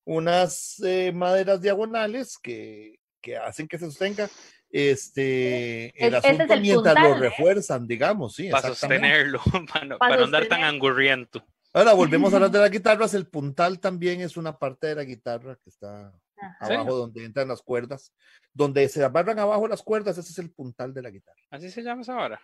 unas 0.06 0.81
eh, 0.84 1.11
maderas 1.14 1.61
diagonales 1.61 2.38
que, 2.41 2.99
que 3.22 3.38
hacen 3.38 3.68
que 3.68 3.77
se 3.77 3.86
sostenga 3.86 4.27
este, 4.72 5.86
el 6.06 6.14
Es- 6.15 6.19
ese 6.19 6.27
asunto 6.27 6.44
es 6.45 6.52
el 6.52 6.61
mientras 6.61 6.95
lo 6.95 7.02
puntal, 7.02 7.18
¿eh? 7.23 7.30
refuerzan, 7.30 7.88
digamos, 7.88 8.36
sí. 8.36 8.49
para 8.49 8.69
sostenerlo, 8.69 9.40
para 9.72 9.86
no, 9.86 9.98
Para 9.98 10.10
para 10.10 10.18
no 10.18 10.26
andar 10.26 10.48
tan 10.48 10.64
angurriento. 10.64 11.44
Ahora 11.73 11.94
volvemos 11.94 12.34
a 12.34 12.38
hablar 12.38 12.49
de 12.52 12.60
las 12.60 12.72
guitarras. 12.72 13.14
El 13.14 13.27
puntal 13.27 13.80
también 13.80 14.22
es 14.22 14.38
una 14.38 14.57
parte 14.57 14.88
de 14.88 14.95
la 14.95 15.03
guitarra 15.03 15.56
que 15.64 15.69
está. 15.69 16.11
¿Sí? 16.11 16.28
Abajo 16.60 16.95
donde 16.95 17.26
entran 17.26 17.48
las 17.48 17.61
cuerdas. 17.61 18.14
Donde 18.53 18.88
se 18.90 19.03
amarran 19.03 19.40
abajo 19.40 19.68
las 19.68 19.84
cuerdas, 19.84 20.18
ese 20.18 20.32
es 20.32 20.40
el 20.40 20.52
puntal 20.52 20.94
de 20.94 21.02
la 21.02 21.10
guitarra. 21.10 21.40
Así 21.52 21.70
se 21.70 21.84
llama 21.84 22.02
esa 22.02 22.20
ahora. 22.20 22.41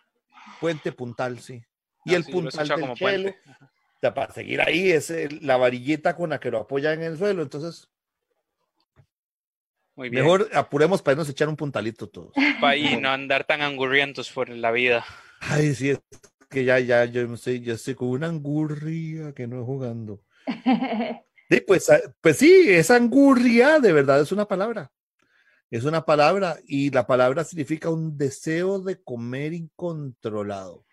Puente 0.60 0.92
puntal, 0.92 1.40
sí. 1.40 1.62
Y 2.06 2.14
Ah, 2.14 2.18
el 2.18 2.24
sí, 2.24 2.32
puntal 2.32 2.68
del 2.68 2.80
como 2.80 2.94
chelo, 2.96 3.34
para 4.14 4.32
seguir 4.32 4.62
ahí, 4.62 4.92
es 4.92 5.12
la 5.42 5.58
varillita 5.58 6.16
con 6.16 6.30
la 6.30 6.40
que 6.40 6.52
lo 6.52 6.60
apoyan 6.60 6.94
en 7.02 7.04
el 7.14 7.18
suelo. 7.18 7.42
Entonces, 7.42 7.90
Muy 9.96 10.10
bien. 10.10 10.24
mejor 10.24 10.50
apuremos 10.54 11.02
para 11.02 11.14
irnos 11.14 11.28
a 11.28 11.32
echar 11.32 11.50
un 11.50 11.56
puntalito 11.56 12.08
todos. 12.08 12.32
Para 12.62 12.76
y 12.76 12.98
no 12.98 13.10
andar 13.10 13.46
tan 13.46 13.62
angurrientos 13.64 14.32
por 14.32 14.50
la 14.50 14.70
vida. 14.72 15.04
Ay, 15.40 15.74
sí, 15.74 15.90
es 15.90 16.00
que 16.50 16.64
ya, 16.64 16.80
ya, 16.80 17.06
yo 17.06 17.22
estoy, 17.34 17.62
yo 17.62 17.74
estoy 17.74 17.96
con 17.96 18.10
una 18.10 18.28
angurria 18.28 19.34
que 19.34 19.48
no 19.48 19.60
es 19.60 19.66
jugando. 19.66 20.22
Sí, 21.50 21.62
pues, 21.62 21.90
ah, 21.90 22.00
pues 22.22 22.38
sí, 22.38 22.66
esa 22.70 22.96
angurria 22.96 23.80
de 23.80 23.94
verdad 23.94 24.22
es 24.22 24.32
una 24.32 24.48
palabra. 24.48 24.92
Es 25.72 25.84
una 25.84 26.06
palabra 26.06 26.58
y 26.66 26.92
la 26.92 27.06
palabra 27.08 27.44
significa 27.44 27.90
un 27.90 28.18
deseo 28.18 28.80
de 28.80 29.02
comer 29.04 29.54
incontrolado. 29.54 30.86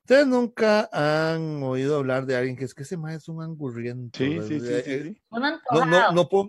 Ustedes 0.00 0.26
nunca 0.26 0.88
han 0.92 1.62
oído 1.62 1.96
hablar 1.96 2.26
de 2.26 2.36
alguien 2.36 2.56
que 2.56 2.64
es 2.64 2.74
que 2.74 2.82
ese 2.82 2.96
más 2.96 3.14
es 3.14 3.28
un 3.28 3.42
angurriento. 3.42 4.18
Sí, 4.18 4.38
sí, 4.48 4.60
sí, 4.60 4.82
sí, 4.82 4.90
eh, 4.90 5.22
No, 5.70 5.80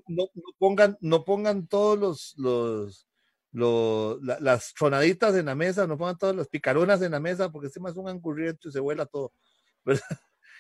no- 0.08 0.30
no 0.38 0.46
pongan, 0.58 0.98
no 1.02 1.24
pongan 1.24 1.68
todos 1.68 2.00
los, 2.00 2.34
los, 2.38 3.08
los- 3.52 4.22
la- 4.24 4.40
las 4.40 4.74
tronaditas 4.74 5.36
en 5.36 5.46
la 5.46 5.56
mesa, 5.56 5.86
no 5.88 5.98
pongan 5.98 6.18
todas 6.18 6.36
las 6.36 6.48
picaronas 6.48 7.02
en 7.02 7.12
la 7.12 7.20
mesa, 7.20 7.52
porque 7.52 7.68
ese 7.68 7.80
más 7.80 7.92
es 7.94 7.98
un 7.98 8.10
angurriento 8.10 8.70
y 8.70 8.72
se 8.72 8.80
vuela 8.80 9.06
todo. 9.06 9.32
¿verdad? 9.86 10.02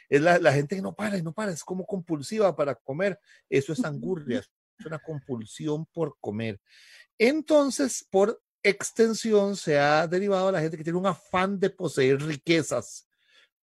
Es 0.09 0.21
la, 0.21 0.37
la 0.39 0.53
gente 0.53 0.75
que 0.75 0.81
no 0.81 0.95
para 0.95 1.17
y 1.17 1.21
no 1.21 1.33
para, 1.33 1.51
es 1.51 1.63
como 1.63 1.85
compulsiva 1.85 2.55
para 2.55 2.75
comer. 2.75 3.19
Eso 3.49 3.73
es 3.73 3.83
angurria, 3.83 4.39
es 4.39 4.85
una 4.85 4.99
compulsión 4.99 5.85
por 5.87 6.17
comer. 6.19 6.59
Entonces, 7.17 8.07
por 8.09 8.41
extensión, 8.63 9.55
se 9.55 9.77
ha 9.77 10.07
derivado 10.07 10.47
a 10.47 10.51
la 10.51 10.61
gente 10.61 10.77
que 10.77 10.83
tiene 10.83 10.99
un 10.99 11.07
afán 11.07 11.59
de 11.59 11.69
poseer 11.69 12.21
riquezas 12.21 13.07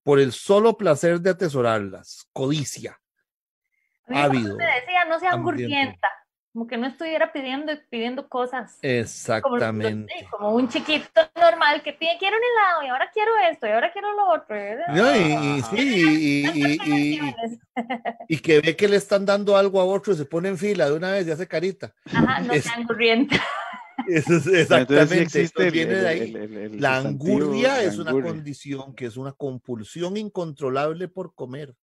por 0.02 0.18
el 0.18 0.32
solo 0.32 0.76
placer 0.76 1.20
de 1.20 1.30
atesorarlas, 1.30 2.26
codicia. 2.32 3.00
A 4.06 4.10
mí 4.10 4.16
mi 4.16 4.16
papá 4.16 4.24
ávido, 4.24 4.56
me 4.56 4.64
decía, 4.64 5.04
no 5.08 5.18
sea 5.20 5.32
hambriento. 5.32 5.98
Como 6.52 6.66
que 6.66 6.76
no 6.76 6.88
estuviera 6.88 7.32
pidiendo, 7.32 7.72
pidiendo 7.90 8.28
cosas. 8.28 8.76
Exactamente. 8.82 10.12
como 10.32 10.50
un 10.56 10.68
chiquito 10.68 11.20
normal 11.40 11.80
que 11.82 11.92
pide, 11.92 12.10
quiero 12.18 12.36
un 12.36 12.42
helado, 12.42 12.82
y 12.82 12.88
ahora 12.88 13.08
quiero 13.12 13.30
esto, 13.50 13.66
y 13.68 13.70
ahora 13.70 13.92
quiero 13.92 14.08
lo 14.16 14.30
otro. 14.30 14.56
y- 14.56 14.96
No, 14.96 15.16
y, 15.16 15.20
y 15.56 15.60
Ajá. 15.60 15.70
sí, 15.70 15.76
y, 15.78 16.46
y- 16.48 16.78
y- 16.84 17.20
y- 17.20 17.58
y 18.28 18.38
que 18.38 18.60
ve 18.60 18.74
que 18.74 18.88
le 18.88 18.96
están 18.96 19.24
dando 19.24 19.56
algo 19.56 19.80
a 19.80 19.84
otro 19.84 20.12
y 20.12 20.16
se 20.16 20.24
pone 20.24 20.48
en 20.48 20.58
fila 20.58 20.86
de 20.90 20.96
una 20.96 21.12
vez 21.12 21.26
y 21.26 21.30
hace 21.30 21.46
carita. 21.46 21.94
Ajá, 22.12 22.40
no 22.40 22.52
Es- 22.52 22.64
sea 22.64 22.74
angurrienta. 22.74 23.36
Eso 24.08 24.34
es 24.36 24.46
Entonces 24.46 24.52
sí 24.54 24.60
exactamente. 24.60 25.22
existe 25.22 25.42
Esto 25.42 25.72
viene 25.72 25.92
el- 25.92 26.00
de 26.00 26.08
ahí. 26.08 26.20
el- 26.20 26.36
el- 26.36 26.56
el 26.56 26.80
La 26.80 26.96
angurria 26.96 27.82
es 27.82 27.96
una 27.98 28.12
condición 28.12 28.94
que 28.96 29.04
es 29.06 29.16
una 29.16 29.32
compulsión 29.32 30.16
incontrolable 30.16 31.06
por 31.06 31.34
comer, 31.34 31.74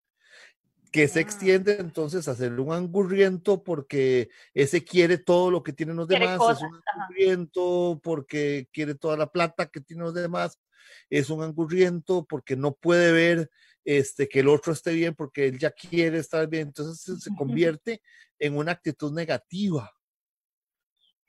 que 0.96 1.08
se 1.08 1.18
Ah. 1.18 1.22
extiende 1.22 1.76
entonces 1.78 2.26
a 2.26 2.34
ser 2.34 2.58
un 2.58 2.72
angurriento 2.72 3.62
porque 3.62 4.30
ese 4.54 4.82
quiere 4.82 5.18
todo 5.18 5.50
lo 5.50 5.62
que 5.62 5.74
tienen 5.74 5.96
los 5.96 6.08
demás, 6.08 6.38
cosas, 6.38 6.56
es 6.56 6.62
un 6.62 6.74
ajá. 6.74 7.02
angurriento 7.04 8.00
porque 8.02 8.66
quiere 8.72 8.94
toda 8.94 9.18
la 9.18 9.30
plata 9.30 9.66
que 9.66 9.82
tienen 9.82 10.04
los 10.06 10.14
demás, 10.14 10.58
es 11.10 11.28
un 11.28 11.42
angurriento 11.42 12.24
porque 12.26 12.56
no 12.56 12.72
puede 12.74 13.12
ver 13.12 13.50
este, 13.84 14.26
que 14.26 14.40
el 14.40 14.48
otro 14.48 14.72
esté 14.72 14.94
bien 14.94 15.14
porque 15.14 15.46
él 15.48 15.58
ya 15.58 15.70
quiere 15.70 16.16
estar 16.18 16.48
bien, 16.48 16.68
entonces 16.68 17.22
se- 17.22 17.30
convierte 17.38 18.00
en 18.38 18.56
una 18.56 18.72
actitud 18.72 19.12
negativa. 19.12 19.92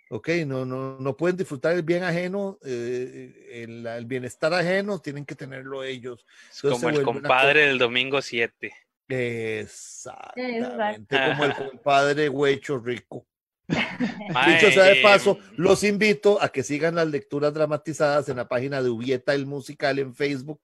Ok, 0.09 0.29
no, 0.45 0.65
no, 0.65 0.97
no 0.97 1.17
pueden 1.17 1.35
disfrutar 1.35 1.73
el 1.73 1.83
bien 1.83 2.03
ajeno, 2.03 2.57
eh, 2.63 3.63
el, 3.65 3.85
el 3.85 4.05
bienestar 4.05 4.53
ajeno, 4.53 4.99
tienen 4.99 5.25
que 5.25 5.35
tenerlo 5.35 5.83
ellos. 5.83 6.25
Es 6.49 6.63
Entonces 6.63 6.83
como 6.85 6.97
el 6.99 7.03
compadre 7.03 7.67
del 7.67 7.77
domingo 7.77 8.21
7. 8.21 8.73
Exactamente, 9.07 11.17
como 11.29 11.45
el 11.45 11.55
compadre 11.55 12.29
huecho 12.29 12.79
rico. 12.79 13.25
Dicho 13.67 14.71
sea 14.71 14.85
de 14.85 14.99
eh, 14.99 15.01
paso, 15.01 15.39
los 15.57 15.83
invito 15.83 16.41
a 16.41 16.49
que 16.49 16.63
sigan 16.63 16.95
las 16.95 17.07
lecturas 17.07 17.53
dramatizadas 17.53 18.29
en 18.29 18.37
la 18.37 18.47
página 18.47 18.81
de 18.81 18.89
Ubieta 18.89 19.33
el 19.33 19.45
Musical 19.45 19.99
en 19.99 20.15
Facebook, 20.15 20.61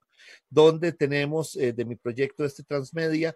donde 0.49 0.93
tenemos 0.93 1.55
eh, 1.57 1.73
de 1.73 1.85
mi 1.85 1.95
proyecto 1.95 2.45
este 2.45 2.63
Transmedia, 2.63 3.35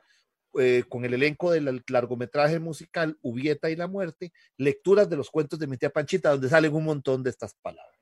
eh, 0.60 0.84
con 0.88 1.04
el 1.04 1.14
elenco 1.14 1.52
del 1.52 1.84
largometraje 1.88 2.60
musical 2.60 3.18
Ubieta 3.22 3.70
y 3.70 3.76
la 3.76 3.88
muerte, 3.88 4.32
lecturas 4.58 5.10
de 5.10 5.18
los 5.18 5.30
cuentos 5.30 5.60
de 5.60 5.68
mi 5.68 5.78
tía 5.78 5.90
Panchita, 5.90 6.32
donde 6.32 6.50
salen 6.50 6.74
un 6.74 6.86
montón 6.86 7.22
de 7.22 7.30
estas 7.30 7.54
palabras. 7.62 7.97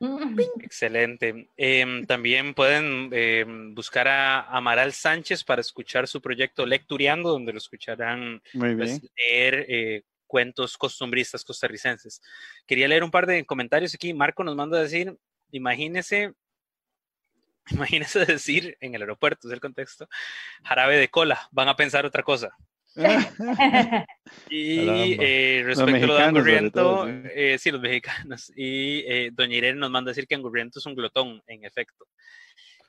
Mm, 0.00 0.38
Excelente. 0.62 1.48
Em, 1.56 2.06
también 2.06 2.54
pueden 2.54 3.10
em, 3.12 3.74
buscar 3.74 4.06
a 4.08 4.42
Amaral 4.42 4.92
Sánchez 4.92 5.42
para 5.44 5.60
escuchar 5.60 6.06
su 6.06 6.20
proyecto 6.20 6.64
Lectureando, 6.66 7.30
donde 7.30 7.52
lo 7.52 7.58
escucharán 7.58 8.40
Muy 8.52 8.76
pues, 8.76 9.00
leer 9.16 9.66
eh, 9.68 10.02
cuentos 10.26 10.76
costumbristas 10.76 11.44
costarricenses. 11.44 12.22
Quería 12.66 12.86
leer 12.86 13.02
un 13.02 13.10
par 13.10 13.26
de 13.26 13.44
comentarios 13.44 13.94
aquí. 13.94 14.14
Marco 14.14 14.44
nos 14.44 14.54
manda 14.54 14.78
a 14.78 14.82
decir, 14.82 15.16
imagínese, 15.50 16.34
imagínese 17.70 18.24
decir 18.24 18.76
en 18.80 18.94
el 18.94 19.02
aeropuerto, 19.02 19.48
es 19.48 19.54
el 19.54 19.60
contexto, 19.60 20.08
jarabe 20.62 20.96
de 20.96 21.08
cola, 21.08 21.48
van 21.50 21.68
a 21.68 21.76
pensar 21.76 22.06
otra 22.06 22.22
cosa. 22.22 22.56
Y 24.50 25.16
eh, 25.20 25.62
Los 25.64 25.78
respecto 25.78 26.04
a 26.04 26.06
lo 26.06 26.16
de 26.16 26.22
Angurriento, 26.22 26.80
todo, 26.80 27.06
sí. 27.06 27.12
eh, 27.34 27.56
sí, 27.58 27.70
los 27.70 27.80
mexicanos. 27.80 28.52
Y 28.56 29.04
eh, 29.06 29.30
Doña 29.32 29.56
Irene 29.56 29.78
nos 29.78 29.90
manda 29.90 30.10
a 30.10 30.12
decir 30.12 30.26
que 30.26 30.34
Angurriento 30.34 30.78
es 30.78 30.86
un 30.86 30.94
glotón, 30.94 31.42
en 31.46 31.64
efecto. 31.64 32.06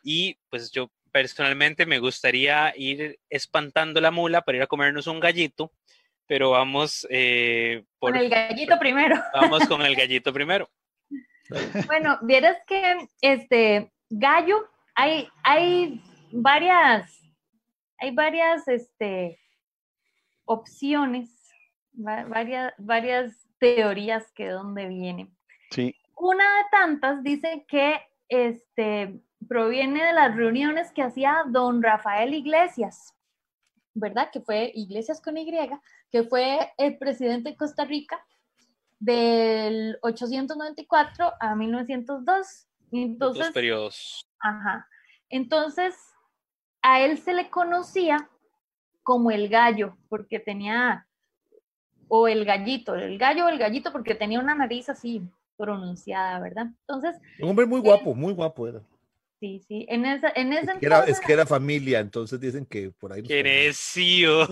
Y 0.03 0.37
pues 0.49 0.71
yo 0.71 0.91
personalmente 1.11 1.85
me 1.85 1.99
gustaría 1.99 2.73
ir 2.75 3.19
espantando 3.29 3.99
la 4.01 4.11
mula 4.11 4.41
para 4.41 4.57
ir 4.57 4.63
a 4.63 4.67
comernos 4.67 5.07
un 5.07 5.19
gallito, 5.19 5.71
pero 6.27 6.51
vamos, 6.51 7.07
eh, 7.09 7.83
por, 7.99 8.11
Con 8.11 8.21
el 8.21 8.29
gallito 8.29 8.77
primero. 8.79 9.15
vamos 9.33 9.67
con 9.67 9.81
el 9.81 9.95
gallito 9.95 10.31
primero. 10.31 10.69
Bueno, 11.87 12.19
vieras 12.21 12.57
que 12.67 13.07
este 13.21 13.91
gallo, 14.09 14.69
hay, 14.93 15.27
hay 15.43 16.01
varias, 16.31 17.19
hay 17.97 18.11
varias 18.11 18.67
este, 18.67 19.39
opciones, 20.49 21.29
va- 21.95 22.23
varias, 22.25 22.73
varias 22.79 23.47
teorías 23.59 24.31
que 24.31 24.45
de 24.45 24.51
dónde 24.51 24.87
vienen. 24.87 25.37
Sí, 25.69 25.95
Una 26.17 26.43
de 26.43 26.63
tantas 26.71 27.23
dice 27.23 27.65
que 27.67 28.01
este, 28.27 29.21
proviene 29.47 30.03
de 30.03 30.13
las 30.13 30.35
reuniones 30.35 30.91
que 30.91 31.03
hacía 31.03 31.43
don 31.47 31.83
Rafael 31.83 32.33
Iglesias, 32.33 33.13
¿verdad? 33.93 34.29
Que 34.31 34.41
fue 34.41 34.71
Iglesias 34.73 35.21
con 35.21 35.37
Y, 35.37 35.45
que 36.11 36.23
fue 36.23 36.73
el 36.77 36.97
presidente 36.97 37.51
de 37.51 37.55
Costa 37.57 37.85
Rica 37.85 38.19
del 38.99 39.97
894 40.01 41.33
a 41.39 41.55
1902. 41.55 42.67
Entonces, 42.91 43.45
Dos 43.45 43.53
periodos. 43.53 44.27
Ajá. 44.39 44.87
Entonces, 45.29 45.95
a 46.81 47.01
él 47.01 47.17
se 47.19 47.33
le 47.33 47.49
conocía 47.49 48.29
como 49.09 49.31
el 49.31 49.49
gallo, 49.49 49.97
porque 50.07 50.39
tenía, 50.39 51.07
o 52.07 52.27
el 52.27 52.45
gallito, 52.45 52.93
el 52.93 53.17
gallo 53.17 53.47
o 53.47 53.49
el 53.49 53.57
gallito, 53.57 53.91
porque 53.91 54.13
tenía 54.13 54.39
una 54.39 54.53
nariz 54.53 54.87
así 54.87 55.23
pronunciada, 55.57 56.39
¿verdad? 56.39 56.67
Entonces, 56.81 57.15
Un 57.39 57.49
hombre 57.49 57.65
muy 57.65 57.79
guapo, 57.79 58.13
muy 58.13 58.33
guapo 58.33 58.67
era. 58.67 58.81
sí, 59.39 59.63
sí, 59.67 59.87
en 59.89 60.05
ese, 60.05 60.31
en 60.35 60.53
ese 60.53 60.73
Es 60.73 60.77
que 60.77 60.85
era, 60.85 60.95
entonces, 60.97 61.19
es 61.19 61.25
que 61.25 61.33
era 61.33 61.45
familia, 61.47 61.99
entonces 62.01 62.39
dicen 62.39 62.67
que 62.67 62.91
por 62.91 63.11
ahí. 63.11 63.21
nos 63.23 63.29
¡Qué 63.29 63.41
conocen. 63.41 63.65
necio! 63.65 64.47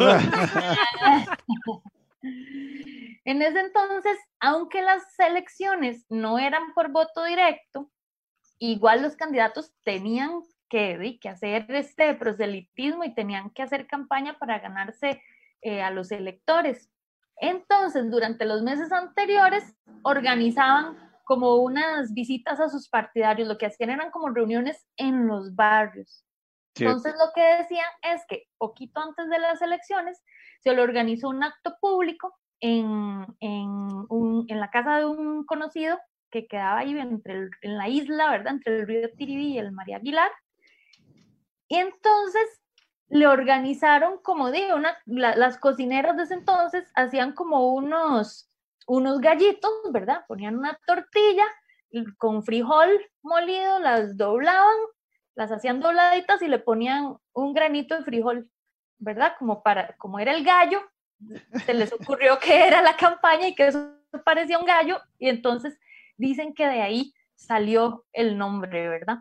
en 3.26 3.42
ese 3.44 3.60
entonces, 3.60 4.18
aunque 4.40 4.82
las 4.82 5.04
elecciones 5.20 6.04
no 6.10 6.40
eran 6.40 6.74
por 6.74 6.90
voto 6.92 7.24
directo, 7.26 7.92
igual 8.58 9.04
los 9.04 9.16
candidatos 9.16 9.72
tenían 9.84 10.32
que, 10.70 11.18
que 11.22 11.30
hacer 11.30 11.66
este 11.70 12.14
proselitismo 12.16 13.04
y 13.04 13.14
tenían 13.14 13.50
que 13.52 13.64
hacer 13.64 13.88
campaña 13.88 14.38
para 14.38 14.60
ganarse 14.60 15.22
eh, 15.62 15.82
a 15.82 15.92
los 15.92 16.12
electores. 16.12 16.90
Entonces, 17.40 18.10
durante 18.10 18.46
los 18.46 18.62
meses 18.64 18.92
anteriores, 18.92 19.76
organizaban 20.04 20.98
como 21.24 21.58
unas 21.58 22.14
visitas 22.14 22.60
a 22.60 22.70
sus 22.70 22.90
partidarios, 22.90 23.48
lo 23.48 23.58
que 23.58 23.66
hacían 23.66 23.90
eran 23.90 24.12
como 24.12 24.30
reuniones 24.30 24.88
en 24.96 25.28
los 25.28 25.54
barrios. 25.56 26.26
cierto. 26.74 26.98
Entonces 26.98 27.16
lo 27.20 27.32
que 27.36 27.42
decían 27.42 27.90
es 28.02 28.24
que 28.28 28.44
poquito 28.58 29.02
antes 29.02 29.30
de 29.30 29.38
las 29.38 29.62
elecciones 29.62 30.24
se 30.62 30.74
le 30.74 30.82
organizó 30.82 31.30
un 31.30 31.44
acto 31.44 31.76
público 31.82 32.34
en, 32.60 33.26
en, 33.40 34.60
la 34.60 34.70
casa 34.72 35.00
de 35.00 35.06
un 35.06 35.46
conocido 35.46 36.00
que 36.32 36.48
quedaba 36.48 36.80
ahí 36.80 36.98
entre 36.98 37.50
en 37.62 37.78
la 37.78 37.88
isla, 37.90 38.32
¿verdad? 38.32 38.54
Entre 38.54 38.80
el 38.80 38.88
río 38.88 39.10
Tiribí 39.16 39.54
y 39.54 39.60
el 39.60 39.72
María 39.72 39.98
Aguilar. 39.98 40.32
Y 41.68 41.76
entonces 41.78 42.62
le 43.10 43.28
organizaron, 43.28 44.20
como 44.22 44.52
digo, 44.52 44.76
una, 44.76 44.98
las 45.06 45.58
cocineras 45.58 46.18
de 46.18 46.24
ese 46.24 46.34
entonces 46.34 46.90
hacían 46.96 47.34
como 47.34 47.74
unos, 47.74 48.50
unos 48.86 49.22
gallitos, 49.22 49.72
¿verdad? 49.92 50.26
Ponían 50.28 50.58
una 50.58 50.80
tortilla 50.86 51.46
con 52.18 52.44
frijol 52.44 52.90
molido, 53.22 53.80
las 53.80 54.18
doblaban, 54.18 54.76
las 55.36 55.52
hacían 55.52 55.80
dobladitas 55.80 56.42
y 56.42 56.48
le 56.48 56.60
ponían 56.60 57.16
un 57.34 57.54
granito 57.54 57.96
de 57.96 58.04
frijol, 58.04 58.50
¿verdad? 58.98 59.34
Como 59.40 59.64
para, 59.64 59.96
como 59.98 60.20
era 60.20 60.34
el 60.34 60.44
gallo, 60.44 60.82
se 61.66 61.74
les 61.74 61.94
ocurrió 61.94 62.40
que 62.40 62.68
era 62.68 62.82
la 62.82 62.96
campaña 62.96 63.48
y 63.48 63.56
que 63.56 63.68
eso 63.68 63.94
parecía 64.26 64.60
un 64.60 64.66
gallo, 64.66 65.00
y 65.18 65.30
entonces 65.30 65.80
dicen 66.18 66.54
que 66.54 66.68
de 66.68 66.82
ahí 66.82 67.14
salió 67.36 68.06
el 68.14 68.38
nombre, 68.38 68.90
¿verdad? 68.90 69.20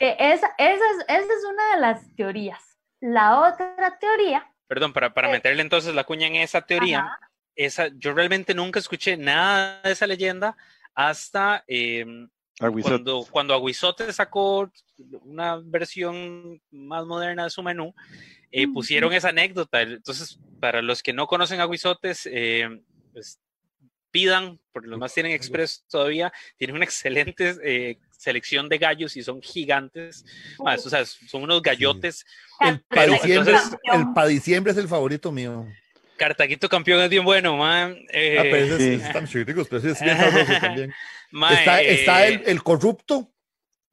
Que 0.00 0.16
esa, 0.18 0.50
esa, 0.58 0.74
es, 0.90 1.04
esa 1.08 1.32
es 1.32 1.44
una 1.48 1.74
de 1.74 1.80
las 1.80 2.16
teorías. 2.16 2.76
La 3.00 3.38
otra 3.40 3.98
teoría. 4.00 4.50
Perdón, 4.66 4.92
para, 4.92 5.14
para 5.14 5.28
meterle 5.28 5.62
entonces 5.62 5.94
la 5.94 6.04
cuña 6.04 6.26
en 6.26 6.36
esa 6.36 6.62
teoría, 6.62 7.18
esa, 7.54 7.88
yo 7.96 8.12
realmente 8.14 8.54
nunca 8.54 8.78
escuché 8.78 9.16
nada 9.16 9.80
de 9.82 9.92
esa 9.92 10.06
leyenda 10.06 10.56
hasta 10.94 11.64
em, 11.66 12.28
cuando, 12.82 13.26
cuando 13.30 13.54
Aguizote 13.54 14.12
sacó 14.12 14.70
una 15.22 15.60
versión 15.62 16.60
más 16.70 17.06
moderna 17.06 17.44
de 17.44 17.50
su 17.50 17.62
menú, 17.62 17.94
eh, 18.50 18.68
pusieron 18.68 19.12
esa 19.12 19.28
anécdota. 19.28 19.82
Entonces, 19.82 20.38
para 20.60 20.82
los 20.82 21.02
que 21.02 21.12
no 21.12 21.26
conocen 21.26 21.60
Aguizotes, 21.60 22.28
eh, 22.30 22.68
pues, 23.12 23.38
pidan, 24.10 24.58
porque 24.72 24.88
los 24.88 24.98
más 24.98 25.14
tienen 25.14 25.32
Express 25.32 25.84
todavía, 25.88 26.32
tienen 26.56 26.76
una 26.76 26.84
excelente 26.86 27.56
eh, 27.62 27.98
selección 28.16 28.68
de 28.68 28.78
gallos 28.78 29.16
y 29.16 29.22
son 29.22 29.40
gigantes. 29.40 30.24
o 30.58 30.78
sea, 30.78 31.04
son 31.04 31.42
unos 31.42 31.62
gallotes. 31.62 32.26
El 32.60 32.80
para, 32.80 33.06
diciembre, 33.06 33.54
el 33.84 34.12
para 34.14 34.26
diciembre 34.28 34.72
es 34.72 34.78
el 34.78 34.88
favorito 34.88 35.32
mío. 35.32 35.66
Cartaquito 36.16 36.68
campeón 36.68 37.00
es 37.00 37.08
bien 37.08 37.24
bueno, 37.24 37.56
man. 37.56 37.96
Eh, 38.12 38.36
ah, 38.38 38.42
pero 38.42 38.76
sí. 38.76 39.00
están 39.02 39.26
chiquitos, 39.26 39.68
pero 39.68 39.90
es 39.90 40.00
bien 40.00 40.16
sabroso 40.18 40.52
también. 40.60 40.92
está, 41.50 41.80
está 41.80 42.26
el, 42.26 42.42
el, 42.44 42.62
corrupto, 42.62 43.32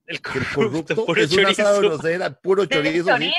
el 0.07 0.21
corrupto, 0.55 1.05
puro 1.05 1.21
es 1.21 1.31
una 1.33 1.51
grosera, 1.51 2.33
puro 2.33 2.65
chorizo. 2.65 3.15
¿sí? 3.17 3.33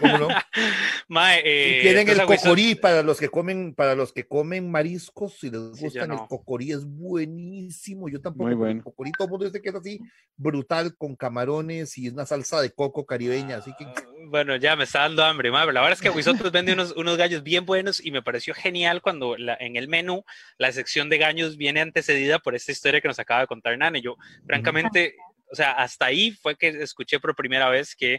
¿Cómo 0.00 0.18
no? 0.18 0.28
Mae, 1.08 1.42
eh, 1.44 1.82
tienen 1.82 2.08
el 2.08 2.22
cocorí 2.22 2.76
para 2.76 3.02
los 3.02 3.18
que 3.18 3.28
comen, 3.28 3.74
para 3.74 3.96
los 3.96 4.12
que 4.12 4.26
comen 4.26 4.70
mariscos, 4.70 5.38
si 5.40 5.50
les 5.50 5.80
gustan 5.80 6.12
el 6.12 6.18
cocorí 6.28 6.72
es 6.72 6.84
buenísimo. 6.84 8.08
Yo 8.08 8.20
tampoco 8.20 8.44
Muy 8.44 8.54
bueno. 8.54 8.78
el 8.78 8.84
cocorí, 8.84 9.10
todo 9.12 9.26
el 9.26 9.30
mundo 9.32 9.46
dice 9.46 9.60
que 9.60 9.70
es 9.70 9.74
así 9.74 10.00
brutal 10.36 10.96
con 10.96 11.16
camarones 11.16 11.98
y 11.98 12.08
una 12.08 12.26
salsa 12.26 12.60
de 12.60 12.70
coco 12.70 13.04
caribeña, 13.04 13.56
así 13.56 13.72
que 13.76 13.84
ah, 13.84 13.94
bueno, 14.26 14.56
ya 14.56 14.76
me 14.76 14.84
está 14.84 15.00
dando 15.00 15.24
hambre, 15.24 15.50
mae. 15.50 15.66
La 15.66 15.80
verdad 15.80 15.92
es 15.92 16.00
que 16.00 16.10
Huizotos 16.10 16.52
vende 16.52 16.72
unos, 16.72 16.92
unos 16.92 17.16
gallos 17.16 17.42
bien 17.42 17.66
buenos 17.66 18.04
y 18.04 18.12
me 18.12 18.22
pareció 18.22 18.54
genial 18.54 19.02
cuando 19.02 19.36
la, 19.36 19.56
en 19.58 19.76
el 19.76 19.88
menú 19.88 20.24
la 20.58 20.70
sección 20.70 21.08
de 21.08 21.18
gallos 21.18 21.56
viene 21.56 21.80
antecedida 21.80 22.38
por 22.38 22.54
esta 22.54 22.70
historia 22.72 23.00
que 23.00 23.08
nos 23.08 23.18
acaba 23.18 23.40
de 23.40 23.46
contar 23.48 23.76
Nane. 23.76 24.00
Yo, 24.00 24.16
francamente, 24.46 25.16
o 25.54 25.56
sea, 25.56 25.70
hasta 25.70 26.06
ahí 26.06 26.32
fue 26.32 26.56
que 26.56 26.66
escuché 26.68 27.20
por 27.20 27.36
primera 27.36 27.68
vez 27.68 27.94
que 27.94 28.18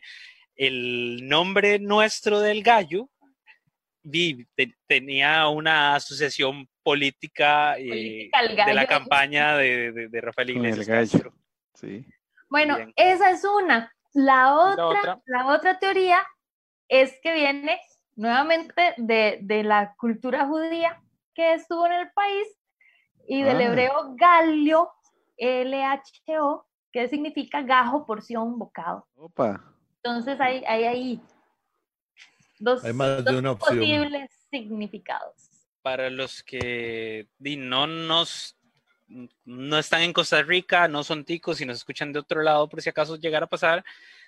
el 0.55 1.27
nombre 1.27 1.79
nuestro 1.79 2.39
del 2.39 2.63
gallo 2.63 3.09
tenía 4.87 5.49
una 5.49 5.95
asociación 5.95 6.69
política, 6.81 7.77
eh, 7.77 8.29
de 8.65 8.73
la 8.73 8.87
campaña 8.87 9.57
de, 9.57 10.09
Rafael 10.21 10.49
Iglesias. 10.51 11.11
Sí. 11.73 12.05
Bueno, 12.47 12.77
esa 12.95 13.31
es 13.31 13.43
una. 13.43 13.91
La 14.13 14.55
otra, 14.55 15.21
la 15.25 15.47
otra, 15.47 15.77
teoría 15.77 16.25
es 16.87 17.19
que 17.21 17.33
viene 17.33 17.81
nuevamente 18.15 18.93
de, 18.95 19.63
la 19.65 19.93
cultura 19.97 20.45
judía 20.45 21.01
que 21.33 21.55
estuvo 21.55 21.85
en 21.85 21.91
el 21.91 22.11
país 22.11 22.47
y 23.27 23.43
del 23.43 23.57
ah. 23.57 23.63
hebreo 23.63 24.15
galio, 24.15 24.89
L-H-O, 25.35 26.65
que 26.95 27.09
significa 27.09 27.61
gajo, 27.61 28.05
porción, 28.05 28.57
bocado. 28.57 29.05
Opa. 29.17 29.61
Entonces 29.97 30.39
hay, 30.39 30.63
hay 30.63 30.84
ahí 30.85 31.22
dos, 32.57 32.81
posibles 33.59 34.31
significados. 34.49 35.49
Para 35.81 36.09
los 36.09 36.41
que 36.41 37.27
no 37.38 37.85
nos 37.85 38.57
no 39.43 39.77
están 39.77 40.03
en 40.03 40.13
Costa 40.13 40.41
Rica, 40.41 40.88
no 40.88 41.03
son 41.03 41.26
ticos 41.26 41.59
y 41.59 41.65
nos 41.65 41.80
escuchan 41.80 42.13
de 42.13 42.19
otro 42.19 42.41
lado, 42.41 42.69
por 42.69 42.81
si 42.81 42.88
acaso 42.88 43.17
llegara 43.17 43.45
a 43.45 43.49
pasar, 43.49 43.84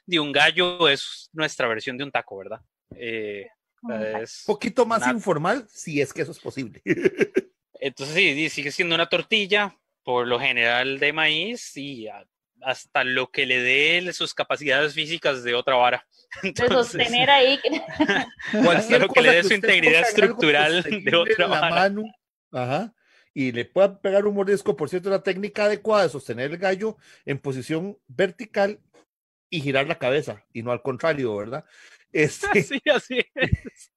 de 0.06 0.20
un 0.20 0.34
gallo 0.34 0.90
es 0.90 1.30
nuestra 1.32 1.70
versión 1.70 1.98
de 1.98 2.04
un 2.04 2.12
taco, 2.12 2.36
¿verdad? 2.36 2.60
Eh, 2.98 3.48
es 4.22 4.44
poquito 4.46 4.86
más 4.86 5.08
informal, 5.08 5.66
si 5.70 6.02
es 6.02 6.12
que 6.12 6.24
eso 6.24 6.34
es 6.34 6.40
posible. 6.40 6.82
Entonces 7.80 8.14
sí, 8.14 8.50
sigue 8.50 8.72
siendo 8.72 8.94
una 8.94 9.08
tortilla, 9.08 9.74
por 10.04 10.28
lo 10.28 10.38
general 10.38 11.00
de 11.00 11.14
maíz, 11.14 11.78
y 11.78 12.10
hasta 12.62 13.04
lo 13.04 13.32
que 13.32 13.46
le 13.46 13.62
dé 13.62 14.14
sus 14.14 14.34
capacidades 14.34 14.94
físicas 14.94 15.44
de 15.44 15.54
otra 15.54 15.76
vara. 15.76 16.06
de 16.44 16.68
sostener 16.68 17.30
ahí. 17.30 17.60
hasta 18.76 19.00
lo 19.00 19.10
que 19.10 19.22
le 19.22 19.32
dé 19.32 19.44
su 19.44 19.54
integridad 19.54 20.02
estructural 20.02 20.84
de 20.84 21.16
otra 21.16 21.48
vara. 21.48 21.92
Ajá. 22.52 22.94
Y 23.34 23.52
le 23.52 23.66
pueda 23.66 24.00
pegar 24.00 24.26
un 24.26 24.34
mordisco, 24.34 24.76
por 24.76 24.90
cierto, 24.90 25.10
la 25.10 25.22
técnica 25.22 25.66
adecuada 25.66 26.04
de 26.04 26.10
sostener 26.10 26.52
el 26.52 26.58
gallo 26.58 26.98
en 27.24 27.38
posición 27.38 27.98
vertical 28.08 28.80
y 29.50 29.62
girar 29.62 29.88
la 29.88 30.00
cabeza, 30.00 30.44
y 30.52 30.64
no 30.64 30.72
al 30.72 30.82
contrario, 30.82 31.36
¿verdad? 31.36 31.64
Este... 32.12 32.64
Sí, 32.64 32.82
así 32.92 33.20
es. 33.36 33.92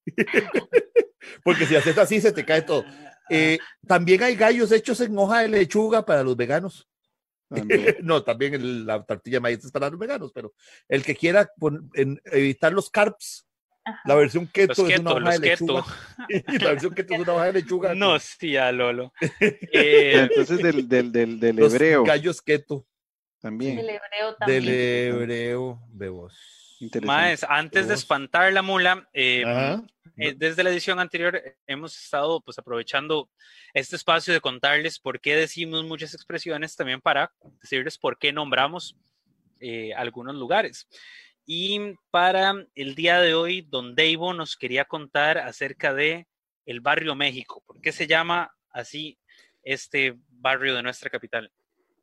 Porque 1.45 1.65
si 1.65 1.77
haces 1.77 1.97
así, 1.97 2.21
se 2.21 2.33
te 2.33 2.45
cae 2.45 2.63
todo. 2.63 2.85
Eh, 3.31 3.59
también 3.87 4.23
hay 4.23 4.35
gallos 4.35 4.73
hechos 4.73 5.01
en 5.01 5.17
hoja 5.17 5.41
de 5.41 5.49
lechuga 5.49 6.05
para 6.05 6.25
los 6.25 6.37
veganos. 6.37 6.90
no, 8.03 8.23
también 8.23 8.87
la 8.87 9.03
tortilla 9.05 9.37
de 9.37 9.41
maíz 9.41 9.65
es 9.65 9.73
para 9.73 9.91
los 9.91 9.99
veganos, 9.99 10.33
pero 10.33 10.55
el 10.89 11.03
que 11.03 11.17
quiera 11.17 11.51
evitar 12.33 12.73
los 12.73 12.91
carbs, 12.91 13.47
la 14.05 14.15
versión 14.15 14.47
keto 14.47 14.87
es 14.87 14.99
una 14.99 15.13
hoja 15.13 15.31
de 15.33 15.39
lechuga. 15.39 15.85
la 16.61 16.71
versión 16.71 16.95
keto 16.95 17.15
es 17.15 17.21
una 17.21 17.33
hoja 17.35 17.45
de 17.47 17.53
lechuga. 17.55 17.95
No, 17.95 18.19
sí, 18.19 18.53
Lolo. 18.73 19.13
Eh, 19.41 20.29
Entonces, 20.31 20.59
del, 20.59 20.89
del, 20.89 21.13
del, 21.13 21.41
del 21.41 21.59
hebreo. 21.59 22.05
gallos 22.05 22.41
keto. 22.43 22.87
También. 23.41 23.77
Del 23.77 23.89
hebreo 23.89 24.35
también. 24.39 24.65
Del 24.65 24.75
hebreo, 24.75 25.81
bebos. 25.89 26.70
Más, 27.03 27.45
antes 27.45 27.89
de 27.89 27.95
espantar 27.95 28.53
la 28.53 28.63
mula, 28.63 29.07
eh, 29.13 29.45
eh, 30.17 30.35
desde 30.35 30.63
la 30.63 30.71
edición 30.71 30.99
anterior 30.99 31.41
hemos 31.67 31.95
estado 31.97 32.41
pues 32.41 32.59
aprovechando 32.59 33.29
este 33.75 33.97
espacio 33.97 34.33
de 34.33 34.41
contarles 34.41 34.99
por 34.99 35.21
qué 35.21 35.37
decimos 35.37 35.85
muchas 35.85 36.15
expresiones, 36.15 36.77
también 36.77 37.03
para 37.03 37.33
decirles 37.61 37.99
por 37.99 38.19
qué 38.19 38.33
nombramos 38.33 38.97
eh, 39.61 39.93
algunos 39.95 40.35
lugares. 40.37 40.89
Y 41.45 41.95
para 42.11 42.55
el 42.75 42.95
día 42.95 43.21
de 43.21 43.35
hoy, 43.35 43.61
don 43.61 43.95
Deivo 43.95 44.33
nos 44.33 44.57
quería 44.57 44.87
contar 44.87 45.37
acerca 45.37 45.93
de 45.93 46.27
el 46.65 46.81
barrio 46.81 47.15
México. 47.15 47.63
¿Por 47.67 47.81
qué 47.81 47.93
se 47.93 48.07
llama 48.07 48.55
así 48.71 49.19
este 49.63 50.19
barrio 50.29 50.75
de 50.75 50.83
nuestra 50.83 51.11
capital? 51.11 51.53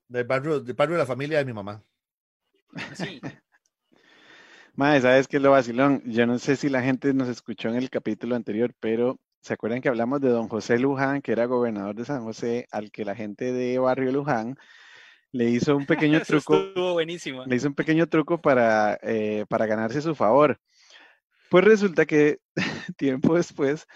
Del 0.08 0.26
barrio, 0.26 0.60
del 0.60 0.76
barrio 0.76 0.95
de 0.95 1.02
la 1.02 1.08
familia 1.08 1.40
de 1.40 1.45
mi 1.45 1.54
mamá. 1.54 1.84
Sí. 2.94 3.20
Madre, 4.78 5.02
¿sabes 5.02 5.28
qué 5.28 5.38
es 5.38 5.44
lo 5.44 5.49
vacilón? 5.49 6.04
Yo 6.06 6.28
no 6.28 6.38
sé 6.38 6.56
si 6.56 6.70
la 6.70 6.84
gente 6.84 7.12
nos 7.12 7.28
escuchó 7.30 7.68
en 7.68 7.78
el 7.78 7.90
capítulo 7.90 8.36
anterior, 8.36 8.76
pero 8.80 9.20
¿se 9.41 9.54
acuerdan 9.54 9.82
que 9.82 9.90
hablamos 9.90 10.22
de 10.22 10.30
don 10.30 10.48
José 10.48 10.78
Luján, 10.78 11.24
que 11.24 11.32
era 11.32 11.45
gobernador 11.45 11.95
de 11.95 12.06
San 12.06 12.24
José, 12.24 12.68
al 12.70 12.91
que 12.91 13.04
la 13.04 13.16
gente 13.16 13.52
de 13.52 13.80
Barrio 13.80 14.12
Luján 14.12 14.56
le 15.32 15.49
hizo 15.49 15.76
un 15.76 15.88
pequeño 15.88 16.22
truco? 16.22 16.94
buenísimo. 16.94 17.44
Le 17.48 17.56
hizo 17.56 17.70
un 17.70 17.74
pequeño 17.74 18.06
truco 18.06 18.40
para, 18.40 18.99
eh, 19.02 19.48
para 19.49 19.66
ganarse 19.66 19.99
su 19.99 20.14
favor. 20.14 20.60
Pues 21.49 21.66
resulta 21.66 22.06
que 22.06 22.38
tiempo 22.98 23.36
después, 23.36 23.88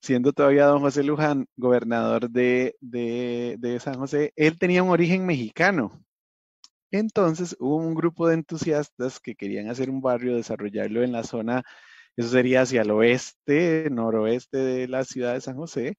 siendo 0.00 0.32
todavía 0.32 0.64
don 0.64 0.80
José 0.80 1.02
Luján 1.02 1.46
gobernador 1.56 2.30
de, 2.30 2.74
de, 2.80 3.56
de 3.58 3.78
San 3.80 3.96
José, 3.96 4.32
él 4.36 4.58
tenía 4.58 4.82
un 4.82 4.88
origen 4.88 5.26
mexicano. 5.26 6.02
Entonces 6.92 7.56
hubo 7.58 7.76
un 7.76 7.94
grupo 7.94 8.28
de 8.28 8.34
entusiastas 8.34 9.18
que 9.20 9.34
querían 9.34 9.68
hacer 9.70 9.90
un 9.90 10.00
barrio, 10.02 10.36
desarrollarlo 10.36 11.02
en 11.02 11.12
la 11.12 11.24
zona, 11.24 11.64
eso 12.16 12.28
sería 12.28 12.62
hacia 12.62 12.82
el 12.82 12.90
oeste, 12.90 13.88
noroeste 13.90 14.58
de 14.58 14.88
la 14.88 15.04
ciudad 15.04 15.34
de 15.34 15.40
San 15.40 15.56
José. 15.56 15.96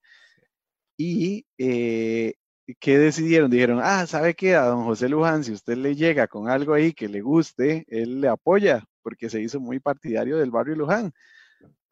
Y 0.97 1.45
eh, 1.57 2.35
¿qué 2.79 2.97
decidieron? 2.99 3.49
Dijeron, 3.51 3.79
ah, 3.83 4.05
¿sabe 4.07 4.35
qué? 4.35 4.55
A 4.55 4.65
don 4.65 4.83
José 4.85 5.09
Luján, 5.09 5.43
si 5.43 5.51
usted 5.53 5.77
le 5.77 5.95
llega 5.95 6.27
con 6.27 6.49
algo 6.49 6.73
ahí 6.73 6.93
que 6.93 7.09
le 7.09 7.21
guste, 7.21 7.85
él 7.87 8.21
le 8.21 8.27
apoya, 8.29 8.85
porque 9.01 9.29
se 9.29 9.41
hizo 9.41 9.59
muy 9.59 9.79
partidario 9.79 10.37
del 10.37 10.51
barrio 10.51 10.75
Luján. 10.75 11.11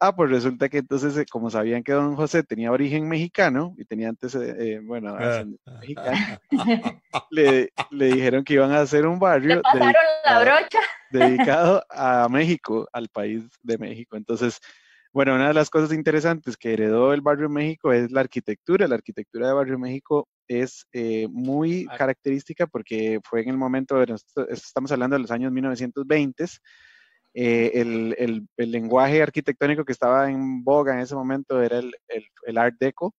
Ah, 0.04 0.14
pues 0.16 0.30
resulta 0.30 0.68
que 0.68 0.78
entonces, 0.78 1.16
eh, 1.16 1.24
como 1.30 1.48
sabían 1.48 1.84
que 1.84 1.92
don 1.92 2.16
José 2.16 2.42
tenía 2.42 2.72
origen 2.72 3.06
mexicano 3.08 3.72
y 3.78 3.84
tenía 3.84 4.08
antes, 4.08 4.34
eh, 4.34 4.80
bueno, 4.82 5.14
Ah. 5.16 5.44
mexicano, 5.80 6.38
le, 7.30 7.72
le 7.90 8.06
dijeron 8.06 8.42
que 8.42 8.54
iban 8.54 8.72
a 8.72 8.80
hacer 8.80 9.06
un 9.06 9.18
barrio 9.20 9.56
Le 9.56 9.62
pasaron 9.62 9.92
la 10.24 10.40
dedicado- 10.40 10.44
brocha. 10.44 10.78
dedicado 11.10 11.84
a 11.90 12.26
México, 12.28 12.88
al 12.92 13.08
país 13.10 13.44
de 13.62 13.78
México. 13.78 14.16
Entonces, 14.16 14.58
bueno, 15.12 15.34
una 15.34 15.48
de 15.48 15.54
las 15.54 15.70
cosas 15.70 15.92
interesantes 15.92 16.56
que 16.56 16.72
heredó 16.72 17.12
el 17.12 17.20
Barrio 17.20 17.48
México 17.50 17.92
es 17.92 18.10
la 18.10 18.22
arquitectura. 18.22 18.88
La 18.88 18.94
arquitectura 18.94 19.46
de 19.46 19.52
Barrio 19.52 19.78
México 19.78 20.26
es 20.48 20.86
eh, 20.92 21.28
muy 21.30 21.86
Ar- 21.90 21.98
característica 21.98 22.66
porque 22.66 23.20
fue 23.22 23.42
en 23.42 23.50
el 23.50 23.58
momento, 23.58 23.98
de 24.00 24.06
nosotros- 24.06 24.48
estamos 24.48 24.90
hablando 24.90 25.14
de 25.14 25.20
los 25.22 25.30
años 25.30 25.52
1920, 25.52 26.46
eh, 27.34 27.70
el, 27.74 28.14
el- 28.18 28.70
lenguaje 28.72 29.22
arquitectónico 29.22 29.84
que 29.84 29.92
estaba 29.92 30.30
en 30.30 30.62
boga 30.64 30.94
en 30.94 31.00
ese 31.00 31.14
momento 31.14 31.62
era 31.62 31.78
el, 31.78 31.94
el- 32.46 32.58
Art 32.58 32.76
Deco. 32.78 33.14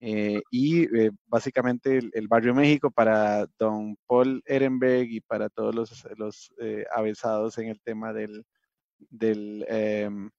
eh, 0.00 0.40
y 0.50 0.84
eh, 0.98 1.10
básicamente 1.26 1.98
el, 2.12 2.28
Barrio 2.28 2.54
México 2.54 2.90
para 2.90 3.46
don 3.58 3.96
Paul 4.06 4.42
Ehrenberg 4.46 5.10
y 5.10 5.20
para 5.20 5.48
todos 5.50 5.74
los, 5.74 6.06
los 6.16 6.52
avesados 6.94 7.58
en 7.58 7.68
el 7.68 7.80
tema 7.82 8.12
del, 8.12 8.44
del 9.10 9.64
em, 9.68 10.30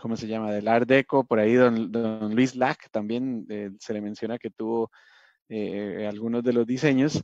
¿cómo 0.00 0.16
se 0.16 0.26
llama? 0.28 0.52
Del 0.52 0.68
Art 0.68 0.88
Deco, 0.88 1.24
por 1.24 1.38
ahí 1.40 1.54
don, 1.54 1.90
don 1.92 2.34
Luis 2.34 2.54
Lack 2.56 2.88
también 2.90 3.46
se 3.80 3.92
le 3.94 4.00
menciona 4.00 4.38
que 4.38 4.50
tuvo 4.50 4.90
algunos 6.08 6.42
de 6.44 6.52
los 6.52 6.66
diseños. 6.66 7.22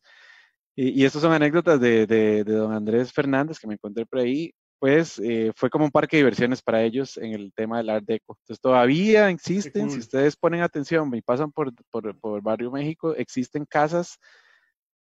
Y, 0.77 1.01
y 1.02 1.05
estas 1.05 1.22
son 1.22 1.32
anécdotas 1.32 1.81
de- 1.81 2.06
de 2.06 2.44
don 2.44 2.72
Andrés 2.72 3.12
Fernández 3.12 3.59
que 3.59 3.66
me 3.66 3.74
encontré 3.74 4.06
por 4.06 4.20
ahí. 4.20 4.52
Pues 4.81 5.19
eh, 5.19 5.52
fue 5.55 5.70
como 5.70 5.85
un 5.85 5.90
parque 5.90 6.16
de 6.16 6.23
diversiones 6.23 6.62
para 6.62 6.82
ellos 6.82 7.16
en 7.19 7.35
el 7.35 7.52
tema 7.52 7.78
del 7.78 7.90
Art 7.90 8.05
Deco. 8.05 8.36
Entonces 8.40 8.61
todavía 8.61 9.28
existen, 9.28 9.90
si 9.90 9.98
ustedes 9.98 10.36
ponen 10.36 10.62
atención 10.62 11.15
y 11.15 11.20
pasan 11.20 11.52
por, 11.52 11.70
por, 11.90 12.19
por 12.19 12.43
Barrio 12.43 12.73
México, 12.73 13.15
existen 13.15 13.66
casas 13.66 14.19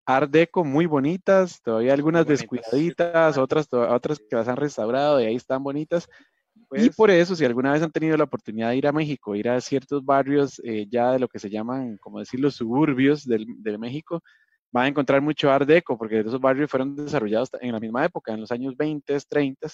Art 0.04 0.30
Deco 0.30 0.64
muy 0.64 0.86
bonitas, 0.86 1.60
todavía 1.62 1.92
algunas 1.92 2.24
bonitas. 2.24 2.40
descuidaditas, 2.40 3.36
otras, 3.36 3.68
otras 3.72 4.18
que 4.18 4.36
las 4.36 4.48
han 4.48 4.56
restaurado 4.56 5.20
y 5.20 5.26
ahí 5.26 5.36
están 5.36 5.62
bonitas. 5.62 6.08
Y 6.56 6.64
Pues 6.66 6.96
por 6.96 7.10
eso, 7.10 7.36
si 7.36 7.44
alguna 7.44 7.72
vez 7.72 7.82
han 7.82 7.92
tenido 7.92 8.16
la 8.16 8.24
oportunidad 8.24 8.70
de 8.70 8.76
ir 8.76 8.86
a 8.86 8.92
México, 8.92 9.36
ir 9.36 9.50
a 9.50 9.60
ciertos 9.60 10.04
barrios 10.04 10.60
eh, 10.64 10.86
ya 10.90 11.12
de 11.12 11.18
lo 11.18 11.28
que 11.28 11.38
se 11.38 11.50
llaman, 11.50 11.98
como 11.98 12.18
decir, 12.18 12.40
los 12.40 12.56
suburbios 12.56 13.24
del, 13.26 13.46
de 13.62 13.78
México, 13.78 14.22
van 14.70 14.84
a 14.84 14.88
encontrar 14.88 15.22
mucho 15.22 15.50
Art 15.50 15.66
Deco, 15.66 15.96
porque 15.96 16.20
esos 16.20 16.40
barrios 16.40 16.70
fueron 16.70 16.94
desarrollados 16.94 17.50
en 17.60 17.72
la 17.72 17.80
misma 17.80 18.04
época, 18.04 18.32
en 18.32 18.40
los 18.40 18.52
años 18.52 18.76
20, 18.76 19.18
30. 19.28 19.68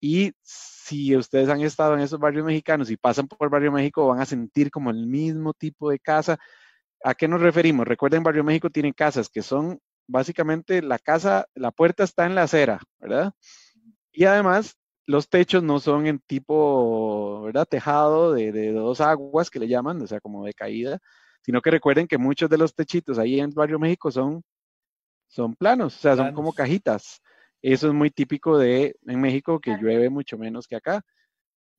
Y 0.00 0.32
si 0.42 1.16
ustedes 1.16 1.48
han 1.48 1.60
estado 1.60 1.94
en 1.94 2.00
esos 2.00 2.18
barrios 2.18 2.44
mexicanos 2.44 2.90
y 2.90 2.96
pasan 2.96 3.28
por 3.28 3.50
Barrio 3.50 3.72
México, 3.72 4.06
van 4.08 4.20
a 4.20 4.26
sentir 4.26 4.70
como 4.70 4.90
el 4.90 5.06
mismo 5.06 5.52
tipo 5.54 5.90
de 5.90 5.98
casa. 5.98 6.38
¿A 7.04 7.14
qué 7.14 7.28
nos 7.28 7.40
referimos? 7.40 7.86
Recuerden, 7.86 8.22
Barrio 8.22 8.44
México 8.44 8.70
tiene 8.70 8.92
casas 8.92 9.28
que 9.28 9.42
son 9.42 9.78
básicamente 10.08 10.82
la 10.82 10.98
casa, 10.98 11.46
la 11.54 11.70
puerta 11.72 12.04
está 12.04 12.26
en 12.26 12.34
la 12.34 12.44
acera, 12.44 12.80
¿verdad? 12.98 13.32
Y 14.12 14.24
además 14.24 14.76
los 15.06 15.28
techos 15.28 15.62
no 15.62 15.78
son 15.80 16.06
en 16.06 16.20
tipo, 16.20 17.42
¿verdad? 17.42 17.66
Tejado 17.68 18.32
de, 18.32 18.52
de 18.52 18.72
dos 18.72 19.00
aguas 19.00 19.50
que 19.50 19.60
le 19.60 19.68
llaman, 19.68 20.00
o 20.02 20.06
sea, 20.06 20.20
como 20.20 20.44
de 20.44 20.54
caída, 20.54 21.00
sino 21.46 21.62
que 21.62 21.70
recuerden 21.70 22.08
que 22.08 22.18
muchos 22.18 22.50
de 22.50 22.58
los 22.58 22.74
techitos 22.74 23.20
ahí 23.20 23.38
en 23.38 23.50
Barrio 23.50 23.78
México 23.78 24.10
son, 24.10 24.42
son 25.28 25.54
planos, 25.54 25.94
o 25.96 26.00
sea, 26.00 26.16
son 26.16 26.32
como 26.32 26.52
cajitas. 26.52 27.22
Eso 27.62 27.86
es 27.86 27.94
muy 27.94 28.10
típico 28.10 28.58
de 28.58 28.96
en 29.06 29.20
México, 29.20 29.60
que 29.60 29.70
llueve 29.80 30.10
mucho 30.10 30.36
menos 30.36 30.66
que 30.66 30.74
acá. 30.74 31.02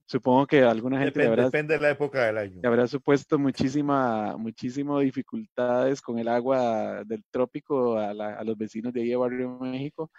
Supongo 0.06 0.48
que 0.48 0.64
alguna 0.64 0.99
gente 0.99 1.19
Depende, 1.19 1.27
habrá, 1.27 1.44
depende 1.44 1.73
de 1.73 1.81
la 1.81 1.89
época 1.89 2.26
del 2.27 2.38
año. 2.38 2.61
habrá 2.64 2.88
supuesto 2.88 3.38
muchísima, 3.38 4.38
muchísimo 4.38 5.02
dificultades 5.02 6.02
con 6.02 6.18
el 6.18 6.30
agua 6.30 7.03
del 7.03 7.26
trópico 7.30 7.98
a, 7.98 8.14
la- 8.14 8.35
a 8.35 8.44
los 8.45 8.57
vecinos 8.57 8.94
de 8.94 9.02
ahí 9.02 9.10
de 9.10 9.15
Barrio 9.18 9.60
México. 9.60 10.10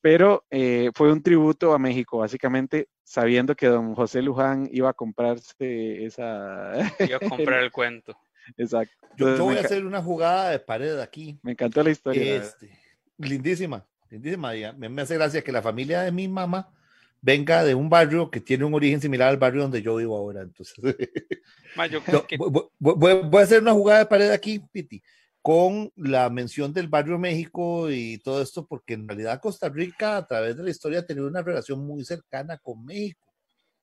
Pero 0.00 0.46
eh, 0.48 0.90
fue 0.94 1.12
un 1.12 1.22
tributo 1.22 1.74
a 1.74 1.78
México, 1.78 2.16
básicamente 2.16 2.88
sabiendo 3.04 3.54
que 3.54 3.66
don 3.66 3.94
José 3.94 4.22
Luján 4.22 4.70
iba 4.72 4.88
a 4.88 4.94
comprarse 4.94 6.06
esa... 6.06 6.72
Iba 7.06 7.18
a 7.20 7.28
comprar 7.28 7.60
el 7.62 7.70
cuento. 7.70 8.16
Exacto. 8.56 8.94
Yo, 9.16 9.36
yo 9.36 9.44
voy 9.44 9.56
a 9.56 9.60
hacer 9.60 9.84
una 9.84 10.02
jugada 10.02 10.50
de 10.50 10.58
pared 10.60 10.98
aquí. 10.98 11.38
me 11.42 11.52
encantó 11.52 11.82
la 11.82 11.90
historia. 11.90 12.36
Este, 12.36 12.70
lindísima, 13.18 13.86
lindísima. 14.08 14.52
Me, 14.76 14.88
me 14.88 15.02
hace 15.02 15.14
gracia 15.16 15.42
que 15.42 15.52
la 15.52 15.62
familia 15.62 16.02
de 16.02 16.12
mi 16.12 16.28
mamá 16.28 16.72
venga 17.20 17.62
de 17.64 17.74
un 17.74 17.90
barrio 17.90 18.30
que 18.30 18.40
tiene 18.40 18.64
un 18.64 18.72
origen 18.74 19.00
similar 19.00 19.28
al 19.28 19.36
barrio 19.36 19.62
donde 19.62 19.82
yo 19.82 19.96
vivo 19.96 20.16
ahora. 20.16 20.42
Entonces, 20.42 20.74
Ma, 21.76 21.86
yo 21.86 22.02
creo 22.02 22.20
No, 22.20 22.26
que 22.26 22.36
voy, 22.36 22.50
voy- 22.50 22.68
voy- 22.78 23.22
voy 23.24 23.40
a 23.40 23.44
hacer 23.44 23.60
una 23.62 23.72
jugada 23.72 24.00
de 24.00 24.06
pared 24.06 24.30
aquí, 24.30 24.58
Piti, 24.72 25.02
con 25.42 25.92
la 25.96 26.28
mención 26.30 26.72
del 26.72 26.88
barrio 26.88 27.18
México 27.18 27.90
y 27.90 28.18
todo 28.18 28.40
esto, 28.42 28.66
porque 28.66 28.94
en 28.94 29.06
realidad 29.08 29.40
Costa 29.40 29.68
Rica 29.68 30.16
a 30.16 30.26
través 30.26 30.56
de 30.56 30.62
la 30.62 30.70
historia 30.70 31.00
ha 31.00 31.06
tenido 31.06 31.26
una 31.26 31.42
relación 31.42 31.84
muy 31.86 32.04
cercana 32.04 32.58
con 32.58 32.84
México. 32.84 33.26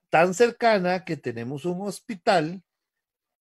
Tan 0.10 0.34
cercana 0.34 1.04
que 1.04 1.18
tenemos 1.18 1.66
un 1.66 1.82
hospital 1.88 2.62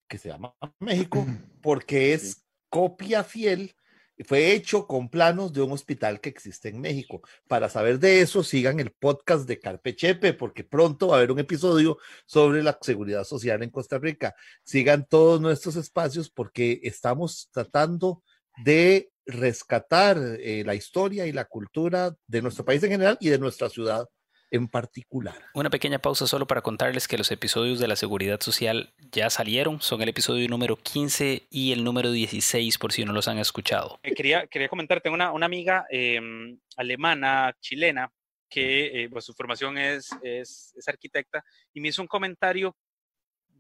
que 0.07 0.19
se 0.19 0.29
llama 0.29 0.55
México, 0.79 1.27
porque 1.63 2.13
es 2.13 2.45
copia 2.69 3.25
fiel, 3.25 3.75
y 4.19 4.25
fue 4.25 4.53
hecho 4.53 4.87
con 4.87 5.11
planos 5.11 5.53
de 5.53 5.61
un 5.61 5.73
hospital 5.73 6.21
que 6.21 6.31
existe 6.31 6.71
en 6.71 6.81
México. 6.81 7.21
Para 7.47 7.69
saber 7.69 7.99
de 7.99 8.23
eso, 8.23 8.43
sigan 8.43 8.81
el 8.81 8.91
podcast 8.93 9.47
de 9.47 9.59
Carpe 9.59 9.95
Chepe, 9.95 10.33
porque 10.33 10.65
pronto 10.65 11.09
va 11.09 11.17
a 11.17 11.19
haber 11.19 11.33
un 11.33 11.39
episodio 11.39 11.99
sobre 12.25 12.63
la 12.63 12.79
seguridad 12.81 13.25
social 13.25 13.63
en 13.63 13.71
Costa 13.71 13.99
Rica. 13.99 14.35
Sigan 14.65 15.07
todos 15.07 15.41
nuestros 15.41 15.77
espacios 15.77 16.31
porque 16.31 16.81
estamos 16.83 17.51
tratando 17.53 18.23
de 18.65 19.11
rescatar 19.27 20.17
eh, 20.41 20.63
la 20.65 20.75
historia 20.75 21.27
y 21.27 21.33
la 21.33 21.45
cultura 21.45 22.17
de 22.27 22.43
nuestro 22.43 22.65
país 22.65 22.83
en 22.85 22.91
general 22.91 23.19
y 23.21 23.29
de 23.29 23.39
nuestra 23.39 23.69
ciudad 23.69 24.09
en 24.57 24.69
particular. 24.69 25.37
Una 25.55 25.71
pequeña 25.71 25.99
pausa 25.99 26.27
solo 26.27 26.47
para 26.47 26.63
contarles 26.63 27.09
que 27.09 27.19
los 27.19 27.31
episodios 27.31 27.79
de 27.79 27.89
la 27.89 27.97
seguridad 27.97 28.41
social 28.41 28.93
ya 29.13 29.31
salieron. 29.31 29.81
Son 29.81 30.03
el 30.03 30.09
episodio 30.09 30.49
número 30.49 30.77
15 30.77 31.47
y 31.51 31.73
el 31.73 31.85
número 31.85 32.11
16 32.11 32.79
por 32.79 32.93
si 32.93 33.05
no 33.05 33.13
los 33.13 33.29
han 33.29 33.39
escuchado. 33.39 33.99
Eh, 34.03 34.15
quería, 34.15 34.47
quería 34.47 34.69
comentar, 34.69 35.01
tengo 35.01 35.15
una, 35.15 35.33
una 35.33 35.47
amiga 35.47 35.87
em, 35.91 36.59
alemana, 36.77 37.55
chilena, 37.61 38.11
que 38.49 39.05
eh, 39.05 39.09
pues, 39.11 39.25
su 39.25 39.35
formación 39.35 39.79
es, 39.79 40.11
es, 40.23 40.75
es 40.77 40.89
arquitecta 40.89 41.45
y 41.73 41.81
me 41.81 41.89
hizo 41.89 42.03
un 42.03 42.09
comentario, 42.09 42.77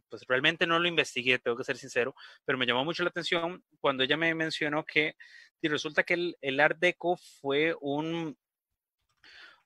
pues 0.08 0.22
realmente 0.28 0.66
no 0.66 0.78
lo 0.78 0.88
investigué, 0.88 1.38
tengo 1.38 1.56
que 1.56 1.64
ser 1.64 1.76
sincero, 1.76 2.14
pero 2.44 2.58
me 2.58 2.66
llamó 2.66 2.84
mucho 2.84 3.02
la 3.02 3.10
atención 3.10 3.62
cuando 3.80 4.04
ella 4.04 4.16
me 4.16 4.34
mencionó 4.34 4.84
que 4.84 5.14
y 5.62 5.68
resulta 5.68 6.04
que 6.04 6.14
el, 6.14 6.36
el 6.40 6.60
Art 6.60 6.78
Deco 6.78 7.16
fue 7.16 7.74
un, 7.80 8.36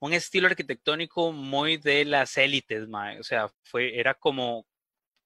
un 0.00 0.12
estilo 0.12 0.48
arquitectónico 0.48 1.32
muy 1.32 1.76
de 1.76 2.04
las 2.04 2.36
élites, 2.36 2.88
o 3.18 3.22
sea, 3.22 3.48
fue, 3.64 3.98
era 3.98 4.14
como, 4.14 4.66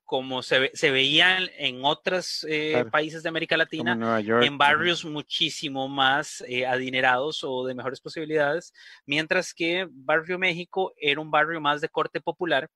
como 0.04 0.42
se, 0.42 0.58
ve- 0.58 0.70
se 0.74 0.90
veían 0.90 1.48
en 1.56 1.84
otros 1.84 2.44
eh, 2.48 2.70
Claro. 2.72 2.90
países 2.90 3.22
de 3.22 3.28
América 3.28 3.56
Latina, 3.56 3.92
en 3.92 3.98
Nueva 4.00 4.20
York. 4.20 4.44
en 4.44 4.58
barrios 4.58 5.04
muchísimo 5.04 5.88
más 5.88 6.44
eh, 6.46 6.66
adinerados 6.66 7.42
o 7.44 7.64
de 7.64 7.74
mejores 7.74 8.00
posibilidades, 8.00 8.72
mientras 9.06 9.54
que 9.54 9.86
Barrio 9.90 10.38
México 10.38 10.92
era 10.96 11.20
un 11.20 11.30
barrio 11.30 11.60
más 11.60 11.80
de 11.80 11.88
corte 11.88 12.20
popular. 12.20 12.68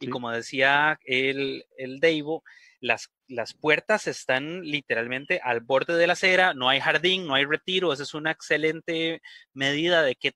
Y 0.00 0.08
como 0.08 0.30
decía 0.30 0.98
el, 1.04 1.64
el 1.78 2.00
Deivo, 2.00 2.42
las, 2.80 3.10
las 3.28 3.54
puertas 3.54 4.06
están 4.06 4.62
literalmente 4.62 5.40
al 5.42 5.60
borde 5.60 5.94
de 5.94 6.06
la 6.06 6.14
acera, 6.14 6.52
no 6.52 6.68
hay 6.68 6.80
jardín, 6.80 7.26
no 7.26 7.34
hay 7.34 7.44
retiro, 7.44 7.92
esa 7.92 8.02
es 8.02 8.12
una 8.12 8.30
excelente 8.32 9.22
medida 9.52 10.02
de 10.02 10.16
qué, 10.16 10.32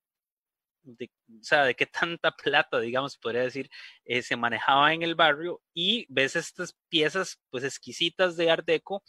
de, 0.96 1.10
o 1.28 1.42
sea, 1.42 1.64
de 1.64 1.74
qué 1.74 1.86
tanta 1.86 2.30
plata, 2.30 2.80
digamos, 2.80 3.16
podría 3.18 3.42
decir, 3.42 3.68
eh, 4.04 4.22
se 4.22 4.36
manejaba 4.36 4.92
en 4.94 5.02
el 5.02 5.14
barrio 5.14 5.60
y 5.74 6.06
ves 6.08 6.36
estas 6.36 6.76
piezas 6.88 7.38
pues 7.50 7.64
exquisitas 7.64 8.36
de 8.36 8.50
Art 8.50 8.64
Deco 8.66 9.02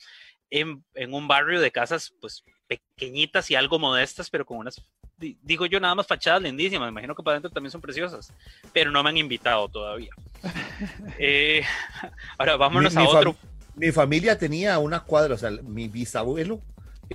en, 0.50 0.84
en 0.96 1.14
un 1.14 1.28
barrio 1.28 1.62
de 1.62 1.72
casas 1.72 2.14
pues 2.20 2.44
pequeñitas 2.68 3.50
y 3.52 3.56
algo 3.56 3.80
modestas, 3.80 4.30
pero 4.30 4.46
con 4.46 4.58
unas, 4.58 4.82
di- 5.18 5.38
digo 5.42 5.66
yo, 5.66 5.80
nada 5.80 5.96
más 5.96 6.08
fachadas 6.08 6.42
lindísimas, 6.42 6.88
me 6.88 6.92
imagino 6.92 7.16
que 7.16 7.24
para 7.24 7.36
adentro 7.36 7.52
también 7.52 7.72
son 7.72 7.82
preciosas, 7.82 8.34
pero 8.74 8.92
no 8.92 9.02
me 9.04 9.10
han 9.10 9.18
invitado 9.18 9.68
todavía. 9.70 10.12
Eh, 11.18 11.64
ahora 12.38 12.56
vámonos 12.58 12.96
Mi- 12.96 13.02
a 13.02 13.06
mi 13.06 13.12
fam- 13.12 13.18
otro. 13.18 13.36
Mi 13.76 13.92
familia 13.92 14.38
tenía 14.38 14.78
una 14.80 15.02
cuadra, 15.02 15.36
o 15.36 15.38
sea, 15.38 15.52
mi 15.52 15.88
bisabuelo 15.88 16.62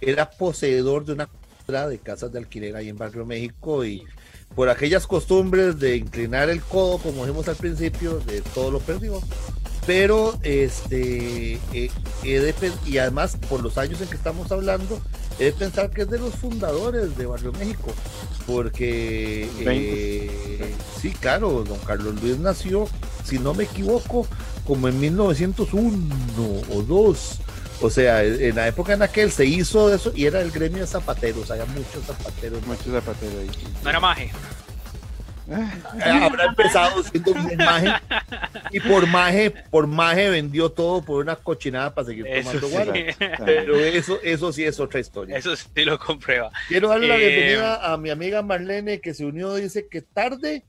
era 0.00 0.30
poseedor 0.30 1.04
de 1.04 1.12
una 1.12 1.26
cuadra 1.26 1.88
de 1.88 1.98
casas 1.98 2.32
de 2.32 2.38
alquiler 2.38 2.76
ahí 2.76 2.88
en 2.88 2.96
Barrio 2.96 3.24
México 3.26 3.84
y 3.84 4.02
por 4.55 4.68
aquellas 4.68 5.06
costumbres 5.06 5.78
de 5.78 5.97
inclinar 5.97 6.48
el 6.48 6.62
codo, 6.62 6.98
como 6.98 7.24
dijimos 7.24 7.48
al 7.48 7.56
principio, 7.56 8.20
de 8.20 8.40
todo 8.40 8.70
lo 8.70 8.81
perdió. 8.81 9.20
Pero, 9.86 10.39
este, 10.43 11.55
eh, 11.72 11.90
he 12.22 12.40
de 12.40 12.55
y 12.86 12.98
además 12.98 13.36
por 13.51 13.62
los 13.62 13.76
años 13.76 14.01
en 14.01 14.09
que 14.09 14.16
estamos 14.16 14.51
hablando, 14.51 14.98
he 15.39 15.47
de 15.47 15.52
pensar 15.52 15.90
que 15.90 16.02
es 16.02 16.10
de 16.10 16.18
los 16.18 16.35
fundadores 16.35 17.16
de 17.18 17.26
Barrio 17.26 17.52
México, 17.52 17.93
porque, 18.47 19.47
eh, 19.60 20.74
sí, 21.01 21.10
claro, 21.10 21.64
don 21.64 21.78
Carlos 21.81 22.14
Luis 22.22 22.39
nació 22.39 22.89
si 23.24 23.39
no 23.39 23.52
me 23.52 23.64
equivoco, 23.64 24.26
como 24.66 24.89
en 24.89 25.01
1901 25.01 26.01
o 26.70 26.82
2. 26.82 27.40
O 27.80 27.90
sea, 27.90 28.22
en 28.22 28.55
la 28.55 28.68
época 28.68 28.94
en 28.94 29.02
aquel 29.02 29.30
se 29.30 29.44
hizo 29.44 29.92
eso 29.92 30.12
y 30.14 30.26
era 30.26 30.40
el 30.40 30.51
gremio 30.51 30.80
de 30.80 30.86
zapateros, 30.86 31.51
había 31.51 31.64
muchos 31.66 32.05
zapateros. 32.06 32.64
Muchos 32.66 32.86
zapateros 32.86 33.34
ahí. 33.40 33.51
No 33.82 33.90
era 33.90 34.01
maje. 34.01 34.30
Habrá 36.02 36.46
empezado 36.46 37.02
siendo 37.02 37.32
un 37.32 37.56
maje 37.56 37.92
y 38.70 38.80
por 38.80 39.06
maje, 39.06 39.51
por 39.70 39.86
maje 39.86 40.30
vendió 40.30 40.70
todo 40.70 41.02
por 41.02 41.22
una 41.22 41.36
cochinada 41.36 41.94
para 41.94 42.06
seguir 42.06 42.26
Eso 42.26 42.59
tomando 42.60 42.94
sí. 42.94 43.05
Pero 43.44 43.78
eso, 43.78 44.18
eso 44.22 44.52
sí 44.52 44.64
es 44.64 44.80
otra 44.80 45.01
historia. 45.01 45.36
Eso 45.36 45.55
sí 45.55 45.84
lo 45.84 45.98
comprueba. 45.98 46.51
Quiero 46.68 46.88
darle 46.88 47.09
la 47.09 47.16
Eh, 47.16 47.28
bienvenida 47.28 47.92
a 47.92 47.98
mi 47.98 48.09
amiga 48.09 48.40
Marlene 48.42 49.01
que 49.01 49.12
se 49.12 49.26
unió, 49.26 49.55
dice 49.56 49.86
que 49.86 50.01
tarde, 50.01 50.64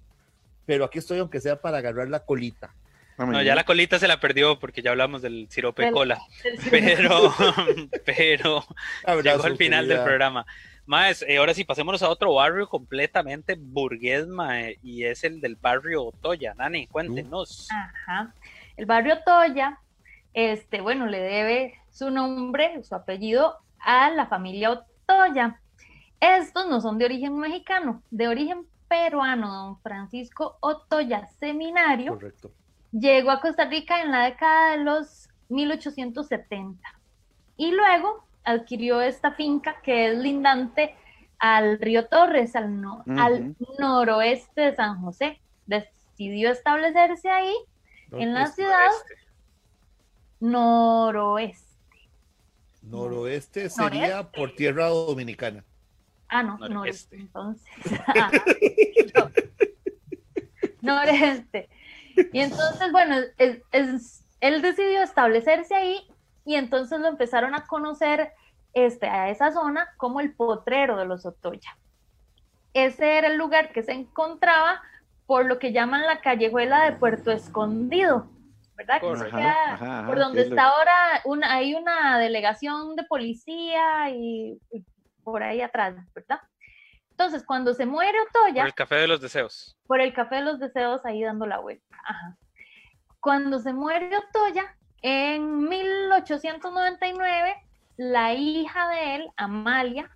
pero 0.66 0.84
aquí 0.84 1.00
estoy 1.00 1.20
aunque 1.20 1.40
sea 1.40 1.56
para 1.56 1.78
agarrar 1.78 2.10
la 2.10 2.20
colita. 2.20 2.74
No, 3.18 3.42
ya 3.42 3.56
la 3.56 3.64
colita 3.64 3.98
se 3.98 4.08
la 4.08 4.20
perdió 4.20 4.60
porque 4.60 4.82
ya 4.82 4.92
hablamos 4.92 5.22
del 5.22 5.48
sirope 5.50 5.86
de 5.86 5.92
cola. 5.92 6.20
Pero, 6.70 7.34
pero 8.06 8.66
Abrazo, 9.06 9.38
llegó 9.38 9.44
al 9.46 9.58
final 9.58 9.88
del 9.88 10.04
programa. 10.04 10.46
Más, 10.86 11.24
eh, 11.24 11.38
ahora 11.38 11.54
sí, 11.54 11.64
pasémonos 11.64 12.04
a 12.04 12.10
otro 12.10 12.36
barrio 12.36 12.68
completamente 12.68 13.56
burgués, 13.58 14.28
mae, 14.28 14.78
y 14.84 15.06
es 15.06 15.24
el 15.24 15.42
del 15.42 15.56
barrio 15.56 16.12
Toya. 16.22 16.54
Nani, 16.54 16.88
cuéntenos. 16.88 17.68
Ajá. 17.72 18.34
El 18.78 18.86
barrio 18.86 19.18
Toya, 19.26 19.80
este, 20.34 20.82
bueno, 20.82 21.08
le 21.08 21.20
debe 21.20 21.80
su 21.90 22.12
nombre, 22.12 22.84
su 22.84 22.94
apellido 22.94 23.58
a 23.80 24.12
la 24.12 24.28
familia 24.28 24.72
Otoya. 24.72 25.60
Estos 26.20 26.68
no 26.68 26.82
son 26.82 26.98
de 26.98 27.06
origen 27.06 27.38
mexicano, 27.38 28.04
de 28.12 28.28
origen 28.28 28.68
peruano. 28.88 29.52
Don 29.52 29.82
Francisco 29.82 30.58
Otoya 30.60 31.28
Seminario 31.40 32.14
Correcto. 32.14 32.52
Llegó 32.98 33.32
a 33.32 33.42
Costa 33.42 33.66
Rica 33.66 34.02
en 34.02 34.12
la 34.12 34.24
década 34.26 34.72
de 34.72 34.84
los 34.84 35.30
1870 35.50 36.80
y 37.58 37.72
luego 37.72 38.26
adquirió 38.44 39.02
esta 39.02 39.34
finca 39.34 39.82
que 39.82 40.08
es 40.12 40.18
lindante 40.18 40.96
al 41.40 41.80
río 41.80 42.08
Torres, 42.08 42.56
al, 42.56 42.80
no- 42.82 43.04
al 43.18 43.56
noroeste 43.80 44.62
de 44.62 44.76
San 44.76 45.02
José. 45.02 45.40
Decidió 45.66 46.50
establecerse 46.52 47.30
ahí, 47.30 47.54
en 48.12 48.34
la 48.34 48.48
ciudad 48.48 48.90
noroeste. 50.40 51.66
Noroeste 52.84 53.70
sería 53.70 54.08
Noreste. 54.18 54.38
por 54.40 54.56
tierra 54.56 54.88
dominicana. 54.88 55.64
Ah, 56.30 56.44
no, 56.44 56.58
Noreste. 56.58 56.74
noreste. 56.74 57.16
Entonces. 57.18 57.68
No, 60.82 60.96
noreste. 61.04 61.68
Y 62.32 62.40
entonces, 62.42 62.92
bueno, 62.92 63.16
es- 63.38 63.62
es- 63.72 64.24
él 64.42 64.62
decidió 64.62 65.02
establecerse 65.02 65.76
ahí 65.76 66.08
y 66.46 66.56
entonces 66.56 67.00
lo 67.00 67.08
empezaron 67.08 67.56
a 67.56 67.66
conocer 67.68 68.34
este, 68.74 69.08
a 69.08 69.30
esa 69.30 69.52
zona 69.54 69.88
como 69.98 70.20
el 70.20 70.36
potrero 70.36 70.98
de 70.98 71.06
los 71.06 71.26
Otoya. 71.26 71.78
Ese 72.74 73.18
era 73.18 73.28
el 73.28 73.38
lugar 73.38 73.72
que 73.72 73.84
se 73.84 73.94
encontraba 73.94 74.82
por 75.26 75.46
lo 75.46 75.60
que 75.60 75.72
llaman 75.72 76.06
la 76.06 76.20
callejuela 76.20 76.84
de 76.84 76.98
Puerto 76.98 77.32
Escondido, 77.32 78.30
¿verdad? 78.76 79.00
Que 79.00 79.08
Correcto. 79.08 79.38
queda 79.38 79.50
Ajá, 79.52 79.74
ajá, 79.74 80.00
ajá, 80.00 80.08
por 80.08 80.20
donde 80.20 80.42
lo- 80.44 80.50
está 80.50 80.64
ahora, 80.68 80.94
una, 81.24 81.54
hay 81.54 81.74
una 81.74 82.20
delegación 82.20 82.96
de 82.98 83.04
policía 83.06 84.10
y, 84.10 84.60
y 84.72 84.86
por 85.24 85.42
ahí 85.42 85.62
atrás, 85.62 85.96
¿verdad? 86.14 86.42
Entonces, 87.18 87.46
cuando 87.46 87.74
se 87.74 87.86
muere 87.86 88.18
Por 88.34 88.42
Otoya, 88.44 88.66
el 88.66 88.74
café 88.74 88.96
de 88.96 89.08
los 89.08 89.22
deseos. 89.22 89.78
por 89.88 90.02
el 90.02 90.14
Café 90.14 90.36
de 90.36 90.42
los 90.42 90.60
Deseos 90.60 91.06
ahí 91.06 91.24
dando 91.24 91.46
la 91.46 91.60
vuelta. 91.60 91.96
Ajá. 92.04 92.38
Cuando 93.22 93.60
se 93.60 93.72
muere 93.72 94.12
Otoya, 94.18 94.76
en 95.02 95.70
1899, 95.70 97.56
la 97.96 98.34
hija 98.34 98.90
de 98.90 99.16
él, 99.16 99.30
Amalia, 99.38 100.10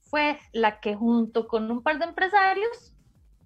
fue 0.00 0.38
la 0.52 0.80
que 0.80 0.94
junto 0.94 1.46
con 1.46 1.70
un 1.70 1.82
par 1.82 1.98
de 1.98 2.06
empresarios, 2.06 2.94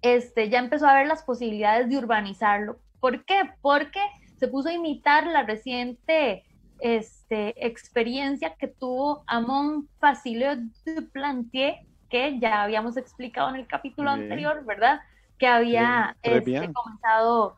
este, 0.00 0.48
ya 0.48 0.60
empezó 0.60 0.86
a 0.86 0.94
ver 0.94 1.08
las 1.08 1.24
posibilidades 1.24 1.88
de 1.88 1.98
urbanizarlo. 1.98 2.78
¿Por 3.00 3.24
qué? 3.24 3.42
Porque 3.60 4.00
se 4.36 4.46
puso 4.46 4.68
a 4.68 4.72
imitar 4.72 5.26
la 5.26 5.42
reciente 5.42 6.44
este, 6.78 7.66
experiencia 7.66 8.54
que 8.54 8.68
tuvo 8.68 9.24
Amon 9.26 9.88
Facilio 9.98 10.50
Duplantier, 10.86 11.80
que 12.14 12.38
ya 12.38 12.62
habíamos 12.62 12.96
explicado 12.96 13.48
en 13.48 13.56
el 13.56 13.66
capítulo 13.66 14.12
Bien. 14.12 14.22
anterior, 14.22 14.64
¿verdad? 14.64 15.00
Que 15.36 15.48
había 15.48 16.16
este, 16.22 16.72
comenzado 16.72 17.56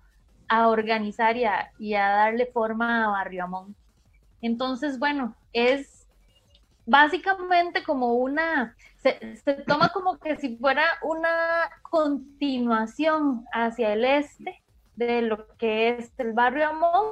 a 0.48 0.68
organizar 0.68 1.36
y 1.36 1.44
a, 1.44 1.70
y 1.78 1.92
a 1.92 2.08
darle 2.08 2.46
forma 2.46 3.04
a 3.04 3.08
Barrio 3.08 3.44
Amón. 3.44 3.76
Entonces, 4.40 4.98
bueno, 4.98 5.36
es 5.52 6.08
básicamente 6.86 7.82
como 7.82 8.14
una, 8.14 8.74
se, 8.96 9.36
se 9.36 9.52
toma 9.56 9.90
como 9.90 10.18
que 10.18 10.36
si 10.36 10.56
fuera 10.56 10.86
una 11.02 11.68
continuación 11.82 13.44
hacia 13.52 13.92
el 13.92 14.06
este 14.06 14.62
de 14.94 15.20
lo 15.20 15.54
que 15.58 15.98
es 15.98 16.10
el 16.16 16.32
barrio 16.32 16.70
Amón 16.70 17.10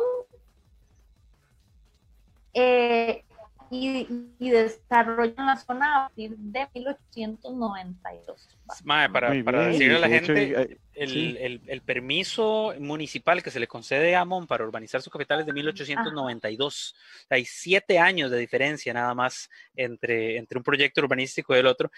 eh, 2.54 3.22
y, 3.70 4.06
y 4.38 4.50
desarrollan 4.50 5.46
la 5.46 5.56
zona 5.56 5.96
a 5.96 6.08
partir 6.08 6.36
de 6.36 6.68
1892. 6.74 8.48
Mae, 8.84 9.08
para, 9.10 9.32
para 9.44 9.66
decirle 9.66 9.96
a 9.96 9.98
la 10.00 10.06
hecho, 10.08 10.34
gente, 10.34 10.78
el, 10.94 11.08
sí. 11.10 11.36
el- 11.40 11.62
el 11.66 11.80
permiso 11.82 12.74
municipal 12.78 13.42
que 13.42 13.50
se 13.50 13.60
le 13.60 13.66
concede 13.66 14.14
a 14.16 14.20
Amon 14.20 14.46
para 14.46 14.64
urbanizar 14.64 15.02
su 15.02 15.10
capital 15.10 15.40
es 15.40 15.46
de 15.46 15.52
1892. 15.52 16.94
Hay 17.30 17.44
siete 17.44 17.98
años 17.98 18.30
de 18.30 18.38
diferencia 18.38 18.92
nada 18.94 19.14
más 19.14 19.50
entre, 19.74 20.36
entre 20.36 20.58
un 20.58 20.64
proyecto 20.64 21.00
urbanístico 21.00 21.54
y 21.54 21.58
el 21.58 21.66
otro. 21.66 21.90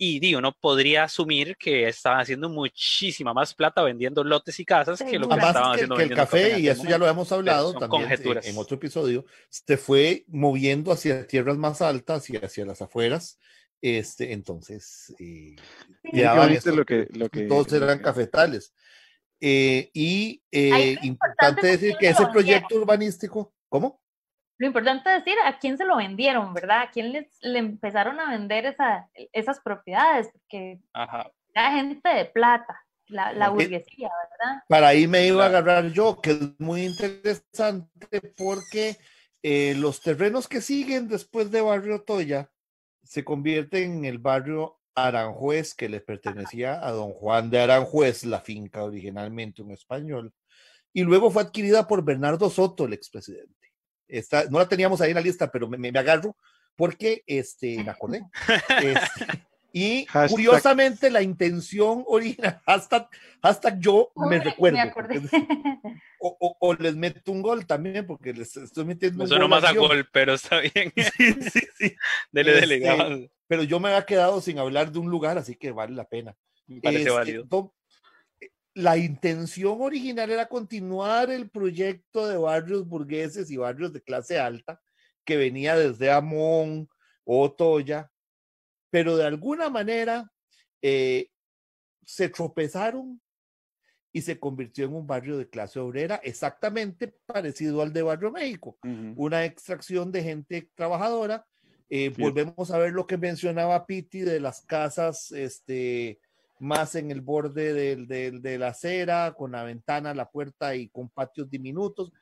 Y 0.00 0.20
digo, 0.20 0.38
uno 0.38 0.52
podría 0.60 1.02
asumir 1.04 1.56
que 1.56 1.88
estaban 1.88 2.20
haciendo 2.20 2.48
muchísima 2.48 3.34
más 3.34 3.52
plata 3.52 3.82
vendiendo 3.82 4.22
lotes 4.22 4.60
y 4.60 4.64
casas 4.64 5.02
que 5.02 5.18
lo 5.18 5.28
que 5.28 5.34
estaban 5.34 5.72
que, 5.72 5.74
haciendo 5.74 5.96
que 5.96 6.02
el 6.04 6.08
vendiendo 6.10 6.30
café, 6.30 6.58
y 6.60 6.68
eso 6.68 6.84
ya 6.84 6.98
lo 6.98 7.08
hemos 7.08 7.32
hablado 7.32 7.72
también 7.72 8.02
en, 8.02 8.08
conjeturas. 8.08 8.46
en 8.46 8.56
otro 8.58 8.76
episodio, 8.76 9.24
se 9.48 9.76
fue 9.76 10.24
moviendo 10.28 10.92
hacia 10.92 11.26
tierras 11.26 11.56
más 11.58 11.82
altas 11.82 12.30
y 12.30 12.36
hacia 12.36 12.64
las 12.64 12.80
afueras. 12.80 13.38
Este, 13.82 14.32
entonces, 14.32 15.14
eh, 15.18 15.56
Sí. 16.04 16.10
bonito 16.36 16.58
estos- 16.58 16.76
lo 16.76 16.84
que- 16.84 17.08
lo 17.12 17.28
que- 17.28 17.42
todos 17.42 17.72
eran 17.72 17.98
cafetales. 17.98 18.72
Eh, 19.40 19.90
y 19.94 20.42
eh, 20.50 20.96
importante 21.02 21.06
importante 21.06 21.66
decir 21.66 21.96
que 21.98 22.08
ese 22.08 22.26
proyecto 22.26 22.74
urbanístico, 22.76 23.52
¿cómo? 23.68 24.00
Lo 24.58 24.66
importante 24.66 25.08
es 25.08 25.24
decir 25.24 25.38
a 25.44 25.58
quién 25.58 25.78
se 25.78 25.84
lo 25.84 25.96
vendieron, 25.96 26.52
¿verdad? 26.52 26.82
A 26.82 26.90
quién 26.90 27.12
les, 27.12 27.26
le 27.40 27.60
empezaron 27.60 28.18
a 28.18 28.30
vender 28.30 28.66
esa, 28.66 29.08
esas 29.32 29.60
propiedades, 29.60 30.28
porque 30.32 30.80
Ajá. 30.92 31.30
era 31.54 31.72
gente 31.72 32.08
de 32.08 32.24
plata, 32.24 32.84
la, 33.06 33.48
burguesía, 33.50 34.10
¿verdad? 34.30 34.62
Para 34.68 34.88
ahí 34.88 35.06
me 35.06 35.26
iba 35.26 35.44
a 35.44 35.48
agarrar 35.48 35.86
yo, 35.92 36.20
que 36.20 36.32
es 36.32 36.60
muy 36.60 36.82
interesante 36.84 38.20
porque 38.36 38.96
eh, 39.42 39.74
los 39.76 40.02
terrenos 40.02 40.48
que 40.48 40.60
siguen 40.60 41.08
después 41.08 41.52
de 41.52 41.60
Barrio 41.60 42.02
Toya 42.02 42.50
se 43.04 43.24
convierten 43.24 43.98
en 43.98 44.04
el 44.04 44.18
barrio 44.18 44.80
Aranjuez, 44.96 45.74
que 45.74 45.88
le 45.88 46.00
pertenecía 46.00 46.84
a 46.84 46.90
don 46.90 47.12
Juan 47.12 47.48
de 47.48 47.60
Aranjuez, 47.60 48.24
la 48.24 48.40
finca 48.40 48.82
originalmente 48.82 49.62
en 49.62 49.70
español, 49.70 50.34
y 50.92 51.04
luego 51.04 51.30
fue 51.30 51.42
adquirida 51.42 51.86
por 51.86 52.04
Bernardo 52.04 52.50
Soto, 52.50 52.86
el 52.86 52.92
expresidente. 52.92 53.57
Esta, 54.08 54.44
no 54.50 54.58
la 54.58 54.68
teníamos 54.68 55.00
ahí 55.00 55.10
en 55.10 55.16
la 55.16 55.20
lista, 55.20 55.50
pero 55.50 55.68
me, 55.68 55.76
me- 55.78 55.92
me 55.92 55.98
agarro 55.98 56.36
porque 56.76 57.22
este, 57.26 57.82
me 57.84 57.90
acordé. 57.90 58.22
Este, 58.82 59.26
y 59.72 60.06
Hashtag- 60.06 60.30
curiosamente 60.30 61.10
la 61.10 61.20
intención 61.22 62.02
original, 62.06 62.60
hashtag, 62.66 63.08
hashtag 63.42 63.78
yo 63.80 64.10
me 64.16 64.38
Uy, 64.38 64.42
recuerdo. 64.42 64.78
Me 64.78 65.28
O, 66.20 66.36
o- 66.40 66.56
o 66.60 66.74
les 66.74 66.96
meto 66.96 67.30
un 67.30 67.42
gol 67.42 67.66
también, 67.66 68.06
porque 68.06 68.32
les 68.32 68.56
estoy 68.56 68.84
metiendo 68.86 69.18
Me 69.18 69.24
un 69.24 69.28
suena 69.28 69.44
gol 69.44 69.50
más 69.50 69.64
a 69.64 69.72
gol, 69.74 70.08
pero 70.12 70.34
está 70.34 70.60
bien. 70.60 70.92
Sí, 71.16 71.34
sí, 71.50 71.60
sí. 71.78 71.96
Dele, 72.32 72.52
dele. 72.52 72.74
Este, 72.76 72.88
avance. 72.88 73.30
Pero 73.46 73.62
yo 73.62 73.78
me 73.80 73.88
había 73.90 74.04
quedado 74.04 74.40
sin 74.40 74.58
hablar 74.58 74.90
de 74.90 74.98
un 74.98 75.10
lugar, 75.10 75.38
así 75.38 75.54
que 75.54 75.70
vale 75.70 75.94
la 75.94 76.04
pena. 76.08 76.34
Me 76.66 76.80
parece 76.80 77.02
Este, 77.04 77.10
válido. 77.12 77.44
do- 77.44 77.74
La 78.78 78.96
intención 78.96 79.82
original 79.82 80.30
era 80.30 80.46
continuar 80.46 81.32
el 81.32 81.50
proyecto 81.50 82.28
de 82.28 82.36
barrios 82.36 82.86
burgueses 82.86 83.50
y 83.50 83.56
barrios 83.56 83.92
de 83.92 84.00
clase 84.00 84.38
alta 84.38 84.80
que 85.24 85.36
venía 85.36 85.76
desde 85.76 86.12
Amón, 86.12 86.88
Otoya, 87.24 88.08
pero 88.88 89.16
de 89.16 89.24
alguna 89.24 89.68
manera 89.68 90.30
eh, 90.80 91.28
se 92.04 92.28
tropezaron 92.28 93.20
y 94.12 94.22
se 94.22 94.38
convirtió 94.38 94.84
en 94.84 94.94
un 94.94 95.08
barrio 95.08 95.38
de 95.38 95.50
clase 95.50 95.80
obrera 95.80 96.20
exactamente 96.22 97.08
parecido 97.26 97.82
al 97.82 97.92
de 97.92 98.02
Barrio 98.02 98.30
México 98.30 98.78
una 99.16 99.44
extracción 99.44 100.12
de 100.12 100.22
gente 100.22 100.70
trabajadora. 100.76 101.44
Eh, 101.90 102.14
volvemos 102.16 102.70
a 102.70 102.78
ver 102.78 102.92
lo 102.92 103.08
que 103.08 103.18
mencionaba 103.18 103.86
Piti 103.86 104.20
de 104.20 104.38
las 104.38 104.60
casas 104.60 105.32
este, 105.32 106.20
más 106.60 106.94
en 106.94 107.10
el 107.10 107.20
borde 107.20 107.72
del, 107.72 108.06
del- 108.06 108.42
de 108.42 108.58
la 108.58 108.68
acera, 108.68 109.34
con 109.36 109.52
la 109.52 109.62
ventana, 109.64 110.14
la 110.14 110.30
puerta 110.30 110.74
y 110.74 110.88
con 110.88 111.08
patios 111.08 111.48
diminutos. 111.50 112.12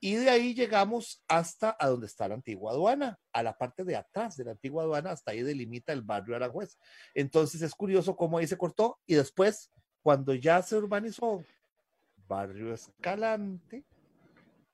Y 0.00 0.16
de 0.16 0.30
ahí 0.30 0.52
llegamos 0.52 1.22
hasta 1.28 1.76
a 1.78 1.86
donde 1.88 2.06
está 2.06 2.26
la 2.26 2.34
antigua 2.34 2.72
aduana, 2.72 3.20
a 3.32 3.42
la 3.42 3.56
parte 3.56 3.84
de 3.84 3.94
atrás 3.94 4.36
de 4.36 4.44
la 4.44 4.50
antigua 4.52 4.82
aduana, 4.82 5.12
hasta 5.12 5.30
ahí 5.30 5.42
delimita 5.42 5.92
el 5.92 6.02
barrio 6.02 6.34
Aranjuez. 6.34 6.76
Entonces 7.14 7.62
es 7.62 7.72
curioso 7.72 8.16
cómo 8.16 8.38
ahí 8.38 8.46
se 8.48 8.56
cortó 8.58 8.98
y 9.06 9.14
después, 9.14 9.70
cuando 10.02 10.34
ya 10.34 10.60
se 10.62 10.74
urbanizó 10.76 11.44
Barrio 12.26 12.74
Escalante, 12.74 13.84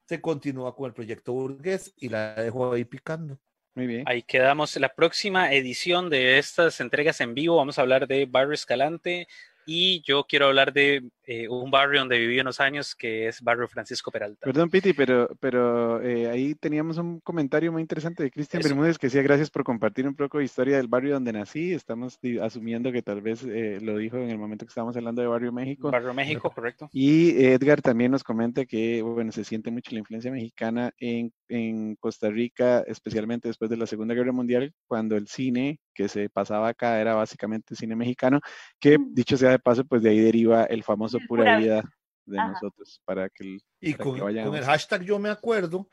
se 0.07 0.21
continúa 0.23 0.75
con 0.75 0.87
el 0.87 0.95
proyecto 0.95 1.35
Burgués 1.35 1.93
y 1.97 2.09
la 2.09 2.35
dejó 2.35 2.73
ahí 2.73 2.87
picando. 2.87 3.39
Muy 3.79 3.87
bien. 3.87 4.03
Ahí 4.07 4.23
quedamos. 4.23 4.75
La 4.75 4.93
próxima 4.93 5.53
edición 5.53 6.11
de 6.11 6.39
estas 6.39 6.81
entregas 6.81 7.21
en 7.21 7.33
vivo 7.33 7.55
vamos 7.55 7.79
a 7.79 7.83
hablar 7.83 8.09
de 8.09 8.27
Barrio 8.27 8.55
Escalante 8.55 9.29
y 9.67 10.03
yo 10.03 10.25
quiero 10.25 10.47
hablar 10.47 10.73
de 10.73 11.05
eh, 11.31 11.47
un 11.47 11.71
barrio 11.71 12.01
donde 12.01 12.19
viví 12.19 12.41
unos 12.41 12.59
años 12.59 12.95
que 12.95 13.29
es 13.29 13.43
Barrio 13.43 13.69
Francisco 13.69 14.11
Peralta. 14.11 14.47
Perdón, 14.47 14.71
Piti, 14.71 14.95
pero, 14.95 15.29
pero 15.41 16.03
eh, 16.03 16.31
ahí 16.31 16.55
teníamos 16.55 16.97
un 16.97 17.21
comentario 17.21 17.71
muy 17.71 17.83
interesante 17.83 18.23
de 18.23 18.31
Cristian. 18.31 18.63
Bermúdez 18.63 18.97
que 18.97 19.09
decía 19.09 19.21
gracias 19.23 19.51
por 19.51 19.63
compartir 19.63 20.09
un 20.09 20.15
poco 20.15 20.39
de 20.39 20.45
historia 20.45 20.79
del 20.79 20.89
barrio 20.89 21.15
donde 21.15 21.33
nací. 21.33 21.75
Estamos 21.75 22.19
asumiendo 22.41 22.91
que 22.93 23.03
tal 23.03 23.21
vez 23.21 23.45
eh, 23.45 23.79
lo 23.83 23.99
dijo 23.99 24.17
en 24.17 24.31
el 24.31 24.39
momento 24.39 24.65
que 24.65 24.71
estábamos 24.71 24.97
hablando 24.97 25.21
de 25.21 25.29
Barrio 25.29 25.53
México. 25.53 25.91
Barrio 25.91 26.15
México, 26.15 26.51
correcto. 26.51 26.89
Y 26.93 27.45
Edgar 27.45 27.83
también 27.83 28.13
nos 28.13 28.25
comenta 28.25 28.65
que, 28.65 29.03
bueno, 29.03 29.31
se 29.31 29.45
siente 29.45 29.71
mucho 29.71 29.91
la 29.93 29.99
influencia 29.99 30.31
mexicana 30.31 30.93
en, 30.99 31.33
en 31.49 31.97
Costa 31.97 32.31
Rica, 32.31 32.81
especialmente 32.87 33.49
después 33.49 33.71
de 33.71 33.77
la 33.77 33.87
Segunda 33.87 34.15
Guerra 34.15 34.33
Mundial, 34.33 34.73
cuando 34.87 35.17
el 35.17 35.29
cine 35.29 35.79
que 35.93 36.09
se 36.09 36.31
pasaba 36.31 36.69
acá 36.69 37.01
era 37.01 37.15
básicamente 37.15 37.75
cine 37.75 37.97
mexicano, 37.97 38.41
que 38.79 38.99
Mm. 38.99 39.15
dicho 39.15 39.37
sea 39.37 39.51
de 39.51 39.59
paso, 39.59 39.85
pues 39.85 40.03
de 40.03 40.11
ahí 40.11 40.21
deriva 40.21 40.65
el 40.65 40.83
famoso 40.83 41.18
Pura 41.27 41.43
pura 41.45 41.59
vida 41.59 41.83
de 42.27 42.39
Ajá. 42.39 42.53
nosotros, 42.53 43.01
para 43.05 43.29
que 43.31 43.45
el- 43.45 43.63
Y 43.81 43.93
para 43.93 44.05
con, 44.05 44.15
que 44.15 44.21
con 44.21 44.27
vayamos. 44.29 44.57
el 44.57 44.65
hashtag 44.65 45.03
yo 45.03 45.19
me 45.19 45.31
acuerdo, 45.31 45.89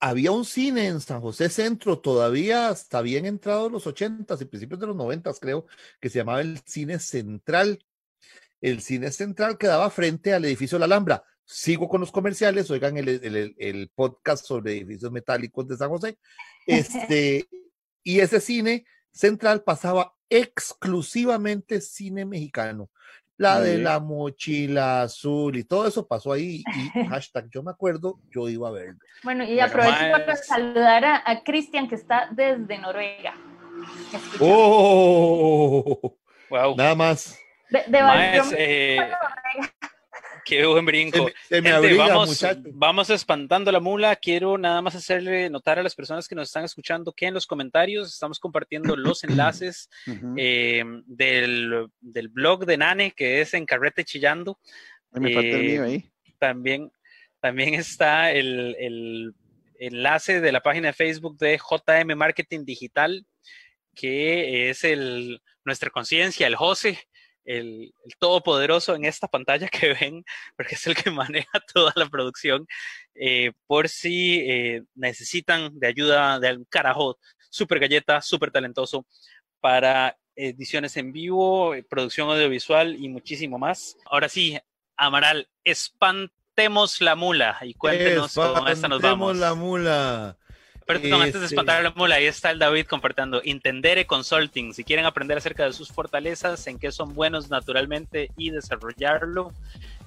había 0.00 0.30
un 0.32 0.44
cine 0.44 0.86
en 0.86 1.00
San 1.00 1.20
José 1.20 1.48
Centro, 1.48 1.98
todavía 1.98 2.68
hasta 2.68 3.00
bien 3.02 3.26
entrado 3.26 3.68
los 3.70 3.86
80s 3.86 4.40
y 4.42 4.44
principios 4.44 4.78
de 4.80 4.86
los 4.86 4.96
90s, 4.96 5.38
creo, 5.40 5.66
que 6.00 6.08
se 6.10 6.18
llamaba 6.18 6.40
el 6.40 6.58
Cine 6.66 6.98
Central. 6.98 7.84
El 8.60 8.80
Cine 8.82 9.10
Central 9.10 9.56
quedaba 9.58 9.88
frente 9.90 10.34
al 10.34 10.44
edificio 10.44 10.78
La 10.78 10.84
Alhambra. 10.84 11.24
Sigo 11.44 11.88
con 11.88 12.00
los 12.02 12.12
comerciales, 12.12 12.70
oigan 12.70 12.96
el, 12.98 13.08
el- 13.08 13.24
el- 13.36 13.54
el 13.58 13.88
podcast 13.94 14.44
sobre 14.44 14.76
edificios 14.76 15.10
metálicos 15.10 15.66
de 15.66 15.76
San 15.78 15.88
José. 15.88 16.18
Este, 16.66 17.48
y 18.04 18.20
ese 18.20 18.40
cine 18.40 18.84
central 19.10 19.62
pasaba 19.64 20.14
exclusivamente 20.28 21.80
cine 21.80 22.24
mexicano. 22.24 22.90
La 23.38 23.60
de 23.60 23.78
la 23.78 24.00
mochila 24.00 25.02
azul 25.02 25.56
y 25.56 25.64
todo 25.64 25.86
eso 25.86 26.06
pasó 26.06 26.32
ahí. 26.32 26.62
Y 26.94 27.04
hashtag 27.08 27.48
yo 27.50 27.62
me 27.62 27.70
acuerdo, 27.70 28.18
yo 28.30 28.48
iba 28.48 28.68
a 28.68 28.72
verlo. 28.72 28.98
Bueno, 29.22 29.44
y 29.44 29.54
Bueno, 29.54 29.64
aprovecho 29.64 29.96
para 30.12 30.26
más- 30.26 30.46
saludar 30.46 31.04
a, 31.04 31.22
a 31.24 31.42
Cristian 31.44 31.88
que 31.88 31.94
está 31.94 32.28
desde 32.32 32.78
Noruega. 32.78 33.34
¡Oh! 34.40 36.16
Wow. 36.50 36.76
Nada 36.76 36.94
más. 36.94 37.38
De, 37.70 38.02
Maes, 38.02 38.52
eh. 38.56 38.98
Qué 40.48 40.64
buen 40.64 40.84
brinco. 40.86 41.24
me, 41.24 41.32
se 41.48 41.62
me 41.62 41.70
Gente, 41.70 41.72
abriga, 41.72 42.08
vamos, 42.08 42.46
vamos 42.72 43.10
espantando 43.10 43.70
la 43.70 43.80
mula. 43.80 44.16
Quiero 44.16 44.56
nada 44.56 44.80
más 44.80 44.94
hacerle 44.94 45.50
notar 45.50 45.78
a 45.78 45.82
las 45.82 45.94
personas 45.94 46.26
que 46.26 46.34
nos 46.34 46.48
están 46.48 46.64
escuchando 46.64 47.12
que 47.12 47.26
en 47.26 47.34
los 47.34 47.46
comentarios 47.46 48.12
estamos 48.12 48.40
compartiendo 48.40 48.96
los 48.96 49.24
enlaces 49.24 49.90
eh, 50.36 50.82
del, 51.06 51.88
del 52.00 52.28
blog 52.28 52.64
de 52.64 52.78
Nane, 52.78 53.12
que 53.12 53.42
es 53.42 53.52
en 53.52 53.66
Carrete 53.66 54.04
Chillando. 54.04 54.58
Ay, 55.12 55.20
me 55.20 55.34
falta 55.34 55.48
el 55.48 55.54
eh, 55.54 55.68
mío 55.68 55.84
ahí. 55.84 56.10
También, 56.38 56.90
también 57.40 57.74
está 57.74 58.32
el, 58.32 58.74
el 58.78 59.34
enlace 59.78 60.40
de 60.40 60.52
la 60.52 60.62
página 60.62 60.88
de 60.88 60.94
Facebook 60.94 61.36
de 61.36 61.58
JM 61.58 62.16
Marketing 62.16 62.64
Digital, 62.64 63.26
que 63.94 64.70
es 64.70 64.84
el, 64.84 65.42
nuestra 65.64 65.90
conciencia, 65.90 66.46
el 66.46 66.56
José, 66.56 66.98
el, 67.48 67.94
el 68.04 68.16
todopoderoso 68.18 68.94
en 68.94 69.04
esta 69.06 69.26
pantalla 69.26 69.68
que 69.68 69.94
ven, 70.00 70.24
porque 70.56 70.74
es 70.74 70.86
el 70.86 70.94
que 70.94 71.10
maneja 71.10 71.50
toda 71.74 71.92
la 71.96 72.06
producción, 72.08 72.66
eh, 73.14 73.52
por 73.66 73.88
si 73.88 74.40
eh, 74.40 74.84
necesitan 74.94 75.78
de 75.78 75.86
ayuda 75.88 76.38
de 76.38 76.48
algún 76.48 76.66
carajo, 76.66 77.18
súper 77.50 77.80
galleta, 77.80 78.20
súper 78.20 78.50
talentoso, 78.50 79.06
para 79.60 80.16
ediciones 80.36 80.96
en 80.96 81.12
vivo, 81.12 81.74
eh, 81.74 81.82
producción 81.82 82.28
audiovisual 82.30 82.94
y 82.94 83.08
muchísimo 83.08 83.58
más. 83.58 83.96
Ahora 84.04 84.28
sí, 84.28 84.58
Amaral, 84.96 85.48
espantemos 85.64 87.00
la 87.00 87.14
mula 87.14 87.56
y 87.62 87.74
cuéntenos 87.74 88.34
cómo 88.34 88.66
esta 88.68 88.88
nos 88.88 88.98
Espantemos 88.98 89.02
vamos. 89.02 89.36
la 89.36 89.54
mula. 89.54 90.38
Perdón, 90.88 91.20
antes 91.20 91.38
de 91.38 91.46
espantar 91.48 91.82
la 91.82 91.90
mula, 91.90 92.14
ahí 92.14 92.24
está 92.24 92.50
el 92.50 92.58
David 92.58 92.86
compartiendo. 92.86 93.42
Intendere 93.44 94.06
Consulting. 94.06 94.72
Si 94.72 94.84
quieren 94.84 95.04
aprender 95.04 95.36
acerca 95.36 95.66
de 95.66 95.74
sus 95.74 95.92
fortalezas, 95.92 96.66
en 96.66 96.78
qué 96.78 96.92
son 96.92 97.14
buenos 97.14 97.50
naturalmente 97.50 98.30
y 98.38 98.48
desarrollarlo, 98.48 99.52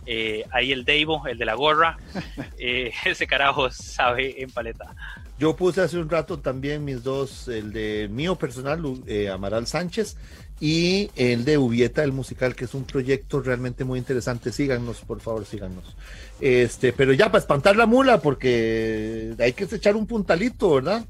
eh, 0.07 0.43
ahí 0.49 0.71
el 0.71 0.83
Davo, 0.83 1.27
el 1.27 1.37
de 1.37 1.45
la 1.45 1.53
gorra, 1.53 1.99
eh, 2.57 2.91
ese 3.05 3.27
carajo 3.27 3.69
sabe 3.69 4.41
en 4.41 4.49
paleta. 4.49 4.95
Yo 5.37 5.55
puse 5.55 5.81
hace 5.81 5.99
un 5.99 6.09
rato 6.09 6.39
también 6.39 6.83
mis 6.83 7.03
dos, 7.03 7.47
el 7.47 7.71
de 7.71 8.07
mío 8.09 8.35
personal, 8.35 8.81
eh, 9.05 9.29
Amaral 9.29 9.67
Sánchez, 9.67 10.17
y 10.61 11.09
el 11.15 11.43
de 11.43 11.57
Ubieta, 11.57 12.03
el 12.03 12.11
musical, 12.13 12.55
que 12.55 12.65
es 12.65 12.73
un 12.75 12.83
proyecto 12.85 13.41
realmente 13.41 13.83
muy 13.83 13.97
interesante. 13.99 14.51
Síganos, 14.53 14.99
por 15.01 15.19
favor, 15.19 15.43
síganos. 15.45 15.95
Este, 16.39 16.93
pero 16.93 17.11
ya 17.13 17.25
para 17.31 17.39
espantar 17.39 17.75
la 17.75 17.87
mula, 17.87 18.21
porque 18.21 19.33
hay 19.39 19.53
que 19.53 19.63
echar 19.63 19.95
un 19.95 20.05
puntalito, 20.05 20.75
¿verdad? 20.75 21.03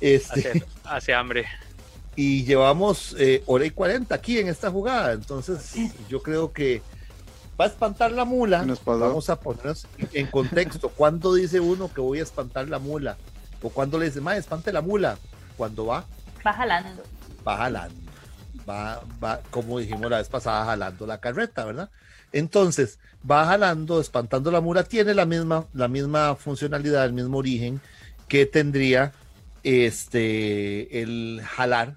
Este, 0.00 0.40
Hace, 0.48 0.64
hace 0.84 1.14
hambre. 1.14 1.44
y 2.16 2.44
llevamos 2.44 3.14
eh, 3.18 3.42
hora 3.46 3.66
y 3.66 3.70
cuarenta 3.70 4.14
aquí 4.14 4.38
en 4.38 4.48
esta 4.48 4.70
jugada. 4.70 5.12
Entonces, 5.12 5.74
yo 6.08 6.22
creo 6.22 6.50
que 6.52 6.80
va 7.60 7.66
a 7.66 7.68
espantar 7.68 8.10
la 8.12 8.24
mula. 8.24 8.64
Vamos 8.86 9.28
a 9.28 9.38
ponernos 9.38 9.86
en 10.14 10.26
contexto. 10.28 10.88
¿Cuándo 10.88 11.34
dice 11.34 11.60
uno 11.60 11.92
que 11.92 12.00
voy 12.00 12.20
a 12.20 12.22
espantar 12.22 12.66
la 12.68 12.78
mula? 12.78 13.18
O 13.62 13.68
cuando 13.68 13.98
le 13.98 14.06
dice, 14.06 14.22
ma, 14.22 14.38
espante 14.38 14.72
la 14.72 14.80
mula. 14.80 15.18
Cuando 15.58 15.84
va, 15.84 16.06
Va 16.46 16.54
jalando. 16.54 17.02
va 17.46 17.58
jalando. 17.58 18.09
Va, 18.70 19.02
va, 19.22 19.40
como 19.50 19.78
dijimos 19.80 20.10
la 20.10 20.18
vez 20.18 20.28
pasada, 20.28 20.64
jalando 20.64 21.06
la 21.06 21.18
carreta, 21.18 21.64
¿verdad? 21.64 21.90
Entonces, 22.32 22.98
va 23.28 23.46
jalando, 23.46 24.00
espantando 24.00 24.50
la 24.50 24.60
mula, 24.60 24.84
tiene 24.84 25.14
la 25.14 25.26
misma, 25.26 25.66
la 25.74 25.88
misma 25.88 26.36
funcionalidad, 26.36 27.04
el 27.04 27.12
mismo 27.12 27.38
origen 27.38 27.80
que 28.28 28.46
tendría 28.46 29.12
este 29.64 31.02
el 31.02 31.42
jalar, 31.44 31.96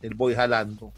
el 0.00 0.14
voy 0.14 0.34
jalando. 0.34 0.92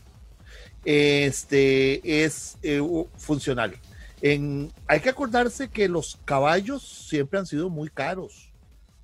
Este 0.85 2.25
es 2.25 2.59
eh, 2.63 2.81
funcional. 3.17 3.75
Hay 4.23 5.01
que 5.01 5.09
acordarse 5.09 5.69
que 5.69 5.89
los 5.89 6.19
caballos 6.27 6.83
siempre 6.83 7.39
han 7.39 7.47
sido 7.47 7.71
muy 7.71 7.89
caros. 7.89 8.51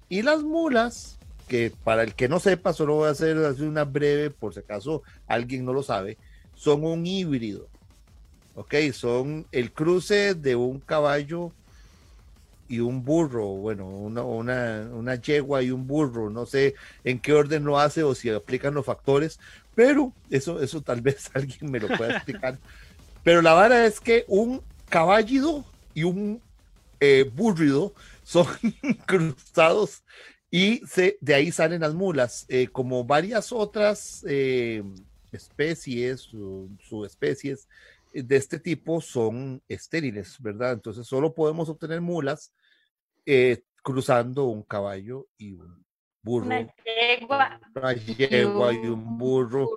Y 0.08 0.22
las 0.22 0.42
mulas, 0.42 1.15
que 1.46 1.72
para 1.84 2.02
el 2.02 2.14
que 2.14 2.28
no 2.28 2.40
sepa, 2.40 2.72
solo 2.72 2.94
voy 2.94 3.08
a 3.08 3.12
hacer 3.12 3.36
una 3.36 3.84
breve, 3.84 4.30
por 4.30 4.52
si 4.52 4.60
acaso 4.60 5.02
alguien 5.26 5.64
no 5.64 5.72
lo 5.72 5.82
sabe, 5.82 6.18
son 6.54 6.84
un 6.84 7.06
híbrido. 7.06 7.68
Ok, 8.54 8.74
son 8.92 9.46
el 9.52 9.72
cruce 9.72 10.34
de 10.34 10.56
un 10.56 10.80
caballo 10.80 11.52
y 12.68 12.80
un 12.80 13.04
burro, 13.04 13.44
bueno, 13.46 13.86
una, 13.86 14.22
una, 14.22 14.88
una 14.92 15.14
yegua 15.16 15.62
y 15.62 15.70
un 15.70 15.86
burro, 15.86 16.30
no 16.30 16.46
sé 16.46 16.74
en 17.04 17.18
qué 17.20 17.32
orden 17.32 17.64
lo 17.64 17.78
hace 17.78 18.02
o 18.02 18.14
si 18.14 18.30
aplican 18.30 18.74
los 18.74 18.86
factores, 18.86 19.38
pero 19.74 20.12
eso, 20.30 20.60
eso 20.60 20.80
tal 20.80 21.00
vez 21.02 21.30
alguien 21.34 21.70
me 21.70 21.80
lo 21.80 21.88
pueda 21.96 22.16
explicar. 22.16 22.58
pero 23.22 23.42
la 23.42 23.52
vara 23.52 23.86
es 23.86 24.00
que 24.00 24.24
un 24.26 24.62
caballido 24.88 25.64
y 25.94 26.04
un 26.04 26.40
eh, 27.00 27.30
burrido 27.34 27.92
son 28.24 28.46
cruzados 29.06 30.02
y 30.58 30.80
se, 30.86 31.18
de 31.20 31.34
ahí 31.34 31.52
salen 31.52 31.82
las 31.82 31.92
mulas, 31.94 32.46
eh, 32.48 32.68
como 32.68 33.04
varias 33.04 33.52
otras 33.52 34.24
eh, 34.26 34.82
especies, 35.32 36.20
su- 36.20 36.70
subespecies 36.80 37.68
de 38.12 38.36
este 38.36 38.58
tipo 38.58 39.02
son 39.02 39.60
estériles, 39.68 40.40
¿verdad? 40.40 40.72
Entonces 40.72 41.06
solo 41.06 41.34
podemos 41.34 41.68
obtener 41.68 42.00
mulas 42.00 42.54
eh, 43.26 43.62
cruzando 43.82 44.44
un 44.44 44.62
caballo 44.62 45.26
y 45.36 45.52
un 45.52 45.84
burro, 46.22 46.46
Una 46.46 46.72
yegua. 46.86 47.60
una 47.74 47.92
yegua 47.92 48.72
y 48.72 48.86
un 48.86 49.18
burro. 49.18 49.68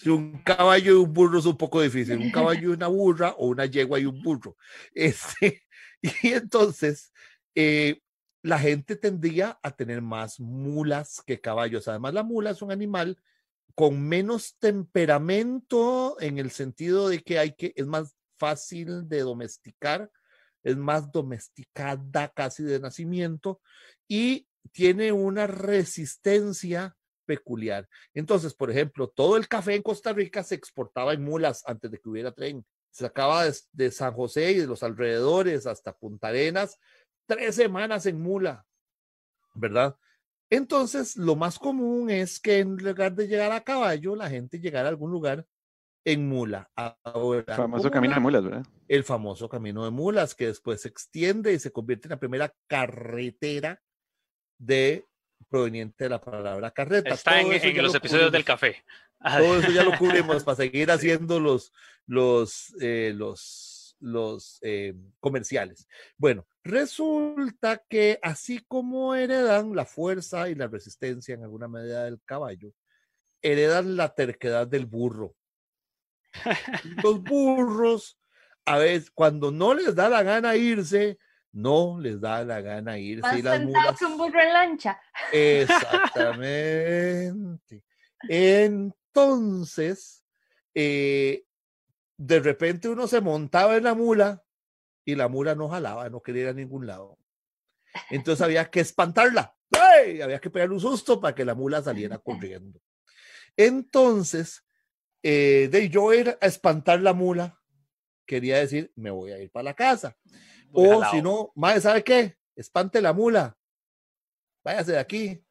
Si 0.00 0.08
un 0.10 0.38
caballo 0.44 0.92
y 0.92 0.96
un 1.04 1.12
burro 1.12 1.40
es 1.40 1.46
un 1.46 1.56
poco 1.56 1.80
difícil, 1.80 2.18
un 2.18 2.30
caballo 2.30 2.60
y 2.70 2.74
una 2.74 2.86
burra 2.86 3.34
o 3.38 3.48
una 3.48 3.66
yegua 3.66 3.98
y 3.98 4.06
un 4.06 4.22
burro. 4.22 4.56
Este, 4.94 5.62
y 6.00 6.28
entonces, 6.28 7.12
eh, 7.56 8.00
la 8.48 8.58
gente 8.58 8.96
tendría 8.96 9.58
a 9.62 9.72
tener 9.72 10.00
más 10.00 10.40
mulas 10.40 11.22
que 11.26 11.38
caballos. 11.38 11.86
Además, 11.86 12.14
la 12.14 12.22
mula 12.22 12.50
es 12.50 12.62
un 12.62 12.72
animal 12.72 13.18
con 13.74 14.00
menos 14.08 14.56
temperamento 14.58 16.16
en 16.18 16.38
el 16.38 16.50
sentido 16.50 17.10
de 17.10 17.20
que 17.20 17.38
hay 17.38 17.54
que, 17.54 17.74
es 17.76 17.86
más 17.86 18.16
fácil 18.38 19.06
de 19.06 19.20
domesticar, 19.20 20.10
es 20.62 20.78
más 20.78 21.12
domesticada 21.12 22.28
casi 22.28 22.62
de 22.62 22.80
nacimiento 22.80 23.60
y 24.08 24.48
tiene 24.72 25.12
una 25.12 25.46
resistencia 25.46 26.96
peculiar. 27.26 27.86
Entonces, 28.14 28.54
por 28.54 28.70
ejemplo, 28.70 29.08
todo 29.08 29.36
el 29.36 29.46
café 29.46 29.74
en 29.74 29.82
Costa 29.82 30.14
Rica 30.14 30.42
se 30.42 30.54
exportaba 30.54 31.12
en 31.12 31.22
mulas 31.22 31.62
antes 31.66 31.90
de 31.90 31.98
que 31.98 32.08
hubiera 32.08 32.32
tren. 32.32 32.64
Se 32.90 33.04
sacaba 33.04 33.44
de, 33.44 33.54
de 33.72 33.90
San 33.90 34.14
José 34.14 34.52
y 34.52 34.58
de 34.58 34.66
los 34.66 34.82
alrededores 34.82 35.66
hasta 35.66 35.92
Punta 35.92 36.28
Arenas, 36.28 36.78
tres 37.28 37.54
semanas 37.54 38.06
en 38.06 38.20
mula, 38.20 38.66
¿verdad? 39.54 39.96
Entonces, 40.50 41.16
lo 41.16 41.36
más 41.36 41.58
común 41.58 42.10
es 42.10 42.40
que 42.40 42.60
en 42.60 42.76
lugar 42.76 43.14
de 43.14 43.28
llegar 43.28 43.52
a 43.52 43.62
caballo, 43.62 44.16
la 44.16 44.30
gente 44.30 44.58
llegara 44.58 44.88
a 44.88 44.90
algún 44.90 45.10
lugar 45.10 45.46
en 46.04 46.26
mula. 46.26 46.70
Ahora, 47.04 47.44
el 47.46 47.54
famoso 47.54 47.90
camino 47.90 48.14
de 48.14 48.20
mulas, 48.20 48.44
¿verdad? 48.44 48.66
El 48.88 49.04
famoso 49.04 49.48
camino 49.48 49.84
de 49.84 49.90
mulas, 49.90 50.34
que 50.34 50.46
después 50.46 50.80
se 50.80 50.88
extiende 50.88 51.52
y 51.52 51.58
se 51.58 51.70
convierte 51.70 52.08
en 52.08 52.10
la 52.10 52.18
primera 52.18 52.54
carretera 52.66 53.82
de 54.56 55.04
proveniente 55.50 56.04
de 56.04 56.10
la 56.10 56.20
palabra 56.20 56.70
carreta. 56.70 57.12
Está 57.12 57.40
en, 57.40 57.82
los 57.82 57.94
episodios 57.94 58.32
del 58.32 58.44
café. 58.44 58.82
Todo 59.22 59.58
eso 59.58 59.70
ya 59.70 59.84
lo 59.84 59.98
cubrimos 59.98 60.44
para 60.44 60.56
seguir 60.56 60.90
haciendo 60.90 61.40
los, 61.40 61.74
los, 62.06 62.74
eh, 62.80 63.12
los, 63.14 63.96
los 64.00 64.58
eh, 64.62 64.94
comerciales. 65.20 65.86
Bueno, 66.16 66.46
resulta 66.68 67.82
que 67.88 68.20
así 68.22 68.60
como 68.68 69.14
heredan 69.14 69.74
la 69.74 69.86
fuerza 69.86 70.48
y 70.48 70.54
la 70.54 70.68
resistencia 70.68 71.34
en 71.34 71.42
alguna 71.42 71.66
medida 71.66 72.04
del 72.04 72.20
caballo, 72.24 72.72
heredan 73.42 73.96
la 73.96 74.14
terquedad 74.14 74.66
del 74.66 74.86
burro. 74.86 75.34
Los 77.02 77.22
burros, 77.22 78.18
a 78.64 78.78
veces, 78.78 79.10
cuando 79.10 79.50
no 79.50 79.74
les 79.74 79.94
da 79.94 80.08
la 80.08 80.22
gana 80.22 80.56
irse, 80.56 81.18
no 81.52 81.98
les 81.98 82.18
da 82.20 82.44
la 82.44 82.60
gana 82.60 82.98
irse. 82.98 83.22
Más 83.22 83.38
y 83.38 83.42
las 83.42 83.62
mulas... 83.62 83.98
que 83.98 84.04
un 84.04 84.18
burro 84.18 84.40
en 84.40 84.52
lancha. 84.52 85.00
Exactamente. 85.32 87.82
Entonces, 88.28 90.22
eh, 90.74 91.44
de 92.18 92.40
repente 92.40 92.88
uno 92.88 93.06
se 93.06 93.22
montaba 93.22 93.76
en 93.76 93.84
la 93.84 93.94
mula 93.94 94.42
y 95.08 95.14
la 95.14 95.26
mula 95.26 95.54
no 95.54 95.70
jalaba, 95.70 96.10
no 96.10 96.20
quería 96.20 96.42
ir 96.42 96.48
a 96.48 96.52
ningún 96.52 96.86
lado. 96.86 97.18
Entonces 98.10 98.42
había 98.44 98.70
que 98.70 98.80
espantarla. 98.80 99.56
Había 100.22 100.38
que 100.38 100.50
pegarle 100.50 100.74
un 100.74 100.80
susto 100.80 101.18
para 101.18 101.34
que 101.34 101.46
la 101.46 101.54
mula 101.54 101.82
saliera 101.82 102.18
corriendo. 102.22 102.78
Entonces, 103.56 104.66
eh, 105.22 105.70
de 105.72 105.88
yo 105.88 106.12
ir 106.12 106.36
a 106.38 106.46
espantar 106.46 107.00
la 107.00 107.14
mula, 107.14 107.58
quería 108.26 108.58
decir, 108.58 108.92
me 108.96 109.10
voy 109.10 109.32
a 109.32 109.38
ir 109.38 109.50
para 109.50 109.64
la 109.64 109.74
casa. 109.74 110.14
o 110.72 111.02
si 111.10 111.22
no, 111.22 111.52
madre, 111.54 111.80
¿sabe 111.80 112.04
qué? 112.04 112.36
Espante 112.54 113.00
la 113.00 113.14
mula. 113.14 113.56
Váyase 114.62 114.92
de 114.92 114.98
aquí. 114.98 115.42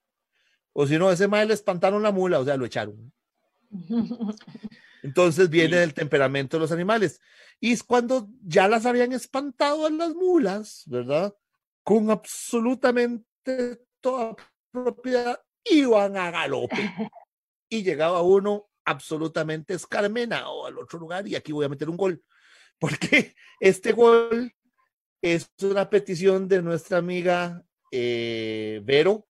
O 0.71 0.85
si 0.85 0.99
no, 0.99 1.11
ese 1.11 1.27
madre 1.27 1.47
le 1.47 1.53
espantaron 1.55 2.03
la 2.03 2.11
mula, 2.11 2.39
o 2.39 2.45
sea, 2.45 2.57
lo 2.57 2.65
echaron. 2.67 3.11
Entonces 5.03 5.49
viene 5.49 5.77
del 5.77 5.93
temperamento 5.93 6.57
de 6.57 6.61
los 6.61 6.71
animales. 6.71 7.21
Y 7.59 7.71
es 7.71 7.83
cuando 7.83 8.27
ya 8.41 8.67
las 8.67 8.85
habían 8.85 9.13
espantado 9.13 9.85
a 9.85 9.89
las 9.89 10.13
mulas, 10.13 10.83
¿verdad? 10.85 11.35
Con 11.83 12.11
absolutamente 12.11 13.81
toda 14.01 14.35
propiedad, 14.71 15.41
iban 15.65 16.17
a 16.17 16.31
galope. 16.31 16.75
Y 17.69 17.83
llegaba 17.83 18.21
uno 18.21 18.69
absolutamente 18.85 19.73
escarmenado 19.73 20.65
al 20.65 20.77
otro 20.77 20.97
lugar 20.97 21.27
y 21.27 21.35
aquí 21.35 21.51
voy 21.51 21.65
a 21.65 21.69
meter 21.69 21.89
un 21.89 21.97
gol, 21.97 22.23
porque 22.79 23.35
este 23.59 23.91
gol 23.91 24.53
es 25.21 25.51
una 25.61 25.89
petición 25.89 26.47
de 26.47 26.61
nuestra 26.61 26.97
amiga 26.97 27.61
eh, 27.91 28.79
Vero, 28.85 29.27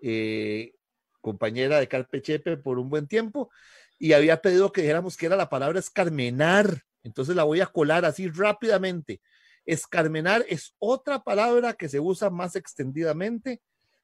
eh, 0.00 0.74
compañera 1.20 1.80
de 1.80 1.88
Carpe 1.88 2.22
Chepe 2.22 2.56
por 2.56 2.78
un 2.78 2.88
buen 2.88 3.08
tiempo, 3.08 3.50
y 3.98 4.12
había 4.12 4.40
pedido 4.40 4.72
que 4.72 4.82
dijéramos 4.82 5.16
que 5.16 5.26
era 5.26 5.36
la 5.36 5.48
palabra 5.48 5.78
escarmenar, 5.78 6.82
entonces 7.02 7.34
la 7.34 7.44
voy 7.44 7.60
a 7.60 7.66
colar 7.66 8.04
así 8.04 8.28
rápidamente. 8.28 9.20
Escarmenar 9.66 10.44
es 10.48 10.74
otra 10.78 11.22
palabra 11.22 11.74
que 11.74 11.88
se 11.88 12.00
usa 12.00 12.30
más 12.30 12.56
extendidamente 12.56 13.60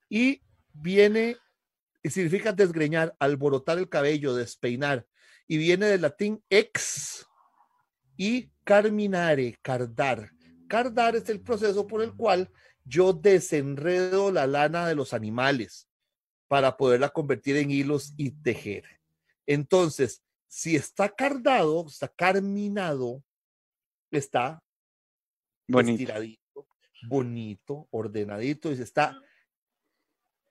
y 0.08 0.42
viene 0.72 1.36
significa 2.10 2.52
desgreñar, 2.52 3.14
alborotar 3.18 3.78
el 3.78 3.88
cabello, 3.88 4.34
despeinar, 4.34 5.06
y 5.46 5.58
viene 5.58 5.86
del 5.86 6.02
latín 6.02 6.42
ex 6.50 7.26
y 8.16 8.50
carminare, 8.64 9.58
cardar. 9.62 10.30
Cardar 10.68 11.16
es 11.16 11.28
el 11.28 11.40
proceso 11.40 11.86
por 11.86 12.02
el 12.02 12.14
cual 12.14 12.50
yo 12.84 13.12
desenredo 13.12 14.30
la 14.30 14.46
lana 14.46 14.86
de 14.86 14.94
los 14.94 15.14
animales 15.14 15.88
para 16.48 16.76
poderla 16.76 17.08
convertir 17.08 17.56
en 17.56 17.70
hilos 17.70 18.12
y 18.16 18.30
tejer. 18.30 18.84
Entonces, 19.46 20.22
si 20.48 20.76
está 20.76 21.08
cardado, 21.08 21.84
está 21.86 22.08
carminado, 22.08 23.22
está 24.10 24.62
bonito, 25.68 26.66
bonito 27.08 27.88
ordenadito, 27.90 28.70
y 28.72 28.80
está 28.80 29.18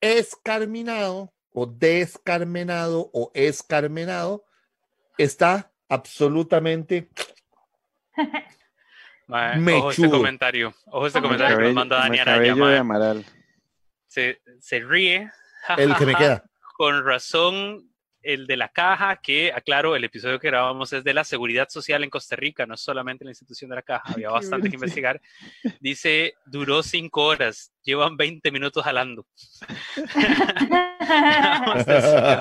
escarminado, 0.02 1.34
o 1.52 1.66
descarmenado 1.66 3.10
o 3.14 3.32
escarmenado 3.34 4.44
está 5.18 5.72
absolutamente 5.88 7.10
Ojo 9.28 9.92
este 9.92 10.10
comentario. 10.10 10.74
Ojo 10.88 11.08
este 11.08 11.22
comentario 11.22 11.58
que 11.58 11.64
nos 11.64 11.74
manda 11.74 11.98
Dani 11.98 12.20
Araya. 12.20 13.24
Se, 14.08 14.42
se 14.60 14.80
ríe. 14.80 15.32
El 15.78 15.96
que 15.96 16.06
me 16.06 16.16
queda. 16.16 16.44
Con 16.76 17.06
razón 17.06 17.93
el 18.24 18.48
de 18.48 18.58
la 18.58 18.70
caja, 18.70 19.18
que 19.18 19.52
aclaro, 19.54 19.96
el 19.96 20.04
episodio 20.04 20.40
que 20.40 20.48
grabamos 20.48 20.94
es 20.94 21.04
de 21.04 21.14
la 21.14 21.24
seguridad 21.24 21.68
social 21.70 22.04
en 22.04 22.10
Costa 22.10 22.36
Rica, 22.36 22.66
no 22.66 22.78
solamente 22.78 23.26
la 23.26 23.32
institución 23.32 23.70
de 23.70 23.76
la 23.76 23.82
caja, 23.82 24.14
había 24.14 24.30
bastante 24.30 24.70
que 24.70 24.76
investigar. 24.76 25.22
Dice, 25.80 26.34
duró 26.46 26.82
cinco 26.82 27.26
horas, 27.26 27.72
llevan 27.84 28.18
20 28.18 28.52
minutos 28.52 28.84
jalando. 28.84 29.26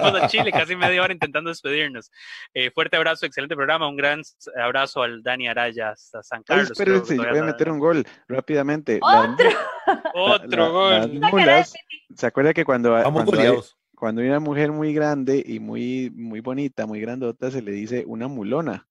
Vamos 0.03 0.23
a 0.23 0.29
Chile, 0.29 0.53
casi 0.53 0.77
media 0.77 1.03
hora 1.03 1.13
intentando 1.13 1.51
despedirnos. 1.51 2.11
Eh, 2.55 2.71
fuerte 2.71 2.97
abrazo, 2.97 3.27
excelente 3.27 3.57
programa, 3.57 3.89
un 3.89 3.97
gran 3.97 4.23
abrazo 4.63 5.03
al 5.03 5.23
Dani 5.23 5.49
Araya 5.49 5.91
hasta 5.91 6.23
San 6.23 6.43
Carlos. 6.45 6.71
espérense, 6.71 7.17
voy 7.17 7.39
a 7.39 7.43
meter 7.43 7.71
un 7.71 7.81
gol 7.81 8.07
rápidamente. 8.29 9.01
Otro, 9.03 9.51
Otro 10.15 10.73
gol. 10.73 11.21
¿Se 12.15 12.27
acuerda 12.27 12.55
que 12.55 12.65
cuando, 12.65 13.03
cuando 13.03 13.65
cuando 14.03 14.21
hay 14.21 14.27
una 14.27 14.41
mujer 14.41 14.73
muy 14.73 14.93
grande 14.93 15.45
y 15.47 15.61
muy, 15.61 16.11
muy 16.11 16.41
bonita, 16.41 16.87
muy 16.87 17.01
grandota, 17.01 17.53
se 17.53 17.63
le 17.63 17.71
dice 17.71 18.03
una 18.05 18.27
mulona. 18.27 18.89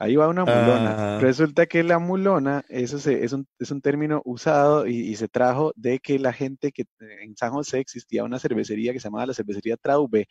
Ahí 0.00 0.16
va 0.16 0.26
una 0.26 0.44
mulona. 0.44 1.20
Resulta 1.20 1.66
que 1.66 1.84
la 1.84 2.00
mulona, 2.00 2.64
eso 2.68 2.96
es, 2.96 3.32
un, 3.32 3.46
es, 3.60 3.70
un, 3.70 3.80
término 3.80 4.20
usado 4.24 4.88
y, 4.88 5.14
se 5.14 5.28
trajo 5.28 5.72
de 5.76 6.00
que 6.00 6.18
la 6.18 6.32
gente 6.32 6.72
que 6.72 6.86
en 6.98 7.36
San 7.36 7.52
José 7.52 7.78
existía 7.78 8.24
una 8.24 8.40
cervecería 8.40 8.92
que 8.92 8.98
se 8.98 9.04
llamaba 9.04 9.26
la 9.26 9.34
cervecería 9.34 9.76
Traube 9.76 10.26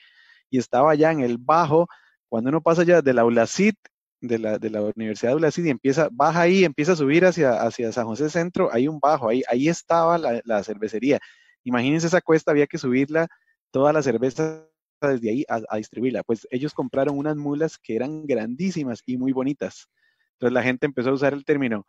y 0.50 0.58
estaba 0.58 0.92
allá 0.92 1.14
en 1.14 1.22
el 1.22 1.38
bajo, 1.38 1.88
cuando 2.28 2.50
uno 2.50 2.60
pasa 2.60 2.84
ya 2.84 3.02
de 3.02 3.14
la 3.14 3.24
ULACIT, 3.24 3.78
de 4.20 4.38
la, 4.38 4.60
de 4.60 4.70
la 4.70 4.82
Universidad 4.82 5.32
de 5.32 5.38
ULACIT 5.38 5.66
y 5.66 5.70
empieza, 5.70 6.10
baja 6.12 6.42
ahí, 6.42 6.66
empieza 6.66 6.92
a 6.92 6.98
subir 6.98 7.24
hacia, 7.24 7.62
hacia 7.62 7.94
San 7.94 8.06
José 8.06 8.30
Centro, 8.30 8.68
hay 8.70 8.90
un 8.90 9.00
bajo, 9.00 9.30
ahí, 9.30 9.44
ahí 9.50 9.70
estaba 9.70 10.18
la, 10.18 10.42
la 10.44 10.62
cervecería. 10.66 11.20
Imagínense 11.64 12.08
esa 12.08 12.20
cuesta, 12.20 12.52
había 12.52 12.68
que 12.68 12.78
subirla 12.78 13.30
toda 13.72 13.94
la 13.94 14.02
cerveza 14.02 14.68
desde 15.02 15.30
ahí 15.30 15.46
a, 15.48 15.78
distribuirla. 15.78 16.24
Pues 16.24 16.48
ellos 16.52 16.74
compraron 16.74 17.18
unas 17.18 17.36
mulas 17.36 17.78
que 17.78 17.96
eran 17.96 18.26
grandísimas 18.26 19.04
y 19.06 19.18
muy 19.18 19.32
bonitas. 19.32 19.88
Entonces 20.34 20.54
la 20.54 20.64
gente 20.64 20.86
empezó 20.86 21.10
a 21.10 21.14
usar 21.14 21.34
el 21.34 21.46
término, 21.46 21.86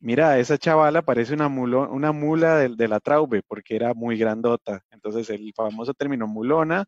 mira, 0.00 0.38
esa 0.38 0.58
chavala 0.58 1.02
parece 1.02 1.34
una, 1.34 1.48
una 1.48 2.12
mula 2.12 2.56
de, 2.58 2.68
de 2.76 2.88
la 2.88 3.00
traube 3.00 3.42
porque 3.46 3.76
era 3.76 3.94
muy 3.94 4.16
grandota. 4.18 4.82
Entonces 4.90 5.30
el 5.30 5.52
famoso 5.54 5.94
término 5.94 6.26
mulona 6.26 6.86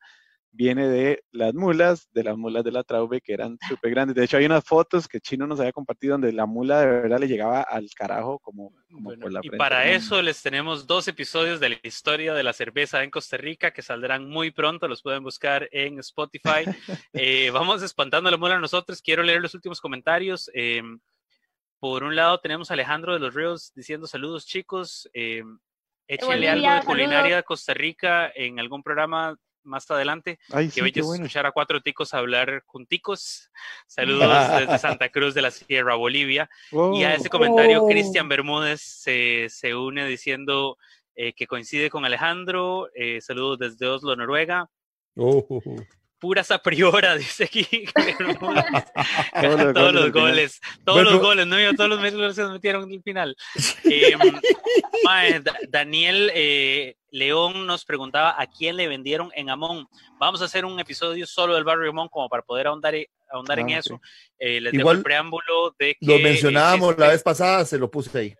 viene 0.50 0.88
de 0.88 1.22
las 1.30 1.54
mulas, 1.54 2.08
de 2.12 2.24
las 2.24 2.36
mulas 2.36 2.64
de 2.64 2.72
la 2.72 2.82
Traube, 2.82 3.20
que 3.20 3.32
eran 3.32 3.58
súper 3.68 3.90
grandes. 3.90 4.16
De 4.16 4.24
hecho, 4.24 4.36
hay 4.36 4.46
unas 4.46 4.64
fotos 4.64 5.06
que 5.06 5.20
Chino 5.20 5.46
nos 5.46 5.60
había 5.60 5.72
compartido 5.72 6.12
donde 6.12 6.32
la 6.32 6.46
mula 6.46 6.80
de 6.80 6.86
verdad 6.86 7.18
le 7.20 7.28
llegaba 7.28 7.62
al 7.62 7.88
carajo 7.94 8.38
como, 8.38 8.72
por 9.02 9.32
la 9.32 9.40
Y 9.42 9.50
para 9.50 9.88
eso 9.90 10.22
les 10.22 10.42
tenemos 10.42 10.86
dos 10.86 11.06
episodios 11.08 11.60
de 11.60 11.70
la 11.70 11.76
historia 11.82 12.34
de 12.34 12.42
la 12.42 12.52
cerveza 12.52 13.02
en 13.02 13.10
Costa 13.10 13.36
Rica 13.36 13.72
que 13.72 13.82
saldrán 13.82 14.28
muy 14.28 14.50
pronto, 14.50 14.88
los 14.88 15.02
pueden 15.02 15.22
buscar 15.22 15.68
en 15.72 15.98
Spotify. 16.00 16.64
Eh, 17.12 17.50
vamos 17.50 17.82
espantando 17.82 18.30
la 18.30 18.36
mula 18.36 18.58
nosotros, 18.58 19.02
quiero 19.02 19.22
leer 19.22 19.40
los 19.40 19.54
últimos 19.54 19.80
comentarios. 19.80 20.50
Em, 20.54 21.00
por 21.80 22.04
un 22.04 22.14
lado 22.14 22.38
tenemos 22.38 22.70
a 22.70 22.74
Alejandro 22.74 23.12
de 23.14 23.20
los 23.20 23.34
Ríos 23.34 23.72
diciendo 23.74 24.06
saludos 24.06 24.46
chicos. 24.46 25.08
Eh, 25.14 25.42
échenle 26.06 26.48
algo 26.48 26.70
de 26.70 26.82
culinaria 26.82 27.36
de 27.36 27.42
Costa 27.42 27.74
Rica 27.74 28.30
en 28.34 28.58
algún 28.58 28.82
programa 28.82 29.36
más 29.68 29.88
adelante. 29.90 30.38
Ay, 30.50 30.66
que 30.68 30.82
sí, 30.82 30.92
qué 30.92 31.00
es 31.00 31.06
bueno. 31.06 31.24
escuchar 31.24 31.46
a 31.46 31.52
cuatro 31.52 31.80
ticos 31.80 32.14
hablar 32.14 32.62
junticos. 32.66 33.50
Saludos 33.86 34.28
desde 34.58 34.78
Santa 34.78 35.08
Cruz 35.10 35.34
de 35.34 35.42
la 35.42 35.50
Sierra, 35.50 35.94
Bolivia. 35.94 36.48
Y 36.72 37.04
a 37.04 37.12
Oh, 37.12 37.16
ese 37.16 37.28
comentario, 37.28 37.82
Oh. 37.84 37.88
Cristian 37.88 38.28
Bermúdez 38.28 38.80
se, 38.80 39.46
se 39.50 39.74
une 39.74 40.06
diciendo 40.06 40.76
eh, 41.14 41.32
que 41.34 41.46
coincide 41.46 41.90
con 41.90 42.04
Alejandro. 42.04 42.88
eh, 42.94 43.20
saludos 43.20 43.58
desde 43.58 43.86
Oslo, 43.86 44.16
Noruega. 44.16 44.68
Oh, 45.16 45.44
oh, 45.48 45.62
oh. 45.64 45.76
Puras 46.20 46.50
a 46.50 46.58
priora, 46.58 47.16
dice 47.16 47.44
aquí. 47.44 47.64
Todos 49.40 49.60
los 49.74 49.94
los 49.94 50.12
goles 50.12 50.60
todos 50.84 51.02
los 51.04 51.12
Bueno. 51.14 51.20
goles, 51.20 51.46
no 51.46 51.60
Yo, 51.60 51.74
todos 51.74 51.90
los 51.90 51.98
goles 52.00 52.34
se 52.34 52.44
metieron 52.46 52.84
en 52.84 52.92
el 52.92 53.02
final. 53.02 53.36
Eh, 53.84 55.42
Daniel 55.68 56.30
eh, 56.34 56.96
León 57.10 57.66
nos 57.66 57.84
preguntaba 57.84 58.34
a 58.40 58.46
quién 58.46 58.76
le 58.76 58.88
vendieron 58.88 59.30
en 59.34 59.50
Amón. 59.50 59.86
Vamos 60.18 60.42
a 60.42 60.46
hacer 60.46 60.64
un 60.64 60.78
episodio 60.80 61.26
solo 61.26 61.54
del 61.54 61.64
barrio 61.64 61.90
Amón 61.90 62.08
como 62.08 62.28
para 62.28 62.42
poder 62.42 62.66
ahondar, 62.66 62.94
e- 62.94 63.10
ahondar 63.30 63.58
en 63.60 63.70
Ah, 63.70 63.78
eso. 63.78 64.00
Eh, 64.38 64.60
les 64.60 64.72
dejo 64.72 64.80
Igual 64.82 64.96
el 64.98 65.02
preámbulo 65.02 65.74
de 65.78 65.94
que 65.94 66.06
Lo 66.06 66.18
mencionábamos 66.18 66.90
existe- 66.90 67.00
la 67.00 67.08
vez 67.08 67.22
pasada, 67.22 67.64
se 67.64 67.78
lo 67.78 67.90
puse 67.90 68.18
ahí. 68.18 68.34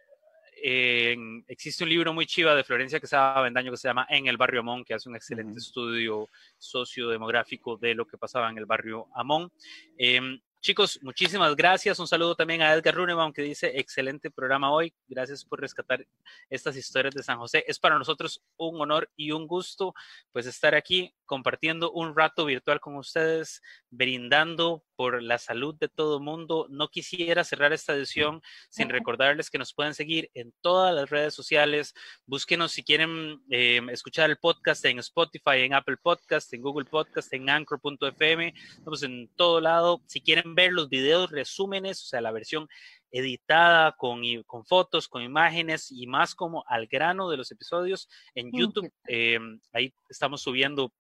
eh, 0.61 1.17
existe 1.47 1.85
un 1.85 1.91
libro 1.91 2.13
muy 2.13 2.27
chiva 2.27 2.53
de 2.55 2.65
Florencia 2.65 2.99
que 2.99 3.07
se 3.07 3.15
llama 3.15 3.43
Vendaño 3.43 3.71
que 3.71 3.77
se 3.77 3.87
llama 3.87 4.07
En 4.11 4.27
el 4.27 4.37
barrio 4.37 4.59
Amón, 4.61 4.85
que 4.85 4.93
hace 4.93 5.09
un 5.09 5.15
excelente 5.15 5.53
Ujú. 5.53 5.59
estudio 5.59 6.29
sociodemográfico 6.59 7.77
de 7.77 7.95
lo 7.95 8.05
que 8.07 8.19
pasaba 8.19 8.51
en 8.51 8.59
el 8.59 8.67
barrio 8.67 9.07
Amón. 9.15 9.53
Em, 9.97 10.41
chicos, 10.61 10.99
muchísimas 11.03 11.55
gracias. 11.57 11.99
Un 11.99 12.07
saludo 12.07 12.35
también 12.35 12.63
a 12.63 12.73
Edgar 12.73 12.95
Runebaum 12.95 13.33
que 13.33 13.43
dice, 13.43 13.79
excelente 13.79 14.31
programa 14.31 14.73
hoy. 14.73 14.95
Gracias 15.07 15.45
por 15.45 15.61
rescatar 15.61 16.07
estas 16.51 16.77
historias 16.77 17.15
de 17.15 17.23
San 17.23 17.39
José. 17.39 17.65
Es 17.67 17.79
para 17.79 17.99
nosotros 17.99 18.43
un 18.57 18.81
honor 18.81 19.11
y 19.17 19.33
un 19.33 19.47
gusto 19.47 19.95
pues 20.33 20.47
estar 20.47 20.75
aquí 20.75 21.15
compartiendo 21.27 21.91
un 21.93 22.17
rato 22.17 22.45
virtual 22.45 22.81
con 22.81 22.97
ustedes, 22.97 23.63
brindando 23.91 24.85
por 24.99 25.23
la 25.23 25.39
salud 25.39 25.77
de 25.77 25.89
todo 25.89 26.17
el 26.17 26.25
mundo. 26.25 26.67
No 26.71 26.89
quisiera 26.89 27.45
cerrar 27.45 27.73
esta 27.73 27.95
edición 27.95 28.43
sin 28.69 28.89
recordarles 28.89 29.49
que 29.49 29.57
nos 29.57 29.73
pueden 29.73 29.95
seguir 29.95 30.29
en 30.35 30.53
todas 30.61 30.93
las 30.93 31.09
redes 31.09 31.35
sociales. 31.35 31.95
Búsquenos 32.27 32.73
si 32.73 32.83
quieren 32.83 33.41
eh, 33.49 33.81
escuchar 33.93 34.29
el 34.29 34.39
podcast 34.39 34.85
en 34.87 34.99
Spotify, 34.99 35.61
en 35.61 35.75
Apple 35.75 35.99
Podcast, 36.03 36.53
en 36.53 36.63
Google 36.63 36.87
Podcast, 36.87 37.33
en 37.33 37.49
Anchor.fm. 37.49 38.53
Estamos 38.77 39.05
en 39.05 39.29
todo 39.37 39.61
lado. 39.61 40.03
Si 40.09 40.21
quieren 40.21 40.57
ver 40.57 40.73
los 40.73 40.89
videos, 40.89 41.31
resúmenes, 41.31 42.03
o 42.03 42.07
sea, 42.09 42.21
la 42.21 42.33
versión 42.33 42.67
editada 43.13 43.93
con, 43.93 44.21
fotos, 44.67 45.07
con 45.07 45.23
imágenes 45.23 45.93
y 45.93 46.09
más 46.09 46.35
como 46.35 46.65
al 46.67 46.89
grano 46.89 47.31
de 47.31 47.37
los 47.37 47.53
episodios 47.53 48.09
en 48.35 48.51
YouTube. 48.51 48.93
eh, 49.07 49.39
ahí 49.73 49.95
estamos 50.11 50.43
subiendo 50.43 50.93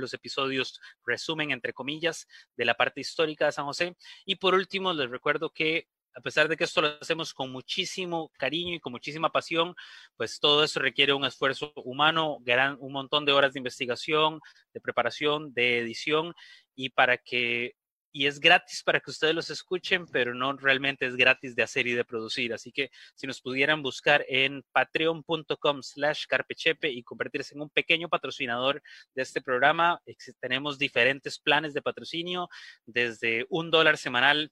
los 0.00 0.14
episodios 0.14 0.80
resumen, 1.04 1.50
entre 1.50 1.72
comillas, 1.72 2.26
de 2.56 2.64
la 2.64 2.74
parte 2.74 3.00
histórica 3.00 3.46
de 3.46 3.52
San 3.52 3.66
José. 3.66 3.96
Y 4.24 4.36
por 4.36 4.54
último, 4.54 4.92
les 4.92 5.10
recuerdo 5.10 5.50
que 5.50 5.88
a 6.14 6.20
pesar 6.20 6.48
de 6.48 6.56
que 6.56 6.64
esto 6.64 6.82
lo 6.82 6.98
hacemos 7.00 7.32
con 7.32 7.52
muchísimo 7.52 8.30
cariño 8.36 8.74
y 8.74 8.80
con 8.80 8.92
muchísima 8.92 9.30
pasión, 9.30 9.74
pues 10.16 10.40
todo 10.40 10.64
eso 10.64 10.80
requiere 10.80 11.12
un 11.12 11.24
esfuerzo 11.24 11.72
humano, 11.76 12.38
gran, 12.40 12.76
un 12.80 12.92
montón 12.92 13.24
de 13.24 13.32
horas 13.32 13.52
de 13.52 13.60
investigación, 13.60 14.40
de 14.74 14.80
preparación, 14.80 15.54
de 15.54 15.78
edición, 15.78 16.34
y 16.74 16.90
para 16.90 17.18
que 17.18 17.76
y 18.12 18.26
es 18.26 18.40
gratis 18.40 18.82
para 18.82 19.00
que 19.00 19.10
ustedes 19.10 19.34
los 19.34 19.50
escuchen, 19.50 20.06
pero 20.06 20.34
no 20.34 20.52
realmente 20.54 21.06
es 21.06 21.16
gratis 21.16 21.54
de 21.54 21.62
hacer 21.62 21.86
y 21.86 21.92
de 21.92 22.04
producir. 22.04 22.52
Así 22.52 22.72
que 22.72 22.90
si 23.14 23.26
nos 23.26 23.40
pudieran 23.40 23.82
buscar 23.82 24.24
en 24.28 24.62
patreon.com 24.72 25.82
slash 25.82 26.26
carpechepe 26.26 26.90
y 26.90 27.02
convertirse 27.02 27.54
en 27.54 27.62
un 27.62 27.70
pequeño 27.70 28.08
patrocinador 28.08 28.82
de 29.14 29.22
este 29.22 29.40
programa, 29.40 30.00
tenemos 30.40 30.78
diferentes 30.78 31.38
planes 31.38 31.72
de 31.74 31.82
patrocinio 31.82 32.48
desde 32.86 33.46
un 33.48 33.70
dólar 33.70 33.96
semanal 33.96 34.50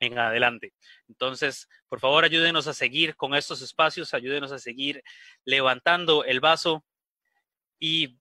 en 0.00 0.18
adelante. 0.18 0.74
Entonces, 1.08 1.68
por 1.88 2.00
favor, 2.00 2.24
ayúdenos 2.24 2.66
a 2.66 2.74
seguir 2.74 3.16
con 3.16 3.34
estos 3.34 3.62
espacios, 3.62 4.12
ayúdenos 4.12 4.52
a 4.52 4.58
seguir 4.58 5.02
levantando 5.44 6.24
el 6.24 6.40
vaso 6.40 6.84
y 7.78 8.18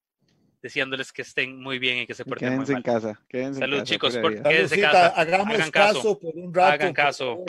deseándoles 0.66 1.14
que 1.14 1.22
estén 1.22 1.62
muy 1.62 1.78
bien 1.78 2.00
y 2.00 2.08
que 2.08 2.16
se 2.16 2.26
porten 2.26 2.56
muy 2.56 2.66
Quédense 2.66 2.72
en 2.72 2.76
mal. 2.78 2.84
casa. 2.84 3.22
Quédense 3.30 3.60
Salud, 3.60 3.74
en 3.76 3.80
casa. 3.82 3.94
chicos, 3.94 4.18
por-. 4.18 4.42
Quédense 4.42 4.76
en 4.76 4.82
casa. 4.82 5.08
hagamos 5.10 5.54
Hagan 5.54 5.70
caso. 5.72 5.94
caso 6.00 6.20
por 6.20 6.36
un 6.36 6.52
rato. 6.52 6.74
Hagan 6.74 6.94
caso. 6.94 7.46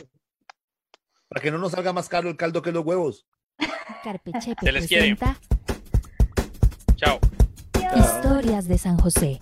Para 1.26 1.40
que 1.42 1.50
no 1.50 1.56
nos 1.56 1.72
salga 1.72 1.94
más 1.94 2.10
caro 2.10 2.28
el 2.28 2.36
caldo 2.36 2.60
que 2.60 2.72
los 2.72 2.84
huevos. 2.84 3.26
Carpechepe 4.04 4.66
Se 4.66 4.70
les 4.72 4.86
quiere. 4.86 5.16
Chao. 6.96 7.18
Historias 7.96 8.68
de 8.68 8.76
San 8.76 8.98
José. 8.98 9.38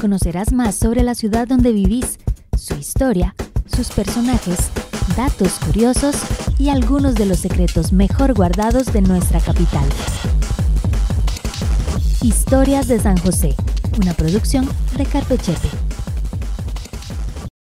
Conocerás 0.00 0.52
más 0.52 0.74
sobre 0.76 1.04
la 1.04 1.14
ciudad 1.14 1.46
donde 1.46 1.70
vivís, 1.72 2.18
su 2.58 2.74
historia, 2.74 3.36
sus 3.76 3.92
personajes, 3.92 4.72
datos 5.16 5.60
curiosos 5.60 6.16
y 6.58 6.70
algunos 6.70 7.14
de 7.14 7.26
los 7.26 7.38
secretos 7.38 7.92
mejor 7.92 8.34
guardados 8.34 8.92
de 8.92 9.02
nuestra 9.02 9.38
capital. 9.40 9.86
Historias 12.22 12.86
de 12.86 13.00
San 13.00 13.16
José, 13.16 13.56
una 14.00 14.12
producción 14.14 14.68
de 14.96 15.04
Carpechepe. 15.04 15.91